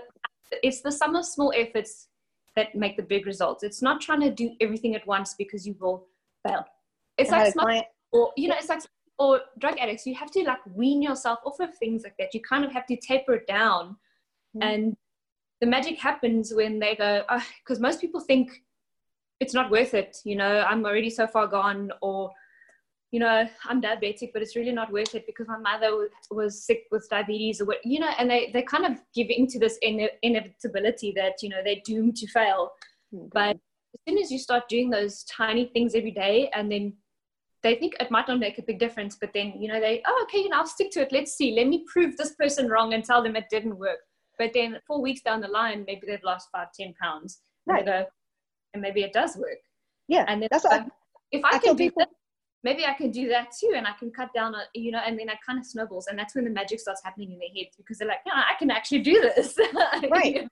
it's 0.62 0.82
the 0.82 0.92
sum 0.92 1.16
of 1.16 1.24
small 1.24 1.52
efforts 1.56 2.08
that 2.56 2.74
make 2.74 2.96
the 2.96 3.02
big 3.02 3.26
results. 3.26 3.62
It's 3.62 3.82
not 3.82 4.00
trying 4.00 4.20
to 4.20 4.30
do 4.30 4.52
everything 4.60 4.94
at 4.94 5.06
once 5.06 5.34
because 5.36 5.66
you 5.66 5.74
will 5.80 6.06
fail. 6.46 6.64
It's 7.18 7.30
like 7.30 7.52
smart, 7.52 7.84
or 8.12 8.32
you 8.36 8.48
know, 8.48 8.56
it's 8.58 8.68
like 8.68 8.82
or 9.18 9.40
drug 9.58 9.78
addicts. 9.78 10.06
You 10.06 10.14
have 10.14 10.30
to 10.32 10.42
like 10.42 10.58
wean 10.74 11.02
yourself 11.02 11.38
off 11.44 11.60
of 11.60 11.76
things 11.76 12.02
like 12.04 12.16
that. 12.18 12.34
You 12.34 12.40
kind 12.40 12.64
of 12.64 12.72
have 12.72 12.86
to 12.86 12.96
taper 12.96 13.34
it 13.34 13.46
down, 13.46 13.96
mm. 14.56 14.64
and 14.64 14.96
the 15.60 15.66
magic 15.66 15.98
happens 15.98 16.52
when 16.54 16.78
they 16.78 16.96
go 16.96 17.22
because 17.62 17.78
oh, 17.78 17.82
most 17.82 18.00
people 18.00 18.20
think 18.20 18.62
it's 19.40 19.54
not 19.54 19.70
worth 19.70 19.94
it. 19.94 20.18
You 20.24 20.36
know, 20.36 20.60
I'm 20.60 20.84
already 20.84 21.10
so 21.10 21.26
far 21.26 21.46
gone, 21.46 21.90
or 22.02 22.30
you 23.10 23.20
know, 23.20 23.48
I'm 23.66 23.80
diabetic, 23.80 24.32
but 24.32 24.42
it's 24.42 24.56
really 24.56 24.72
not 24.72 24.90
worth 24.90 25.14
it 25.14 25.24
because 25.24 25.46
my 25.46 25.56
mother 25.56 26.08
was 26.32 26.66
sick 26.66 26.86
with 26.90 27.06
diabetes 27.08 27.60
or 27.60 27.66
what, 27.66 27.76
you 27.84 28.00
know, 28.00 28.10
and 28.18 28.28
they, 28.28 28.50
they 28.52 28.62
kind 28.62 28.84
of 28.84 29.00
give 29.14 29.28
into 29.30 29.56
this 29.56 29.78
in, 29.82 30.08
inevitability 30.22 31.12
that, 31.14 31.34
you 31.40 31.48
know, 31.48 31.58
they're 31.64 31.76
doomed 31.84 32.16
to 32.16 32.26
fail. 32.26 32.70
Mm-hmm. 33.14 33.28
But 33.32 33.56
as 33.94 34.00
soon 34.08 34.18
as 34.18 34.32
you 34.32 34.38
start 34.40 34.68
doing 34.68 34.90
those 34.90 35.22
tiny 35.24 35.66
things 35.66 35.94
every 35.94 36.10
day 36.10 36.50
and 36.56 36.72
then 36.72 36.92
they 37.62 37.76
think 37.76 37.94
it 38.00 38.10
might 38.10 38.26
not 38.26 38.40
make 38.40 38.58
a 38.58 38.62
big 38.62 38.80
difference, 38.80 39.16
but 39.20 39.30
then, 39.32 39.54
you 39.60 39.68
know, 39.68 39.78
they, 39.78 40.02
oh, 40.08 40.24
okay, 40.24 40.38
you 40.38 40.48
know, 40.48 40.58
I'll 40.58 40.66
stick 40.66 40.90
to 40.92 41.02
it. 41.02 41.12
Let's 41.12 41.36
see. 41.36 41.54
Let 41.54 41.68
me 41.68 41.84
prove 41.86 42.16
this 42.16 42.34
person 42.34 42.68
wrong 42.68 42.94
and 42.94 43.04
tell 43.04 43.22
them 43.22 43.36
it 43.36 43.44
didn't 43.48 43.78
work. 43.78 44.00
But 44.40 44.50
then 44.54 44.80
four 44.88 45.00
weeks 45.00 45.20
down 45.22 45.40
the 45.40 45.46
line, 45.46 45.84
maybe 45.86 46.08
they've 46.08 46.18
lost 46.24 46.48
five, 46.50 46.72
ten 46.76 46.92
pounds. 47.00 47.42
Right. 47.64 47.86
Go, 47.86 48.06
and 48.74 48.82
maybe 48.82 49.02
it 49.02 49.12
does 49.12 49.36
work. 49.36 49.58
Yeah. 50.08 50.24
And 50.28 50.42
then 50.42 50.48
that's 50.50 50.66
if 51.32 51.44
I, 51.44 51.56
I 51.56 51.58
can 51.58 51.76
do 51.76 51.84
people- 51.84 52.00
this, 52.00 52.14
maybe 52.62 52.84
I 52.84 52.94
can 52.94 53.10
do 53.10 53.28
that 53.28 53.52
too, 53.58 53.72
and 53.74 53.86
I 53.86 53.92
can 53.98 54.10
cut 54.10 54.32
down, 54.34 54.54
a, 54.54 54.64
you 54.74 54.90
know, 54.90 55.00
and 55.04 55.18
then 55.18 55.28
it 55.28 55.38
kind 55.46 55.58
of 55.58 55.64
snowballs, 55.64 56.06
and 56.08 56.18
that's 56.18 56.34
when 56.34 56.44
the 56.44 56.50
magic 56.50 56.80
starts 56.80 57.02
happening 57.04 57.32
in 57.32 57.38
their 57.38 57.48
heads 57.56 57.76
because 57.76 57.98
they're 57.98 58.08
like, 58.08 58.20
yeah, 58.26 58.32
I 58.34 58.54
can 58.58 58.70
actually 58.70 59.00
do 59.00 59.20
this. 59.20 59.56
right. 60.10 60.48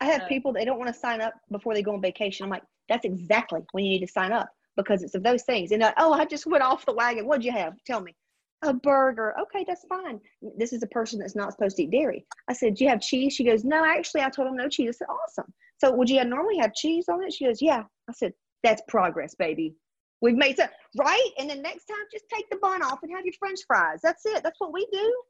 I 0.00 0.04
have 0.06 0.28
people 0.28 0.52
they 0.52 0.64
don't 0.64 0.78
want 0.78 0.92
to 0.92 0.98
sign 0.98 1.20
up 1.20 1.34
before 1.50 1.74
they 1.74 1.82
go 1.82 1.94
on 1.94 2.02
vacation. 2.02 2.42
I'm 2.44 2.50
like, 2.50 2.64
that's 2.88 3.04
exactly 3.04 3.60
when 3.70 3.84
you 3.84 3.90
need 3.90 4.06
to 4.06 4.12
sign 4.12 4.32
up 4.32 4.48
because 4.76 5.04
it's 5.04 5.14
of 5.14 5.22
those 5.22 5.44
things. 5.44 5.70
And 5.70 5.80
like, 5.80 5.94
oh, 5.96 6.12
I 6.12 6.24
just 6.24 6.44
went 6.44 6.64
off 6.64 6.84
the 6.84 6.92
wagon. 6.92 7.26
What'd 7.26 7.44
you 7.44 7.52
have? 7.52 7.74
Tell 7.86 8.00
me. 8.00 8.16
A 8.62 8.72
burger. 8.72 9.34
Okay, 9.40 9.64
that's 9.66 9.84
fine. 9.88 10.20
This 10.56 10.72
is 10.72 10.82
a 10.82 10.88
person 10.88 11.18
that's 11.18 11.36
not 11.36 11.52
supposed 11.52 11.76
to 11.76 11.84
eat 11.84 11.90
dairy. 11.90 12.24
I 12.48 12.52
said, 12.52 12.74
Do 12.74 12.84
you 12.84 12.90
have 12.90 13.00
cheese? 13.00 13.32
She 13.32 13.44
goes, 13.44 13.64
No, 13.64 13.84
actually, 13.84 14.22
I 14.22 14.30
told 14.30 14.48
him 14.48 14.56
no 14.56 14.68
cheese. 14.68 14.88
I 14.88 14.92
said, 14.98 15.08
Awesome. 15.08 15.52
So, 15.82 15.92
would 15.92 16.08
you 16.08 16.22
normally 16.24 16.58
have 16.58 16.74
cheese 16.74 17.08
on 17.08 17.24
it? 17.24 17.32
She 17.32 17.44
goes, 17.44 17.60
Yeah. 17.60 17.82
I 18.08 18.12
said, 18.12 18.32
That's 18.62 18.82
progress, 18.86 19.34
baby. 19.34 19.74
We've 20.20 20.36
made 20.36 20.56
some 20.56 20.68
right, 20.96 21.30
and 21.38 21.50
then 21.50 21.62
next 21.62 21.86
time 21.86 21.98
just 22.12 22.26
take 22.32 22.48
the 22.48 22.58
bun 22.62 22.80
off 22.82 23.00
and 23.02 23.10
have 23.10 23.24
your 23.24 23.34
French 23.40 23.58
fries. 23.66 23.98
That's 24.02 24.24
it. 24.24 24.44
That's 24.44 24.60
what 24.60 24.72
we 24.72 24.86
do. 24.92 25.22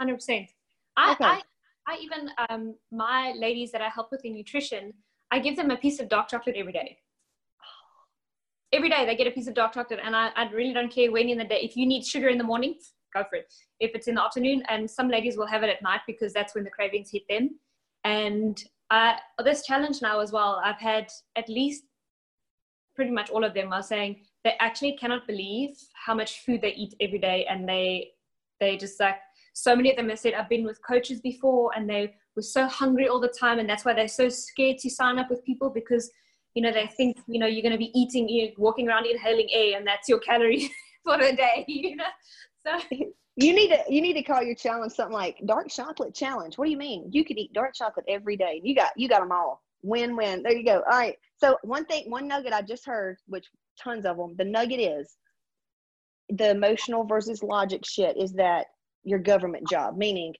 Hundred 0.00 0.14
percent. 0.14 0.46
I, 0.96 1.12
okay. 1.12 1.24
I 1.24 1.42
I 1.86 1.98
even 2.00 2.30
um 2.48 2.74
my 2.90 3.34
ladies 3.36 3.70
that 3.72 3.82
I 3.82 3.90
help 3.90 4.10
with 4.10 4.22
their 4.22 4.32
nutrition, 4.32 4.94
I 5.30 5.38
give 5.38 5.56
them 5.56 5.70
a 5.70 5.76
piece 5.76 6.00
of 6.00 6.08
dark 6.08 6.28
chocolate 6.28 6.56
every 6.56 6.72
day. 6.72 6.96
Every 8.72 8.88
day 8.88 9.04
they 9.04 9.16
get 9.16 9.26
a 9.26 9.32
piece 9.32 9.48
of 9.48 9.54
dark 9.54 9.74
chocolate, 9.74 10.00
and 10.02 10.16
I, 10.16 10.30
I 10.34 10.48
really 10.50 10.72
don't 10.72 10.90
care 10.90 11.12
when 11.12 11.28
in 11.28 11.36
the 11.36 11.44
day. 11.44 11.60
If 11.60 11.76
you 11.76 11.84
need 11.84 12.06
sugar 12.06 12.28
in 12.28 12.38
the 12.38 12.44
morning, 12.44 12.76
go 13.12 13.24
for 13.28 13.36
it. 13.36 13.52
If 13.80 13.90
it's 13.94 14.08
in 14.08 14.14
the 14.14 14.22
afternoon, 14.22 14.62
and 14.70 14.90
some 14.90 15.08
ladies 15.08 15.36
will 15.36 15.48
have 15.48 15.62
it 15.62 15.68
at 15.68 15.82
night 15.82 16.00
because 16.06 16.32
that's 16.32 16.54
when 16.54 16.64
the 16.64 16.70
cravings 16.70 17.10
hit 17.10 17.24
them. 17.28 17.58
And 18.04 18.64
uh, 18.90 19.14
this 19.44 19.64
challenge 19.64 20.02
now 20.02 20.20
as 20.20 20.32
well, 20.32 20.60
I've 20.64 20.80
had 20.80 21.08
at 21.36 21.48
least 21.48 21.84
pretty 22.94 23.10
much 23.10 23.30
all 23.30 23.44
of 23.44 23.54
them 23.54 23.72
are 23.72 23.82
saying 23.82 24.20
they 24.44 24.54
actually 24.60 24.96
cannot 24.96 25.26
believe 25.26 25.70
how 25.94 26.14
much 26.14 26.40
food 26.40 26.60
they 26.60 26.74
eat 26.74 26.94
every 27.00 27.18
day 27.18 27.46
and 27.48 27.68
they 27.68 28.10
they 28.58 28.76
just 28.76 29.00
like 29.00 29.16
so 29.54 29.74
many 29.74 29.90
of 29.90 29.96
them 29.96 30.08
have 30.08 30.18
said 30.18 30.34
i've 30.34 30.48
been 30.48 30.64
with 30.64 30.78
coaches 30.86 31.20
before 31.20 31.70
and 31.74 31.88
they 31.88 32.12
were 32.36 32.42
so 32.42 32.66
hungry 32.66 33.08
all 33.08 33.20
the 33.20 33.34
time 33.40 33.58
and 33.58 33.68
that's 33.68 33.84
why 33.84 33.94
they're 33.94 34.08
so 34.08 34.28
scared 34.28 34.76
to 34.76 34.90
sign 34.90 35.18
up 35.18 35.30
with 35.30 35.44
people 35.44 35.70
because 35.70 36.10
you 36.54 36.62
know 36.62 36.72
they 36.72 36.86
think 36.88 37.18
you 37.26 37.40
know 37.40 37.46
you're 37.46 37.62
going 37.62 37.72
to 37.72 37.78
be 37.78 37.98
eating 37.98 38.28
you 38.28 38.50
walking 38.58 38.88
around 38.88 39.06
inhaling 39.06 39.48
air 39.52 39.78
and 39.78 39.86
that's 39.86 40.08
your 40.08 40.18
calories 40.18 40.68
for 41.04 41.16
the 41.16 41.32
day 41.34 41.64
you 41.68 41.96
know? 41.96 42.04
So 42.66 42.78
you 43.36 43.52
need 43.54 43.68
to 43.68 43.82
you 43.88 44.00
need 44.02 44.14
to 44.14 44.22
call 44.22 44.42
your 44.42 44.54
challenge 44.54 44.92
something 44.92 45.14
like 45.14 45.36
dark 45.46 45.68
chocolate 45.68 46.14
challenge 46.14 46.58
what 46.58 46.66
do 46.66 46.70
you 46.70 46.76
mean 46.76 47.08
you 47.10 47.24
could 47.24 47.38
eat 47.38 47.52
dark 47.52 47.74
chocolate 47.74 48.04
every 48.08 48.36
day 48.36 48.60
you 48.64 48.74
got 48.74 48.90
you 48.96 49.08
got 49.08 49.20
them 49.20 49.32
all 49.32 49.62
win 49.82 50.16
win 50.16 50.42
there 50.42 50.52
you 50.52 50.64
go 50.64 50.82
all 50.90 50.98
right 50.98 51.16
so 51.36 51.56
one 51.62 51.84
thing 51.86 52.10
one 52.10 52.26
nugget 52.26 52.52
i 52.52 52.60
just 52.60 52.84
heard 52.84 53.16
which 53.26 53.46
tons 53.82 54.06
of 54.06 54.16
them. 54.16 54.34
The 54.36 54.44
nugget 54.44 54.80
is 54.80 55.16
the 56.28 56.50
emotional 56.50 57.04
versus 57.04 57.42
logic 57.42 57.84
shit 57.84 58.16
is 58.16 58.32
that 58.34 58.66
your 59.02 59.18
government 59.18 59.68
job, 59.68 59.96
meaning 59.96 60.34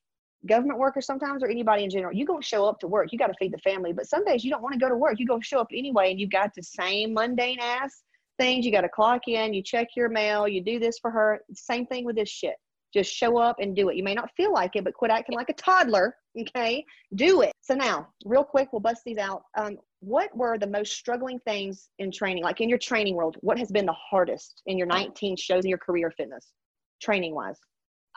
government 0.47 0.78
workers 0.78 1.07
sometimes 1.07 1.43
or 1.43 1.49
anybody 1.49 1.84
in 1.84 1.91
general, 1.91 2.14
you 2.14 2.24
gonna 2.24 2.43
show 2.43 2.66
up 2.66 2.78
to 2.80 2.86
work. 2.86 3.09
You 3.12 3.18
got 3.18 3.26
to 3.26 3.34
feed 3.38 3.53
the 3.53 3.59
family, 3.59 3.93
but 3.93 4.09
some 4.09 4.24
days 4.24 4.45
you 4.45 4.51
don't 4.51 4.62
want 4.62 4.72
to 4.74 4.78
go 4.78 4.88
to 4.88 4.97
work. 4.97 5.18
You 5.18 5.26
gonna 5.26 5.43
show 5.43 5.61
up 5.61 5.68
anyway, 5.74 6.11
and 6.11 6.20
you 6.20 6.28
got 6.28 6.55
the 6.55 6.62
same 6.62 7.12
mundane 7.12 7.59
ass 7.61 8.03
things. 8.38 8.64
You 8.64 8.72
got 8.72 8.82
to 8.82 8.88
clock 8.88 9.28
in, 9.28 9.53
you 9.53 9.62
check 9.62 9.88
your 9.97 10.09
mail, 10.09 10.49
you 10.49 10.62
do 10.62 10.78
this 10.78 10.99
for 10.99 11.11
her. 11.11 11.41
Same 11.53 11.86
thing 11.86 12.05
with 12.05 12.16
this 12.16 12.28
shit. 12.28 12.55
Just 12.93 13.12
show 13.12 13.38
up 13.38 13.57
and 13.61 13.76
do 13.76 13.88
it. 13.88 13.97
You 13.97 14.03
may 14.03 14.14
not 14.14 14.30
feel 14.36 14.53
like 14.53 14.76
it, 14.76 14.84
but 14.84 14.95
quit 14.95 15.11
acting 15.11 15.36
like 15.36 15.49
a 15.49 15.55
toddler. 15.55 16.16
Okay, 16.38 16.84
do 17.14 17.43
it. 17.43 17.53
So 17.61 17.74
now, 17.74 18.09
real 18.24 18.45
quick, 18.45 18.72
we'll 18.72 18.80
bust 18.80 19.03
these 19.05 19.18
out. 19.18 19.43
Um, 19.57 19.78
what 20.01 20.34
were 20.36 20.59
the 20.59 20.66
most 20.66 20.93
struggling 20.93 21.38
things 21.41 21.88
in 21.99 22.11
training, 22.11 22.43
like 22.43 22.61
in 22.61 22.68
your 22.68 22.78
training 22.78 23.14
world? 23.14 23.36
What 23.41 23.59
has 23.59 23.70
been 23.70 23.86
the 23.86 23.93
hardest 23.93 24.62
in 24.66 24.78
your 24.78 24.86
19 24.86 25.36
shows 25.36 25.64
in 25.64 25.68
your 25.68 25.78
career 25.78 26.11
fitness, 26.16 26.53
training 27.01 27.34
wise? 27.34 27.59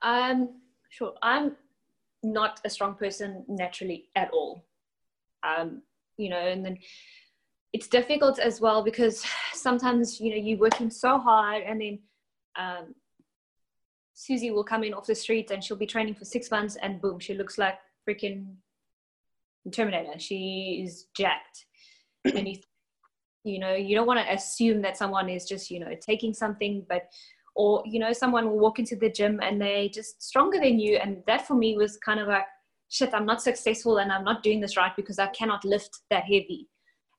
Um, 0.01 0.61
sure. 0.89 1.13
I'm 1.21 1.55
not 2.23 2.61
a 2.65 2.69
strong 2.69 2.95
person 2.95 3.43
naturally 3.47 4.09
at 4.15 4.31
all. 4.31 4.65
Um, 5.43 5.81
you 6.17 6.29
know, 6.29 6.37
and 6.37 6.65
then 6.65 6.77
it's 7.73 7.87
difficult 7.87 8.39
as 8.39 8.61
well 8.61 8.83
because 8.83 9.25
sometimes 9.53 10.19
you 10.19 10.29
know 10.29 10.37
you're 10.37 10.59
working 10.59 10.89
so 10.89 11.17
hard 11.17 11.63
and 11.63 11.81
then 11.81 11.99
um, 12.55 12.95
Susie 14.23 14.51
will 14.51 14.63
come 14.63 14.85
in 14.85 14.93
off 14.93 15.05
the 15.05 15.13
street 15.13 15.51
and 15.51 15.61
she'll 15.61 15.75
be 15.75 15.85
training 15.85 16.15
for 16.15 16.23
six 16.23 16.49
months 16.49 16.77
and 16.81 17.01
boom, 17.01 17.19
she 17.19 17.33
looks 17.33 17.57
like 17.57 17.77
freaking 18.07 18.55
Terminator. 19.69 20.17
She 20.17 20.81
is 20.85 21.07
jacked. 21.13 21.65
and 22.25 22.47
you, 22.47 22.55
you 23.43 23.59
know, 23.59 23.73
you 23.73 23.97
don't 23.97 24.07
want 24.07 24.25
to 24.25 24.33
assume 24.33 24.81
that 24.83 24.95
someone 24.95 25.27
is 25.27 25.45
just, 25.45 25.69
you 25.69 25.81
know, 25.81 25.91
taking 25.99 26.33
something, 26.33 26.85
but, 26.87 27.09
or, 27.57 27.83
you 27.85 27.99
know, 27.99 28.13
someone 28.13 28.45
will 28.45 28.59
walk 28.59 28.79
into 28.79 28.95
the 28.95 29.09
gym 29.09 29.41
and 29.43 29.61
they 29.61 29.91
just 29.93 30.23
stronger 30.23 30.57
than 30.57 30.79
you. 30.79 30.95
And 30.95 31.17
that 31.27 31.45
for 31.45 31.55
me 31.55 31.75
was 31.75 31.97
kind 31.97 32.21
of 32.21 32.29
like, 32.29 32.45
shit, 32.87 33.13
I'm 33.13 33.25
not 33.25 33.41
successful 33.41 33.97
and 33.97 34.09
I'm 34.09 34.23
not 34.23 34.41
doing 34.41 34.61
this 34.61 34.77
right 34.77 34.95
because 34.95 35.19
I 35.19 35.27
cannot 35.27 35.65
lift 35.65 35.99
that 36.11 36.23
heavy. 36.23 36.69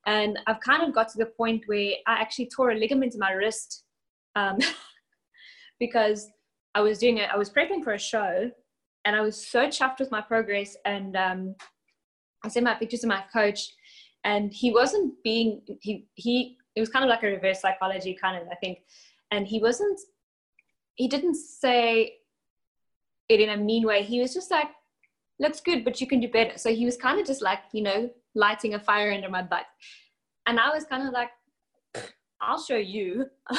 And 0.06 0.38
I've 0.46 0.60
kind 0.60 0.82
of 0.82 0.94
got 0.94 1.08
to 1.08 1.18
the 1.18 1.26
point 1.26 1.64
where 1.66 1.92
I 2.06 2.14
actually 2.14 2.48
tore 2.48 2.70
a 2.70 2.74
ligament 2.74 3.12
in 3.12 3.20
my 3.20 3.32
wrist 3.32 3.84
um, 4.36 4.56
because 5.78 6.30
I 6.74 6.80
was 6.80 6.98
doing 6.98 7.18
it, 7.18 7.30
I 7.32 7.36
was 7.36 7.50
prepping 7.50 7.82
for 7.84 7.92
a 7.92 7.98
show 7.98 8.50
and 9.04 9.14
I 9.14 9.20
was 9.20 9.46
so 9.46 9.66
chuffed 9.66 10.00
with 10.00 10.10
my 10.10 10.20
progress. 10.20 10.76
And 10.84 11.16
um, 11.16 11.54
I 12.44 12.48
sent 12.48 12.64
my 12.64 12.74
pictures 12.74 13.00
to 13.00 13.06
my 13.06 13.22
coach, 13.32 13.74
and 14.24 14.52
he 14.52 14.72
wasn't 14.72 15.14
being, 15.22 15.60
he, 15.80 16.06
he, 16.14 16.56
it 16.74 16.80
was 16.80 16.88
kind 16.88 17.04
of 17.04 17.08
like 17.08 17.22
a 17.22 17.26
reverse 17.26 17.60
psychology 17.60 18.16
kind 18.20 18.40
of, 18.40 18.48
I 18.50 18.54
think. 18.56 18.78
And 19.30 19.46
he 19.46 19.60
wasn't, 19.60 20.00
he 20.94 21.08
didn't 21.08 21.34
say 21.34 22.14
it 23.28 23.40
in 23.40 23.50
a 23.50 23.56
mean 23.56 23.86
way. 23.86 24.02
He 24.02 24.20
was 24.20 24.32
just 24.32 24.50
like, 24.50 24.68
looks 25.38 25.60
good, 25.60 25.84
but 25.84 26.00
you 26.00 26.06
can 26.06 26.20
do 26.20 26.28
better. 26.28 26.56
So 26.56 26.74
he 26.74 26.84
was 26.84 26.96
kind 26.96 27.20
of 27.20 27.26
just 27.26 27.42
like, 27.42 27.60
you 27.72 27.82
know, 27.82 28.10
lighting 28.34 28.74
a 28.74 28.80
fire 28.80 29.12
under 29.12 29.28
my 29.28 29.42
butt. 29.42 29.66
And 30.46 30.58
I 30.58 30.72
was 30.72 30.84
kind 30.84 31.06
of 31.06 31.12
like, 31.12 31.30
I'll 32.46 32.62
show 32.62 32.76
you. 32.76 33.26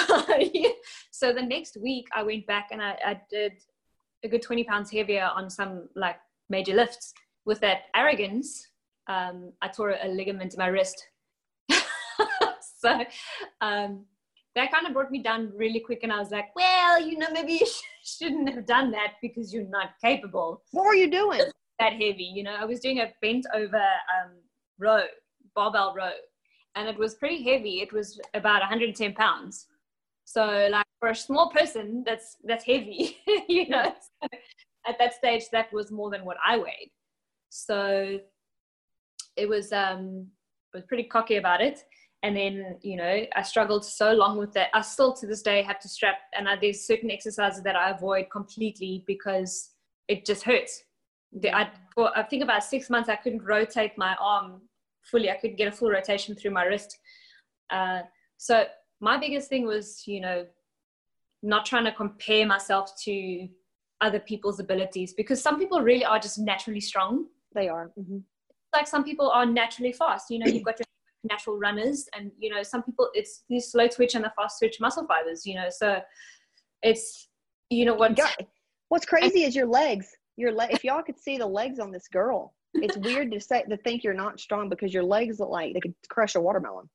so 1.11 1.33
the 1.33 1.41
next 1.41 1.77
week 1.81 2.07
I 2.15 2.23
went 2.23 2.45
back 2.47 2.69
and 2.71 2.81
I, 2.81 2.97
I 3.05 3.21
did 3.29 3.53
a 4.23 4.29
good 4.29 4.41
20 4.41 4.63
pounds 4.63 4.91
heavier 4.91 5.29
on 5.35 5.49
some 5.49 5.89
like 5.95 6.17
major 6.49 6.73
lifts. 6.73 7.13
With 7.45 7.59
that 7.59 7.83
arrogance, 7.95 8.67
um, 9.07 9.51
I 9.61 9.67
tore 9.67 9.95
a 10.01 10.07
ligament 10.07 10.53
in 10.53 10.57
my 10.57 10.67
wrist. 10.67 10.99
so 12.79 13.05
um, 13.61 14.05
that 14.55 14.71
kind 14.71 14.87
of 14.87 14.93
brought 14.93 15.11
me 15.11 15.21
down 15.21 15.51
really 15.55 15.79
quick. 15.79 15.99
And 16.01 16.11
I 16.11 16.19
was 16.19 16.31
like, 16.31 16.55
well, 16.55 16.99
you 16.99 17.17
know, 17.17 17.27
maybe 17.31 17.53
you 17.53 17.65
sh- 17.65 17.81
shouldn't 18.17 18.49
have 18.53 18.65
done 18.65 18.91
that 18.91 19.13
because 19.21 19.53
you're 19.53 19.67
not 19.67 19.91
capable. 20.03 20.63
What 20.71 20.85
were 20.85 20.95
you 20.95 21.09
doing? 21.09 21.41
That 21.79 21.93
heavy, 21.93 22.31
you 22.33 22.41
know, 22.43 22.55
I 22.55 22.65
was 22.65 22.79
doing 22.79 22.99
a 22.99 23.11
bent 23.21 23.45
over 23.53 23.77
um, 23.77 24.31
row, 24.79 25.03
barbell 25.53 25.93
row 25.95 26.11
and 26.75 26.89
it 26.89 26.97
was 26.97 27.15
pretty 27.15 27.41
heavy. 27.43 27.81
It 27.81 27.91
was 27.91 28.19
about 28.33 28.59
110 28.59 29.13
pounds. 29.13 29.67
So 30.25 30.67
like 30.71 30.85
for 30.99 31.09
a 31.09 31.15
small 31.15 31.49
person, 31.49 32.03
that's 32.05 32.37
that's 32.43 32.65
heavy, 32.65 33.17
you 33.47 33.69
know. 33.69 33.93
So 34.21 34.27
at 34.87 34.97
that 34.99 35.13
stage, 35.13 35.43
that 35.51 35.71
was 35.71 35.91
more 35.91 36.09
than 36.09 36.25
what 36.25 36.37
I 36.45 36.57
weighed. 36.57 36.91
So 37.49 38.19
it 39.37 39.47
was 39.47 39.71
um 39.71 40.27
was 40.73 40.83
pretty 40.83 41.03
cocky 41.03 41.35
about 41.35 41.61
it. 41.61 41.83
And 42.23 42.35
then 42.35 42.77
you 42.81 42.97
know 42.97 43.25
I 43.35 43.41
struggled 43.43 43.85
so 43.85 44.13
long 44.13 44.37
with 44.37 44.51
that. 44.53 44.69
I 44.73 44.81
still 44.81 45.13
to 45.13 45.27
this 45.27 45.43
day 45.43 45.61
have 45.61 45.79
to 45.79 45.87
strap, 45.87 46.15
and 46.35 46.49
I, 46.49 46.57
there's 46.59 46.85
certain 46.85 47.11
exercises 47.11 47.63
that 47.63 47.75
I 47.75 47.91
avoid 47.91 48.29
completely 48.31 49.03
because 49.05 49.71
it 50.07 50.25
just 50.25 50.43
hurts. 50.43 50.83
The, 51.37 51.55
I, 51.55 51.69
for 51.93 52.17
I 52.17 52.23
think 52.23 52.43
about 52.43 52.63
six 52.63 52.89
months 52.89 53.09
I 53.09 53.15
couldn't 53.15 53.43
rotate 53.43 53.97
my 53.97 54.15
arm 54.19 54.61
fully. 55.05 55.29
I 55.29 55.35
could 55.35 55.57
get 55.57 55.67
a 55.67 55.71
full 55.71 55.89
rotation 55.89 56.35
through 56.35 56.51
my 56.51 56.63
wrist. 56.63 56.97
Uh, 57.69 58.01
so 58.37 58.65
my 58.99 59.17
biggest 59.17 59.49
thing 59.49 59.65
was, 59.65 60.03
you 60.05 60.21
know, 60.21 60.45
not 61.43 61.65
trying 61.65 61.85
to 61.85 61.91
compare 61.91 62.45
myself 62.45 62.91
to 63.03 63.47
other 64.01 64.19
people's 64.19 64.59
abilities 64.59 65.13
because 65.13 65.41
some 65.41 65.57
people 65.57 65.81
really 65.81 66.05
are 66.05 66.19
just 66.19 66.39
naturally 66.39 66.81
strong. 66.81 67.25
They 67.53 67.69
are. 67.69 67.91
Mm-hmm. 67.97 68.17
Like 68.73 68.87
some 68.87 69.03
people 69.03 69.29
are 69.29 69.45
naturally 69.45 69.93
fast. 69.93 70.29
You 70.29 70.39
know, 70.39 70.47
you've 70.47 70.63
got 70.63 70.79
your 70.79 70.85
natural 71.23 71.57
runners, 71.57 72.07
and 72.15 72.31
you 72.37 72.53
know, 72.53 72.61
some 72.61 72.83
people 72.83 73.09
it's 73.13 73.43
the 73.49 73.59
slow 73.59 73.87
twitch 73.87 74.15
and 74.15 74.23
the 74.23 74.33
fast 74.35 74.59
twitch 74.59 74.77
muscle 74.81 75.07
fibers. 75.07 75.45
You 75.45 75.55
know, 75.55 75.67
so 75.69 76.01
it's 76.81 77.29
you 77.69 77.85
know 77.85 77.93
what. 77.93 78.19
What's 78.89 79.05
crazy 79.05 79.43
is 79.43 79.55
your 79.55 79.65
legs. 79.65 80.07
Your 80.37 80.51
leg. 80.51 80.71
If 80.71 80.83
y'all 80.83 81.01
could 81.01 81.17
see 81.17 81.37
the 81.37 81.47
legs 81.47 81.79
on 81.79 81.91
this 81.91 82.07
girl, 82.07 82.53
it's 82.81 82.97
weird 82.97 83.31
to 83.31 83.39
say 83.39 83.63
to 83.63 83.77
think 83.77 84.03
you're 84.03 84.13
not 84.13 84.39
strong 84.39 84.69
because 84.69 84.93
your 84.93 85.03
legs 85.03 85.39
look 85.39 85.49
like 85.49 85.73
they 85.73 85.79
could 85.79 85.95
crush 86.09 86.35
a 86.35 86.41
watermelon. 86.41 86.89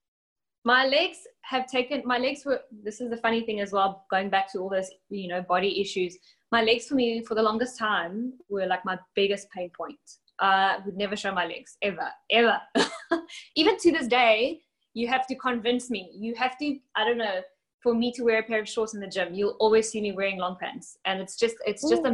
My 0.64 0.87
legs 0.87 1.18
have 1.43 1.66
taken 1.66 2.03
my 2.05 2.18
legs 2.18 2.45
were 2.45 2.61
this 2.85 3.01
is 3.01 3.11
the 3.11 3.16
funny 3.16 3.43
thing 3.43 3.61
as 3.61 3.72
well, 3.72 4.05
going 4.11 4.28
back 4.28 4.53
to 4.53 4.59
all 4.59 4.68
those, 4.68 4.91
you 5.09 5.28
know, 5.28 5.43
body 5.43 5.81
issues. 5.81 6.16
My 6.53 6.62
legs 6.62 6.87
for 6.87 6.95
me 6.95 7.22
for 7.22 7.35
the 7.35 7.43
longest 7.43 7.78
time 7.78 8.35
were 8.49 8.66
like 8.66 8.85
my 8.85 8.99
biggest 9.14 9.51
pain 9.51 9.70
point. 9.76 9.99
I 10.39 10.76
uh, 10.76 10.81
would 10.87 10.97
never 10.97 11.16
show 11.16 11.33
my 11.33 11.47
legs 11.47 11.76
ever, 11.83 12.09
ever. 12.31 12.61
Even 13.57 13.76
to 13.78 13.93
this 13.93 14.07
day, 14.07 14.62
you 14.95 15.07
have 15.07 15.26
to 15.26 15.35
convince 15.35 15.91
me. 15.91 16.11
You 16.14 16.35
have 16.35 16.57
to, 16.59 16.78
I 16.97 17.05
don't 17.05 17.18
know, 17.18 17.43
for 17.83 17.95
me 17.95 18.11
to 18.12 18.22
wear 18.22 18.39
a 18.39 18.43
pair 18.43 18.61
of 18.61 18.68
shorts 18.68 18.95
in 18.95 19.01
the 19.01 19.07
gym, 19.07 19.35
you'll 19.35 19.57
always 19.61 19.91
see 19.91 20.01
me 20.01 20.12
wearing 20.12 20.39
long 20.39 20.57
pants. 20.59 20.97
And 21.05 21.20
it's 21.20 21.37
just 21.37 21.57
it's 21.66 21.89
just 21.89 22.03
Ooh. 22.03 22.07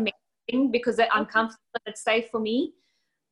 amazing 0.49 0.71
because 0.71 0.99
I'm 1.13 1.27
comfortable, 1.27 1.61
it's 1.87 2.03
safe 2.03 2.29
for 2.31 2.41
me 2.41 2.73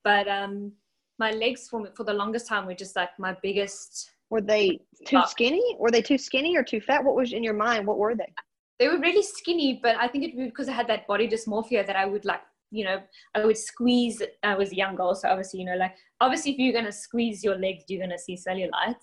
but 0.05 0.29
um, 0.29 0.73
my 1.19 1.31
legs 1.33 1.69
for 1.69 1.89
for 1.97 2.05
the 2.05 2.15
longest 2.15 2.47
time 2.47 2.67
were 2.67 2.75
just 2.75 2.97
like 2.97 3.11
my 3.19 3.37
biggest. 3.43 4.11
Were 4.31 4.41
they 4.41 4.79
too 5.07 5.23
skinny? 5.27 5.77
Were 5.79 5.91
they 5.91 6.03
too 6.03 6.19
skinny 6.19 6.57
or 6.57 6.63
too 6.63 6.81
fat? 6.81 7.05
What 7.05 7.15
was 7.15 7.33
in 7.33 7.43
your 7.43 7.55
mind? 7.55 7.87
What 7.87 7.99
were 7.99 8.15
they? 8.15 8.33
They 8.79 8.89
were 8.89 8.99
really 8.99 9.23
skinny, 9.23 9.81
but 9.83 9.97
I 9.97 10.09
think 10.09 10.25
it 10.25 10.37
was 10.37 10.47
because 10.47 10.69
I 10.69 10.73
had 10.73 10.89
that 10.89 11.07
body 11.07 11.29
dysmorphia 11.29 11.87
that 11.87 11.97
I 11.97 12.07
would 12.07 12.25
like 12.25 12.41
you 12.75 12.85
know, 12.85 13.01
I 13.37 13.47
would 13.47 13.57
squeeze. 13.57 14.21
I 14.43 14.57
was 14.57 14.73
a 14.73 14.75
young 14.75 14.97
girl, 14.97 15.15
so 15.15 15.29
obviously, 15.29 15.61
you 15.61 15.67
know, 15.67 15.77
like 15.77 15.95
obviously, 16.21 16.53
if 16.53 16.59
you're 16.59 16.73
gonna 16.73 16.93
squeeze 16.93 17.45
your 17.45 17.57
legs, 17.57 17.85
you're 17.89 18.03
gonna 18.03 18.19
see 18.19 18.37
cellulite. 18.37 18.97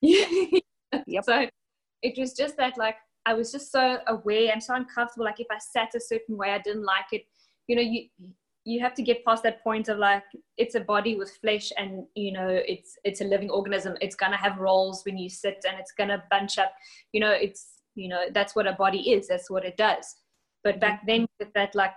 yep. 1.06 1.24
So 1.24 1.46
it 2.02 2.18
was 2.18 2.32
just 2.32 2.56
that, 2.56 2.78
like, 2.78 2.96
I 3.26 3.34
was 3.34 3.52
just 3.52 3.70
so 3.70 3.98
aware 4.06 4.50
and 4.50 4.62
so 4.62 4.74
uncomfortable. 4.74 5.26
Like, 5.26 5.40
if 5.40 5.46
I 5.50 5.58
sat 5.58 5.94
a 5.94 6.00
certain 6.00 6.38
way, 6.38 6.52
I 6.52 6.58
didn't 6.58 6.84
like 6.84 7.12
it. 7.12 7.22
You 7.66 7.76
know, 7.76 7.82
you 7.82 8.08
you 8.68 8.80
have 8.80 8.94
to 8.94 9.02
get 9.02 9.24
past 9.24 9.42
that 9.44 9.62
point 9.64 9.88
of 9.88 9.98
like 9.98 10.24
it's 10.58 10.74
a 10.74 10.80
body 10.80 11.16
with 11.16 11.30
flesh 11.40 11.72
and 11.78 12.04
you 12.14 12.32
know 12.32 12.48
it's 12.48 12.96
it's 13.02 13.22
a 13.22 13.24
living 13.24 13.50
organism. 13.50 13.96
It's 14.00 14.14
gonna 14.14 14.36
have 14.36 14.58
rolls 14.58 15.02
when 15.04 15.16
you 15.16 15.30
sit 15.30 15.64
and 15.66 15.78
it's 15.80 15.92
gonna 15.92 16.22
bunch 16.30 16.58
up. 16.58 16.72
You 17.12 17.20
know 17.20 17.30
it's 17.30 17.66
you 17.94 18.08
know 18.08 18.24
that's 18.32 18.54
what 18.54 18.66
a 18.66 18.74
body 18.74 19.12
is. 19.12 19.28
That's 19.28 19.50
what 19.50 19.64
it 19.64 19.76
does. 19.76 20.16
But 20.64 20.80
back 20.80 21.06
then 21.06 21.26
with 21.38 21.52
that 21.54 21.74
like 21.74 21.92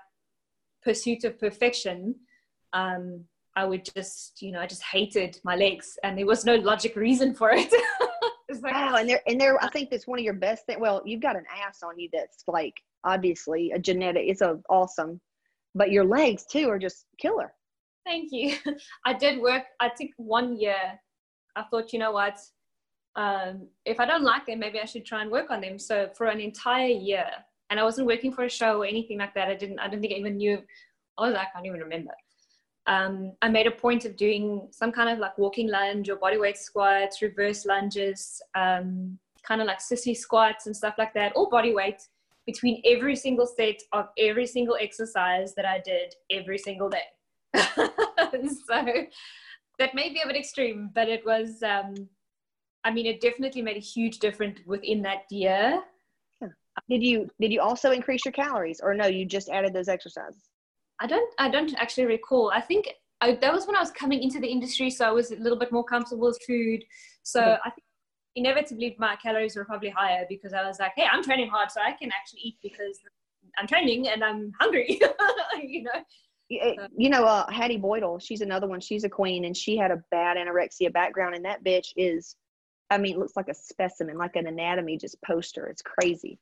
pursuit 0.84 1.24
of 1.24 1.40
perfection 1.40 2.16
um 2.74 3.24
i 3.56 3.66
would 3.66 3.88
just 3.96 4.42
you 4.42 4.52
know 4.52 4.60
i 4.60 4.66
just 4.66 4.84
hated 4.84 5.40
my 5.44 5.56
legs 5.56 5.98
and 6.04 6.18
there 6.18 6.26
was 6.26 6.46
no 6.46 6.56
logic 6.56 6.96
reason 6.96 7.34
for 7.34 7.52
it. 7.52 7.72
Like, 8.62 8.74
wow 8.74 8.96
and 8.98 9.10
there 9.10 9.22
and 9.28 9.40
there 9.40 9.64
i 9.64 9.70
think 9.70 9.90
that's 9.90 10.06
one 10.06 10.20
of 10.20 10.26
your 10.26 10.34
best 10.34 10.66
things 10.66 10.82
well 10.82 11.02
you've 11.06 11.22
got 11.22 11.38
an 11.38 11.46
ass 11.66 11.84
on 11.84 11.98
you 11.98 12.10
that's 12.12 12.44
like 12.48 12.74
obviously 13.06 13.72
a 13.72 13.80
genetic 13.80 14.24
it's 14.28 14.42
a 14.42 14.60
awesome 14.70 15.22
but 15.76 15.92
your 15.92 16.06
legs 16.06 16.46
too 16.46 16.70
are 16.70 16.80
just 16.80 17.06
killer. 17.18 17.54
Thank 18.06 18.32
you. 18.32 18.56
I 19.06 19.14
did 19.14 19.42
work. 19.42 19.64
I 19.80 19.90
took 19.90 20.10
one 20.18 20.58
year. 20.58 21.00
I 21.56 21.64
thought, 21.64 21.94
you 21.94 22.00
know 22.00 22.12
what? 22.12 22.38
Um, 23.16 23.68
if 23.86 24.00
I 24.00 24.06
don't 24.06 24.24
like 24.24 24.46
them, 24.46 24.60
maybe 24.60 24.80
I 24.80 24.86
should 24.86 25.06
try 25.06 25.22
and 25.22 25.32
work 25.32 25.52
on 25.52 25.62
them. 25.62 25.78
So 25.78 26.10
for 26.16 26.28
an 26.28 26.40
entire 26.40 26.88
year, 26.88 27.28
and 27.72 27.80
I 27.80 27.84
wasn't 27.84 28.08
working 28.08 28.34
for 28.34 28.44
a 28.44 28.50
show 28.50 28.82
or 28.82 28.86
anything 28.86 29.18
like 29.18 29.34
that. 29.34 29.48
I 29.48 29.56
didn't. 29.56 29.80
I 29.80 29.88
don't 29.88 30.02
think 30.02 30.14
I 30.14 30.18
even 30.18 30.38
knew. 30.38 30.62
I 31.18 31.26
was. 31.26 31.34
like, 31.34 31.48
I 31.48 31.52
can't 31.54 31.66
even 31.66 31.80
remember. 31.80 32.12
Um, 32.88 33.34
I 33.42 33.48
made 33.48 33.68
a 33.68 33.72
point 33.72 34.06
of 34.06 34.18
doing 34.18 34.68
some 34.72 34.92
kind 34.92 35.10
of 35.10 35.20
like 35.20 35.38
walking 35.38 35.70
lunge 35.70 36.10
or 36.10 36.18
body 36.18 36.38
weight 36.38 36.58
squats, 36.58 37.22
reverse 37.22 37.66
lunges, 37.66 38.42
um, 38.56 39.18
kind 39.44 39.62
of 39.62 39.68
like 39.68 39.80
sissy 39.80 40.16
squats 40.16 40.66
and 40.66 40.76
stuff 40.76 40.96
like 40.98 41.14
that, 41.14 41.32
all 41.34 41.50
body 41.50 41.74
weight 41.74 42.02
between 42.46 42.82
every 42.86 43.16
single 43.16 43.46
set 43.46 43.76
of 43.94 44.08
every 44.18 44.48
single 44.48 44.78
exercise 44.80 45.54
that 45.56 45.66
I 45.66 45.82
did 45.84 46.14
every 46.32 46.58
single 46.58 46.90
day. 46.90 47.08
so 47.56 48.84
that 49.80 49.94
may 49.94 50.10
be 50.10 50.22
a 50.24 50.28
bit 50.28 50.36
extreme, 50.36 50.90
but 50.94 51.10
it 51.10 51.26
was. 51.26 51.62
Um, 51.64 51.94
I 52.84 52.92
mean, 52.92 53.06
it 53.06 53.22
definitely 53.22 53.62
made 53.62 53.78
a 53.78 53.82
huge 53.82 54.20
difference 54.20 54.60
within 54.66 55.04
that 55.04 55.24
year. 55.30 55.82
Did 56.90 57.04
you 57.04 57.30
did 57.40 57.52
you 57.52 57.62
also 57.62 57.92
increase 57.92 58.26
your 58.26 58.32
calories, 58.32 58.80
or 58.82 58.94
no? 58.94 59.08
You 59.08 59.26
just 59.26 59.50
added 59.50 59.74
those 59.74 59.88
exercises. 59.88 60.50
I 61.00 61.08
don't. 61.08 61.34
I 61.38 61.50
don't 61.50 61.74
actually 61.76 62.06
recall. 62.06 62.52
I 62.54 62.62
think 62.62 62.88
I, 63.22 63.36
that 63.36 63.54
was 63.54 63.68
when 63.68 63.76
I 63.76 63.80
was 63.80 63.92
coming 63.92 64.22
into 64.24 64.40
the 64.40 64.48
industry, 64.48 64.90
so 64.90 65.06
I 65.06 65.12
was 65.12 65.32
a 65.32 65.36
little 65.36 65.60
bit 65.60 65.72
more 65.72 65.84
comfortable 65.84 66.28
with 66.28 66.40
food. 66.48 66.84
So 67.24 67.58
I 67.64 67.70
think 67.70 67.86
inevitably 68.36 68.96
my 69.00 69.16
calories 69.18 69.56
were 69.56 69.66
probably 69.66 69.90
higher 69.90 70.26
because 70.30 70.54
I 70.54 70.66
was 70.66 70.80
like, 70.80 70.94
hey, 70.96 71.08
I'm 71.12 71.24
training 71.24 71.50
hard, 71.50 71.72
so 71.72 71.82
I 71.82 71.92
can 71.92 72.12
actually 72.12 72.42
eat 72.44 72.58
because 72.62 73.00
I'm 73.58 73.68
training 73.68 74.08
and 74.08 74.24
I'm 74.24 74.52
hungry. 74.60 75.00
you 75.62 75.84
know. 75.84 75.92
You 76.98 77.10
know, 77.10 77.24
uh, 77.24 77.50
Hattie 77.50 77.78
Boydell, 77.78 78.22
she's 78.22 78.42
another 78.42 78.68
one. 78.68 78.82
She's 78.82 79.06
a 79.06 79.10
queen, 79.10 79.46
and 79.46 79.56
she 79.56 79.78
had 79.78 79.90
a 79.90 80.04
bad 80.12 80.36
anorexia 80.36 80.92
background, 80.92 81.34
and 81.34 81.46
that 81.46 81.64
bitch 81.64 81.94
is 81.96 82.36
I 82.92 82.98
mean, 82.98 83.18
looks 83.18 83.38
like 83.38 83.48
a 83.48 83.54
specimen, 83.54 84.18
like 84.18 84.36
an 84.36 84.48
anatomy 84.48 84.98
just 84.98 85.16
poster. 85.24 85.68
It's 85.68 85.82
crazy. 85.82 86.38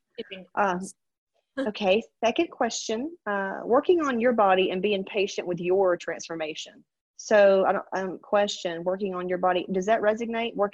Um, 0.56 0.80
okay, 1.60 2.02
second 2.22 2.50
question. 2.50 3.16
Uh, 3.24 3.60
working 3.64 4.00
on 4.02 4.18
your 4.18 4.32
body 4.32 4.70
and 4.70 4.82
being 4.82 5.04
patient 5.04 5.46
with 5.46 5.60
your 5.60 5.96
transformation. 5.96 6.84
So, 7.16 7.64
I 7.66 7.72
don't 7.72 7.84
um, 7.96 8.18
question 8.18 8.82
working 8.82 9.14
on 9.14 9.28
your 9.28 9.38
body. 9.38 9.64
Does 9.70 9.86
that 9.86 10.00
resonate? 10.00 10.56
Work 10.56 10.72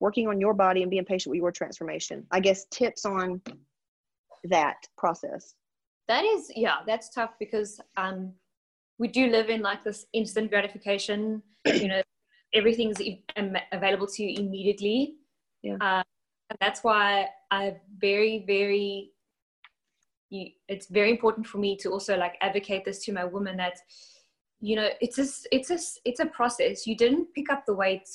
working 0.00 0.28
on 0.28 0.40
your 0.40 0.54
body 0.54 0.82
and 0.82 0.90
being 0.90 1.04
patient 1.04 1.30
with 1.30 1.38
your 1.38 1.52
transformation. 1.52 2.26
I 2.30 2.40
guess 2.40 2.66
tips 2.70 3.04
on 3.04 3.40
that 4.44 4.76
process. 4.96 5.54
That 6.08 6.24
is, 6.24 6.50
yeah, 6.54 6.76
that's 6.86 7.08
tough 7.10 7.30
because 7.38 7.80
um, 7.96 8.32
we 8.98 9.08
do 9.08 9.28
live 9.28 9.48
in 9.48 9.62
like 9.62 9.82
this 9.82 10.06
instant 10.12 10.50
gratification. 10.50 11.42
You 11.64 11.88
know, 11.88 12.02
everything's 12.54 13.00
available 13.72 14.06
to 14.06 14.22
you 14.22 14.38
immediately. 14.38 15.16
Yeah. 15.62 15.76
Uh, 15.80 16.02
and 16.50 16.58
that's 16.60 16.84
why 16.84 17.28
I 17.50 17.76
very, 17.98 18.44
very, 18.46 19.10
it's 20.30 20.86
very 20.86 21.10
important 21.10 21.46
for 21.46 21.58
me 21.58 21.76
to 21.78 21.90
also 21.90 22.16
like 22.16 22.36
advocate 22.40 22.84
this 22.84 23.04
to 23.04 23.12
my 23.12 23.24
women 23.24 23.56
that, 23.56 23.78
you 24.60 24.76
know, 24.76 24.88
it's 25.00 25.18
a, 25.18 25.26
it's 25.50 25.70
a, 25.70 25.78
it's 26.04 26.20
a 26.20 26.26
process. 26.26 26.86
You 26.86 26.96
didn't 26.96 27.34
pick 27.34 27.50
up 27.50 27.64
the 27.66 27.74
weight 27.74 28.08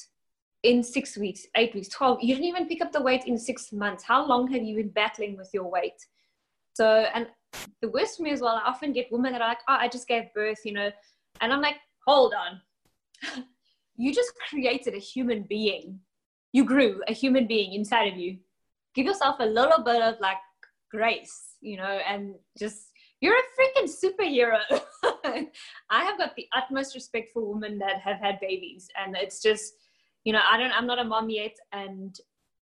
in 0.63 0.83
six 0.83 1.17
weeks, 1.17 1.45
eight 1.55 1.73
weeks, 1.73 1.87
12. 1.89 2.19
You 2.21 2.35
didn't 2.35 2.47
even 2.47 2.67
pick 2.67 2.81
up 2.81 2.91
the 2.91 3.01
weight 3.01 3.25
in 3.25 3.37
six 3.37 3.71
months. 3.71 4.03
How 4.03 4.25
long 4.25 4.51
have 4.51 4.63
you 4.63 4.75
been 4.75 4.89
battling 4.89 5.35
with 5.37 5.49
your 5.53 5.69
weight? 5.69 6.05
So, 6.73 7.05
and 7.13 7.27
the 7.81 7.89
worst 7.89 8.17
for 8.17 8.23
me 8.23 8.31
as 8.31 8.41
well, 8.41 8.61
I 8.63 8.69
often 8.69 8.93
get 8.93 9.11
women 9.11 9.33
that 9.33 9.41
are 9.41 9.49
like, 9.49 9.59
oh, 9.67 9.77
I 9.79 9.87
just 9.87 10.07
gave 10.07 10.33
birth, 10.33 10.59
you 10.63 10.73
know, 10.73 10.91
and 11.41 11.51
I'm 11.51 11.61
like, 11.61 11.77
hold 12.05 12.33
on. 12.33 13.45
you 13.97 14.13
just 14.13 14.31
created 14.49 14.93
a 14.93 14.99
human 14.99 15.43
being. 15.43 15.99
You 16.53 16.65
grew 16.65 17.01
a 17.07 17.13
human 17.13 17.47
being 17.47 17.73
inside 17.73 18.11
of 18.11 18.17
you. 18.17 18.37
Give 18.93 19.05
yourself 19.05 19.37
a 19.39 19.45
little 19.45 19.83
bit 19.83 20.01
of 20.01 20.19
like 20.19 20.37
grace, 20.91 21.55
you 21.61 21.77
know, 21.77 21.99
and 22.07 22.35
just 22.57 22.91
you're 23.21 23.35
a 23.35 23.41
freaking 23.57 23.89
superhero. 23.89 24.59
I 25.89 26.03
have 26.03 26.17
got 26.17 26.35
the 26.35 26.47
utmost 26.55 26.95
respect 26.95 27.29
for 27.33 27.53
women 27.53 27.77
that 27.79 27.99
have 28.01 28.17
had 28.17 28.39
babies, 28.39 28.89
and 28.99 29.15
it's 29.15 29.41
just, 29.41 29.73
you 30.23 30.33
know, 30.33 30.41
I 30.49 30.57
don't, 30.57 30.71
I'm 30.71 30.87
not 30.87 30.99
a 30.99 31.03
mom 31.03 31.29
yet, 31.29 31.55
and 31.71 32.15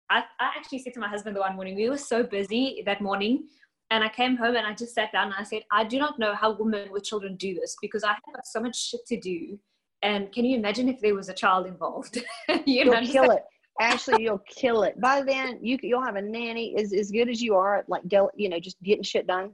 I, 0.10 0.24
I 0.40 0.52
actually 0.58 0.80
said 0.80 0.94
to 0.94 1.00
my 1.00 1.08
husband 1.08 1.36
the 1.36 1.42
one 1.42 1.56
morning, 1.56 1.76
we 1.76 1.90
were 1.90 1.98
so 1.98 2.24
busy 2.24 2.84
that 2.86 3.02
morning, 3.02 3.48
and 3.92 4.04
I 4.04 4.10
came 4.10 4.36
home 4.36 4.56
and 4.56 4.66
I 4.66 4.74
just 4.74 4.96
sat 4.96 5.12
down 5.12 5.28
and 5.28 5.36
I 5.38 5.44
said, 5.44 5.62
I 5.72 5.84
do 5.84 6.00
not 6.00 6.18
know 6.18 6.34
how 6.34 6.58
women 6.58 6.92
with 6.92 7.04
children 7.04 7.36
do 7.36 7.54
this 7.54 7.76
because 7.82 8.04
I 8.04 8.10
have 8.10 8.42
so 8.44 8.60
much 8.60 8.76
shit 8.76 9.06
to 9.08 9.20
do 9.20 9.60
and 10.06 10.32
can 10.32 10.46
you 10.46 10.58
imagine 10.58 10.88
if 10.88 11.00
there 11.02 11.16
was 11.16 11.30
a 11.30 11.34
child 11.34 11.66
involved? 11.66 12.24
you 12.66 12.90
will 12.90 13.02
kill 13.06 13.32
it. 13.32 13.44
Ashleigh, 13.82 14.22
you'll 14.22 14.44
kill 14.48 14.84
it. 14.84 15.02
By 15.02 15.22
then, 15.22 15.58
you 15.62 15.78
you'll 15.82 16.04
have 16.04 16.16
a 16.16 16.22
nanny 16.22 16.76
as 16.78 16.94
as 16.94 17.12
good 17.12 17.28
as 17.28 17.42
you 17.42 17.56
are, 17.56 17.84
like 17.88 18.08
del, 18.08 18.30
you 18.36 18.48
know, 18.48 18.60
just 18.60 18.82
getting 18.84 19.04
shit 19.04 19.28
done. 19.28 19.52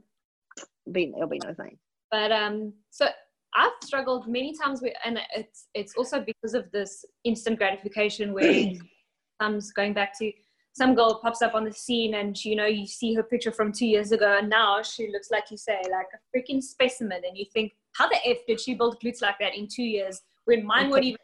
Be 0.92 1.12
it'll 1.16 1.28
be 1.28 1.40
no 1.42 1.54
thing. 1.54 1.78
But 2.10 2.30
um, 2.30 2.74
so 2.90 3.08
I've 3.54 3.72
struggled 3.84 4.26
many 4.28 4.54
times 4.56 4.80
with, 4.80 4.94
and 5.04 5.18
it's 5.36 5.68
it's 5.74 5.94
also 5.96 6.20
because 6.20 6.54
of 6.54 6.70
this 6.72 7.04
instant 7.24 7.58
gratification 7.58 8.32
where 8.32 8.72
comes 9.40 9.72
going 9.72 9.92
back 9.92 10.18
to 10.18 10.32
some 10.74 10.94
girl 10.94 11.20
pops 11.22 11.42
up 11.42 11.54
on 11.54 11.64
the 11.64 11.72
scene 11.72 12.14
and 12.14 12.42
you 12.44 12.56
know 12.56 12.64
you 12.64 12.86
see 12.86 13.12
her 13.12 13.22
picture 13.22 13.52
from 13.52 13.72
two 13.72 13.86
years 13.86 14.10
ago 14.10 14.38
and 14.38 14.48
now 14.48 14.82
she 14.82 15.10
looks 15.12 15.30
like 15.30 15.50
you 15.50 15.56
say 15.58 15.82
like 15.90 16.06
a 16.14 16.20
freaking 16.38 16.62
specimen 16.62 17.20
and 17.28 17.36
you 17.36 17.44
think 17.52 17.72
how 17.94 18.08
the 18.08 18.16
f 18.24 18.38
did 18.46 18.58
she 18.58 18.72
build 18.72 18.96
glutes 19.04 19.20
like 19.20 19.38
that 19.38 19.54
in 19.54 19.68
two 19.68 19.82
years 19.82 20.22
when 20.44 20.66
mine 20.66 20.90
would 20.90 21.04
even, 21.04 21.18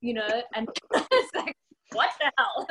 you 0.00 0.14
know, 0.14 0.42
and 0.54 0.68
it's 0.92 1.34
like, 1.34 1.56
what 1.92 2.10
the 2.20 2.30
hell? 2.38 2.66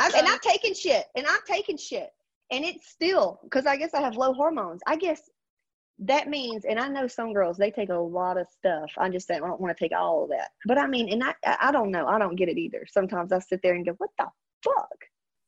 I'm, 0.00 0.14
and 0.14 0.26
I'm 0.26 0.38
taking 0.40 0.74
shit, 0.74 1.06
and 1.16 1.26
I'm 1.26 1.40
taking 1.46 1.76
shit, 1.76 2.10
and 2.50 2.64
it's 2.64 2.88
still 2.88 3.40
because 3.44 3.66
I 3.66 3.76
guess 3.76 3.94
I 3.94 4.00
have 4.00 4.16
low 4.16 4.32
hormones. 4.32 4.80
I 4.86 4.96
guess 4.96 5.30
that 5.98 6.28
means, 6.28 6.64
and 6.64 6.78
I 6.78 6.88
know 6.88 7.06
some 7.06 7.32
girls 7.32 7.56
they 7.56 7.70
take 7.70 7.90
a 7.90 7.94
lot 7.94 8.36
of 8.36 8.46
stuff. 8.48 8.90
I 8.98 9.08
just 9.08 9.28
don't 9.28 9.60
want 9.60 9.76
to 9.76 9.82
take 9.82 9.96
all 9.96 10.24
of 10.24 10.30
that, 10.30 10.50
but 10.66 10.78
I 10.78 10.86
mean, 10.86 11.12
and 11.12 11.22
I 11.22 11.34
I 11.44 11.70
don't 11.72 11.90
know, 11.90 12.06
I 12.06 12.18
don't 12.18 12.36
get 12.36 12.48
it 12.48 12.58
either. 12.58 12.86
Sometimes 12.90 13.32
I 13.32 13.38
sit 13.38 13.60
there 13.62 13.74
and 13.74 13.84
go, 13.84 13.92
what 13.98 14.10
the 14.18 14.26
fuck? 14.64 14.98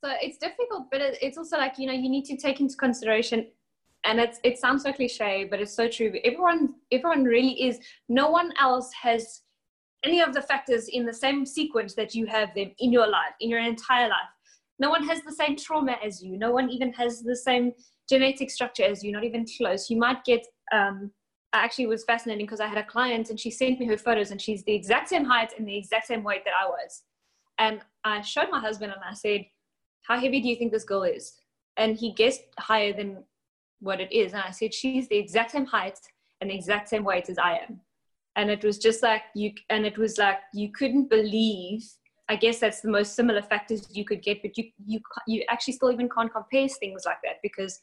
So 0.05 0.13
it's 0.21 0.39
difficult, 0.39 0.91
but 0.91 1.01
it's 1.01 1.39
also 1.39 1.57
like 1.57 1.79
you 1.79 1.87
know 1.87 1.95
you 1.95 2.09
need 2.09 2.25
to 2.27 2.37
take 2.37 2.61
into 2.61 2.77
consideration 2.77 3.47
and 4.05 4.21
it's 4.21 4.39
it 4.45 4.59
sounds 4.59 4.83
so 4.83 4.93
cliche 4.93 5.49
but 5.51 5.61
it's 5.61 5.75
so 5.75 5.89
true 5.89 6.13
everyone 6.25 6.75
everyone 6.93 7.25
really 7.25 7.63
is 7.63 7.79
no 8.11 8.29
one 8.29 8.53
else 8.61 8.91
has 8.93 9.41
any 10.05 10.21
of 10.21 10.35
the 10.35 10.43
factors 10.43 10.89
in 10.89 11.05
the 11.05 11.13
same 11.13 11.45
sequence 11.47 11.95
that 11.95 12.15
you 12.15 12.27
have 12.27 12.55
them 12.55 12.71
in 12.79 12.93
your 12.93 13.07
life, 13.07 13.35
in 13.41 13.49
your 13.51 13.61
entire 13.61 14.09
life. 14.09 14.33
No 14.79 14.91
one 14.91 15.07
has 15.07 15.23
the 15.23 15.33
same 15.33 15.57
trauma 15.57 15.97
as 16.05 16.23
you. 16.23 16.37
No 16.37 16.53
one 16.53 16.69
even 16.71 16.93
has 16.93 17.23
the 17.23 17.37
same 17.37 17.73
genetic 18.09 18.51
structure 18.51 18.85
as 18.85 19.03
you're 19.03 19.13
not 19.13 19.25
even 19.25 19.47
close. 19.59 19.91
You 19.91 19.99
might 19.99 20.25
get, 20.25 20.47
um, 20.73 21.11
I 21.53 21.65
actually 21.65 21.87
was 21.87 22.05
fascinating 22.05 22.47
because 22.47 22.61
I 22.61 22.67
had 22.67 22.79
a 22.79 22.85
client 22.85 23.31
and 23.31 23.39
she 23.39 23.51
sent 23.51 23.79
me 23.79 23.87
her 23.87 23.97
photos 23.97 24.31
and 24.31 24.41
she's 24.41 24.65
the 24.65 24.75
exact 24.75 25.09
same 25.09 25.25
height 25.25 25.53
and 25.57 25.67
the 25.67 25.77
exact 25.77 26.07
same 26.07 26.23
weight 26.23 26.45
that 26.45 26.55
I 26.61 26.69
was. 26.69 27.03
And 27.59 27.81
I 28.03 28.21
showed 28.21 28.51
my 28.51 28.61
husband 28.61 28.93
and 28.93 29.01
I 29.09 29.15
said, 29.15 29.47
How 30.03 30.19
heavy 30.19 30.41
do 30.41 30.49
you 30.49 30.57
think 30.57 30.73
this 30.73 30.85
girl 30.85 31.05
is? 31.05 31.35
And 31.77 31.97
he 31.97 32.13
guessed 32.13 32.43
higher 32.59 32.93
than 32.93 33.25
what 33.81 34.01
it 34.01 34.13
is. 34.13 34.33
And 34.33 34.43
I 34.43 34.51
said, 34.51 34.75
She's 34.75 35.09
the 35.09 35.17
exact 35.17 35.53
same 35.53 35.67
height 35.67 35.99
and 36.41 36.51
the 36.51 36.55
exact 36.55 36.89
same 36.89 37.05
weight 37.05 37.29
as 37.29 37.39
I 37.39 37.59
am 37.59 37.81
and 38.37 38.51
it 38.51 38.65
was 38.65 38.79
just 38.79 39.03
like 39.03 39.23
you 39.35 39.53
and 39.71 39.87
it 39.87 39.97
was 39.97 40.19
like 40.19 40.39
you 40.53 40.71
couldn't 40.73 41.09
believe 41.09 41.85
i 42.29 42.37
guess 42.37 42.59
that's 42.59 42.81
the 42.81 42.91
most 42.91 43.15
similar 43.15 43.43
factors 43.43 43.89
you 43.93 44.05
could 44.05 44.23
get 44.23 44.41
but 44.43 44.57
you 44.57 44.65
you 44.85 45.01
you 45.27 45.45
actually 45.49 45.75
still 45.75 45.93
even 45.93 46.09
can't 46.09 46.33
compare 46.33 46.69
things 46.69 47.03
like 47.05 47.19
that 47.23 47.37
because 47.43 47.81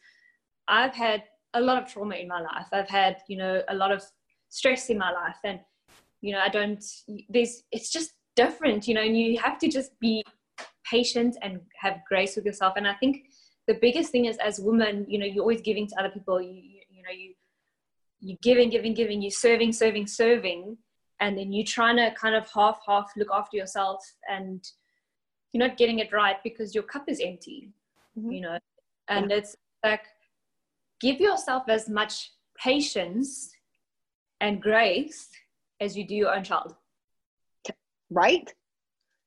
i've 0.67 0.95
had 0.95 1.23
a 1.53 1.61
lot 1.61 1.81
of 1.81 1.91
trauma 1.91 2.15
in 2.15 2.27
my 2.27 2.41
life. 2.41 2.67
I've 2.71 2.89
had 2.89 3.17
you 3.27 3.37
know 3.37 3.61
a 3.69 3.75
lot 3.75 3.91
of 3.91 4.03
stress 4.49 4.89
in 4.89 4.97
my 4.97 5.11
life 5.11 5.37
and 5.43 5.59
you 6.21 6.33
know 6.33 6.39
i 6.39 6.49
don't 6.49 6.83
there's 7.29 7.63
it's 7.71 7.89
just 7.89 8.11
different 8.35 8.85
you 8.85 8.93
know 8.93 9.01
and 9.01 9.17
you 9.17 9.39
have 9.39 9.57
to 9.59 9.69
just 9.69 9.97
be 9.99 10.23
patient 10.89 11.37
and 11.41 11.61
have 11.79 11.99
grace 12.07 12.35
with 12.35 12.45
yourself. 12.45 12.73
And 12.77 12.87
i 12.87 12.93
think 12.95 13.25
the 13.67 13.77
biggest 13.81 14.11
thing 14.11 14.25
is 14.25 14.37
as 14.37 14.59
women 14.59 15.05
you 15.07 15.17
know 15.19 15.25
you're 15.25 15.41
always 15.41 15.61
giving 15.61 15.87
to 15.87 15.99
other 15.99 16.09
people. 16.09 16.41
You, 16.41 16.53
you, 16.53 16.81
you 16.89 17.03
know 17.03 17.11
you 17.11 17.33
you 18.23 18.37
giving, 18.43 18.69
giving, 18.69 18.93
giving, 18.93 19.19
you 19.19 19.31
serving, 19.31 19.73
serving, 19.73 20.05
serving, 20.05 20.77
and 21.22 21.38
then 21.38 21.53
you're 21.53 21.65
trying 21.65 21.95
to 21.97 22.11
kind 22.19 22.36
of 22.36 22.49
half, 22.51 22.80
half 22.86 23.11
look 23.15 23.30
after 23.32 23.55
yourself, 23.55 24.03
and 24.30 24.67
you're 25.53 25.65
not 25.65 25.78
getting 25.78 25.99
it 25.99 26.11
right 26.11 26.38
because 26.43 26.74
your 26.74 26.84
cup 26.84 27.05
is 27.07 27.22
empty, 27.24 27.69
mm-hmm. 28.17 28.32
you 28.32 28.41
know. 28.41 28.57
And 29.07 29.30
yeah. 29.30 29.38
it's 29.38 29.55
like 29.86 30.03
give 30.99 31.22
yourself 31.22 31.63
as 31.69 31.88
much 31.88 32.32
patience 32.57 33.51
and 34.41 34.61
grace 34.61 35.30
as 35.80 35.95
you 35.95 36.05
do 36.05 36.15
your 36.15 36.36
own 36.36 36.43
child. 36.43 36.76
Right? 38.09 38.51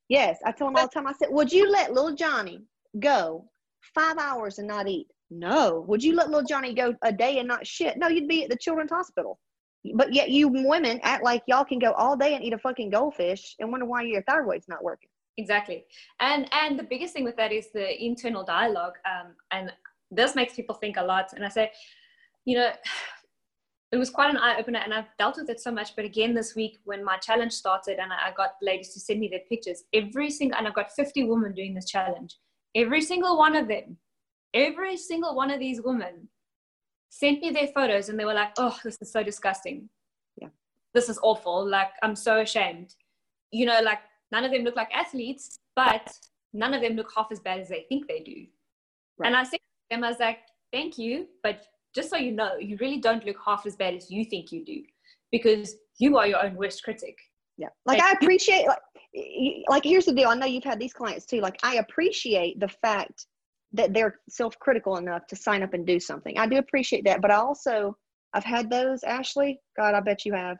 Yes, 0.08 0.38
I 0.44 0.52
tell 0.52 0.68
him 0.68 0.76
all 0.76 0.86
the 0.86 0.92
time. 0.92 1.06
I 1.06 1.12
said, 1.12 1.28
"Would 1.30 1.52
you 1.52 1.70
let 1.70 1.94
little 1.94 2.14
Johnny 2.14 2.60
go 2.98 3.48
five 3.94 4.18
hours 4.18 4.58
and 4.58 4.68
not 4.68 4.88
eat?" 4.88 5.06
No. 5.30 5.84
Would 5.88 6.02
you 6.02 6.14
let 6.14 6.28
little 6.28 6.46
Johnny 6.46 6.74
go 6.74 6.94
a 7.02 7.12
day 7.12 7.38
and 7.38 7.48
not 7.48 7.66
shit? 7.66 7.96
No, 7.96 8.08
you'd 8.08 8.28
be 8.28 8.44
at 8.44 8.50
the 8.50 8.56
children's 8.56 8.90
hospital. 8.90 9.38
But 9.94 10.14
yet 10.14 10.30
you 10.30 10.48
women 10.48 11.00
act 11.02 11.22
like 11.22 11.42
y'all 11.46 11.64
can 11.64 11.78
go 11.78 11.92
all 11.92 12.16
day 12.16 12.34
and 12.34 12.42
eat 12.42 12.52
a 12.52 12.58
fucking 12.58 12.90
goldfish 12.90 13.54
and 13.58 13.70
wonder 13.70 13.86
why 13.86 14.02
your 14.02 14.22
thyroid's 14.22 14.68
not 14.68 14.82
working. 14.82 15.08
Exactly. 15.36 15.84
And 16.20 16.48
and 16.52 16.78
the 16.78 16.84
biggest 16.84 17.12
thing 17.12 17.24
with 17.24 17.36
that 17.36 17.52
is 17.52 17.70
the 17.72 18.02
internal 18.02 18.44
dialogue. 18.44 18.94
Um, 19.04 19.34
and 19.50 19.72
this 20.10 20.34
makes 20.34 20.54
people 20.54 20.74
think 20.76 20.96
a 20.96 21.02
lot. 21.02 21.32
And 21.34 21.44
I 21.44 21.48
say, 21.48 21.70
you 22.44 22.56
know, 22.56 22.70
it 23.92 23.96
was 23.96 24.10
quite 24.10 24.30
an 24.30 24.38
eye 24.38 24.58
opener 24.58 24.80
and 24.82 24.94
I've 24.94 25.16
dealt 25.18 25.36
with 25.36 25.50
it 25.50 25.60
so 25.60 25.70
much. 25.70 25.94
But 25.96 26.04
again, 26.04 26.34
this 26.34 26.54
week 26.54 26.78
when 26.84 27.04
my 27.04 27.16
challenge 27.18 27.52
started 27.52 27.98
and 27.98 28.12
I 28.12 28.32
got 28.36 28.52
ladies 28.62 28.94
to 28.94 29.00
send 29.00 29.20
me 29.20 29.28
their 29.28 29.40
pictures, 29.48 29.84
every 29.92 30.30
single, 30.30 30.58
and 30.58 30.66
I've 30.66 30.74
got 30.74 30.92
50 30.92 31.24
women 31.24 31.52
doing 31.52 31.74
this 31.74 31.86
challenge, 31.86 32.36
every 32.74 33.02
single 33.02 33.36
one 33.36 33.54
of 33.54 33.68
them 33.68 33.98
every 34.54 34.96
single 34.96 35.34
one 35.34 35.50
of 35.50 35.58
these 35.58 35.82
women 35.82 36.28
sent 37.14 37.40
me 37.40 37.50
their 37.50 37.68
photos 37.68 38.08
and 38.08 38.18
they 38.18 38.24
were 38.24 38.34
like, 38.34 38.50
oh, 38.58 38.76
this 38.82 38.98
is 39.00 39.12
so 39.12 39.22
disgusting. 39.22 39.88
Yeah. 40.36 40.48
this 40.94 41.08
is 41.08 41.18
awful. 41.22 41.68
Like, 41.68 41.90
I'm 42.02 42.16
so 42.16 42.40
ashamed. 42.40 42.94
You 43.52 43.66
know, 43.66 43.80
like, 43.82 44.00
none 44.32 44.44
of 44.44 44.50
them 44.50 44.62
look 44.62 44.74
like 44.74 44.92
athletes, 44.92 45.60
but 45.76 46.12
none 46.52 46.74
of 46.74 46.82
them 46.82 46.94
look 46.94 47.12
half 47.16 47.28
as 47.30 47.38
bad 47.38 47.60
as 47.60 47.68
they 47.68 47.86
think 47.88 48.08
they 48.08 48.18
do. 48.18 48.46
Right. 49.16 49.28
And 49.28 49.36
I 49.36 49.44
said 49.44 49.58
to 49.58 49.60
them, 49.90 50.02
I 50.02 50.08
was 50.08 50.18
like, 50.18 50.38
thank 50.72 50.98
you, 50.98 51.28
but 51.44 51.64
just 51.94 52.10
so 52.10 52.16
you 52.16 52.32
know, 52.32 52.56
you 52.56 52.76
really 52.80 52.98
don't 52.98 53.24
look 53.24 53.36
half 53.44 53.64
as 53.64 53.76
bad 53.76 53.94
as 53.94 54.10
you 54.10 54.24
think 54.24 54.50
you 54.50 54.64
do 54.64 54.82
because 55.30 55.76
you 55.98 56.18
are 56.18 56.26
your 56.26 56.44
own 56.44 56.56
worst 56.56 56.82
critic. 56.82 57.16
Yeah. 57.56 57.68
Like, 57.86 58.02
I 58.02 58.10
appreciate, 58.12 58.66
like, 58.66 58.78
like, 59.68 59.84
here's 59.84 60.06
the 60.06 60.12
deal. 60.12 60.30
I 60.30 60.34
know 60.34 60.46
you've 60.46 60.64
had 60.64 60.80
these 60.80 60.92
clients 60.92 61.26
too. 61.26 61.40
Like, 61.40 61.60
I 61.62 61.76
appreciate 61.76 62.58
the 62.58 62.66
fact 62.66 63.26
that 63.74 63.92
they're 63.92 64.20
self-critical 64.28 64.96
enough 64.96 65.26
to 65.26 65.36
sign 65.36 65.62
up 65.62 65.74
and 65.74 65.86
do 65.86 66.00
something. 66.00 66.38
I 66.38 66.46
do 66.46 66.56
appreciate 66.56 67.04
that, 67.04 67.20
but 67.20 67.30
I 67.30 67.36
also 67.36 67.96
I've 68.32 68.44
had 68.44 68.70
those, 68.70 69.02
Ashleigh. 69.02 69.56
God, 69.76 69.94
I 69.94 70.00
bet 70.00 70.24
you 70.24 70.32
have, 70.34 70.56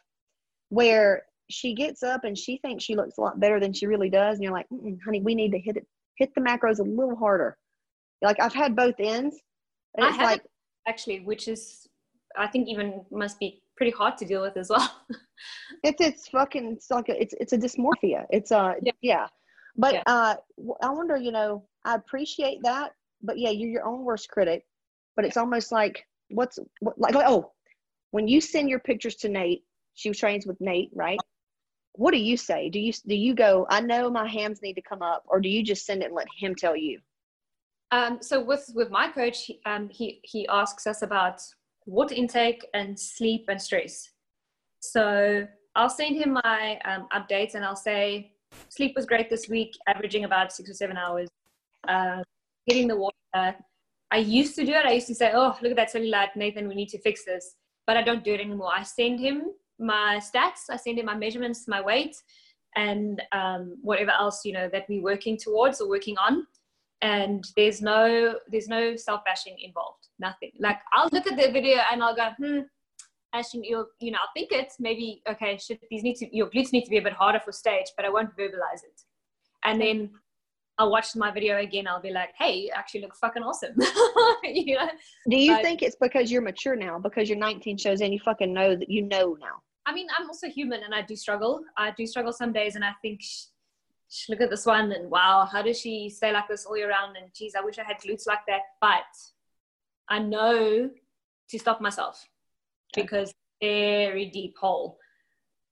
where 0.69 1.25
she 1.51 1.75
gets 1.75 2.03
up 2.03 2.25
and 2.25 2.39
she 2.39 2.59
thinks 2.59 2.85
she 2.85 2.97
looks 2.97 3.19
a 3.19 3.21
lot 3.21 3.41
better 3.41 3.61
than 3.61 3.73
she 3.73 3.87
really 3.87 4.11
does, 4.11 4.37
and 4.37 4.45
you're 4.45 4.53
like, 4.53 4.67
honey, 5.05 5.21
we 5.21 5.35
need 5.35 5.53
to 5.53 5.59
hit 5.59 5.77
it, 5.77 5.87
hit 6.17 6.31
the 6.35 6.41
macros 6.41 6.79
a 6.79 6.83
little 6.83 7.17
harder. 7.17 7.57
Like 8.23 8.41
I've 8.41 8.55
had 8.55 8.77
both 8.77 8.95
ends. 8.99 9.37
I 10.01 10.11
have 10.11 10.21
like, 10.21 10.43
actually, 10.89 11.21
which 11.21 11.49
is 11.49 11.87
I 12.37 12.47
think 12.47 12.69
even 12.69 13.05
must 13.11 13.39
be 13.39 13.63
pretty 13.77 13.93
hard 13.93 14.17
to 14.19 14.25
deal 14.25 14.43
with 14.43 14.57
as 14.57 14.71
well. 14.71 15.03
it's 15.85 16.01
it's 16.01 16.29
fucking 16.29 16.73
it's 16.73 16.91
like 16.91 17.09
a, 17.09 17.21
it's 17.21 17.35
it's 17.39 17.53
a 17.53 17.59
dysmorphia. 17.59 18.25
It's 18.31 18.51
a 18.51 18.59
uh, 18.59 18.75
yeah. 18.83 18.93
yeah. 19.03 19.27
But 19.77 19.95
yeah. 19.95 20.03
uh, 20.07 20.37
I 20.83 20.91
wonder, 20.91 21.17
you 21.17 21.33
know, 21.33 21.65
I 21.85 21.97
appreciate 21.97 22.61
that 22.63 22.93
but 23.25 23.39
yeah, 23.39 23.51
you're 23.51 23.71
your 23.71 23.87
own 23.87 24.05
worst 24.05 24.29
critic. 24.29 24.65
But 25.17 25.25
it's 25.25 25.37
almost 25.37 25.73
like 25.73 26.05
what's 26.29 26.59
what, 26.81 26.99
like, 26.99 27.15
like 27.15 27.27
oh, 27.29 27.53
when 28.11 28.29
you 28.29 28.41
send 28.41 28.69
your 28.69 28.81
pictures 28.81 29.17
to 29.17 29.29
Nate, 29.29 29.65
she 29.95 30.11
trains 30.11 30.47
with 30.47 30.61
Nate, 30.61 30.91
right? 30.95 31.19
What 31.93 32.13
do 32.13 32.19
you 32.19 32.37
say? 32.37 32.69
Do 32.69 32.79
you 32.81 32.93
do 33.07 33.15
you 33.15 33.35
go? 33.35 33.67
I 33.71 33.81
know 33.81 34.11
my 34.11 34.29
hams 34.29 34.63
need 34.63 34.75
to 34.75 34.83
come 34.83 35.03
up, 35.03 35.25
or 35.27 35.41
do 35.41 35.49
you 35.49 35.63
just 35.63 35.87
send 35.87 36.03
it 36.03 36.07
and 36.07 36.15
let 36.15 36.27
him 36.37 36.55
tell 36.55 36.77
you? 36.77 37.01
Um, 37.93 38.19
so 38.21 38.43
with 38.43 38.71
with 38.75 38.91
my 38.91 39.09
coach, 39.09 39.51
um, 39.67 39.89
he 39.89 40.21
he 40.25 40.47
asks 40.49 40.87
us 40.87 41.03
about 41.03 41.41
water 41.87 42.15
intake 42.15 42.67
and 42.75 42.99
sleep 42.99 43.45
and 43.49 43.61
stress. 43.61 44.11
So 44.81 45.47
I'll 45.77 45.89
send 45.91 46.17
him 46.17 46.39
my 46.45 46.79
um, 46.85 47.07
updates 47.15 47.55
and 47.55 47.65
I'll 47.65 47.77
say 47.77 48.33
sleep 48.69 48.95
was 48.97 49.07
great 49.07 49.31
this 49.31 49.49
week, 49.49 49.73
averaging 49.87 50.25
about 50.25 50.53
six 50.53 50.71
or 50.71 50.75
seven 50.75 50.97
hours. 50.97 51.29
Uh, 51.89 52.23
hitting 52.67 52.89
the 52.89 52.97
water. 52.97 53.57
I 54.11 54.19
used 54.19 54.55
to 54.57 54.65
do 54.65 54.73
it. 54.73 54.87
I 54.87 54.93
used 54.93 55.09
to 55.09 55.15
say, 55.15 55.33
oh, 55.35 55.57
look 55.61 55.73
at 55.73 55.77
that 55.77 55.93
cellulite, 55.93 56.37
Nathan, 56.37 56.69
we 56.69 56.75
need 56.75 56.89
to 56.91 57.01
fix 57.01 57.25
this. 57.25 57.57
But 57.87 57.97
I 57.97 58.03
don't 58.03 58.25
do 58.25 58.35
it 58.35 58.41
anymore. 58.41 58.71
I 58.75 58.83
send 58.83 59.19
him 59.21 59.51
my 59.79 60.21
stats, 60.21 60.71
I 60.71 60.77
send 60.77 60.99
him 60.99 61.07
my 61.07 61.17
measurements, 61.17 61.67
my 61.67 61.81
weight, 61.81 62.17
and 62.77 63.21
um, 63.33 63.77
whatever 63.83 64.13
else, 64.13 64.43
you 64.45 64.53
know, 64.53 64.69
that 64.73 64.85
we're 64.89 65.03
working 65.03 65.37
towards 65.37 65.81
or 65.81 65.89
working 65.89 66.17
on. 66.19 66.47
And 67.03 67.45
there's 67.57 67.83
no 67.83 68.37
there's 68.49 68.69
no 68.69 68.97
self 68.97 69.23
bashing 69.27 69.57
involved. 69.63 70.09
Nothing. 70.19 70.53
Like 70.59 70.79
I'll 70.93 71.11
look 71.13 71.27
at 71.27 71.37
the 71.37 71.51
video 71.51 71.81
and 71.93 72.03
I'll 72.03 72.17
go, 72.17 72.31
hmm, 72.39 72.61
Ashton, 73.35 73.65
you'll 73.65 73.89
you 74.01 74.13
know, 74.13 74.19
I'll 74.23 74.31
think 74.35 74.53
it 74.53 74.73
maybe 74.79 75.23
okay, 75.29 75.59
Should 75.59 75.81
these 75.91 76.03
need 76.03 76.17
to 76.17 76.35
your 76.35 76.49
glutes 76.49 76.73
need 76.73 76.85
to 76.85 76.91
be 76.91 76.99
a 76.99 77.03
bit 77.03 77.13
harder 77.13 77.41
for 77.41 77.53
stage, 77.53 77.87
but 77.97 78.07
I 78.07 78.11
won't 78.11 78.35
verbalize 78.39 78.85
it. 78.85 79.01
And 79.65 79.81
then 79.81 80.11
I'll 80.79 80.91
watch 80.91 81.15
my 81.15 81.31
video 81.31 81.59
again. 81.59 81.87
I'll 81.87 82.01
be 82.01 82.11
like, 82.11 82.31
hey, 82.37 82.55
you 82.57 82.71
actually 82.75 83.03
look 83.03 83.15
fucking 83.15 83.43
awesome. 83.43 83.75
you 84.43 84.75
know? 84.75 84.89
Do 85.29 85.37
you 85.37 85.57
think 85.63 85.83
it's 85.83 85.97
because 86.01 86.33
you're 86.33 86.43
mature 86.43 86.75
now? 86.75 86.99
Because 86.99 87.29
you're 87.29 87.39
19 87.39 87.77
shows 87.79 88.01
and 88.01 88.13
you 88.13 88.19
fucking 88.19 88.53
know 88.53 88.75
that 88.75 88.91
you 88.91 89.03
know 89.03 89.37
now? 89.41 89.63
I 89.87 89.95
mean, 89.95 90.09
I'm 90.19 90.27
also 90.27 90.49
human 90.49 90.83
and 90.83 90.95
I 90.95 91.03
do 91.03 91.15
struggle. 91.15 91.63
I 91.77 91.93
do 91.93 92.07
struggle 92.07 92.33
some 92.33 92.53
days 92.53 92.75
and 92.75 92.85
I 92.85 92.93
think, 93.03 93.23
sh- 93.23 93.45
sh- 94.11 94.29
look 94.31 94.41
at 94.41 94.51
this 94.51 94.67
one 94.67 94.91
and 94.93 95.11
wow, 95.11 95.49
how 95.51 95.63
does 95.63 95.79
she 95.79 96.09
stay 96.09 96.33
like 96.33 96.49
this 96.49 96.65
all 96.67 96.77
year 96.77 96.89
round? 96.89 97.17
And 97.17 97.33
geez, 97.35 97.55
I 97.55 97.61
wish 97.61 97.79
I 97.79 97.85
had 97.85 97.99
glutes 98.01 98.27
like 98.27 98.45
that. 98.49 98.63
But 98.81 99.03
I 100.09 100.19
know 100.19 100.91
to 101.51 101.59
stop 101.59 101.81
myself 101.81 102.27
okay. 102.93 103.03
because 103.03 103.33
very 103.61 104.27
deep 104.27 104.57
hole. 104.59 104.99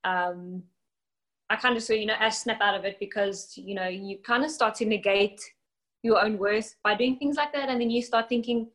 Um, 0.05 0.63
I 1.53 1.57
kind 1.57 1.77
of 1.77 1.83
so 1.83 1.93
you 1.93 2.07
know 2.07 2.15
I 2.19 2.31
snap 2.31 2.63
out 2.63 2.75
of 2.75 2.87
it 2.87 2.99
because 2.99 3.53
you 3.57 3.75
know 3.75 3.87
you 3.87 4.17
kind 4.27 4.43
of 4.43 4.51
start 4.51 4.75
to 4.77 4.87
negate 4.87 5.39
your 6.03 6.25
own 6.25 6.39
worth 6.39 6.75
by 6.83 6.95
doing 6.95 7.19
things 7.19 7.37
like 7.37 7.53
that, 7.53 7.69
and 7.69 7.79
then 7.79 7.91
you 7.91 8.01
start 8.01 8.31
thinking, 8.31 8.69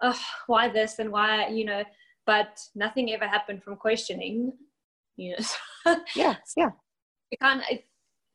oh, 0.00 0.18
why 0.46 0.68
this 0.68 1.00
and 1.00 1.10
why 1.10 1.48
you 1.48 1.64
know, 1.64 1.82
but 2.26 2.60
nothing 2.76 3.12
ever 3.12 3.26
happened 3.26 3.64
from 3.64 3.74
questioning, 3.74 4.52
you 5.16 5.34
know. 5.34 5.96
yeah, 6.14 6.36
yeah. 6.56 6.70
It 7.32 7.40
kind 7.40 7.62
it, 7.68 7.84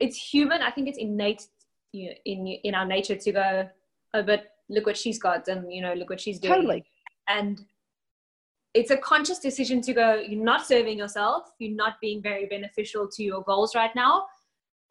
it's 0.01 0.17
human. 0.17 0.61
I 0.61 0.71
think 0.71 0.89
it's 0.89 0.97
innate 0.97 1.47
you 1.93 2.09
know, 2.09 2.15
in 2.25 2.47
in 2.47 2.75
our 2.75 2.85
nature 2.85 3.15
to 3.15 3.31
go, 3.31 3.69
oh, 4.13 4.23
but 4.23 4.57
look 4.67 4.87
what 4.87 4.97
she's 4.97 5.19
got, 5.19 5.47
and 5.47 5.71
you 5.71 5.81
know, 5.81 5.93
look 5.93 6.09
what 6.09 6.19
she's 6.19 6.39
doing. 6.39 6.53
Totally. 6.53 6.83
And 7.29 7.63
it's 8.75 8.91
a 8.91 8.97
conscious 8.97 9.39
decision 9.39 9.81
to 9.81 9.93
go 9.93 10.15
you're 10.15 10.43
not 10.43 10.67
serving 10.67 10.97
yourself 10.97 11.53
you're 11.59 11.75
not 11.75 11.93
being 12.01 12.21
very 12.21 12.45
beneficial 12.45 13.07
to 13.07 13.23
your 13.23 13.41
goals 13.43 13.73
right 13.73 13.95
now 13.95 14.25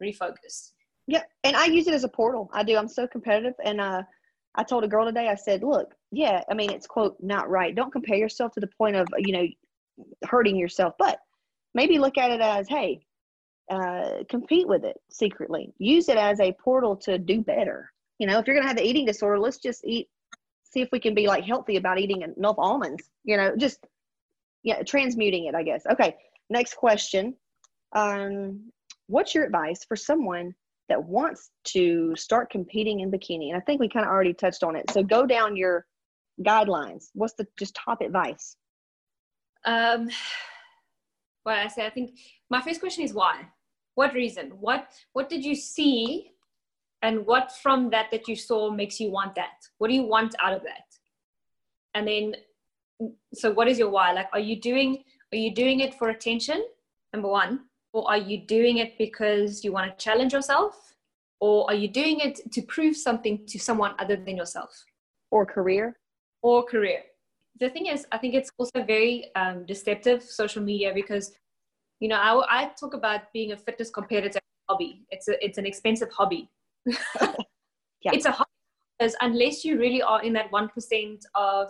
refocus. 0.03 0.71
Yeah 1.07 1.21
and 1.43 1.55
i 1.55 1.65
use 1.65 1.87
it 1.87 1.93
as 1.93 2.03
a 2.03 2.09
portal. 2.09 2.49
I 2.51 2.63
do 2.63 2.75
i'm 2.75 2.89
so 2.89 3.07
competitive 3.07 3.53
and 3.63 3.79
uh 3.79 4.01
i 4.55 4.63
told 4.63 4.83
a 4.83 4.87
girl 4.87 5.05
today 5.05 5.29
i 5.29 5.35
said 5.35 5.63
look 5.63 5.93
yeah 6.11 6.43
i 6.49 6.53
mean 6.53 6.71
it's 6.71 6.87
quote 6.87 7.15
not 7.21 7.49
right. 7.49 7.75
Don't 7.75 7.91
compare 7.91 8.17
yourself 8.17 8.51
to 8.53 8.59
the 8.59 8.69
point 8.77 8.95
of 8.95 9.07
you 9.19 9.31
know 9.31 9.47
hurting 10.25 10.57
yourself 10.57 10.95
but 10.99 11.19
maybe 11.73 11.99
look 11.99 12.17
at 12.17 12.31
it 12.31 12.41
as 12.41 12.67
hey 12.67 13.05
uh, 13.71 14.23
compete 14.29 14.67
with 14.67 14.83
it 14.83 14.95
secretly. 15.09 15.73
Use 15.79 16.07
it 16.07 16.17
as 16.17 16.39
a 16.39 16.53
portal 16.53 16.95
to 16.95 17.17
do 17.17 17.41
better. 17.41 17.91
You 18.19 18.27
know 18.27 18.39
if 18.39 18.45
you're 18.45 18.55
going 18.55 18.63
to 18.63 18.67
have 18.67 18.77
the 18.77 18.87
eating 18.87 19.05
disorder 19.05 19.39
let's 19.39 19.57
just 19.57 19.85
eat 19.85 20.07
see 20.75 20.81
if 20.81 20.89
we 20.91 20.99
can 20.99 21.15
be 21.15 21.27
like 21.27 21.43
healthy 21.45 21.77
about 21.77 21.99
eating 21.99 22.21
enough 22.21 22.57
almonds 22.57 23.09
you 23.23 23.37
know 23.37 23.55
just 23.55 23.79
yeah 24.63 24.83
transmuting 24.83 25.45
it 25.45 25.55
i 25.55 25.63
guess. 25.63 25.83
Okay 25.89 26.15
next 26.49 26.75
question. 26.75 27.33
Um 27.95 28.71
what's 29.07 29.33
your 29.33 29.45
advice 29.45 29.85
for 29.87 29.95
someone 29.95 30.53
that 30.89 31.03
wants 31.03 31.51
to 31.63 32.15
start 32.15 32.49
competing 32.49 32.99
in 32.99 33.11
bikini? 33.11 33.47
And 33.49 33.57
i 33.57 33.61
think 33.61 33.79
we 33.79 33.89
kind 33.89 34.05
of 34.05 34.11
already 34.11 34.33
touched 34.33 34.63
on 34.63 34.75
it. 34.75 34.89
So 34.91 35.01
go 35.01 35.25
down 35.25 35.55
your 35.55 35.85
guidelines. 36.43 37.05
What's 37.13 37.35
the 37.35 37.47
just 37.57 37.75
top 37.75 38.01
advice? 38.01 38.57
Um 39.65 40.09
well 41.45 41.57
i 41.65 41.67
say 41.67 41.85
i 41.85 41.89
think 41.89 42.17
my 42.49 42.61
first 42.61 42.79
question 42.79 43.03
is 43.03 43.13
why? 43.13 43.45
What 43.95 44.13
reason? 44.13 44.49
What 44.59 44.89
what 45.13 45.29
did 45.29 45.45
you 45.45 45.55
see 45.55 46.34
and 47.05 47.23
what 47.27 47.51
from 47.51 47.91
that 47.91 48.09
that 48.09 48.27
you 48.27 48.35
saw 48.35 48.71
makes 48.71 48.99
you 48.99 49.11
want 49.11 49.35
that? 49.35 49.67
What 49.77 49.89
do 49.89 49.93
you 49.93 50.03
want 50.03 50.33
out 50.43 50.53
of 50.53 50.63
that? 50.63 50.87
And 51.93 52.07
then 52.07 52.35
so 53.33 53.51
what 53.51 53.67
is 53.67 53.77
your 53.77 53.89
why? 53.89 54.11
Like 54.11 54.29
are 54.33 54.39
you 54.39 54.59
doing 54.59 55.03
are 55.31 55.37
you 55.37 55.53
doing 55.53 55.81
it 55.81 55.93
for 55.93 56.09
attention 56.09 56.65
number 57.13 57.29
one? 57.29 57.59
Or 57.93 58.09
are 58.09 58.17
you 58.17 58.39
doing 58.39 58.79
it 58.79 58.97
because 58.97 59.63
you 59.63 59.71
want 59.71 59.85
to 59.91 60.03
challenge 60.03 60.33
yourself? 60.33 60.95
Or 61.39 61.69
are 61.69 61.75
you 61.75 61.87
doing 61.87 62.19
it 62.21 62.51
to 62.51 62.61
prove 62.63 62.97
something 62.97 63.45
to 63.45 63.59
someone 63.59 63.93
other 63.99 64.15
than 64.15 64.35
yourself? 64.35 64.73
Or 65.29 65.45
career? 65.45 65.97
Or 66.41 66.63
career. 66.63 67.03
The 67.59 67.69
thing 67.69 67.85
is 67.85 68.07
i 68.11 68.17
think 68.17 68.33
it's 68.33 68.51
also 68.57 68.83
very 68.83 69.29
um, 69.35 69.65
deceptive 69.65 70.23
social 70.23 70.63
media 70.63 70.91
because 70.93 71.33
you 71.99 72.09
know 72.09 72.19
I, 72.27 72.31
I 72.57 72.71
talk 72.81 72.95
about 72.95 73.31
being 73.31 73.51
a 73.51 73.57
fitness 73.57 73.91
competitor 73.91 74.39
hobby. 74.67 75.05
It's 75.11 75.27
a, 75.27 75.35
it's 75.45 75.59
an 75.59 75.67
expensive 75.67 76.11
hobby 76.11 76.49
yeah. 78.01 78.11
It's 78.13 78.25
a 78.25 78.31
hard 78.31 78.47
because 78.97 79.15
unless 79.21 79.65
you 79.65 79.77
really 79.77 80.01
are 80.01 80.23
in 80.23 80.33
that 80.33 80.51
1% 80.51 81.21
of 81.35 81.69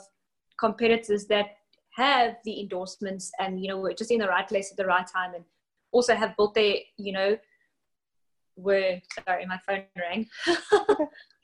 competitors 0.60 1.26
that 1.26 1.58
have 1.96 2.36
the 2.44 2.60
endorsements 2.60 3.32
and, 3.40 3.62
you 3.62 3.68
know, 3.68 3.80
we're 3.80 3.94
just 3.94 4.12
in 4.12 4.20
the 4.20 4.28
right 4.28 4.48
place 4.48 4.70
at 4.72 4.78
the 4.78 4.86
right 4.86 5.08
time 5.08 5.34
and 5.34 5.44
also 5.92 6.14
have 6.14 6.36
built 6.38 6.54
their, 6.54 6.76
you 6.98 7.12
know, 7.12 7.38
were, 8.58 9.00
sorry, 9.28 9.46
my 9.46 9.60
phone 9.68 9.84
rang. 9.98 10.28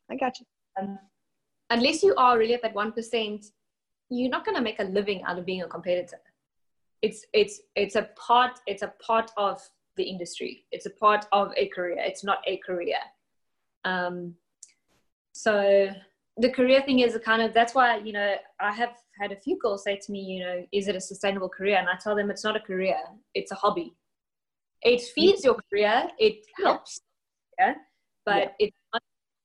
I 0.09 0.15
got 0.19 0.39
you. 0.39 0.45
Um, 0.79 0.99
unless 1.69 2.03
you 2.03 2.13
are 2.15 2.37
really 2.37 2.53
at 2.53 2.61
that 2.61 2.75
1%, 2.75 3.45
you're 4.09 4.29
not 4.29 4.45
going 4.45 4.55
to 4.55 4.61
make 4.61 4.79
a 4.79 4.83
living 4.83 5.23
out 5.23 5.39
of 5.39 5.45
being 5.45 5.61
a 5.63 5.67
competitor. 5.67 6.19
It's, 7.01 7.25
it's, 7.33 7.61
it's 7.75 7.95
a 7.95 8.09
part, 8.15 8.59
it's 8.67 8.83
a 8.83 8.93
part 9.05 9.31
of 9.37 9.61
the 9.95 10.03
industry. 10.03 10.65
It's 10.71 10.85
a 10.85 10.91
part 10.91 11.25
of 11.31 11.53
a 11.57 11.67
career. 11.69 11.97
It's 11.99 12.23
not 12.23 12.39
a 12.45 12.57
career. 12.57 12.97
Um, 13.85 14.35
so 15.33 15.89
the 16.37 16.49
career 16.49 16.81
thing 16.81 16.99
is 16.99 17.15
a 17.15 17.19
kind 17.19 17.41
of 17.41 17.53
that's 17.53 17.75
why 17.75 17.97
you 17.97 18.13
know 18.13 18.35
I 18.59 18.71
have 18.73 18.93
had 19.19 19.31
a 19.31 19.35
few 19.35 19.57
girls 19.59 19.83
say 19.83 19.97
to 19.97 20.11
me, 20.11 20.19
you 20.19 20.43
know, 20.43 20.65
is 20.71 20.87
it 20.87 20.95
a 20.95 21.01
sustainable 21.01 21.49
career? 21.49 21.77
And 21.77 21.87
I 21.87 21.93
tell 22.01 22.15
them 22.15 22.31
it's 22.31 22.43
not 22.43 22.55
a 22.55 22.59
career; 22.59 22.97
it's 23.33 23.51
a 23.51 23.55
hobby. 23.55 23.95
It 24.81 25.01
feeds 25.13 25.43
your 25.43 25.57
career. 25.69 26.07
It 26.17 26.45
helps, 26.63 27.01
yeah, 27.59 27.75
but 28.25 28.35
yeah. 28.35 28.67
it's 28.67 28.77
not, 28.93 29.03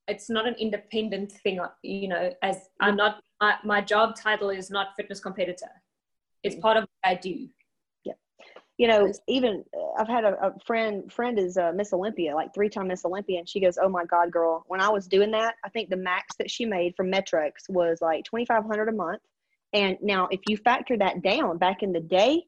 it's 0.09 0.31
not 0.31 0.47
an 0.47 0.55
independent 0.59 1.33
thing. 1.33 1.61
You 1.83 2.09
know, 2.09 2.31
as 2.43 2.69
I'm 2.81 2.97
not 2.97 3.21
my, 3.41 3.57
my 3.65 3.81
job 3.81 4.17
title 4.17 4.51
is 4.51 4.71
not 4.71 4.89
fitness 4.97 5.21
competitor. 5.21 5.71
It's 6.43 6.57
mm. 6.57 6.61
part 6.61 6.77
of 6.77 6.83
what 6.85 7.11
I 7.11 7.15
do. 7.15 7.49
You 8.79 8.89
know, 8.89 9.11
even 9.27 9.65
uh, 9.75 10.01
I've 10.01 10.09
had 10.09 10.25
a, 10.25 10.49
a 10.49 10.53
friend. 10.67 11.11
Friend 11.11 11.39
is 11.39 11.57
uh, 11.57 11.73
Miss 11.75 11.93
Olympia, 11.95 12.35
like 12.35 12.53
three 12.55 12.69
time 12.69 12.89
Miss 12.89 13.05
Olympia, 13.05 13.39
and 13.39 13.49
she 13.49 13.61
goes, 13.61 13.79
"Oh 13.81 13.89
my 13.89 14.05
God, 14.05 14.31
girl! 14.31 14.65
When 14.67 14.81
I 14.81 14.91
was 14.91 15.07
doing 15.07 15.31
that, 15.31 15.55
I 15.65 15.71
think 15.71 15.89
the 15.89 15.97
max 15.97 16.37
that 16.39 16.51
she 16.51 16.67
made 16.67 16.95
from 16.95 17.09
Met-Rx 17.09 17.65
was 17.69 17.99
like 18.03 18.25
twenty 18.25 18.45
five 18.45 18.65
hundred 18.65 18.89
a 18.89 18.93
month. 18.93 19.23
And 19.73 19.97
now, 20.03 20.29
if 20.31 20.41
you 20.49 20.57
factor 20.59 20.97
that 20.99 21.23
down, 21.23 21.59
back 21.59 21.83
in 21.83 21.93
the 21.93 22.01
day, 22.01 22.43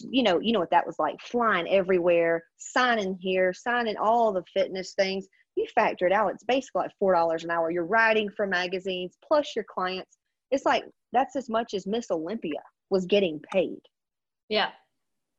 you 0.00 0.22
know, 0.22 0.40
you 0.40 0.52
know 0.52 0.60
what 0.60 0.70
that 0.70 0.86
was 0.86 0.98
like, 0.98 1.20
flying 1.20 1.68
everywhere, 1.68 2.44
signing 2.56 3.18
here, 3.20 3.52
signing 3.52 3.96
all 3.96 4.32
the 4.32 4.44
fitness 4.54 4.94
things. 4.94 5.26
You 5.56 5.66
factor 5.74 6.06
it 6.06 6.12
out, 6.12 6.32
it's 6.32 6.44
basically 6.44 6.82
like 6.82 6.92
four 7.00 7.14
dollars 7.14 7.42
an 7.42 7.50
hour. 7.50 7.70
You're 7.70 7.84
writing 7.84 8.30
for 8.36 8.46
magazines 8.46 9.16
plus 9.26 9.54
your 9.56 9.64
clients. 9.68 10.18
It's 10.50 10.64
like 10.64 10.84
that's 11.12 11.36
as 11.36 11.48
much 11.48 11.74
as 11.74 11.86
Miss 11.86 12.10
Olympia 12.10 12.60
was 12.90 13.06
getting 13.06 13.40
paid. 13.52 13.80
Yeah. 14.48 14.70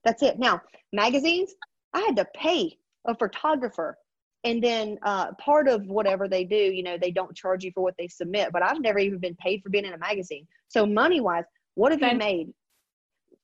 That's 0.03 0.23
it. 0.23 0.39
Now, 0.39 0.61
magazines, 0.93 1.53
I 1.93 1.99
had 2.01 2.15
to 2.17 2.25
pay 2.35 2.77
a 3.07 3.15
photographer. 3.15 3.97
And 4.45 4.63
then 4.63 4.97
uh, 5.03 5.33
part 5.33 5.67
of 5.67 5.85
whatever 5.85 6.29
they 6.29 6.45
do, 6.45 6.55
you 6.55 6.81
know, 6.81 6.97
they 6.97 7.11
don't 7.11 7.35
charge 7.35 7.63
you 7.63 7.71
for 7.73 7.81
what 7.81 7.95
they 7.97 8.07
submit, 8.07 8.51
but 8.53 8.63
I've 8.63 8.79
never 8.79 8.99
even 8.99 9.19
been 9.19 9.35
paid 9.35 9.61
for 9.61 9.69
being 9.69 9.85
in 9.85 9.93
a 9.93 9.97
magazine. 9.97 10.47
So, 10.69 10.85
money 10.85 11.19
wise, 11.19 11.43
what 11.75 11.91
have 11.91 12.01
you 12.01 12.17
made? 12.17 12.53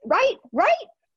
Right, 0.06 0.36
right. 0.54 0.72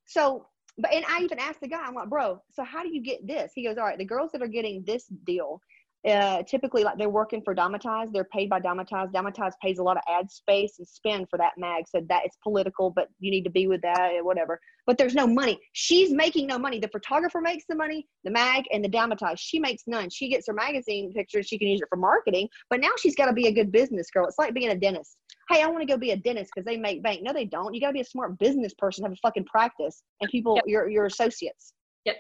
So, 0.07 0.47
but, 0.79 0.93
and 0.93 1.05
I 1.09 1.21
even 1.21 1.39
asked 1.39 1.61
the 1.61 1.69
guy, 1.69 1.81
I'm 1.81 1.95
like, 1.95 2.09
bro, 2.09 2.43
so 2.51 2.65
how 2.65 2.83
do 2.83 2.93
you 2.93 3.01
get 3.01 3.27
this? 3.27 3.53
He 3.55 3.65
goes, 3.65 3.79
all 3.79 3.85
right, 3.85 3.99
the 3.99 4.05
girls 4.05 4.33
that 4.33 4.43
are 4.43 4.49
getting 4.49 4.83
this 4.85 5.07
deal, 5.25 5.61
uh, 6.07 6.43
typically 6.45 6.85
like 6.85 6.97
they're 6.97 7.09
working 7.09 7.43
for 7.43 7.55
Dymatize. 7.55 8.13
They're 8.13 8.25
paid 8.25 8.49
by 8.49 8.61
Dymatize. 8.61 9.13
Dymatize 9.13 9.53
pays 9.63 9.79
a 9.79 9.83
lot 9.83 9.97
of 9.97 10.03
ad 10.09 10.31
space 10.31 10.75
and 10.79 10.87
spend 10.87 11.29
for 11.29 11.39
that 11.39 11.53
mag. 11.57 11.85
So 11.89 12.01
that 12.09 12.25
it's 12.25 12.37
political, 12.43 12.91
but 12.91 13.09
you 13.19 13.31
need 13.31 13.45
to 13.45 13.51
be 13.51 13.67
with 13.67 13.83
that 13.83 14.13
or 14.15 14.25
whatever. 14.25 14.61
But 14.87 14.97
there's 14.97 15.15
no 15.15 15.27
money. 15.27 15.59
She's 15.73 16.13
making 16.13 16.47
no 16.47 16.59
money. 16.59 16.79
The 16.79 16.89
photographer 16.89 17.41
makes 17.41 17.65
the 17.69 17.75
money, 17.75 18.07
the 18.25 18.31
mag 18.31 18.65
and 18.73 18.85
the 18.85 18.89
Dymatize. 18.89 19.39
She 19.39 19.59
makes 19.59 19.83
none. 19.87 20.09
She 20.09 20.29
gets 20.29 20.47
her 20.47 20.53
magazine 20.53 21.13
pictures. 21.13 21.47
She 21.47 21.59
can 21.59 21.69
use 21.69 21.81
it 21.81 21.89
for 21.91 21.97
marketing. 21.97 22.49
But 22.71 22.81
now 22.81 22.91
she's 22.99 23.17
got 23.17 23.27
to 23.27 23.33
be 23.33 23.49
a 23.49 23.53
good 23.53 23.73
business 23.73 24.09
girl. 24.11 24.27
It's 24.27 24.39
like 24.39 24.55
being 24.55 24.71
a 24.71 24.77
dentist. 24.77 25.17
Hey, 25.51 25.63
I 25.63 25.67
want 25.67 25.81
to 25.81 25.87
go 25.87 25.97
be 25.97 26.13
a 26.13 26.17
dentist 26.17 26.53
because 26.55 26.65
they 26.65 26.77
make 26.77 27.03
bank. 27.03 27.23
No, 27.23 27.33
they 27.33 27.45
don't. 27.45 27.75
You 27.75 27.81
got 27.81 27.89
to 27.89 27.93
be 27.95 28.01
a 28.01 28.05
smart 28.05 28.39
business 28.39 28.73
person, 28.79 29.05
have 29.05 29.13
a 29.13 29.17
fucking 29.17 29.47
practice, 29.47 30.03
and 30.21 30.31
people, 30.31 30.57
yep. 30.57 30.65
your 30.67 30.89
your 30.89 31.07
associates. 31.07 31.73
Yep. 32.05 32.17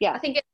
Yeah. 0.00 0.12
I 0.12 0.18
think 0.18 0.36
it, 0.36 0.44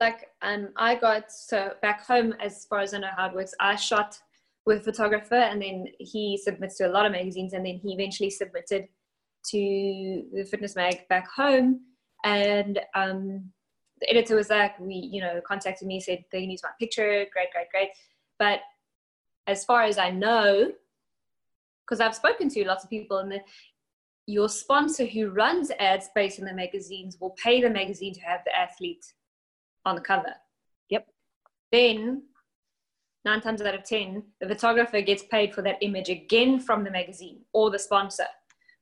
like 0.00 0.28
um 0.42 0.68
I 0.76 0.94
got 0.94 1.30
so 1.30 1.72
back 1.82 2.06
home 2.06 2.34
as 2.40 2.64
far 2.64 2.80
as 2.80 2.94
I 2.94 2.98
know 2.98 3.10
how 3.16 3.28
it 3.28 3.34
works, 3.34 3.54
I 3.60 3.76
shot 3.76 4.18
with 4.66 4.80
a 4.80 4.84
photographer 4.84 5.34
and 5.34 5.60
then 5.60 5.86
he 5.98 6.38
submits 6.42 6.76
to 6.78 6.86
a 6.86 6.90
lot 6.90 7.06
of 7.06 7.12
magazines 7.12 7.52
and 7.52 7.64
then 7.64 7.76
he 7.76 7.92
eventually 7.92 8.30
submitted 8.30 8.88
to 9.50 10.24
the 10.32 10.46
fitness 10.50 10.76
mag 10.76 11.08
back 11.08 11.28
home. 11.30 11.80
And 12.24 12.80
um 12.94 13.50
the 14.00 14.10
editor 14.10 14.36
was 14.36 14.50
like 14.50 14.78
we 14.80 14.94
you 14.94 15.20
know 15.20 15.40
contacted 15.46 15.86
me 15.86 16.00
said 16.00 16.24
they 16.32 16.40
can 16.42 16.50
use 16.50 16.62
my 16.62 16.70
picture 16.78 17.26
great 17.32 17.52
great 17.52 17.70
great. 17.70 17.90
But 18.38 18.60
as 19.50 19.64
far 19.64 19.82
as 19.82 19.98
i 19.98 20.10
know 20.10 20.70
because 21.84 22.00
i've 22.00 22.14
spoken 22.14 22.48
to 22.48 22.64
lots 22.64 22.84
of 22.84 22.90
people 22.90 23.18
and 23.18 23.32
the, 23.32 23.40
your 24.26 24.48
sponsor 24.48 25.04
who 25.04 25.30
runs 25.30 25.70
ad 25.80 26.02
space 26.02 26.38
in 26.38 26.44
the 26.44 26.52
magazines 26.52 27.16
will 27.20 27.34
pay 27.42 27.60
the 27.60 27.68
magazine 27.68 28.14
to 28.14 28.20
have 28.20 28.40
the 28.44 28.56
athlete 28.56 29.04
on 29.84 29.94
the 29.94 30.00
cover. 30.00 30.34
Yep. 30.88 31.06
Then 31.72 32.22
nine 33.24 33.40
times 33.40 33.60
out 33.62 33.74
of 33.74 33.84
ten, 33.84 34.22
the 34.40 34.48
photographer 34.48 35.00
gets 35.00 35.22
paid 35.24 35.54
for 35.54 35.62
that 35.62 35.78
image 35.82 36.08
again 36.08 36.60
from 36.60 36.84
the 36.84 36.90
magazine 36.90 37.40
or 37.52 37.70
the 37.70 37.78
sponsor. 37.78 38.26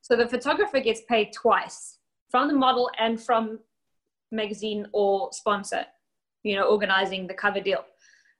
So 0.00 0.16
the 0.16 0.28
photographer 0.28 0.80
gets 0.80 1.02
paid 1.08 1.32
twice 1.32 1.98
from 2.30 2.48
the 2.48 2.54
model 2.54 2.90
and 2.98 3.20
from 3.20 3.58
magazine 4.30 4.86
or 4.92 5.30
sponsor, 5.32 5.84
you 6.42 6.56
know, 6.56 6.64
organizing 6.64 7.26
the 7.26 7.34
cover 7.34 7.60
deal. 7.60 7.84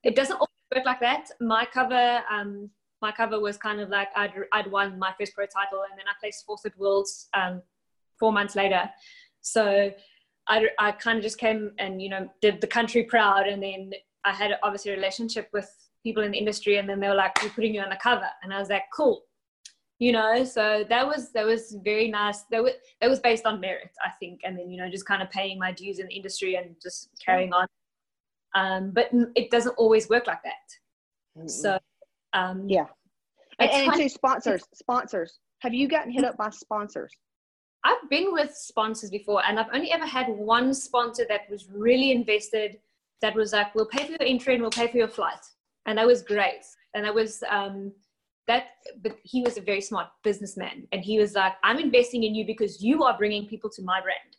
It 0.03 0.15
doesn't 0.15 0.35
always 0.35 0.47
work 0.73 0.85
like 0.85 0.99
that. 1.01 1.29
My 1.41 1.65
cover, 1.65 2.21
um, 2.31 2.69
my 3.01 3.11
cover 3.11 3.39
was 3.39 3.57
kind 3.57 3.79
of 3.79 3.89
like 3.89 4.09
I'd, 4.15 4.33
I'd 4.53 4.71
won 4.71 4.99
my 4.99 5.13
first 5.19 5.33
pro 5.35 5.45
title 5.45 5.83
and 5.89 5.97
then 5.97 6.05
I 6.07 6.13
placed 6.19 6.45
fourth 6.45 6.65
at 6.65 6.77
Worlds 6.77 7.27
um, 7.33 7.61
four 8.19 8.31
months 8.31 8.55
later. 8.55 8.89
So 9.41 9.91
I, 10.49 10.67
I 10.79 10.91
kind 10.91 11.17
of 11.17 11.23
just 11.23 11.37
came 11.37 11.71
and 11.77 12.01
you 12.01 12.09
know 12.09 12.27
did 12.41 12.59
the 12.59 12.67
country 12.67 13.03
proud 13.03 13.47
and 13.47 13.61
then 13.61 13.91
I 14.25 14.33
had 14.33 14.51
obviously 14.63 14.91
a 14.91 14.95
relationship 14.95 15.47
with 15.53 15.69
people 16.03 16.23
in 16.23 16.31
the 16.31 16.37
industry 16.37 16.77
and 16.77 16.89
then 16.89 16.99
they 16.99 17.07
were 17.07 17.15
like 17.15 17.41
we're 17.41 17.49
putting 17.49 17.75
you 17.75 17.81
on 17.81 17.89
the 17.89 17.99
cover. 18.01 18.27
And 18.43 18.53
I 18.53 18.59
was 18.59 18.69
like 18.69 18.83
cool. 18.93 19.23
You 19.99 20.13
know 20.13 20.43
so 20.43 20.85
that 20.89 21.05
was 21.05 21.31
that 21.33 21.45
was 21.45 21.77
very 21.83 22.09
nice. 22.09 22.43
That 22.51 22.63
was 22.63 22.73
that 22.99 23.09
was 23.09 23.19
based 23.19 23.45
on 23.45 23.59
merit 23.59 23.91
I 24.03 24.09
think 24.19 24.41
and 24.43 24.57
then 24.57 24.69
you 24.69 24.77
know 24.77 24.89
just 24.89 25.05
kind 25.05 25.21
of 25.21 25.29
paying 25.29 25.59
my 25.59 25.71
dues 25.71 25.99
in 25.99 26.07
the 26.07 26.13
industry 26.13 26.55
and 26.55 26.75
just 26.81 27.09
carrying 27.23 27.53
on. 27.53 27.67
Um, 28.55 28.91
but 28.91 29.09
it 29.35 29.51
doesn't 29.51 29.73
always 29.73 30.09
work 30.09 30.25
like 30.25 30.41
that. 30.43 31.49
So 31.49 31.77
um, 32.33 32.67
yeah. 32.67 32.85
And, 33.59 33.69
and 33.69 33.93
to 33.93 34.09
sponsors 34.09 34.63
sponsors. 34.73 35.39
Have 35.59 35.73
you 35.73 35.87
gotten 35.87 36.11
hit 36.11 36.23
up 36.23 36.37
by 36.37 36.49
sponsors 36.49 37.11
I've 37.83 38.09
been 38.09 38.33
with 38.33 38.53
sponsors 38.55 39.09
before, 39.09 39.43
and 39.45 39.59
I've 39.59 39.73
only 39.73 39.91
ever 39.91 40.05
had 40.05 40.27
one 40.27 40.73
sponsor 40.73 41.25
that 41.29 41.49
was 41.49 41.69
really 41.69 42.11
invested. 42.11 42.79
That 43.21 43.35
was 43.35 43.53
like, 43.53 43.73
"We'll 43.73 43.85
pay 43.85 44.05
for 44.05 44.11
your 44.11 44.23
entry 44.23 44.53
and 44.53 44.61
we'll 44.61 44.71
pay 44.71 44.87
for 44.87 44.97
your 44.97 45.07
flight," 45.07 45.45
and 45.85 45.97
that 45.97 46.07
was 46.07 46.21
great. 46.21 46.65
And 46.93 47.05
that 47.05 47.13
was 47.13 47.43
um, 47.49 47.93
that. 48.47 48.67
But 49.01 49.17
he 49.23 49.41
was 49.41 49.57
a 49.57 49.61
very 49.61 49.81
smart 49.81 50.07
businessman, 50.23 50.87
and 50.91 51.03
he 51.03 51.19
was 51.19 51.33
like, 51.35 51.53
"I'm 51.63 51.79
investing 51.79 52.23
in 52.23 52.35
you 52.35 52.45
because 52.45 52.83
you 52.83 53.03
are 53.03 53.17
bringing 53.17 53.47
people 53.47 53.69
to 53.71 53.81
my 53.81 54.01
brand." 54.01 54.35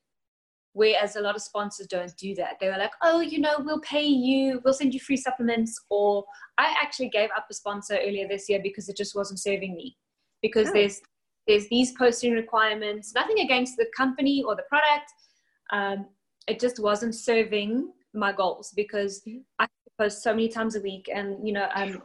Whereas 0.73 1.17
a 1.17 1.21
lot 1.21 1.35
of 1.35 1.43
sponsors 1.43 1.89
don't 1.89 2.17
do 2.17 2.33
that. 2.37 2.59
They 2.61 2.69
were 2.69 2.79
like, 2.79 2.93
"Oh, 3.03 3.21
you 3.21 3.41
know, 3.41 3.57
we'll 3.61 3.81
pay 3.81 4.05
you, 4.05 4.61
we'll 4.65 4.75
send 4.75 4.95
you 4.95 5.01
free 5.01 5.17
supplements." 5.17 5.81
Or 5.89 6.25
I 6.59 6.75
actually 6.81 7.09
gave 7.09 7.31
up 7.37 7.47
a 7.51 7.55
sponsor 7.55 7.97
earlier 7.97 8.29
this 8.29 8.49
year 8.49 8.61
because 8.63 8.89
it 8.89 8.97
just 8.97 9.15
wasn't 9.17 9.41
serving 9.41 9.75
me. 9.75 9.97
Because 10.43 10.69
oh. 10.69 10.73
there's 10.73 11.01
there's 11.51 11.69
these 11.69 11.93
posting 11.93 12.33
requirements, 12.33 13.13
nothing 13.15 13.41
against 13.41 13.77
the 13.77 13.87
company 13.97 14.43
or 14.47 14.55
the 14.55 14.63
product. 14.69 15.13
Um, 15.73 16.07
it 16.47 16.61
just 16.61 16.79
wasn't 16.79 17.15
serving 17.15 17.93
my 18.15 18.33
goals 18.33 18.73
because. 18.77 19.23
I 19.59 19.67
post 20.01 20.23
so 20.23 20.33
many 20.33 20.49
times 20.49 20.77
a 20.77 20.81
week 20.81 21.11
and, 21.15 21.47
you 21.47 21.53
know, 21.53 21.69
um, 21.75 22.03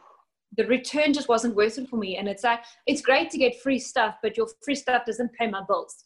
the 0.57 0.65
return 0.65 1.13
just 1.13 1.29
wasn't 1.29 1.55
worth 1.55 1.77
it 1.77 1.87
for 1.89 1.97
me. 1.97 2.17
And 2.17 2.27
it's 2.27 2.43
like, 2.43 2.59
it's 2.85 3.01
great 3.01 3.29
to 3.29 3.37
get 3.37 3.61
free 3.61 3.79
stuff, 3.79 4.15
but 4.21 4.35
your 4.35 4.47
free 4.63 4.75
stuff 4.75 5.03
doesn't 5.05 5.31
pay 5.33 5.47
my 5.47 5.61
bills. 5.67 6.03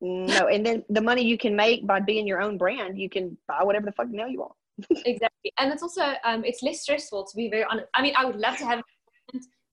No, 0.00 0.48
and 0.48 0.64
then 0.64 0.84
the 0.88 1.00
money 1.00 1.24
you 1.24 1.38
can 1.38 1.56
make 1.56 1.86
by 1.86 2.00
being 2.00 2.26
your 2.26 2.40
own 2.40 2.58
brand, 2.58 2.98
you 2.98 3.08
can 3.08 3.36
buy 3.48 3.62
whatever 3.64 3.86
the 3.86 3.92
fuck 3.92 4.08
nail 4.08 4.28
you 4.28 4.40
want. 4.40 4.52
exactly, 5.06 5.50
and 5.58 5.72
it's 5.72 5.82
also 5.82 6.12
um, 6.22 6.44
it's 6.44 6.62
less 6.62 6.82
stressful 6.82 7.24
to 7.24 7.34
be 7.34 7.48
very 7.48 7.64
honest. 7.64 7.86
I 7.94 8.02
mean, 8.02 8.12
I 8.14 8.26
would 8.26 8.36
love 8.36 8.58
to 8.58 8.66
have 8.66 8.82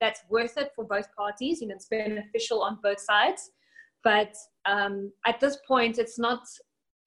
that's 0.03 0.21
worth 0.29 0.57
it 0.57 0.71
for 0.75 0.83
both 0.83 1.07
parties. 1.15 1.61
You 1.61 1.67
know, 1.69 1.75
it's 1.75 1.85
beneficial 1.85 2.61
on 2.61 2.77
both 2.83 2.99
sides. 2.99 3.51
But 4.03 4.35
um, 4.65 5.13
at 5.25 5.39
this 5.39 5.57
point, 5.65 5.97
it's 5.97 6.19
not 6.19 6.41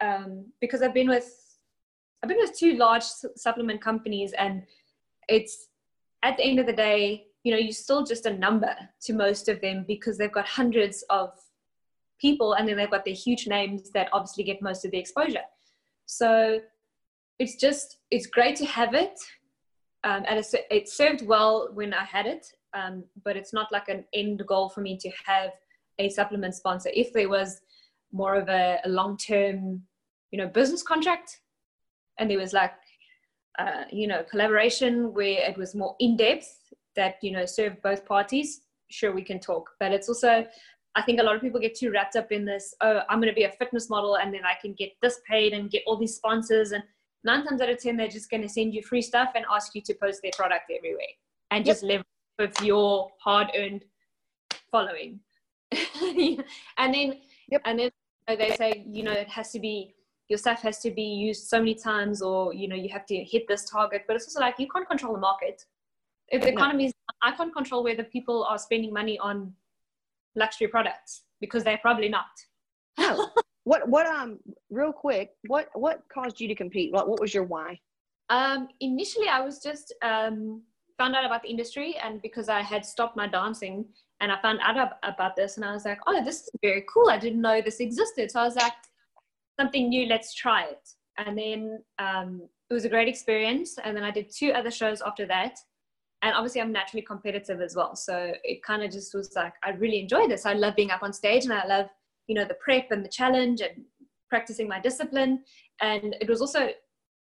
um, 0.01 0.47
because 0.63 0.81
I've 0.81 0.95
been 0.95 1.09
with 1.09 1.31
I've 2.23 2.29
been 2.31 2.39
with 2.39 2.59
two 2.59 2.77
large 2.77 3.03
supplement 3.03 3.83
companies, 3.83 4.33
and 4.33 4.63
it's 5.29 5.69
at 6.23 6.39
the 6.39 6.45
end 6.45 6.59
of 6.59 6.67
the 6.67 6.73
day, 6.73 7.27
you 7.45 7.53
know, 7.53 7.59
you're 7.59 7.73
still 7.73 8.03
just 8.03 8.25
a 8.25 8.33
number 8.33 8.75
to 9.03 9.13
most 9.13 9.51
of 9.51 9.61
them 9.61 9.85
because 9.87 10.17
they've 10.17 10.33
got 10.33 10.47
hundreds 10.47 11.05
of 11.11 11.35
people, 12.19 12.55
and 12.55 12.67
then 12.67 12.79
they've 12.79 12.91
got 12.91 13.05
their 13.05 13.15
huge 13.27 13.47
names 13.47 13.91
that 13.91 14.09
obviously 14.15 14.43
get 14.43 14.63
most 14.63 14.87
of 14.87 14.91
the 14.91 14.99
exposure. 14.99 15.47
So 16.07 16.61
it's 17.39 17.57
just 17.57 17.99
it's 18.11 18.27
great 18.27 18.57
to 18.57 18.65
have 18.65 18.95
it 18.95 19.19
um, 20.07 20.25
and 20.29 20.45
it 20.71 20.89
served 20.89 21.27
well 21.27 21.69
when 21.75 21.93
I 21.93 22.05
had 22.05 22.27
it, 22.27 22.47
um, 22.77 23.05
but 23.25 23.37
it's 23.37 23.53
not 23.53 23.73
like 23.73 23.89
an 23.89 24.05
end 24.13 24.43
goal 24.47 24.69
for 24.69 24.81
me 24.81 24.97
to 24.99 25.11
have 25.25 25.51
a 25.99 26.09
supplement 26.11 26.55
sponsor. 26.55 26.91
If 26.95 27.13
there 27.13 27.29
was 27.29 27.61
more 28.13 28.35
of 28.35 28.49
a, 28.49 28.79
a 28.85 28.89
long 28.89 29.17
term, 29.17 29.83
you 30.31 30.39
know, 30.39 30.47
business 30.47 30.83
contract, 30.83 31.41
and 32.19 32.31
there 32.31 32.39
was 32.39 32.53
like, 32.53 32.73
uh, 33.59 33.85
you 33.91 34.07
know, 34.07 34.23
collaboration 34.31 35.15
where 35.15 35.49
it 35.49 35.57
was 35.57 35.75
more 35.75 35.97
in 36.01 36.17
depth 36.17 36.59
that 36.95 37.17
you 37.23 37.31
know 37.31 37.47
served 37.47 37.81
both 37.83 38.05
parties, 38.05 38.63
sure 38.89 39.13
we 39.13 39.23
can 39.23 39.41
talk. 39.41 39.71
But 39.81 39.93
it's 39.93 40.09
also, 40.09 40.47
I 40.95 41.03
think 41.03 41.21
a 41.21 41.23
lot 41.23 41.37
of 41.37 41.41
people 41.41 41.61
get 41.61 41.75
too 41.75 41.91
wrapped 41.91 42.17
up 42.17 42.31
in 42.31 42.45
this. 42.45 42.75
Oh, 42.83 43.01
I'm 43.09 43.21
going 43.21 43.33
to 43.33 43.35
be 43.35 43.45
a 43.45 43.53
fitness 43.53 43.89
model, 43.89 44.17
and 44.17 44.33
then 44.35 44.45
I 44.45 44.55
can 44.61 44.75
get 44.75 44.93
this 45.01 45.21
paid 45.29 45.55
and 45.55 45.71
get 45.71 45.83
all 45.87 45.97
these 45.97 46.17
sponsors 46.17 46.73
and 46.73 46.83
nine 47.25 47.45
times 47.45 47.61
out 47.61 47.71
of 47.71 47.79
ten 47.79 47.97
they're 47.97 48.09
just 48.09 48.31
going 48.31 48.43
to 48.43 48.49
send 48.49 48.75
you 48.75 48.83
free 48.83 49.03
stuff 49.03 49.33
and 49.35 49.45
ask 49.53 49.75
you 49.75 49.81
to 49.83 49.95
post 49.95 50.21
their 50.23 50.31
product 50.37 50.71
everywhere 50.71 51.13
and 51.51 51.65
just 51.65 51.83
live 51.83 52.03
with 52.39 52.61
your 52.63 53.11
hard-earned 53.21 53.85
following. 54.71 55.21
And 56.79 56.95
then 56.95 57.19
yep. 57.49 57.63
and 57.65 57.79
then 57.79 57.91
they 58.29 58.55
say 58.57 58.85
you 58.87 59.03
know 59.03 59.13
it 59.13 59.29
has 59.29 59.51
to 59.53 59.61
be 59.61 59.95
your 60.29 60.39
stuff 60.39 60.61
has 60.63 60.79
to 60.81 60.91
be 60.91 61.03
used 61.03 61.49
so 61.49 61.59
many 61.59 61.75
times 61.75 62.23
or 62.23 62.53
you 62.53 62.69
know 62.69 62.77
you 62.77 62.89
have 62.89 63.07
to 63.07 63.17
hit 63.17 63.49
this 63.49 63.69
target. 63.69 64.05
But 64.07 64.17
it's 64.17 64.27
also 64.27 64.41
like 64.41 64.59
you 64.59 64.69
can't 64.69 64.89
control 64.89 65.13
the 65.15 65.21
market. 65.21 65.65
If 66.29 66.43
the 66.43 66.49
economy 66.49 66.87
is 66.87 66.93
i 67.23 67.31
can't 67.33 67.55
control 67.55 67.85
whether 67.85 68.03
people 68.03 68.45
are 68.45 68.59
spending 68.59 68.93
money 68.93 69.17
on 69.19 69.53
luxury 70.35 70.69
products 70.69 71.23
because 71.41 71.63
they're 71.65 71.79
probably 71.79 72.09
not. 72.09 72.33
No. 72.99 73.29
What 73.65 73.89
what 73.89 74.07
um 74.07 74.39
real 74.71 74.93
quick 74.93 75.31
what 75.49 75.69
what 75.75 76.03
caused 76.09 76.41
you 76.41 76.47
to 76.47 76.55
compete? 76.55 76.93
What, 76.93 77.09
what 77.09 77.21
was 77.21 77.35
your 77.35 77.43
why? 77.43 77.81
Um 78.31 78.69
initially 78.81 79.29
i 79.29 79.41
was 79.41 79.61
just 79.61 79.93
um 80.03 80.63
found 80.99 81.15
out 81.15 81.25
about 81.25 81.43
the 81.43 81.49
industry 81.49 81.97
and 82.03 82.23
because 82.23 82.49
i 82.49 82.61
had 82.61 82.85
stopped 82.85 83.17
my 83.17 83.27
dancing 83.27 83.85
and 84.21 84.33
i 84.33 84.41
found 84.41 84.59
out 84.63 84.93
about 85.03 85.37
this 85.37 85.57
and 85.57 85.65
i 85.65 85.73
was 85.73 85.85
like 85.85 85.99
oh 86.07 86.25
this 86.25 86.43
is 86.43 86.51
very 86.63 86.85
cool. 86.93 87.11
I 87.11 87.19
didn't 87.19 87.41
know 87.41 87.61
this 87.61 87.81
existed. 87.81 88.31
So 88.31 88.41
i 88.41 88.45
was 88.45 88.57
like 88.57 88.73
something 89.59 89.89
new. 89.89 90.07
Let's 90.07 90.35
try 90.35 90.65
it. 90.65 90.89
And 91.19 91.37
then 91.37 91.83
um 91.99 92.49
it 92.69 92.75
was 92.75 92.85
a 92.85 92.89
great 92.89 93.09
experience. 93.09 93.79
And 93.83 93.97
then 93.97 94.05
i 94.05 94.11
did 94.11 94.31
two 94.35 94.51
other 94.53 94.71
shows 94.71 95.03
after 95.03 95.27
that. 95.27 95.59
And 96.23 96.35
obviously 96.35 96.61
i'm 96.61 96.73
naturally 96.73 97.03
competitive 97.03 97.61
as 97.61 97.77
well. 97.77 97.95
So 97.97 98.33
it 98.45 98.63
kind 98.63 98.83
of 98.83 98.91
just 98.91 99.15
was 99.15 99.33
like 99.37 99.55
i 99.65 99.71
really 99.71 100.01
enjoy 100.01 100.27
this. 100.29 100.47
I 100.47 100.55
love 100.55 100.77
being 100.77 100.91
up 100.91 101.03
on 101.03 101.13
stage 101.13 101.45
and 101.45 101.53
i 101.53 101.67
love 101.67 101.87
you 102.27 102.35
know 102.35 102.45
the 102.45 102.55
prep 102.55 102.91
and 102.91 103.05
the 103.05 103.09
challenge 103.09 103.61
and 103.61 103.85
practicing 104.29 104.69
my 104.69 104.81
discipline. 104.81 105.45
And 105.81 106.17
it 106.21 106.29
was 106.29 106.41
also 106.41 106.71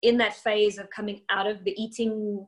in 0.02 0.18
that 0.18 0.36
phase 0.36 0.78
of 0.78 0.90
coming 0.90 1.22
out 1.30 1.48
of 1.48 1.64
the 1.64 1.74
eating 1.82 2.46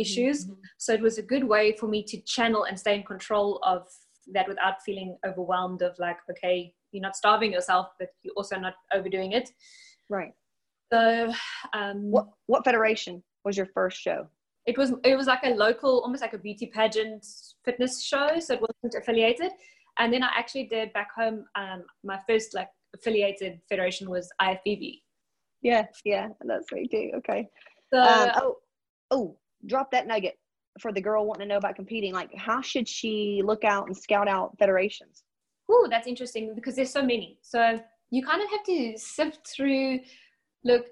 issues 0.00 0.44
mm-hmm. 0.44 0.54
so 0.78 0.92
it 0.92 1.00
was 1.00 1.18
a 1.18 1.22
good 1.22 1.44
way 1.44 1.74
for 1.78 1.86
me 1.86 2.02
to 2.02 2.20
channel 2.22 2.64
and 2.64 2.78
stay 2.78 2.94
in 2.94 3.02
control 3.02 3.60
of 3.64 3.82
that 4.32 4.48
without 4.48 4.82
feeling 4.84 5.16
overwhelmed 5.26 5.82
of 5.82 5.92
like 5.98 6.18
okay 6.30 6.72
you're 6.92 7.02
not 7.02 7.16
starving 7.16 7.52
yourself 7.52 7.88
but 7.98 8.08
you're 8.22 8.34
also 8.34 8.56
not 8.56 8.74
overdoing 8.92 9.32
it 9.32 9.50
right 10.10 10.32
so 10.92 11.32
um 11.74 12.10
what 12.10 12.26
what 12.46 12.64
federation 12.64 13.22
was 13.44 13.56
your 13.56 13.66
first 13.66 13.98
show 13.98 14.26
it 14.66 14.76
was 14.76 14.92
it 15.04 15.16
was 15.16 15.26
like 15.26 15.44
a 15.44 15.50
local 15.50 16.00
almost 16.00 16.22
like 16.22 16.34
a 16.34 16.38
beauty 16.38 16.66
pageant 16.66 17.24
fitness 17.64 18.02
show 18.02 18.38
so 18.38 18.54
it 18.54 18.60
wasn't 18.60 19.02
affiliated 19.02 19.50
and 19.98 20.12
then 20.12 20.22
I 20.22 20.30
actually 20.36 20.64
did 20.64 20.92
back 20.92 21.08
home. 21.14 21.44
Um, 21.54 21.84
my 22.04 22.18
first 22.28 22.54
like 22.54 22.68
affiliated 22.94 23.60
federation 23.68 24.08
was 24.08 24.28
IFBB. 24.40 25.00
Yeah, 25.60 25.86
yeah, 26.04 26.28
that's 26.44 26.70
me 26.72 26.86
too. 26.88 27.10
Okay. 27.16 27.48
So, 27.92 28.00
um, 28.00 28.30
oh, 28.36 28.56
oh, 29.10 29.36
drop 29.66 29.90
that 29.90 30.06
nugget 30.06 30.38
for 30.80 30.92
the 30.92 31.00
girl 31.00 31.26
wanting 31.26 31.48
to 31.48 31.48
know 31.48 31.58
about 31.58 31.76
competing. 31.76 32.12
Like, 32.12 32.34
how 32.34 32.60
should 32.60 32.88
she 32.88 33.42
look 33.44 33.64
out 33.64 33.86
and 33.86 33.96
scout 33.96 34.28
out 34.28 34.56
federations? 34.58 35.24
Oh, 35.70 35.88
that's 35.90 36.06
interesting 36.06 36.54
because 36.54 36.76
there's 36.76 36.92
so 36.92 37.02
many. 37.02 37.38
So 37.42 37.80
you 38.10 38.24
kind 38.24 38.42
of 38.42 38.50
have 38.50 38.64
to 38.64 38.94
sift 38.96 39.48
through. 39.48 40.00
Look, 40.64 40.86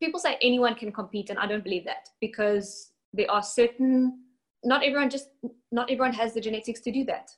people 0.00 0.20
say 0.20 0.38
anyone 0.42 0.74
can 0.74 0.92
compete, 0.92 1.30
and 1.30 1.38
I 1.38 1.46
don't 1.46 1.64
believe 1.64 1.84
that 1.84 2.08
because 2.20 2.92
there 3.12 3.30
are 3.30 3.42
certain. 3.42 4.20
Not 4.64 4.84
everyone 4.84 5.10
just. 5.10 5.28
Not 5.72 5.90
everyone 5.90 6.12
has 6.12 6.34
the 6.34 6.40
genetics 6.40 6.80
to 6.80 6.92
do 6.92 7.04
that. 7.04 7.30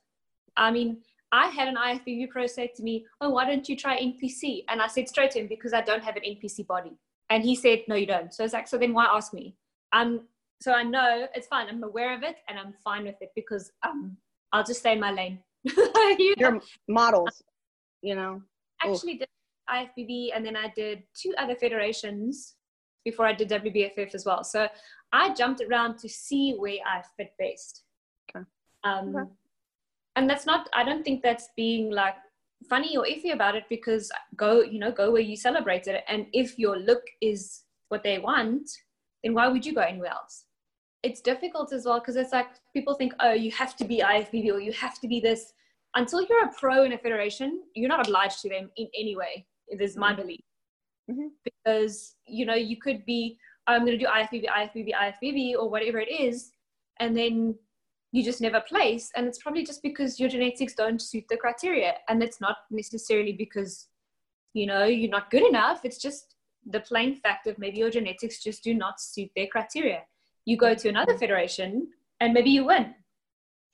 I 0.57 0.71
mean, 0.71 1.01
I 1.31 1.47
had 1.47 1.67
an 1.67 1.75
IFBB 1.75 2.29
pro 2.29 2.47
say 2.47 2.71
to 2.75 2.83
me, 2.83 3.05
Oh, 3.21 3.29
why 3.29 3.45
don't 3.45 3.67
you 3.67 3.75
try 3.75 3.99
NPC? 3.99 4.63
And 4.67 4.81
I 4.81 4.87
said 4.87 5.07
straight 5.07 5.31
to 5.31 5.39
him, 5.39 5.47
Because 5.47 5.73
I 5.73 5.81
don't 5.81 6.03
have 6.03 6.15
an 6.15 6.23
NPC 6.23 6.65
body. 6.67 6.97
And 7.29 7.43
he 7.43 7.55
said, 7.55 7.83
No, 7.87 7.95
you 7.95 8.07
don't. 8.07 8.33
So 8.33 8.43
it's 8.43 8.53
like, 8.53 8.67
So 8.67 8.77
then 8.77 8.93
why 8.93 9.05
ask 9.05 9.33
me? 9.33 9.55
Um, 9.93 10.21
so 10.61 10.73
I 10.73 10.83
know 10.83 11.27
it's 11.35 11.47
fine. 11.47 11.67
I'm 11.69 11.83
aware 11.83 12.15
of 12.15 12.23
it 12.23 12.37
and 12.47 12.57
I'm 12.57 12.73
fine 12.83 13.05
with 13.05 13.15
it 13.21 13.31
because 13.35 13.71
um, 13.87 14.17
I'll 14.51 14.63
just 14.63 14.79
stay 14.79 14.93
in 14.93 14.99
my 14.99 15.11
lane. 15.11 15.39
you 15.63 16.35
Your 16.37 16.59
models, 16.87 17.41
you 18.01 18.15
know. 18.15 18.41
Actually, 18.83 19.15
did 19.15 19.27
IFBB 19.69 20.29
and 20.35 20.45
then 20.45 20.55
I 20.55 20.71
did 20.75 21.03
two 21.13 21.33
other 21.37 21.55
federations 21.55 22.55
before 23.03 23.25
I 23.25 23.33
did 23.33 23.49
WBFF 23.49 24.13
as 24.13 24.25
well. 24.25 24.43
So 24.43 24.67
I 25.11 25.33
jumped 25.33 25.61
around 25.61 25.97
to 25.99 26.09
see 26.09 26.55
where 26.57 26.77
I 26.85 27.01
fit 27.17 27.33
best. 27.37 27.83
Okay. 28.35 28.45
Um, 28.83 29.15
okay 29.15 29.29
and 30.19 30.29
that's 30.29 30.45
not 30.45 30.69
i 30.73 30.83
don't 30.83 31.03
think 31.03 31.21
that's 31.21 31.49
being 31.55 31.91
like 31.91 32.15
funny 32.69 32.97
or 32.97 33.05
iffy 33.05 33.33
about 33.33 33.55
it 33.55 33.63
because 33.69 34.11
go 34.35 34.61
you 34.61 34.79
know 34.79 34.91
go 34.91 35.11
where 35.11 35.21
you 35.21 35.35
celebrate 35.35 35.87
it 35.87 36.03
and 36.07 36.25
if 36.33 36.59
your 36.59 36.77
look 36.77 37.03
is 37.21 37.63
what 37.87 38.03
they 38.03 38.19
want 38.19 38.69
then 39.23 39.33
why 39.33 39.47
would 39.47 39.65
you 39.65 39.73
go 39.73 39.81
anywhere 39.81 40.11
else 40.11 40.45
it's 41.03 41.21
difficult 41.21 41.71
as 41.71 41.85
well 41.85 41.99
because 41.99 42.15
it's 42.15 42.33
like 42.33 42.47
people 42.73 42.93
think 42.93 43.13
oh 43.19 43.31
you 43.31 43.51
have 43.51 43.75
to 43.75 43.85
be 43.85 43.99
ifbb 43.99 44.51
or 44.51 44.59
you 44.59 44.71
have 44.73 44.99
to 44.99 45.07
be 45.07 45.19
this 45.19 45.53
until 45.95 46.21
you're 46.25 46.45
a 46.45 46.51
pro 46.59 46.83
in 46.83 46.93
a 46.93 46.97
federation 46.97 47.61
you're 47.73 47.89
not 47.89 48.05
obliged 48.05 48.41
to 48.41 48.49
them 48.49 48.69
in 48.77 48.87
any 48.97 49.15
way 49.15 49.45
it 49.67 49.81
is 49.81 49.95
my 49.95 50.11
mm-hmm. 50.11 50.21
belief 50.21 50.41
mm-hmm. 51.09 51.27
because 51.43 52.15
you 52.25 52.45
know 52.45 52.55
you 52.55 52.77
could 52.77 53.05
be 53.05 53.37
oh, 53.67 53.73
i'm 53.73 53.85
going 53.85 53.97
to 53.97 54.03
do 54.03 54.09
ifbb 54.09 54.45
ifbb 54.45 54.89
ifbb 54.93 55.55
or 55.55 55.69
whatever 55.69 55.99
it 55.99 56.11
is 56.11 56.51
and 56.99 57.15
then 57.15 57.55
you 58.11 58.23
just 58.23 58.41
never 58.41 58.61
place 58.61 59.11
and 59.15 59.27
it's 59.27 59.41
probably 59.41 59.63
just 59.63 59.81
because 59.83 60.19
your 60.19 60.29
genetics 60.29 60.73
don't 60.73 61.01
suit 61.01 61.23
the 61.29 61.37
criteria 61.37 61.93
and 62.07 62.21
it's 62.23 62.41
not 62.41 62.57
necessarily 62.71 63.33
because 63.33 63.87
you 64.53 64.65
know 64.65 64.83
you're 64.83 65.09
not 65.09 65.29
good 65.29 65.47
enough 65.47 65.85
it's 65.85 66.01
just 66.01 66.35
the 66.71 66.79
plain 66.81 67.15
fact 67.15 67.47
of 67.47 67.57
maybe 67.57 67.77
your 67.77 67.89
genetics 67.89 68.43
just 68.43 68.63
do 68.63 68.73
not 68.73 68.99
suit 68.99 69.29
their 69.35 69.47
criteria 69.47 70.01
you 70.45 70.57
go 70.57 70.73
to 70.73 70.89
another 70.89 71.17
federation 71.17 71.87
and 72.19 72.33
maybe 72.33 72.49
you 72.49 72.65
win 72.65 72.93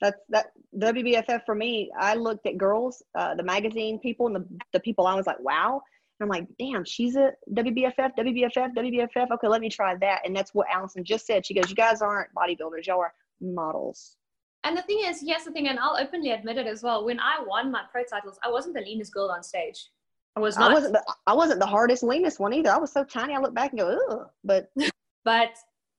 that's 0.00 0.20
that 0.28 0.46
WBFF 0.78 1.44
for 1.44 1.54
me. 1.54 1.90
I 1.98 2.14
looked 2.14 2.46
at 2.46 2.58
girls, 2.58 3.02
uh, 3.14 3.34
the 3.34 3.42
magazine 3.42 3.98
people, 3.98 4.26
and 4.26 4.36
the, 4.36 4.46
the 4.72 4.80
people 4.80 5.06
I 5.06 5.14
was 5.14 5.26
like, 5.26 5.40
wow. 5.40 5.82
And 6.18 6.26
I'm 6.26 6.28
like, 6.28 6.46
damn, 6.58 6.84
she's 6.84 7.16
a 7.16 7.32
WBFF, 7.52 8.12
WBFF, 8.18 8.74
WBFF. 8.74 9.30
Okay, 9.32 9.48
let 9.48 9.60
me 9.60 9.68
try 9.68 9.96
that. 9.96 10.22
And 10.24 10.34
that's 10.34 10.54
what 10.54 10.66
Allison 10.72 11.04
just 11.04 11.26
said. 11.26 11.44
She 11.44 11.54
goes, 11.54 11.68
you 11.68 11.76
guys 11.76 12.02
aren't 12.02 12.30
bodybuilders, 12.34 12.86
y'all 12.86 13.00
are 13.00 13.12
models. 13.40 14.16
And 14.64 14.76
the 14.76 14.82
thing 14.82 15.02
is, 15.04 15.22
here's 15.24 15.44
the 15.44 15.52
thing, 15.52 15.68
and 15.68 15.78
I'll 15.78 15.96
openly 15.98 16.30
admit 16.30 16.58
it 16.58 16.66
as 16.66 16.82
well. 16.82 17.04
When 17.04 17.20
I 17.20 17.38
won 17.46 17.70
my 17.70 17.82
pro 17.90 18.02
titles, 18.04 18.38
I 18.42 18.50
wasn't 18.50 18.74
the 18.74 18.80
leanest 18.80 19.14
girl 19.14 19.30
on 19.30 19.42
stage. 19.42 19.90
I 20.34 20.40
was 20.40 20.58
not. 20.58 20.70
I 20.70 20.74
wasn't. 20.74 20.92
The, 20.94 21.14
I 21.26 21.32
wasn't 21.32 21.60
the 21.60 21.66
hardest, 21.66 22.02
leanest 22.02 22.40
one 22.40 22.52
either. 22.52 22.70
I 22.70 22.76
was 22.76 22.92
so 22.92 23.04
tiny. 23.04 23.34
I 23.34 23.38
look 23.38 23.54
back 23.54 23.70
and 23.70 23.78
go, 23.80 23.98
ugh. 24.10 24.28
But 24.44 24.70
but 25.24 25.56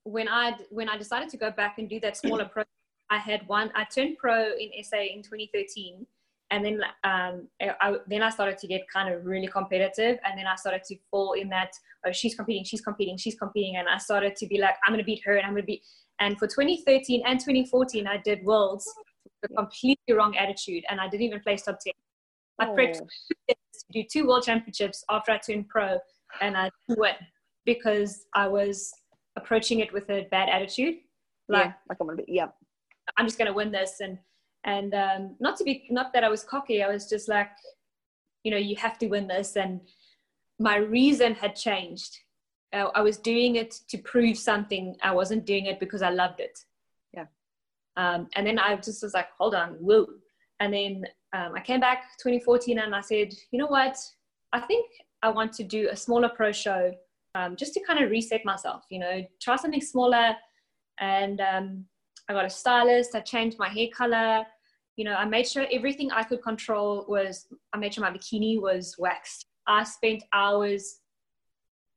when 0.08 0.28
I 0.28 0.54
when 0.70 0.88
I 0.88 0.96
decided 0.96 1.28
to 1.30 1.36
go 1.36 1.50
back 1.50 1.78
and 1.78 1.88
do 1.88 2.00
that 2.00 2.16
smaller 2.16 2.44
pro, 2.52 2.64
I 3.10 3.18
had 3.18 3.46
one. 3.46 3.70
I 3.74 3.84
turned 3.84 4.16
pro 4.18 4.52
in 4.58 4.70
SA 4.82 4.98
in 4.98 5.22
2013, 5.22 6.06
and 6.50 6.64
then 6.64 6.80
um, 7.04 7.48
I, 7.60 7.96
then 8.06 8.22
I 8.22 8.30
started 8.30 8.58
to 8.58 8.66
get 8.66 8.82
kind 8.92 9.12
of 9.12 9.24
really 9.26 9.48
competitive, 9.48 10.18
and 10.24 10.38
then 10.38 10.46
I 10.46 10.56
started 10.56 10.82
to 10.84 10.96
fall 11.10 11.34
in 11.34 11.48
that 11.50 11.70
oh 12.06 12.12
she's 12.12 12.34
competing, 12.34 12.64
she's 12.64 12.80
competing, 12.80 13.16
she's 13.18 13.36
competing, 13.36 13.76
and 13.76 13.88
I 13.88 13.98
started 13.98 14.34
to 14.36 14.46
be 14.46 14.58
like 14.58 14.76
I'm 14.86 14.92
gonna 14.92 15.04
beat 15.04 15.22
her, 15.24 15.36
and 15.36 15.46
I'm 15.46 15.52
gonna 15.52 15.64
beat. 15.64 15.82
And 16.20 16.38
for 16.38 16.46
2013 16.46 17.22
and 17.26 17.38
2014, 17.38 18.06
I 18.06 18.16
did 18.16 18.42
worlds 18.44 18.90
with 19.42 19.50
a 19.50 19.54
completely 19.54 20.14
wrong 20.14 20.36
attitude, 20.36 20.84
and 20.90 21.00
I 21.00 21.08
didn't 21.08 21.22
even 21.22 21.40
place 21.40 21.62
top 21.62 21.78
10. 21.84 21.92
I 22.60 22.66
oh. 22.66 22.74
prepped 22.74 22.98
to 23.48 23.54
do 23.92 24.02
two 24.10 24.26
world 24.26 24.42
championships 24.42 25.04
after 25.10 25.32
I 25.32 25.38
turned 25.38 25.68
pro, 25.68 25.98
and 26.40 26.56
I 26.56 26.70
didn't 26.88 27.16
because 27.64 28.24
I 28.34 28.48
was 28.48 28.90
approaching 29.38 29.80
it 29.80 29.92
with 29.92 30.08
a 30.10 30.26
bad 30.30 30.48
attitude. 30.48 30.96
Like, 31.48 31.66
yeah, 31.66 31.72
like 31.88 31.98
I'm 32.00 32.06
gonna 32.06 32.22
be, 32.22 32.24
yeah, 32.28 32.48
I'm 33.16 33.26
just 33.26 33.38
gonna 33.38 33.52
win 33.52 33.72
this, 33.72 34.00
and 34.00 34.18
and 34.64 34.94
um, 34.94 35.36
not 35.40 35.56
to 35.58 35.64
be, 35.64 35.86
not 35.90 36.12
that 36.12 36.24
I 36.24 36.28
was 36.28 36.42
cocky. 36.42 36.82
I 36.82 36.88
was 36.88 37.08
just 37.08 37.28
like, 37.28 37.50
you 38.44 38.50
know, 38.50 38.58
you 38.58 38.76
have 38.76 38.98
to 38.98 39.08
win 39.08 39.26
this, 39.26 39.56
and 39.56 39.80
my 40.58 40.76
reason 40.76 41.34
had 41.34 41.54
changed 41.54 42.18
uh, 42.72 42.88
I 42.94 43.02
was 43.02 43.16
doing 43.16 43.56
it 43.56 43.80
to 43.88 43.98
prove 43.98 44.36
something. 44.36 44.96
I 45.02 45.12
wasn't 45.12 45.46
doing 45.46 45.66
it 45.66 45.80
because 45.80 46.02
I 46.02 46.10
loved 46.10 46.40
it. 46.40 46.58
Yeah. 47.12 47.26
Um, 47.96 48.28
and 48.36 48.46
then 48.46 48.58
I 48.58 48.76
just 48.76 49.02
was 49.02 49.14
like, 49.14 49.28
hold 49.36 49.54
on, 49.54 49.70
whoa. 49.80 50.06
And 50.60 50.74
then 50.74 51.04
um, 51.32 51.52
I 51.54 51.60
came 51.60 51.80
back 51.80 52.04
2014 52.22 52.78
and 52.78 52.94
I 52.94 53.00
said, 53.00 53.32
you 53.50 53.58
know 53.58 53.66
what? 53.66 53.96
I 54.52 54.60
think 54.60 54.86
I 55.22 55.30
want 55.30 55.52
to 55.54 55.64
do 55.64 55.88
a 55.90 55.96
smaller 55.96 56.28
pro 56.28 56.52
show 56.52 56.92
um, 57.38 57.56
just 57.56 57.74
to 57.74 57.80
kind 57.80 58.02
of 58.02 58.10
reset 58.10 58.44
myself, 58.44 58.84
you 58.90 58.98
know, 58.98 59.24
try 59.40 59.56
something 59.56 59.80
smaller. 59.80 60.34
And 60.98 61.40
um, 61.40 61.84
I 62.28 62.32
got 62.32 62.44
a 62.44 62.50
stylist. 62.50 63.14
I 63.14 63.20
changed 63.20 63.58
my 63.58 63.68
hair 63.68 63.88
color. 63.94 64.44
You 64.96 65.04
know, 65.04 65.14
I 65.14 65.24
made 65.24 65.46
sure 65.46 65.66
everything 65.70 66.10
I 66.10 66.24
could 66.24 66.42
control 66.42 67.04
was, 67.08 67.46
I 67.72 67.78
made 67.78 67.94
sure 67.94 68.02
my 68.02 68.10
bikini 68.10 68.60
was 68.60 68.96
waxed. 68.98 69.46
I 69.66 69.84
spent 69.84 70.24
hours 70.32 71.00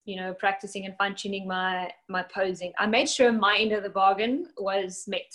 you 0.05 0.15
know, 0.15 0.33
practicing 0.33 0.85
and 0.85 0.95
fine 0.97 1.15
tuning 1.15 1.47
my 1.47 1.91
my 2.09 2.23
posing. 2.23 2.73
I 2.79 2.87
made 2.87 3.07
sure 3.07 3.31
my 3.31 3.57
end 3.57 3.71
of 3.71 3.83
the 3.83 3.89
bargain 3.89 4.47
was 4.57 5.03
met. 5.07 5.31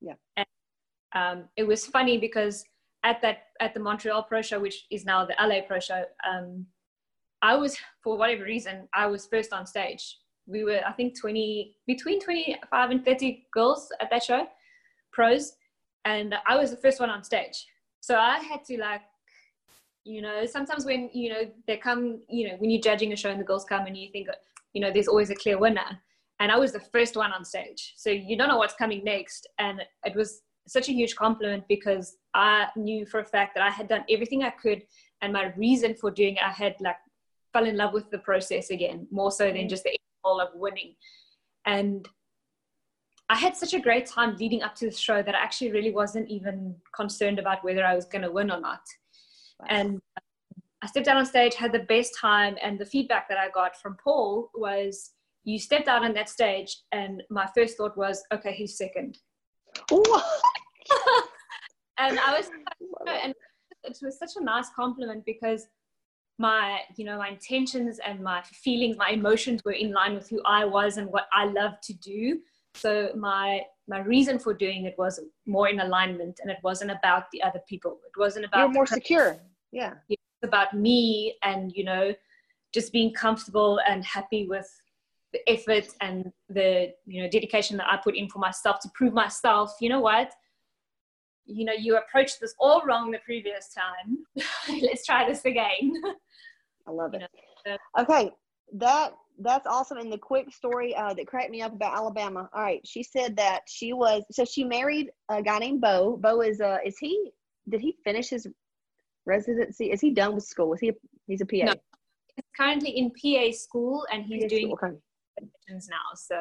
Yeah. 0.00 0.14
And 0.36 0.46
um, 1.14 1.44
it 1.56 1.64
was 1.64 1.86
funny 1.86 2.18
because 2.18 2.64
at 3.02 3.22
that 3.22 3.44
at 3.60 3.72
the 3.72 3.80
Montreal 3.80 4.24
Pro 4.24 4.42
Show, 4.42 4.60
which 4.60 4.84
is 4.90 5.04
now 5.04 5.24
the 5.24 5.34
LA 5.40 5.62
Pro 5.66 5.80
Show, 5.80 6.04
um, 6.28 6.66
I 7.44 7.56
was 7.56 7.76
for 8.02 8.16
whatever 8.16 8.44
reason 8.44 8.88
I 8.94 9.06
was 9.06 9.26
first 9.26 9.52
on 9.52 9.66
stage. 9.66 10.16
We 10.46 10.64
were 10.64 10.80
I 10.86 10.92
think 10.92 11.20
twenty 11.20 11.76
between 11.86 12.18
twenty 12.18 12.56
five 12.70 12.90
and 12.90 13.04
thirty 13.04 13.46
girls 13.52 13.92
at 14.00 14.08
that 14.10 14.22
show, 14.22 14.46
pros, 15.12 15.52
and 16.06 16.34
I 16.46 16.56
was 16.56 16.70
the 16.70 16.78
first 16.78 17.00
one 17.00 17.10
on 17.10 17.22
stage. 17.22 17.66
So 18.00 18.16
I 18.16 18.38
had 18.38 18.64
to 18.68 18.78
like 18.78 19.02
you 20.04 20.22
know 20.22 20.46
sometimes 20.46 20.86
when 20.86 21.10
you 21.12 21.28
know 21.32 21.42
they 21.66 21.76
come 21.76 22.22
you 22.30 22.48
know 22.48 22.56
when 22.60 22.70
you're 22.70 22.80
judging 22.80 23.12
a 23.12 23.16
show 23.16 23.30
and 23.30 23.40
the 23.40 23.50
girls 23.52 23.64
come 23.64 23.86
and 23.86 23.96
you 23.96 24.08
think 24.10 24.28
you 24.72 24.80
know 24.80 24.90
there's 24.90 25.08
always 25.08 25.30
a 25.30 25.34
clear 25.34 25.56
winner 25.58 25.98
and 26.40 26.52
i 26.52 26.58
was 26.58 26.72
the 26.72 26.84
first 26.94 27.16
one 27.16 27.32
on 27.32 27.42
stage 27.42 27.94
so 27.96 28.10
you 28.10 28.36
don't 28.36 28.48
know 28.48 28.58
what's 28.58 28.74
coming 28.74 29.02
next 29.02 29.48
and 29.58 29.80
it 30.04 30.14
was 30.14 30.42
such 30.66 30.88
a 30.88 30.92
huge 30.92 31.14
compliment 31.16 31.64
because 31.68 32.16
I 32.34 32.68
knew 32.76 33.06
for 33.06 33.20
a 33.20 33.24
fact 33.24 33.54
that 33.54 33.62
I 33.62 33.70
had 33.70 33.88
done 33.88 34.04
everything 34.08 34.42
I 34.42 34.50
could, 34.50 34.82
and 35.20 35.32
my 35.32 35.52
reason 35.56 35.94
for 35.94 36.10
doing 36.10 36.36
it, 36.36 36.42
I 36.42 36.50
had 36.50 36.74
like 36.80 36.96
fell 37.54 37.64
in 37.64 37.78
love 37.78 37.94
with 37.94 38.10
the 38.10 38.18
process 38.18 38.68
again, 38.68 39.06
more 39.10 39.30
so 39.30 39.46
than 39.46 39.66
mm. 39.66 39.70
just 39.70 39.84
the 39.84 39.96
goal 40.22 40.40
of 40.40 40.48
winning. 40.54 40.94
And 41.64 42.06
I 43.30 43.36
had 43.36 43.56
such 43.56 43.72
a 43.72 43.80
great 43.80 44.06
time 44.06 44.36
leading 44.36 44.62
up 44.62 44.74
to 44.76 44.90
the 44.90 44.96
show 44.96 45.22
that 45.22 45.34
I 45.34 45.38
actually 45.38 45.72
really 45.72 45.92
wasn't 45.92 46.28
even 46.28 46.74
concerned 46.94 47.38
about 47.38 47.64
whether 47.64 47.84
I 47.84 47.94
was 47.94 48.04
going 48.04 48.22
to 48.22 48.30
win 48.30 48.50
or 48.50 48.60
not. 48.60 48.80
Wow. 49.60 49.66
And 49.70 49.88
um, 49.94 50.02
I 50.82 50.86
stepped 50.88 51.08
out 51.08 51.16
on 51.16 51.24
stage, 51.24 51.54
had 51.54 51.72
the 51.72 51.78
best 51.78 52.12
time, 52.20 52.56
and 52.62 52.78
the 52.78 52.84
feedback 52.84 53.28
that 53.30 53.38
I 53.38 53.48
got 53.48 53.80
from 53.80 53.96
Paul 54.02 54.50
was, 54.54 55.12
"You 55.44 55.58
stepped 55.58 55.88
out 55.88 56.04
on 56.04 56.12
that 56.14 56.28
stage," 56.28 56.76
and 56.92 57.22
my 57.30 57.48
first 57.56 57.78
thought 57.78 57.96
was, 57.96 58.22
"Okay, 58.34 58.54
who's 58.58 58.76
second? 58.76 59.16
and 61.98 62.18
I 62.18 62.36
was, 62.36 62.50
and 63.24 63.34
it 63.84 63.98
was 64.02 64.18
such 64.18 64.32
a 64.36 64.44
nice 64.44 64.68
compliment 64.76 65.24
because 65.24 65.66
my 66.38 66.80
you 66.96 67.04
know 67.04 67.18
my 67.18 67.28
intentions 67.28 68.00
and 68.04 68.20
my 68.20 68.42
feelings 68.42 68.96
my 68.96 69.10
emotions 69.10 69.62
were 69.64 69.72
in 69.72 69.92
line 69.92 70.14
with 70.14 70.28
who 70.28 70.42
i 70.44 70.64
was 70.64 70.96
and 70.96 71.06
what 71.08 71.26
i 71.32 71.44
love 71.44 71.74
to 71.82 71.94
do. 71.94 72.40
So 72.74 73.10
my 73.16 73.62
my 73.86 74.00
reason 74.00 74.38
for 74.38 74.54
doing 74.54 74.86
it 74.86 74.94
was 74.98 75.20
more 75.46 75.68
in 75.68 75.80
alignment 75.80 76.40
and 76.42 76.50
it 76.50 76.58
wasn't 76.62 76.90
about 76.90 77.30
the 77.32 77.42
other 77.42 77.60
people. 77.68 77.98
It 78.04 78.18
wasn't 78.18 78.46
about 78.46 78.58
you're 78.58 78.72
more 78.72 78.86
secure. 78.86 79.36
Yeah. 79.72 79.94
It's 80.08 80.22
about 80.42 80.74
me 80.74 81.36
and 81.42 81.72
you 81.74 81.84
know 81.84 82.14
just 82.72 82.92
being 82.92 83.12
comfortable 83.12 83.80
and 83.88 84.04
happy 84.04 84.48
with 84.48 84.68
the 85.32 85.48
effort 85.48 85.86
and 86.00 86.32
the 86.48 86.92
you 87.06 87.22
know 87.22 87.28
dedication 87.28 87.76
that 87.76 87.86
i 87.88 87.96
put 87.96 88.16
in 88.16 88.28
for 88.28 88.38
myself 88.38 88.80
to 88.80 88.88
prove 88.94 89.12
myself. 89.12 89.72
You 89.80 89.88
know 89.88 90.00
what 90.00 90.32
you 91.46 91.64
know 91.64 91.72
you 91.72 91.96
approached 91.96 92.40
this 92.40 92.54
all 92.58 92.82
wrong 92.86 93.10
the 93.10 93.18
previous 93.24 93.72
time. 93.72 94.18
Let's 94.82 95.04
try 95.04 95.28
this 95.28 95.44
again. 95.44 95.92
I 96.86 96.90
love 96.90 97.14
it. 97.14 97.22
you 97.64 97.72
know, 97.72 97.78
okay 97.98 98.30
that 98.72 99.12
that's 99.40 99.66
awesome 99.66 99.98
and 99.98 100.12
the 100.12 100.18
quick 100.18 100.52
story 100.52 100.94
uh, 100.94 101.12
that 101.12 101.26
cracked 101.26 101.50
me 101.50 101.60
up 101.60 101.72
about 101.72 101.96
alabama. 101.96 102.48
All 102.54 102.62
right 102.62 102.80
she 102.84 103.02
said 103.02 103.36
that 103.36 103.60
she 103.66 103.92
was 103.92 104.22
so 104.30 104.44
she 104.44 104.64
married 104.64 105.10
a 105.28 105.42
guy 105.42 105.58
named 105.58 105.80
bo. 105.80 106.16
Bo 106.16 106.40
is 106.40 106.60
uh 106.60 106.78
is 106.84 106.98
he 106.98 107.30
did 107.68 107.80
he 107.80 107.96
finish 108.04 108.30
his 108.30 108.46
residency? 109.26 109.90
Is 109.90 110.00
he 110.00 110.12
done 110.12 110.34
with 110.34 110.44
school? 110.44 110.72
Is 110.74 110.80
he 110.80 110.92
he's 111.26 111.40
a 111.40 111.46
pa 111.46 111.56
no, 111.64 111.74
he's 112.34 112.44
currently 112.56 112.90
in 112.90 113.10
pa 113.10 113.52
school 113.52 114.06
and 114.12 114.24
he's 114.24 114.44
PA 114.44 114.48
doing 114.48 114.66
school, 114.66 114.78
okay. 114.82 114.96
now 115.68 116.14
so 116.14 116.36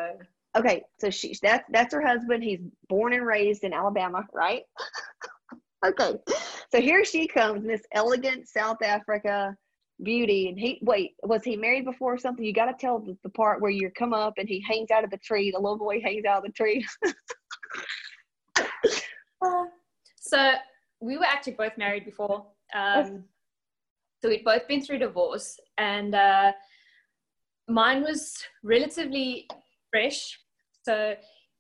Okay, 0.56 0.84
so 1.00 1.10
she 1.10 1.36
that's 1.42 1.66
that's 1.72 1.94
her 1.94 2.02
husband. 2.02 2.44
He's 2.44 2.62
born 2.88 3.14
and 3.14 3.26
raised 3.26 3.64
in 3.64 3.74
Alabama, 3.74 4.24
right? 4.34 4.62
okay, 5.86 6.16
so 6.72 6.80
here 6.80 7.04
she 7.04 7.28
comes, 7.28 7.66
this 7.66 7.82
elegant 7.92 8.48
South 8.48 8.84
Africa 8.84 9.58
beauty, 10.04 10.50
and 10.50 10.60
he 10.60 10.80
wait 10.82 11.16
was 11.24 11.44
he 11.44 11.56
married 11.56 11.86
before 11.86 12.14
or 12.14 12.18
something? 12.18 12.46
You 12.46 12.54
got 12.54 12.66
to 12.66 12.76
tell 12.80 13.00
the, 13.00 13.18
the, 13.24 13.30
part 13.30 13.62
where 13.62 13.72
you 13.72 13.90
come 13.98 14.14
up 14.14 14.34
and 14.38 14.48
he 14.48 14.64
hangs 14.68 14.92
out 14.92 15.04
of 15.04 15.10
the 15.10 15.18
tree. 15.18 15.52
The 15.52 15.60
little 15.60 15.78
boy 15.78 16.02
hangs 16.02 16.26
out 16.26 16.38
of 16.38 16.44
the 16.44 16.52
tree. 16.52 16.86
so 20.20 20.54
we 21.00 21.18
were 21.18 21.26
actually 21.26 21.54
both 21.54 21.78
married 21.78 22.06
before. 22.06 22.46
Um, 22.76 23.24
so 24.22 24.30
we'd 24.30 24.44
both 24.44 24.68
been 24.68 24.82
through 24.82 25.00
divorce, 25.00 25.60
and 25.78 26.16
uh, 26.16 26.52
mine 27.68 28.04
was 28.04 28.44
relatively 28.64 29.48
fresh 29.92 30.40
so 30.84 31.16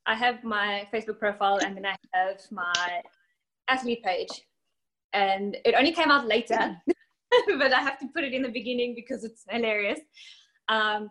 I 0.05 0.15
have 0.15 0.43
my 0.43 0.87
Facebook 0.93 1.19
profile 1.19 1.59
and 1.63 1.75
then 1.75 1.85
I 1.85 1.95
have 2.13 2.39
my 2.51 3.01
athlete 3.69 4.03
page. 4.03 4.29
And 5.13 5.57
it 5.63 5.75
only 5.77 5.91
came 5.91 6.11
out 6.11 6.27
later, 6.27 6.75
but 7.57 7.73
I 7.73 7.79
have 7.81 7.99
to 7.99 8.07
put 8.13 8.23
it 8.23 8.33
in 8.33 8.41
the 8.41 8.49
beginning 8.49 8.95
because 8.95 9.23
it's 9.23 9.43
hilarious. 9.49 9.99
Um, 10.69 11.09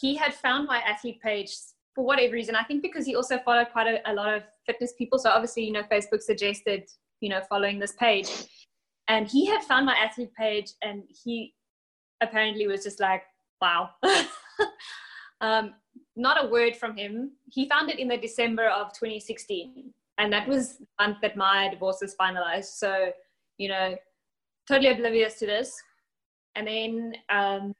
he 0.00 0.16
had 0.16 0.34
found 0.34 0.66
my 0.66 0.78
athlete 0.78 1.20
page 1.22 1.50
for 1.94 2.04
whatever 2.04 2.32
reason. 2.32 2.56
I 2.56 2.64
think 2.64 2.82
because 2.82 3.06
he 3.06 3.14
also 3.14 3.38
followed 3.38 3.68
quite 3.72 3.86
a, 3.86 4.10
a 4.10 4.14
lot 4.14 4.32
of 4.34 4.42
fitness 4.66 4.94
people. 4.96 5.18
So 5.18 5.30
obviously, 5.30 5.64
you 5.64 5.72
know, 5.72 5.82
Facebook 5.82 6.22
suggested, 6.22 6.88
you 7.20 7.28
know, 7.28 7.42
following 7.48 7.78
this 7.78 7.92
page. 7.92 8.30
And 9.08 9.28
he 9.28 9.46
had 9.46 9.62
found 9.62 9.84
my 9.84 9.94
athlete 9.94 10.32
page 10.34 10.72
and 10.82 11.02
he 11.24 11.54
apparently 12.22 12.66
was 12.66 12.82
just 12.82 13.00
like, 13.00 13.22
wow. 13.60 13.90
um, 15.40 15.74
not 16.16 16.44
a 16.44 16.48
word 16.48 16.76
from 16.76 16.96
him. 16.96 17.32
He 17.50 17.68
found 17.68 17.90
it 17.90 17.98
in 17.98 18.08
the 18.08 18.16
December 18.16 18.68
of 18.68 18.92
2016, 18.92 19.92
and 20.18 20.32
that 20.32 20.46
was 20.46 20.78
the 20.78 20.86
month 21.00 21.18
that 21.22 21.36
my 21.36 21.68
divorce 21.68 21.98
was 22.02 22.14
finalized. 22.20 22.76
So, 22.76 23.10
you 23.58 23.68
know, 23.68 23.96
totally 24.68 24.90
oblivious 24.90 25.38
to 25.38 25.46
this. 25.46 25.74
And 26.54 26.66
then 26.66 27.14
um, 27.30 27.72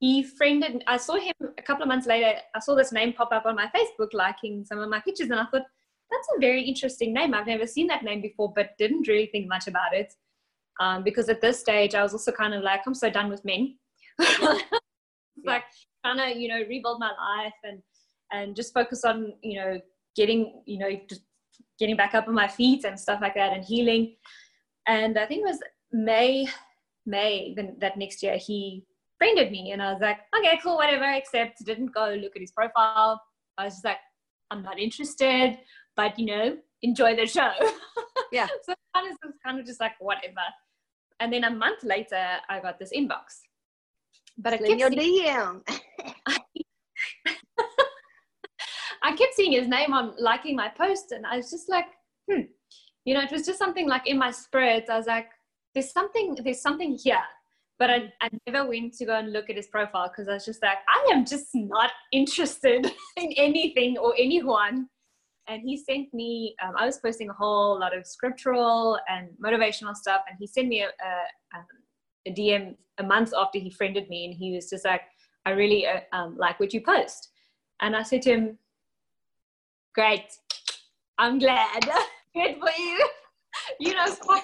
he 0.00 0.22
friended. 0.22 0.82
I 0.86 0.96
saw 0.96 1.16
him 1.16 1.34
a 1.58 1.62
couple 1.62 1.82
of 1.82 1.88
months 1.88 2.06
later. 2.06 2.38
I 2.54 2.58
saw 2.60 2.74
this 2.74 2.92
name 2.92 3.12
pop 3.12 3.30
up 3.32 3.46
on 3.46 3.54
my 3.54 3.70
Facebook, 3.74 4.12
liking 4.12 4.64
some 4.64 4.78
of 4.78 4.88
my 4.88 5.00
pictures, 5.00 5.30
and 5.30 5.40
I 5.40 5.44
thought 5.44 5.62
that's 6.10 6.28
a 6.36 6.40
very 6.40 6.62
interesting 6.62 7.12
name. 7.12 7.34
I've 7.34 7.46
never 7.46 7.66
seen 7.66 7.86
that 7.88 8.04
name 8.04 8.20
before, 8.20 8.52
but 8.54 8.76
didn't 8.78 9.08
really 9.08 9.26
think 9.26 9.48
much 9.48 9.66
about 9.66 9.94
it. 9.94 10.12
Um, 10.78 11.02
because 11.02 11.28
at 11.28 11.40
this 11.40 11.58
stage, 11.58 11.94
I 11.94 12.02
was 12.02 12.12
also 12.12 12.32
kind 12.32 12.52
of 12.54 12.62
like, 12.62 12.82
I'm 12.86 12.94
so 12.94 13.10
done 13.10 13.30
with 13.30 13.44
men. 13.44 13.76
like 15.44 15.64
trying 16.14 16.34
to 16.34 16.40
you 16.40 16.48
know 16.48 16.62
rebuild 16.68 17.00
my 17.00 17.10
life 17.10 17.58
and 17.64 17.82
and 18.32 18.56
just 18.56 18.74
focus 18.74 19.04
on 19.04 19.32
you 19.42 19.58
know 19.58 19.80
getting 20.14 20.62
you 20.66 20.78
know 20.78 20.90
just 21.08 21.22
getting 21.78 21.96
back 21.96 22.14
up 22.14 22.28
on 22.28 22.34
my 22.34 22.48
feet 22.48 22.84
and 22.84 22.98
stuff 22.98 23.20
like 23.20 23.34
that 23.34 23.52
and 23.52 23.64
healing. 23.64 24.16
And 24.88 25.18
i 25.18 25.26
think 25.26 25.40
it 25.40 25.50
was 25.50 25.60
may 25.92 26.48
may 27.04 27.54
then 27.56 27.76
that 27.80 27.96
next 27.96 28.22
year 28.22 28.36
he 28.36 28.84
friended 29.18 29.50
me 29.50 29.70
and 29.72 29.80
i 29.80 29.92
was 29.92 30.02
like 30.02 30.18
okay 30.36 30.58
cool 30.62 30.76
whatever 30.76 31.10
except 31.12 31.64
didn't 31.64 31.94
go 31.94 32.14
look 32.20 32.36
at 32.36 32.42
his 32.42 32.52
profile. 32.52 33.20
I 33.58 33.64
was 33.64 33.74
just 33.74 33.84
like 33.84 33.98
i'm 34.50 34.62
not 34.62 34.78
interested 34.78 35.58
but 35.96 36.18
you 36.18 36.26
know 36.26 36.56
enjoy 36.82 37.16
the 37.16 37.26
show. 37.26 37.52
Yeah. 38.32 38.48
So 38.64 38.74
kind 38.94 39.10
of, 39.10 39.16
kind 39.44 39.60
of 39.60 39.66
just 39.66 39.80
like 39.80 39.92
whatever. 40.00 40.46
And 41.20 41.32
then 41.32 41.44
a 41.44 41.50
month 41.50 41.84
later 41.84 42.24
i 42.48 42.60
got 42.60 42.78
this 42.78 42.92
inbox. 42.92 43.40
But 44.38 44.54
I 44.54 44.58
kept 44.58 44.80
your 44.80 44.90
DM. 44.90 45.62
I 49.02 49.14
kept 49.14 49.34
seeing 49.34 49.52
his 49.52 49.68
name 49.68 49.92
on 49.92 50.14
liking 50.18 50.56
my 50.56 50.68
post, 50.68 51.12
and 51.12 51.26
I 51.26 51.36
was 51.36 51.50
just 51.50 51.68
like, 51.68 51.86
hmm. 52.30 52.42
You 53.06 53.14
know, 53.14 53.22
it 53.22 53.30
was 53.30 53.46
just 53.46 53.58
something 53.58 53.88
like 53.88 54.06
in 54.08 54.18
my 54.18 54.32
spirit. 54.32 54.86
I 54.90 54.96
was 54.96 55.06
like, 55.06 55.28
there's 55.74 55.92
something, 55.92 56.36
there's 56.42 56.60
something 56.60 56.98
here. 57.00 57.22
But 57.78 57.90
I, 57.90 58.12
I 58.20 58.28
never 58.48 58.68
went 58.68 58.94
to 58.94 59.04
go 59.04 59.14
and 59.14 59.32
look 59.32 59.48
at 59.48 59.56
his 59.56 59.68
profile 59.68 60.08
because 60.08 60.28
I 60.28 60.34
was 60.34 60.44
just 60.44 60.62
like, 60.62 60.78
I 60.88 61.12
am 61.12 61.24
just 61.24 61.48
not 61.54 61.92
interested 62.10 62.84
in 63.16 63.32
anything 63.36 63.96
or 63.96 64.12
anyone. 64.18 64.88
And 65.46 65.62
he 65.62 65.76
sent 65.76 66.12
me, 66.12 66.56
um, 66.64 66.72
I 66.76 66.84
was 66.84 66.98
posting 66.98 67.30
a 67.30 67.32
whole 67.32 67.78
lot 67.78 67.96
of 67.96 68.06
scriptural 68.06 68.98
and 69.08 69.28
motivational 69.44 69.94
stuff, 69.94 70.22
and 70.28 70.36
he 70.40 70.48
sent 70.48 70.66
me 70.66 70.82
a, 70.82 70.86
a, 70.86 71.58
um, 71.58 71.66
a 72.26 72.32
DM 72.32 72.74
a 72.98 73.04
month 73.04 73.32
after 73.36 73.60
he 73.60 73.70
friended 73.70 74.08
me, 74.08 74.24
and 74.24 74.34
he 74.34 74.52
was 74.52 74.68
just 74.68 74.84
like, 74.84 75.02
"I 75.46 75.50
really 75.52 75.86
uh, 75.86 76.00
um, 76.12 76.36
like 76.36 76.60
what 76.60 76.74
you 76.74 76.80
post," 76.80 77.30
and 77.80 77.96
I 77.96 78.02
said 78.02 78.22
to 78.22 78.30
him, 78.30 78.58
"Great, 79.94 80.26
I'm 81.18 81.38
glad. 81.38 81.80
Good 82.34 82.56
for 82.58 82.70
you. 82.78 83.08
you 83.80 83.94
know 83.94 84.04
quite, 84.16 84.42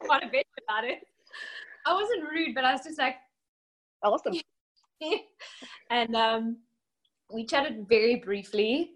quite 0.00 0.22
a 0.22 0.30
bit 0.30 0.46
about 0.66 0.84
it." 0.84 1.00
I 1.86 1.92
wasn't 1.92 2.30
rude, 2.30 2.54
but 2.54 2.64
I 2.64 2.72
was 2.72 2.82
just 2.84 2.98
like, 2.98 3.16
"Awesome." 4.02 4.34
and 5.90 6.14
um, 6.16 6.56
we 7.32 7.44
chatted 7.44 7.86
very 7.88 8.16
briefly, 8.16 8.92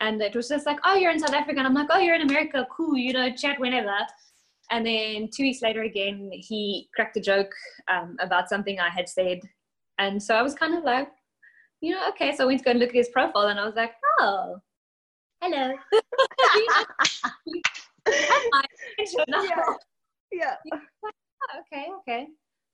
and 0.00 0.20
it 0.20 0.36
was 0.36 0.48
just 0.48 0.66
like, 0.66 0.78
"Oh, 0.84 0.94
you're 0.94 1.10
in 1.10 1.18
South 1.18 1.34
Africa," 1.34 1.58
and 1.58 1.66
I'm 1.66 1.74
like, 1.74 1.88
"Oh, 1.90 1.98
you're 1.98 2.14
in 2.14 2.22
America. 2.22 2.66
Cool. 2.70 2.96
You 2.96 3.14
know, 3.14 3.34
chat 3.34 3.58
whenever." 3.58 3.96
And 4.70 4.86
then 4.86 5.28
two 5.34 5.42
weeks 5.42 5.60
later, 5.60 5.82
again, 5.82 6.30
he 6.32 6.88
cracked 6.94 7.16
a 7.16 7.20
joke 7.20 7.52
um, 7.90 8.16
about 8.20 8.48
something 8.48 8.80
I 8.80 8.88
had 8.88 9.08
said. 9.08 9.40
And 10.02 10.20
so 10.20 10.34
I 10.34 10.42
was 10.42 10.54
kind 10.54 10.74
of 10.74 10.82
like, 10.82 11.08
you 11.80 11.92
know, 11.92 12.08
okay. 12.10 12.34
So 12.34 12.42
I 12.42 12.46
went 12.46 12.58
to 12.58 12.64
go 12.64 12.72
and 12.72 12.80
look 12.80 12.90
at 12.90 12.94
his 12.94 13.10
profile 13.10 13.46
and 13.46 13.60
I 13.60 13.64
was 13.64 13.76
like, 13.76 13.92
oh, 14.18 14.56
hello. 15.40 15.74
yeah. 16.66 16.84
yeah. 20.32 20.54
Oh, 20.74 20.80
okay, 21.60 21.86
okay. 22.00 22.26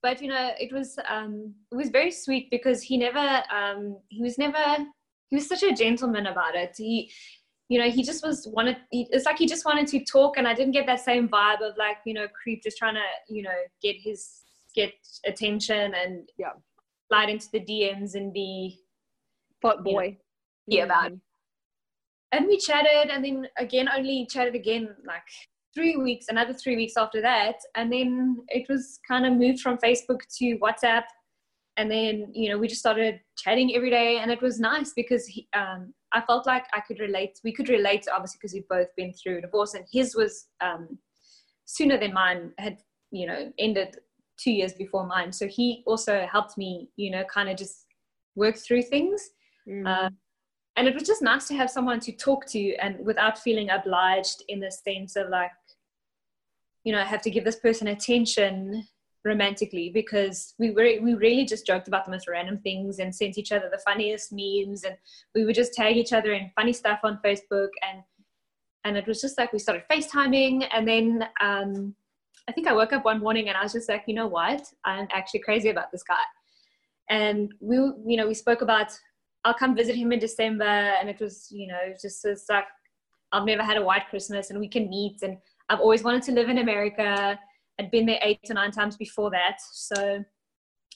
But 0.02 0.22
you 0.22 0.28
know, 0.28 0.52
it 0.58 0.72
was 0.72 0.98
um, 1.06 1.54
it 1.70 1.76
was 1.76 1.90
very 1.90 2.10
sweet 2.10 2.50
because 2.50 2.82
he 2.82 2.96
never 2.96 3.42
um, 3.54 3.98
he 4.08 4.22
was 4.22 4.38
never 4.38 4.86
he 5.28 5.36
was 5.36 5.46
such 5.46 5.62
a 5.62 5.74
gentleman 5.74 6.26
about 6.26 6.54
it. 6.54 6.74
He 6.78 7.12
you 7.68 7.78
know, 7.78 7.90
he 7.90 8.02
just 8.02 8.24
was 8.24 8.48
wanted. 8.50 8.78
It's 8.90 9.26
like 9.26 9.38
he 9.38 9.46
just 9.46 9.66
wanted 9.66 9.88
to 9.88 10.02
talk, 10.04 10.38
and 10.38 10.48
I 10.48 10.54
didn't 10.54 10.72
get 10.72 10.86
that 10.86 11.00
same 11.00 11.28
vibe 11.28 11.60
of 11.60 11.76
like, 11.76 11.98
you 12.06 12.14
know, 12.14 12.26
creep 12.28 12.62
just 12.62 12.78
trying 12.78 12.94
to, 12.94 13.02
you 13.28 13.42
know, 13.42 13.50
get 13.82 13.96
his 13.98 14.40
get 14.74 14.94
attention 15.26 15.92
and 15.94 16.26
yeah, 16.38 16.52
slide 17.08 17.30
into 17.30 17.48
the 17.52 17.60
DMs 17.60 18.14
and 18.14 18.32
be 18.32 18.78
fuck 19.60 19.82
boy, 19.82 20.16
know, 20.68 20.76
yeah, 20.76 20.84
about. 20.84 21.12
And 22.32 22.46
we 22.46 22.58
chatted, 22.58 23.10
and 23.10 23.24
then 23.24 23.48
again, 23.58 23.88
only 23.94 24.26
chatted 24.30 24.54
again 24.54 24.94
like 25.06 25.22
three 25.74 25.96
weeks, 25.96 26.26
another 26.28 26.52
three 26.52 26.76
weeks 26.76 26.94
after 26.96 27.20
that. 27.22 27.56
And 27.74 27.92
then 27.92 28.38
it 28.48 28.66
was 28.68 28.98
kind 29.06 29.26
of 29.26 29.32
moved 29.34 29.60
from 29.60 29.78
Facebook 29.78 30.20
to 30.38 30.58
WhatsApp. 30.58 31.04
And 31.76 31.90
then, 31.90 32.32
you 32.32 32.50
know, 32.50 32.58
we 32.58 32.66
just 32.66 32.80
started 32.80 33.20
chatting 33.36 33.74
every 33.74 33.90
day. 33.90 34.18
And 34.18 34.30
it 34.30 34.42
was 34.42 34.58
nice 34.58 34.92
because 34.94 35.26
he, 35.26 35.48
um, 35.54 35.94
I 36.12 36.20
felt 36.22 36.46
like 36.46 36.66
I 36.72 36.80
could 36.80 36.98
relate. 36.98 37.38
We 37.44 37.52
could 37.52 37.68
relate, 37.68 38.06
obviously, 38.12 38.38
because 38.40 38.54
we've 38.54 38.68
both 38.68 38.88
been 38.96 39.12
through 39.12 39.38
a 39.38 39.42
divorce. 39.42 39.74
And 39.74 39.84
his 39.92 40.16
was 40.16 40.46
um, 40.60 40.98
sooner 41.66 41.98
than 41.98 42.12
mine 42.12 42.52
had, 42.58 42.78
you 43.12 43.26
know, 43.26 43.52
ended 43.58 43.96
two 44.38 44.50
years 44.50 44.72
before 44.72 45.06
mine. 45.06 45.32
So 45.32 45.46
he 45.46 45.82
also 45.86 46.26
helped 46.30 46.56
me, 46.56 46.88
you 46.96 47.10
know, 47.10 47.24
kind 47.24 47.48
of 47.48 47.56
just 47.56 47.86
work 48.34 48.56
through 48.56 48.82
things. 48.82 49.30
Mm. 49.68 49.86
Uh, 49.86 50.10
and 50.78 50.86
it 50.86 50.94
was 50.94 51.02
just 51.02 51.22
nice 51.22 51.48
to 51.48 51.54
have 51.54 51.68
someone 51.68 51.98
to 51.98 52.12
talk 52.12 52.46
to 52.46 52.74
and 52.76 53.04
without 53.04 53.38
feeling 53.38 53.68
obliged 53.68 54.44
in 54.48 54.60
the 54.60 54.70
sense 54.70 55.16
of 55.16 55.28
like 55.28 55.50
you 56.84 56.92
know 56.92 57.00
i 57.00 57.04
have 57.04 57.20
to 57.20 57.30
give 57.30 57.44
this 57.44 57.58
person 57.58 57.88
attention 57.88 58.86
romantically 59.24 59.90
because 59.92 60.54
we 60.58 60.70
were 60.70 60.88
we 61.02 61.14
really 61.14 61.44
just 61.44 61.66
joked 61.66 61.88
about 61.88 62.04
the 62.04 62.10
most 62.10 62.28
random 62.28 62.56
things 62.58 63.00
and 63.00 63.14
sent 63.14 63.36
each 63.36 63.50
other 63.50 63.68
the 63.70 63.78
funniest 63.78 64.32
memes 64.32 64.84
and 64.84 64.96
we 65.34 65.44
would 65.44 65.56
just 65.56 65.74
tag 65.74 65.96
each 65.96 66.12
other 66.12 66.32
in 66.32 66.50
funny 66.54 66.72
stuff 66.72 67.00
on 67.02 67.18
facebook 67.24 67.70
and 67.82 68.02
and 68.84 68.96
it 68.96 69.06
was 69.06 69.20
just 69.20 69.36
like 69.36 69.52
we 69.52 69.58
started 69.58 69.82
facetiming 69.90 70.66
and 70.72 70.86
then 70.86 71.28
um, 71.42 71.94
i 72.48 72.52
think 72.52 72.66
i 72.66 72.72
woke 72.72 72.92
up 72.92 73.04
one 73.04 73.20
morning 73.20 73.48
and 73.48 73.56
i 73.56 73.62
was 73.62 73.72
just 73.72 73.88
like 73.88 74.04
you 74.06 74.14
know 74.14 74.26
what 74.26 74.62
i'm 74.84 75.06
actually 75.12 75.40
crazy 75.40 75.68
about 75.68 75.90
this 75.92 76.02
guy 76.02 76.22
and 77.10 77.52
we 77.60 77.76
you 77.76 78.16
know 78.16 78.26
we 78.26 78.34
spoke 78.34 78.62
about 78.62 78.90
I'll 79.44 79.54
come 79.54 79.74
visit 79.74 79.96
him 79.96 80.12
in 80.12 80.18
December. 80.18 80.64
And 80.64 81.08
it 81.08 81.20
was, 81.20 81.48
you 81.50 81.68
know, 81.68 81.94
just 82.00 82.24
it's 82.24 82.46
like, 82.48 82.64
I've 83.32 83.44
never 83.44 83.62
had 83.62 83.76
a 83.76 83.82
white 83.82 84.08
Christmas 84.08 84.50
and 84.50 84.58
we 84.58 84.68
can 84.68 84.88
meet. 84.88 85.22
And 85.22 85.38
I've 85.68 85.80
always 85.80 86.02
wanted 86.02 86.22
to 86.24 86.32
live 86.32 86.48
in 86.48 86.58
America. 86.58 87.38
I'd 87.78 87.90
been 87.90 88.06
there 88.06 88.18
eight 88.22 88.40
to 88.44 88.54
nine 88.54 88.70
times 88.70 88.96
before 88.96 89.30
that. 89.30 89.58
So 89.72 90.24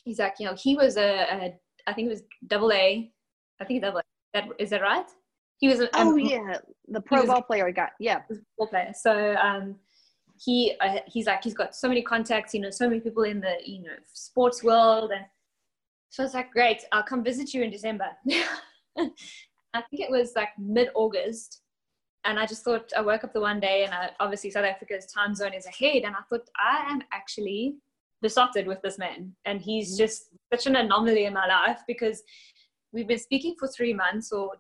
he's 0.05 0.19
like, 0.19 0.35
you 0.39 0.47
know, 0.47 0.55
he 0.55 0.77
was 0.77 0.97
a, 0.97 1.27
a 1.31 1.55
I 1.87 1.93
think 1.93 2.07
it 2.07 2.11
was 2.11 2.23
double 2.47 2.73
A. 2.73 3.11
I 3.61 3.65
think 3.65 3.83
double 3.83 3.99
A. 3.99 4.03
That, 4.35 4.49
is 4.59 4.71
that 4.71 4.83
right? 4.83 5.07
He 5.59 5.69
was. 5.69 5.81
A, 5.81 5.89
oh 5.95 6.13
um, 6.13 6.19
yeah, 6.19 6.57
the 6.89 7.01
pro 7.01 7.27
ball 7.27 7.43
player 7.43 7.69
I 7.69 7.71
got. 7.71 7.91
Yeah, 8.01 8.23
ball 8.59 8.67
player. 8.67 8.93
So 8.99 9.35
um, 9.37 9.77
he 10.45 10.75
uh, 10.81 10.99
he's 11.07 11.27
like 11.27 11.45
he's 11.45 11.55
got 11.55 11.75
so 11.75 11.89
many 11.89 12.03
contacts. 12.03 12.55
You 12.55 12.61
know, 12.61 12.71
so 12.71 12.89
many 12.89 13.01
people 13.01 13.23
in 13.25 13.41
the 13.41 13.57
you 13.65 13.83
know 13.83 13.97
sports 14.13 14.63
world 14.63 15.11
and 15.13 15.25
so 16.13 16.23
I 16.23 16.27
was 16.27 16.35
like, 16.35 16.53
great, 16.53 16.85
I'll 16.93 17.03
come 17.03 17.25
visit 17.25 17.55
you 17.55 17.63
in 17.63 17.71
December. 17.71 18.05
I 18.29 19.81
think 19.89 20.03
it 20.03 20.11
was 20.11 20.35
like 20.37 20.51
mid 20.59 20.91
August. 20.95 21.63
And 22.27 22.39
I 22.39 22.45
just 22.45 22.63
thought, 22.65 22.93
I 22.95 23.01
woke 23.01 23.25
up 23.25 23.33
the 23.33 23.41
one 23.41 23.61
day 23.61 23.85
and 23.85 23.95
I, 23.95 24.11
obviously 24.21 24.51
South 24.51 24.67
Africa's 24.67 25.07
time 25.07 25.35
zone 25.35 25.55
is 25.55 25.65
ahead. 25.65 26.03
And 26.03 26.15
I 26.15 26.21
thought, 26.29 26.47
I 26.59 26.85
am 26.87 27.01
actually 27.15 27.77
besotted 28.21 28.67
with 28.67 28.83
this 28.83 28.99
man. 28.99 29.33
And 29.47 29.63
he's 29.63 29.93
mm-hmm. 29.93 30.05
just 30.05 30.25
such 30.53 30.67
an 30.67 30.77
anomaly 30.77 31.25
in 31.25 31.33
my 31.33 31.47
life 31.47 31.81
because 31.89 32.23
we've 32.93 33.09
been 33.09 33.19
speaking 33.19 33.57
for 33.59 33.67
three 33.67 33.95
months 33.95 34.33
or 34.33 34.53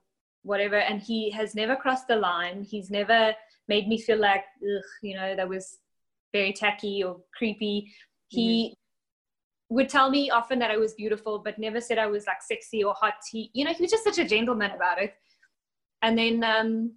whatever. 0.44 0.78
And 0.78 1.02
he 1.02 1.30
has 1.32 1.54
never 1.54 1.76
crossed 1.76 2.08
the 2.08 2.16
line. 2.16 2.62
He's 2.62 2.90
never 2.90 3.34
made 3.68 3.88
me 3.88 3.98
feel 3.98 4.18
like, 4.18 4.44
you 5.02 5.14
know, 5.16 5.36
that 5.36 5.48
was 5.48 5.78
very 6.32 6.52
tacky 6.52 7.02
or 7.04 7.20
creepy. 7.36 7.92
He 8.28 8.68
mm-hmm 8.68 8.74
would 9.72 9.88
tell 9.88 10.10
me 10.10 10.30
often 10.30 10.58
that 10.58 10.70
I 10.70 10.76
was 10.76 10.94
beautiful, 10.94 11.38
but 11.38 11.58
never 11.58 11.80
said 11.80 11.98
I 11.98 12.06
was 12.06 12.26
like 12.26 12.42
sexy 12.42 12.84
or 12.84 12.94
hot. 12.94 13.14
He, 13.30 13.50
you 13.54 13.64
know, 13.64 13.72
he 13.72 13.82
was 13.82 13.90
just 13.90 14.04
such 14.04 14.18
a 14.18 14.24
gentleman 14.24 14.70
about 14.72 15.00
it. 15.02 15.14
And 16.02 16.16
then, 16.16 16.44
um, 16.44 16.92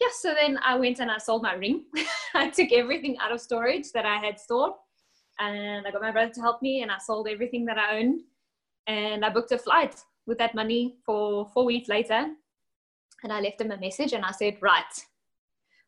yeah, 0.00 0.08
so 0.12 0.34
then 0.34 0.58
I 0.62 0.76
went 0.76 1.00
and 1.00 1.10
I 1.10 1.18
sold 1.18 1.42
my 1.42 1.54
ring. 1.54 1.84
I 2.34 2.50
took 2.50 2.70
everything 2.72 3.16
out 3.18 3.32
of 3.32 3.40
storage 3.40 3.92
that 3.92 4.04
I 4.04 4.16
had 4.16 4.38
stored 4.38 4.72
and 5.38 5.86
I 5.86 5.90
got 5.90 6.02
my 6.02 6.10
brother 6.10 6.32
to 6.34 6.40
help 6.40 6.60
me 6.60 6.82
and 6.82 6.90
I 6.90 6.98
sold 6.98 7.28
everything 7.28 7.64
that 7.66 7.78
I 7.78 7.98
owned 7.98 8.20
and 8.86 9.24
I 9.24 9.30
booked 9.30 9.52
a 9.52 9.58
flight 9.58 9.98
with 10.26 10.38
that 10.38 10.54
money 10.54 10.96
for 11.06 11.48
four 11.54 11.64
weeks 11.64 11.88
later. 11.88 12.26
And 13.22 13.32
I 13.32 13.40
left 13.40 13.60
him 13.60 13.70
a 13.70 13.78
message 13.78 14.12
and 14.12 14.24
I 14.24 14.32
said, 14.32 14.58
right, 14.60 14.92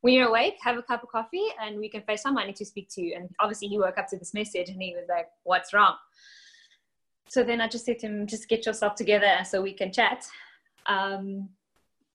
when 0.04 0.12
you're 0.12 0.28
awake, 0.28 0.56
have 0.60 0.76
a 0.76 0.82
cup 0.82 1.02
of 1.02 1.08
coffee 1.08 1.46
and 1.62 1.78
we 1.78 1.88
can 1.88 2.02
FaceTime. 2.02 2.36
I 2.36 2.44
need 2.44 2.56
to 2.56 2.66
speak 2.66 2.90
to 2.90 3.00
you. 3.00 3.14
And 3.16 3.30
obviously, 3.40 3.68
he 3.68 3.78
woke 3.78 3.96
up 3.96 4.06
to 4.08 4.18
this 4.18 4.34
message 4.34 4.68
and 4.68 4.82
he 4.82 4.94
was 4.94 5.06
like, 5.08 5.28
What's 5.44 5.72
wrong? 5.72 5.94
So 7.26 7.42
then 7.42 7.62
I 7.62 7.68
just 7.68 7.86
said 7.86 8.00
to 8.00 8.08
him, 8.08 8.26
Just 8.26 8.46
get 8.50 8.66
yourself 8.66 8.96
together 8.96 9.38
so 9.48 9.62
we 9.62 9.72
can 9.72 9.90
chat. 9.90 10.26
Um, 10.84 11.48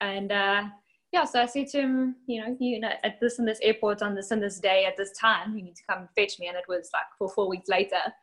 and 0.02 0.32
uh, 0.32 0.66
yeah, 1.12 1.24
so 1.24 1.42
I 1.42 1.48
said 1.48 1.66
to 1.70 1.80
him, 1.80 2.16
You 2.28 2.42
know, 2.42 2.58
you 2.60 2.80
know, 2.80 2.92
at 3.04 3.20
this 3.20 3.40
and 3.40 3.48
this 3.48 3.60
airport 3.64 4.04
on 4.04 4.14
this 4.14 4.30
and 4.30 4.44
this 4.44 4.60
day 4.60 4.86
at 4.86 4.96
this 4.96 5.18
time, 5.18 5.58
you 5.58 5.64
need 5.64 5.76
to 5.78 5.84
come 5.90 6.08
fetch 6.16 6.38
me. 6.38 6.48
And 6.48 6.58
it 6.58 6.66
was 6.68 6.92
like 6.94 7.10
for 7.18 7.28
four 7.28 7.50
weeks 7.50 7.70
later. 7.70 8.14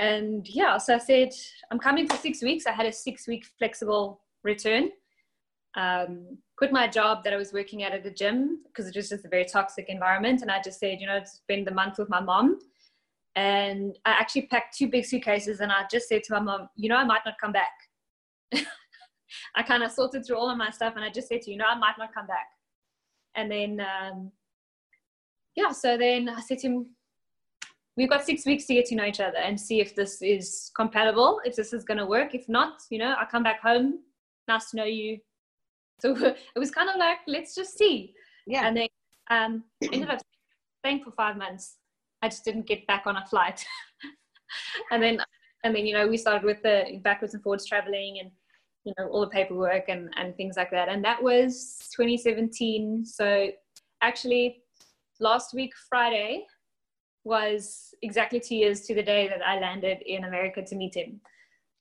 And 0.00 0.44
yeah, 0.48 0.76
so 0.78 0.96
I 0.96 0.98
said, 0.98 1.30
I'm 1.70 1.78
coming 1.78 2.08
for 2.08 2.16
six 2.16 2.42
weeks. 2.42 2.66
I 2.66 2.72
had 2.72 2.86
a 2.86 2.92
six 2.92 3.28
week 3.28 3.46
flexible 3.60 4.22
return. 4.42 4.90
Um, 5.76 6.38
quit 6.62 6.70
my 6.70 6.86
job 6.86 7.24
that 7.24 7.32
I 7.32 7.36
was 7.36 7.52
working 7.52 7.82
at 7.82 7.92
at 7.92 8.04
the 8.04 8.10
gym 8.12 8.60
because 8.68 8.86
it 8.86 8.94
was 8.94 9.08
just 9.08 9.24
a 9.24 9.28
very 9.28 9.44
toxic 9.44 9.86
environment. 9.88 10.42
And 10.42 10.50
I 10.52 10.62
just 10.62 10.78
said, 10.78 11.00
you 11.00 11.08
know, 11.08 11.16
I'd 11.16 11.26
spend 11.26 11.66
the 11.66 11.74
month 11.74 11.98
with 11.98 12.08
my 12.08 12.20
mom. 12.20 12.60
And 13.34 13.98
I 14.04 14.12
actually 14.12 14.42
packed 14.42 14.78
two 14.78 14.86
big 14.86 15.04
suitcases 15.04 15.58
and 15.58 15.72
I 15.72 15.86
just 15.90 16.08
said 16.08 16.22
to 16.22 16.34
my 16.34 16.38
mom, 16.38 16.68
you 16.76 16.88
know, 16.88 16.94
I 16.94 17.02
might 17.02 17.22
not 17.26 17.34
come 17.40 17.50
back. 17.50 17.72
I 19.56 19.64
kind 19.64 19.82
of 19.82 19.90
sorted 19.90 20.24
through 20.24 20.36
all 20.36 20.48
of 20.48 20.56
my 20.56 20.70
stuff 20.70 20.92
and 20.94 21.04
I 21.04 21.10
just 21.10 21.26
said 21.26 21.42
to 21.42 21.50
you, 21.50 21.56
know, 21.56 21.64
I 21.64 21.76
might 21.76 21.98
not 21.98 22.14
come 22.14 22.28
back. 22.28 22.46
And 23.34 23.50
then, 23.50 23.80
um, 23.80 24.30
yeah, 25.56 25.72
so 25.72 25.98
then 25.98 26.28
I 26.28 26.42
said 26.42 26.58
to 26.58 26.68
him, 26.68 26.86
we've 27.96 28.08
got 28.08 28.24
six 28.24 28.46
weeks 28.46 28.66
to 28.66 28.74
get 28.74 28.86
to 28.86 28.94
know 28.94 29.06
each 29.06 29.18
other 29.18 29.38
and 29.38 29.60
see 29.60 29.80
if 29.80 29.96
this 29.96 30.22
is 30.22 30.70
compatible, 30.76 31.40
if 31.44 31.56
this 31.56 31.72
is 31.72 31.82
going 31.82 31.98
to 31.98 32.06
work. 32.06 32.36
If 32.36 32.48
not, 32.48 32.82
you 32.88 32.98
know, 32.98 33.16
I 33.18 33.24
come 33.28 33.42
back 33.42 33.60
home. 33.60 33.98
Nice 34.46 34.70
to 34.70 34.76
know 34.76 34.84
you. 34.84 35.18
So 36.00 36.16
it 36.16 36.58
was 36.58 36.70
kind 36.70 36.88
of 36.88 36.96
like, 36.96 37.18
let's 37.26 37.54
just 37.54 37.78
see. 37.78 38.14
Yeah. 38.46 38.66
And 38.66 38.76
then 38.76 38.88
um, 39.30 39.64
ended 39.92 40.10
up 40.10 40.20
staying 40.80 41.04
for 41.04 41.12
five 41.12 41.36
months. 41.36 41.76
I 42.22 42.28
just 42.28 42.44
didn't 42.44 42.66
get 42.66 42.86
back 42.86 43.06
on 43.06 43.16
a 43.16 43.26
flight. 43.26 43.64
and 44.90 45.02
then, 45.02 45.20
and 45.64 45.74
then, 45.74 45.86
you 45.86 45.94
know, 45.94 46.06
we 46.06 46.16
started 46.16 46.44
with 46.44 46.62
the 46.62 47.00
backwards 47.02 47.34
and 47.34 47.42
forwards 47.42 47.66
traveling 47.66 48.18
and, 48.20 48.30
you 48.84 48.92
know, 48.98 49.08
all 49.08 49.20
the 49.20 49.28
paperwork 49.28 49.88
and, 49.88 50.12
and 50.16 50.36
things 50.36 50.56
like 50.56 50.70
that. 50.70 50.88
And 50.88 51.04
that 51.04 51.22
was 51.22 51.88
2017. 51.96 53.04
So 53.04 53.50
actually 54.02 54.62
last 55.20 55.54
week, 55.54 55.72
Friday, 55.88 56.46
was 57.24 57.94
exactly 58.02 58.40
two 58.40 58.56
years 58.56 58.80
to 58.82 58.94
the 58.94 59.02
day 59.02 59.28
that 59.28 59.46
I 59.46 59.58
landed 59.60 60.02
in 60.04 60.24
America 60.24 60.62
to 60.62 60.74
meet 60.74 60.96
him. 60.96 61.20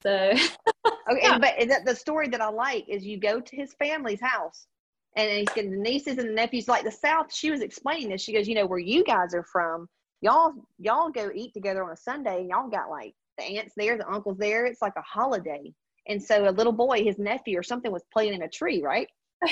So 0.03 0.33
okay, 1.09 1.19
yeah. 1.21 1.37
but 1.37 1.53
the, 1.59 1.81
the 1.85 1.95
story 1.95 2.27
that 2.29 2.41
I 2.41 2.49
like 2.49 2.85
is 2.87 3.05
you 3.05 3.17
go 3.17 3.39
to 3.39 3.55
his 3.55 3.73
family's 3.73 4.21
house, 4.21 4.67
and 5.15 5.29
he's 5.29 5.49
getting 5.49 5.71
the 5.71 5.77
nieces 5.77 6.17
and 6.17 6.29
the 6.29 6.33
nephews. 6.33 6.67
Like 6.67 6.83
the 6.83 6.91
South, 6.91 7.33
she 7.33 7.51
was 7.51 7.61
explaining 7.61 8.09
this. 8.09 8.21
She 8.21 8.33
goes, 8.33 8.47
you 8.47 8.55
know, 8.55 8.65
where 8.65 8.79
you 8.79 9.03
guys 9.03 9.33
are 9.33 9.45
from, 9.51 9.87
y'all 10.21 10.53
y'all 10.79 11.09
go 11.09 11.29
eat 11.33 11.53
together 11.53 11.83
on 11.83 11.91
a 11.91 11.97
Sunday. 11.97 12.41
and 12.41 12.49
Y'all 12.49 12.69
got 12.69 12.89
like 12.89 13.13
the 13.37 13.43
aunts 13.43 13.73
there, 13.75 13.97
the 13.97 14.09
uncles 14.09 14.37
there. 14.37 14.65
It's 14.65 14.81
like 14.81 14.93
a 14.97 15.01
holiday. 15.01 15.73
And 16.07 16.21
so 16.21 16.49
a 16.49 16.51
little 16.51 16.73
boy, 16.73 17.03
his 17.03 17.19
nephew 17.19 17.57
or 17.57 17.63
something, 17.63 17.91
was 17.91 18.03
playing 18.11 18.33
in 18.33 18.43
a 18.43 18.49
tree, 18.49 18.81
right? 18.81 19.07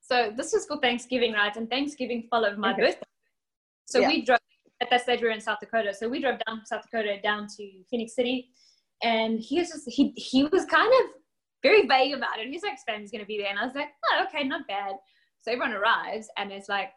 so 0.00 0.32
this 0.36 0.52
was 0.52 0.66
for 0.66 0.78
Thanksgiving, 0.78 1.32
right? 1.32 1.54
And 1.56 1.68
Thanksgiving 1.68 2.26
followed 2.30 2.58
my 2.58 2.72
okay. 2.72 2.82
birthday. 2.82 3.06
So 3.86 4.00
yeah. 4.00 4.08
we 4.08 4.22
drove 4.22 4.38
at 4.80 4.90
that 4.90 5.02
stage 5.02 5.20
we 5.20 5.28
were 5.28 5.32
in 5.32 5.40
South 5.40 5.58
Dakota. 5.60 5.94
So 5.94 6.08
we 6.08 6.20
drove 6.20 6.38
down 6.46 6.64
South 6.66 6.82
Dakota 6.82 7.16
down 7.22 7.46
to 7.56 7.70
Phenix 7.90 8.14
City 8.14 8.50
and 9.02 9.40
he 9.40 9.58
was 9.58 9.68
just 9.68 9.88
he 9.88 10.12
he 10.16 10.44
was 10.44 10.64
kind 10.64 10.92
of 11.00 11.10
very 11.62 11.86
vague 11.86 12.14
about 12.14 12.38
it. 12.38 12.48
He's 12.48 12.62
like, 12.62 12.78
"Spam's 12.78 13.10
gonna 13.10 13.26
be 13.26 13.38
there," 13.38 13.50
and 13.50 13.58
I 13.58 13.64
was 13.64 13.74
like, 13.74 13.88
"Oh, 14.10 14.24
okay, 14.26 14.46
not 14.46 14.66
bad." 14.66 14.94
So 15.42 15.52
everyone 15.52 15.72
arrives, 15.74 16.28
and 16.36 16.52
it's 16.52 16.68
like 16.68 16.90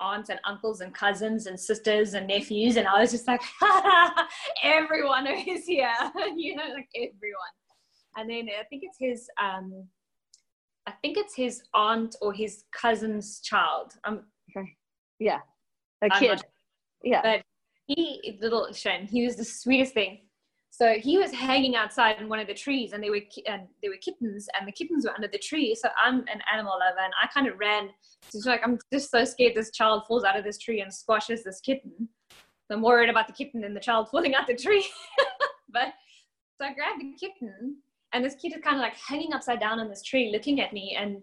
aunts 0.00 0.28
and 0.28 0.38
uncles 0.44 0.80
and 0.80 0.94
cousins 0.94 1.46
and 1.46 1.58
sisters 1.58 2.14
and 2.14 2.26
nephews, 2.26 2.76
and 2.76 2.86
I 2.86 3.00
was 3.00 3.12
just 3.12 3.26
like, 3.26 3.42
"Everyone 4.62 5.26
is 5.26 5.64
here," 5.64 5.92
you 6.36 6.56
know, 6.56 6.68
like 6.74 6.88
everyone. 6.96 7.54
And 8.18 8.30
then 8.30 8.48
I 8.58 8.64
think 8.64 8.82
it's 8.84 8.96
his, 8.98 9.28
um, 9.42 9.86
I 10.86 10.92
think 11.02 11.18
it's 11.18 11.34
his 11.34 11.62
aunt 11.74 12.16
or 12.22 12.32
his 12.32 12.64
cousin's 12.72 13.40
child. 13.40 13.92
Um, 14.04 14.22
okay, 14.56 14.68
yeah, 15.18 15.40
a 16.02 16.08
kid, 16.08 16.42
yeah. 17.02 17.20
But 17.22 17.42
he, 17.86 18.38
little 18.40 18.72
Shane, 18.72 19.06
he 19.06 19.24
was 19.24 19.36
the 19.36 19.44
sweetest 19.44 19.92
thing 19.94 20.20
so 20.76 20.92
he 20.98 21.16
was 21.16 21.32
hanging 21.32 21.74
outside 21.74 22.20
in 22.20 22.28
one 22.28 22.38
of 22.38 22.46
the 22.46 22.52
trees, 22.52 22.92
and 22.92 23.02
there 23.02 23.10
were 23.10 23.22
and 23.46 23.62
there 23.80 23.90
were 23.90 23.96
kittens, 23.96 24.46
and 24.58 24.68
the 24.68 24.72
kittens 24.72 25.06
were 25.06 25.14
under 25.14 25.26
the 25.26 25.38
tree. 25.38 25.74
So 25.74 25.88
I'm 25.98 26.18
an 26.18 26.42
animal 26.52 26.74
lover, 26.78 27.00
and 27.02 27.14
I 27.22 27.28
kind 27.28 27.48
of 27.48 27.58
ran. 27.58 27.88
It's 28.26 28.44
like 28.44 28.60
I'm 28.62 28.78
just 28.92 29.10
so 29.10 29.24
scared 29.24 29.54
this 29.54 29.70
child 29.70 30.02
falls 30.06 30.22
out 30.22 30.36
of 30.36 30.44
this 30.44 30.58
tree 30.58 30.82
and 30.82 30.92
squashes 30.92 31.42
this 31.42 31.62
kitten. 31.62 32.10
I'm 32.70 32.82
worried 32.82 33.08
about 33.08 33.26
the 33.26 33.32
kitten 33.32 33.64
and 33.64 33.74
the 33.74 33.80
child 33.80 34.08
falling 34.12 34.34
out 34.34 34.46
the 34.46 34.54
tree. 34.54 34.86
but 35.72 35.94
so 36.58 36.66
I 36.66 36.74
grabbed 36.74 37.00
the 37.00 37.14
kitten, 37.18 37.78
and 38.12 38.22
this 38.22 38.34
kid 38.34 38.52
is 38.54 38.62
kind 38.62 38.76
of 38.76 38.82
like 38.82 38.96
hanging 38.96 39.32
upside 39.32 39.60
down 39.60 39.80
on 39.80 39.88
this 39.88 40.02
tree, 40.02 40.28
looking 40.30 40.60
at 40.60 40.74
me, 40.74 40.94
and 41.00 41.22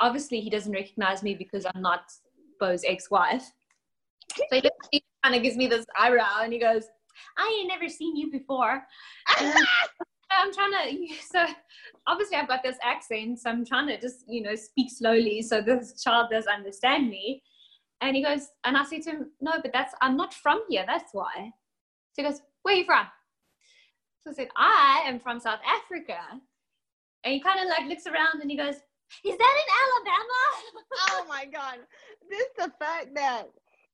obviously 0.00 0.40
he 0.40 0.48
doesn't 0.48 0.72
recognize 0.72 1.22
me 1.22 1.34
because 1.34 1.66
I'm 1.74 1.82
not 1.82 2.10
Bo's 2.58 2.84
ex-wife. 2.86 3.52
So 4.34 4.62
he 4.90 5.04
kind 5.22 5.36
of 5.36 5.42
gives 5.42 5.58
me 5.58 5.66
this 5.66 5.84
eyebrow 6.00 6.40
and 6.42 6.54
he 6.54 6.58
goes, 6.58 6.84
I 7.36 7.58
ain't 7.60 7.68
never 7.68 7.88
seen 7.88 8.16
you 8.16 8.30
before. 8.30 8.82
I'm 10.30 10.52
trying 10.52 10.72
to, 10.72 11.14
so 11.30 11.46
obviously 12.06 12.36
I've 12.36 12.48
got 12.48 12.62
this 12.62 12.76
accent, 12.82 13.40
so 13.40 13.50
I'm 13.50 13.64
trying 13.64 13.88
to 13.88 14.00
just, 14.00 14.24
you 14.28 14.42
know, 14.42 14.54
speak 14.54 14.90
slowly 14.90 15.42
so 15.42 15.60
this 15.60 16.02
child 16.02 16.28
does 16.30 16.46
understand 16.46 17.08
me. 17.08 17.42
And 18.00 18.16
he 18.16 18.22
goes, 18.22 18.48
and 18.64 18.76
I 18.76 18.84
say 18.84 19.00
to 19.00 19.10
him, 19.10 19.30
no, 19.40 19.52
but 19.62 19.72
that's, 19.72 19.94
I'm 20.02 20.16
not 20.16 20.34
from 20.34 20.62
here, 20.68 20.84
that's 20.86 21.10
why. 21.12 21.50
So 22.12 22.22
he 22.22 22.28
goes, 22.28 22.40
where 22.62 22.74
are 22.74 22.78
you 22.78 22.84
from? 22.84 23.06
So 24.22 24.30
I 24.30 24.34
said, 24.34 24.48
I 24.56 25.04
am 25.06 25.20
from 25.20 25.40
South 25.40 25.60
Africa. 25.66 26.18
And 27.24 27.34
he 27.34 27.40
kind 27.40 27.60
of 27.60 27.68
like 27.68 27.88
looks 27.88 28.06
around 28.06 28.42
and 28.42 28.50
he 28.50 28.56
goes, 28.56 28.74
is 29.24 29.36
that 29.36 29.56
in 29.62 29.70
Alabama? 29.82 30.40
oh 31.10 31.24
my 31.28 31.44
God. 31.46 31.78
This 32.28 32.48
the 32.56 32.72
fact 32.78 33.14
that 33.14 33.44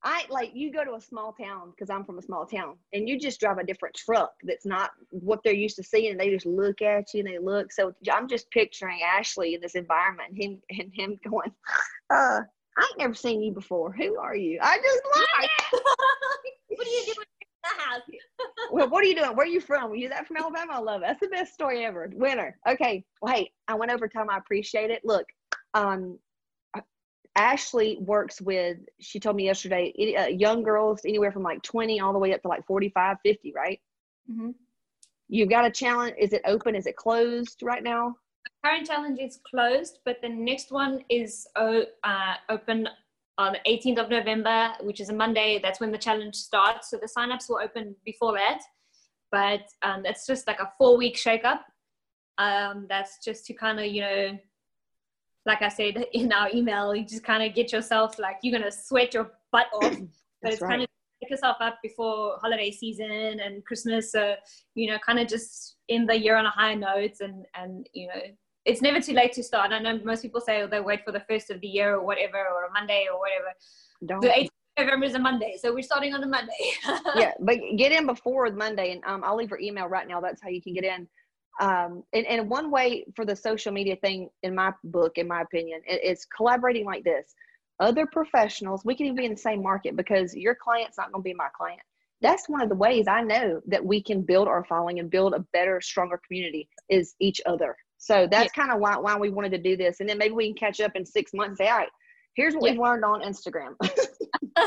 I 0.03 0.25
like 0.29 0.51
you 0.55 0.71
go 0.71 0.83
to 0.83 0.95
a 0.95 1.01
small 1.01 1.31
town 1.33 1.71
because 1.71 1.89
I'm 1.89 2.03
from 2.03 2.17
a 2.17 2.23
small 2.23 2.45
town 2.45 2.75
and 2.91 3.07
you 3.07 3.19
just 3.19 3.39
drive 3.39 3.59
a 3.59 3.63
different 3.63 3.95
truck 3.95 4.33
that's 4.43 4.65
not 4.65 4.91
what 5.11 5.41
they're 5.43 5.53
used 5.53 5.75
to 5.75 5.83
seeing 5.83 6.11
and 6.11 6.19
they 6.19 6.29
just 6.29 6.45
look 6.45 6.81
at 6.81 7.13
you 7.13 7.19
and 7.19 7.27
they 7.27 7.37
look. 7.37 7.71
So 7.71 7.93
I'm 8.11 8.27
just 8.27 8.49
picturing 8.49 8.99
Ashleigh 9.05 9.55
in 9.55 9.61
this 9.61 9.75
environment 9.75 10.29
and 10.29 10.37
him 10.41 10.61
and 10.71 10.91
him 10.93 11.19
going, 11.23 11.51
uh, 12.09 12.41
I 12.77 12.81
ain't 12.81 12.97
never 12.97 13.13
seen 13.13 13.43
you 13.43 13.51
before. 13.51 13.91
Who 13.91 14.17
are 14.17 14.35
you? 14.35 14.59
I 14.61 14.77
just 14.77 15.01
like 15.13 15.49
what 16.67 16.87
are 16.87 16.89
you 16.89 17.03
doing 17.05 17.17
in 17.17 17.47
the 17.63 17.83
house? 17.83 18.01
well, 18.71 18.89
what 18.89 19.03
are 19.03 19.07
you 19.07 19.15
doing? 19.15 19.35
Where 19.35 19.45
are 19.45 19.49
you 19.49 19.61
from? 19.61 19.91
Were 19.91 19.95
you 19.95 20.09
that 20.09 20.27
from 20.27 20.37
Alabama? 20.37 20.73
I 20.73 20.79
love 20.79 21.01
it. 21.01 21.05
That's 21.07 21.19
the 21.19 21.27
best 21.27 21.53
story 21.53 21.85
ever. 21.85 22.09
Winner. 22.13 22.57
Okay. 22.67 23.03
Well, 23.21 23.35
hey, 23.35 23.51
I 23.67 23.75
went 23.75 23.91
over 23.91 24.07
time. 24.07 24.29
I 24.29 24.37
appreciate 24.37 24.89
it. 24.89 25.01
Look, 25.03 25.25
um, 25.73 26.17
Ashleigh 27.37 27.99
works 28.01 28.41
with, 28.41 28.77
she 28.99 29.19
told 29.19 29.35
me 29.35 29.45
yesterday, 29.45 29.93
uh, 30.17 30.27
young 30.27 30.63
girls 30.63 31.01
anywhere 31.05 31.31
from 31.31 31.43
like 31.43 31.61
20 31.61 31.99
all 31.99 32.13
the 32.13 32.19
way 32.19 32.33
up 32.33 32.41
to 32.41 32.47
like 32.47 32.65
45, 32.65 33.17
50, 33.23 33.53
right? 33.55 33.79
Mm-hmm. 34.29 34.51
You've 35.29 35.49
got 35.49 35.65
a 35.65 35.71
challenge. 35.71 36.15
Is 36.19 36.33
it 36.33 36.41
open? 36.45 36.75
Is 36.75 36.87
it 36.87 36.97
closed 36.97 37.61
right 37.63 37.83
now? 37.83 38.15
The 38.43 38.69
current 38.69 38.87
challenge 38.87 39.19
is 39.19 39.39
closed, 39.49 39.99
but 40.03 40.17
the 40.21 40.29
next 40.29 40.71
one 40.71 41.05
is 41.09 41.47
uh, 41.55 41.83
open 42.49 42.89
on 43.37 43.53
the 43.53 43.71
18th 43.71 44.03
of 44.03 44.09
November, 44.09 44.73
which 44.81 44.99
is 44.99 45.09
a 45.09 45.13
Monday. 45.13 45.59
That's 45.63 45.79
when 45.79 45.91
the 45.91 45.97
challenge 45.97 46.35
starts. 46.35 46.89
So 46.89 46.97
the 46.97 47.07
signups 47.07 47.47
will 47.47 47.59
open 47.63 47.95
before 48.05 48.33
that, 48.33 48.61
but 49.31 49.61
um, 49.83 50.05
it's 50.05 50.27
just 50.27 50.47
like 50.47 50.59
a 50.59 50.71
four 50.77 50.97
week 50.97 51.15
shakeup. 51.15 51.61
Um, 52.37 52.87
that's 52.89 53.23
just 53.23 53.45
to 53.45 53.53
kind 53.53 53.79
of, 53.79 53.85
you 53.85 54.01
know, 54.01 54.37
like 55.45 55.61
I 55.61 55.69
said 55.69 56.05
in 56.13 56.31
our 56.31 56.49
email, 56.53 56.95
you 56.95 57.05
just 57.05 57.23
kind 57.23 57.43
of 57.43 57.55
get 57.55 57.71
yourself 57.71 58.19
like 58.19 58.37
you're 58.43 58.57
gonna 58.57 58.71
sweat 58.71 59.13
your 59.13 59.31
butt 59.51 59.67
off, 59.73 59.97
but 60.41 60.53
it's 60.53 60.61
right. 60.61 60.69
kind 60.69 60.81
of 60.83 60.87
pick 61.21 61.31
yourself 61.31 61.57
up 61.59 61.77
before 61.83 62.37
holiday 62.41 62.71
season 62.71 63.11
and 63.11 63.63
Christmas. 63.65 64.11
So 64.11 64.35
you 64.75 64.91
know, 64.91 64.97
kind 65.05 65.19
of 65.19 65.27
just 65.27 65.77
end 65.89 66.09
the 66.09 66.17
year 66.17 66.35
on 66.35 66.45
a 66.45 66.51
high 66.51 66.75
note, 66.75 67.19
and 67.21 67.45
and 67.55 67.87
you 67.93 68.07
know, 68.07 68.21
it's 68.65 68.81
never 68.81 69.01
too 69.01 69.13
late 69.13 69.33
to 69.33 69.43
start. 69.43 69.71
I 69.71 69.79
know 69.79 69.99
most 70.03 70.21
people 70.21 70.41
say 70.41 70.61
oh, 70.61 70.67
they 70.67 70.79
wait 70.79 71.03
for 71.05 71.11
the 71.11 71.23
first 71.29 71.49
of 71.49 71.61
the 71.61 71.67
year 71.67 71.95
or 71.95 72.05
whatever, 72.05 72.37
or 72.37 72.65
a 72.65 72.71
Monday 72.71 73.07
or 73.11 73.19
whatever. 73.19 73.53
Don't. 74.05 74.21
The 74.21 74.29
8th 74.29 74.45
of 74.77 74.85
November 74.85 75.05
is 75.05 75.13
a 75.13 75.19
Monday, 75.19 75.57
so 75.61 75.73
we're 75.73 75.83
starting 75.83 76.13
on 76.15 76.23
a 76.23 76.27
Monday. 76.27 76.53
yeah, 77.15 77.33
but 77.39 77.57
get 77.77 77.91
in 77.91 78.05
before 78.05 78.49
Monday, 78.51 78.93
and 78.93 79.03
um, 79.05 79.23
I'll 79.23 79.35
leave 79.35 79.49
her 79.51 79.59
email 79.59 79.85
right 79.87 80.07
now. 80.07 80.19
That's 80.19 80.41
how 80.41 80.49
you 80.49 80.61
can 80.61 80.73
get 80.73 80.83
in 80.83 81.07
um, 81.61 82.03
and, 82.11 82.25
and 82.25 82.49
one 82.49 82.71
way 82.71 83.05
for 83.15 83.23
the 83.23 83.35
social 83.35 83.71
media 83.71 83.95
thing 83.95 84.29
in 84.43 84.55
my 84.55 84.73
book 84.83 85.17
in 85.17 85.27
my 85.27 85.41
opinion 85.41 85.81
is 85.87 86.25
collaborating 86.35 86.85
like 86.85 87.03
this. 87.03 87.33
Other 87.79 88.05
professionals 88.05 88.83
we 88.83 88.95
can 88.95 89.05
even 89.05 89.15
be 89.15 89.25
in 89.25 89.31
the 89.31 89.37
same 89.37 89.61
market 89.63 89.95
because 89.95 90.35
your 90.35 90.55
client's 90.55 90.97
not 90.97 91.11
going 91.11 91.21
to 91.21 91.23
be 91.23 91.33
my 91.33 91.49
client. 91.55 91.81
That's 92.21 92.49
one 92.49 92.61
of 92.61 92.69
the 92.69 92.75
ways 92.75 93.07
i 93.07 93.21
know 93.21 93.61
that 93.67 93.83
we 93.83 94.01
can 94.03 94.21
build 94.21 94.47
our 94.47 94.63
following 94.65 94.99
and 94.99 95.09
build 95.09 95.33
a 95.33 95.45
better 95.53 95.79
stronger 95.81 96.19
community 96.27 96.67
is 96.89 97.15
each 97.19 97.39
other. 97.45 97.75
So 97.97 98.27
that's 98.29 98.51
yeah. 98.55 98.63
kind 98.63 98.73
of 98.73 98.79
why, 98.79 98.97
why 98.97 99.15
we 99.15 99.29
wanted 99.29 99.51
to 99.51 99.57
do 99.59 99.77
this. 99.77 99.99
And 99.99 100.09
then 100.09 100.17
maybe 100.17 100.33
we 100.33 100.47
can 100.47 100.55
catch 100.55 100.81
up 100.81 100.95
in 100.95 101.05
six 101.05 101.31
months 101.33 101.49
and 101.49 101.57
say 101.57 101.69
all 101.69 101.77
right 101.77 101.89
here's 102.35 102.53
what 102.53 102.63
yeah. 102.63 102.71
we've 102.71 102.81
learned 102.81 103.05
on 103.05 103.21
instagram. 103.21 103.75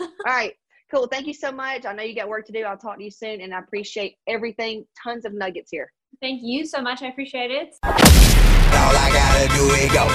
All 0.00 0.08
right 0.26 0.54
Cool. 0.90 1.06
Thank 1.06 1.26
you 1.26 1.34
so 1.34 1.52
much. 1.52 1.84
I 1.84 1.92
know 1.92 2.02
you 2.02 2.14
got 2.14 2.28
work 2.28 2.46
to 2.46 2.52
do. 2.52 2.64
I'll 2.64 2.78
talk 2.78 2.96
to 2.98 3.04
you 3.04 3.10
soon, 3.10 3.42
and 3.42 3.52
I 3.54 3.58
appreciate 3.58 4.16
everything. 4.26 4.86
Tons 5.02 5.26
of 5.26 5.34
nuggets 5.34 5.70
here. 5.70 5.92
Thank 6.20 6.40
you 6.42 6.64
so 6.66 6.80
much. 6.80 7.02
I 7.02 7.08
appreciate 7.08 7.50
it. 7.50 7.74
All 7.84 7.92
I 7.92 9.10
gotta 9.12 9.48
do 9.52 9.68
is 9.76 9.92
go, 9.92 10.08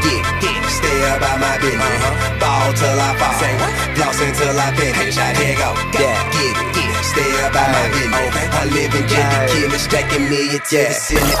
get, 0.00 0.24
get, 0.40 0.64
stay 0.70 1.16
about 1.16 1.38
my 1.40 1.58
business. 1.58 1.80
Uh-huh. 1.80 2.38
Ball 2.40 2.72
till 2.72 3.00
I 3.00 3.14
fall, 3.16 3.34
say 3.40 3.56
what? 3.56 3.72
Floss 3.96 4.20
until 4.20 4.60
I 4.60 4.72
finish. 4.76 5.16
Here 5.16 5.56
go, 5.56 5.72
yeah, 5.98 6.30
get 6.32 6.56
get 6.72 6.88
it, 6.88 7.04
stay 7.04 7.32
about 7.44 7.70
my 7.72 7.88
business. 7.92 8.28
Okay. 8.28 8.46
I 8.48 8.64
live 8.72 8.94
in 8.94 9.06
get 9.08 9.28
the 9.28 9.46
killer, 9.52 9.78
stacking 9.78 10.28
millions 10.28 10.68
to 10.68 10.76
the 10.76 10.92
ceiling. 10.92 11.40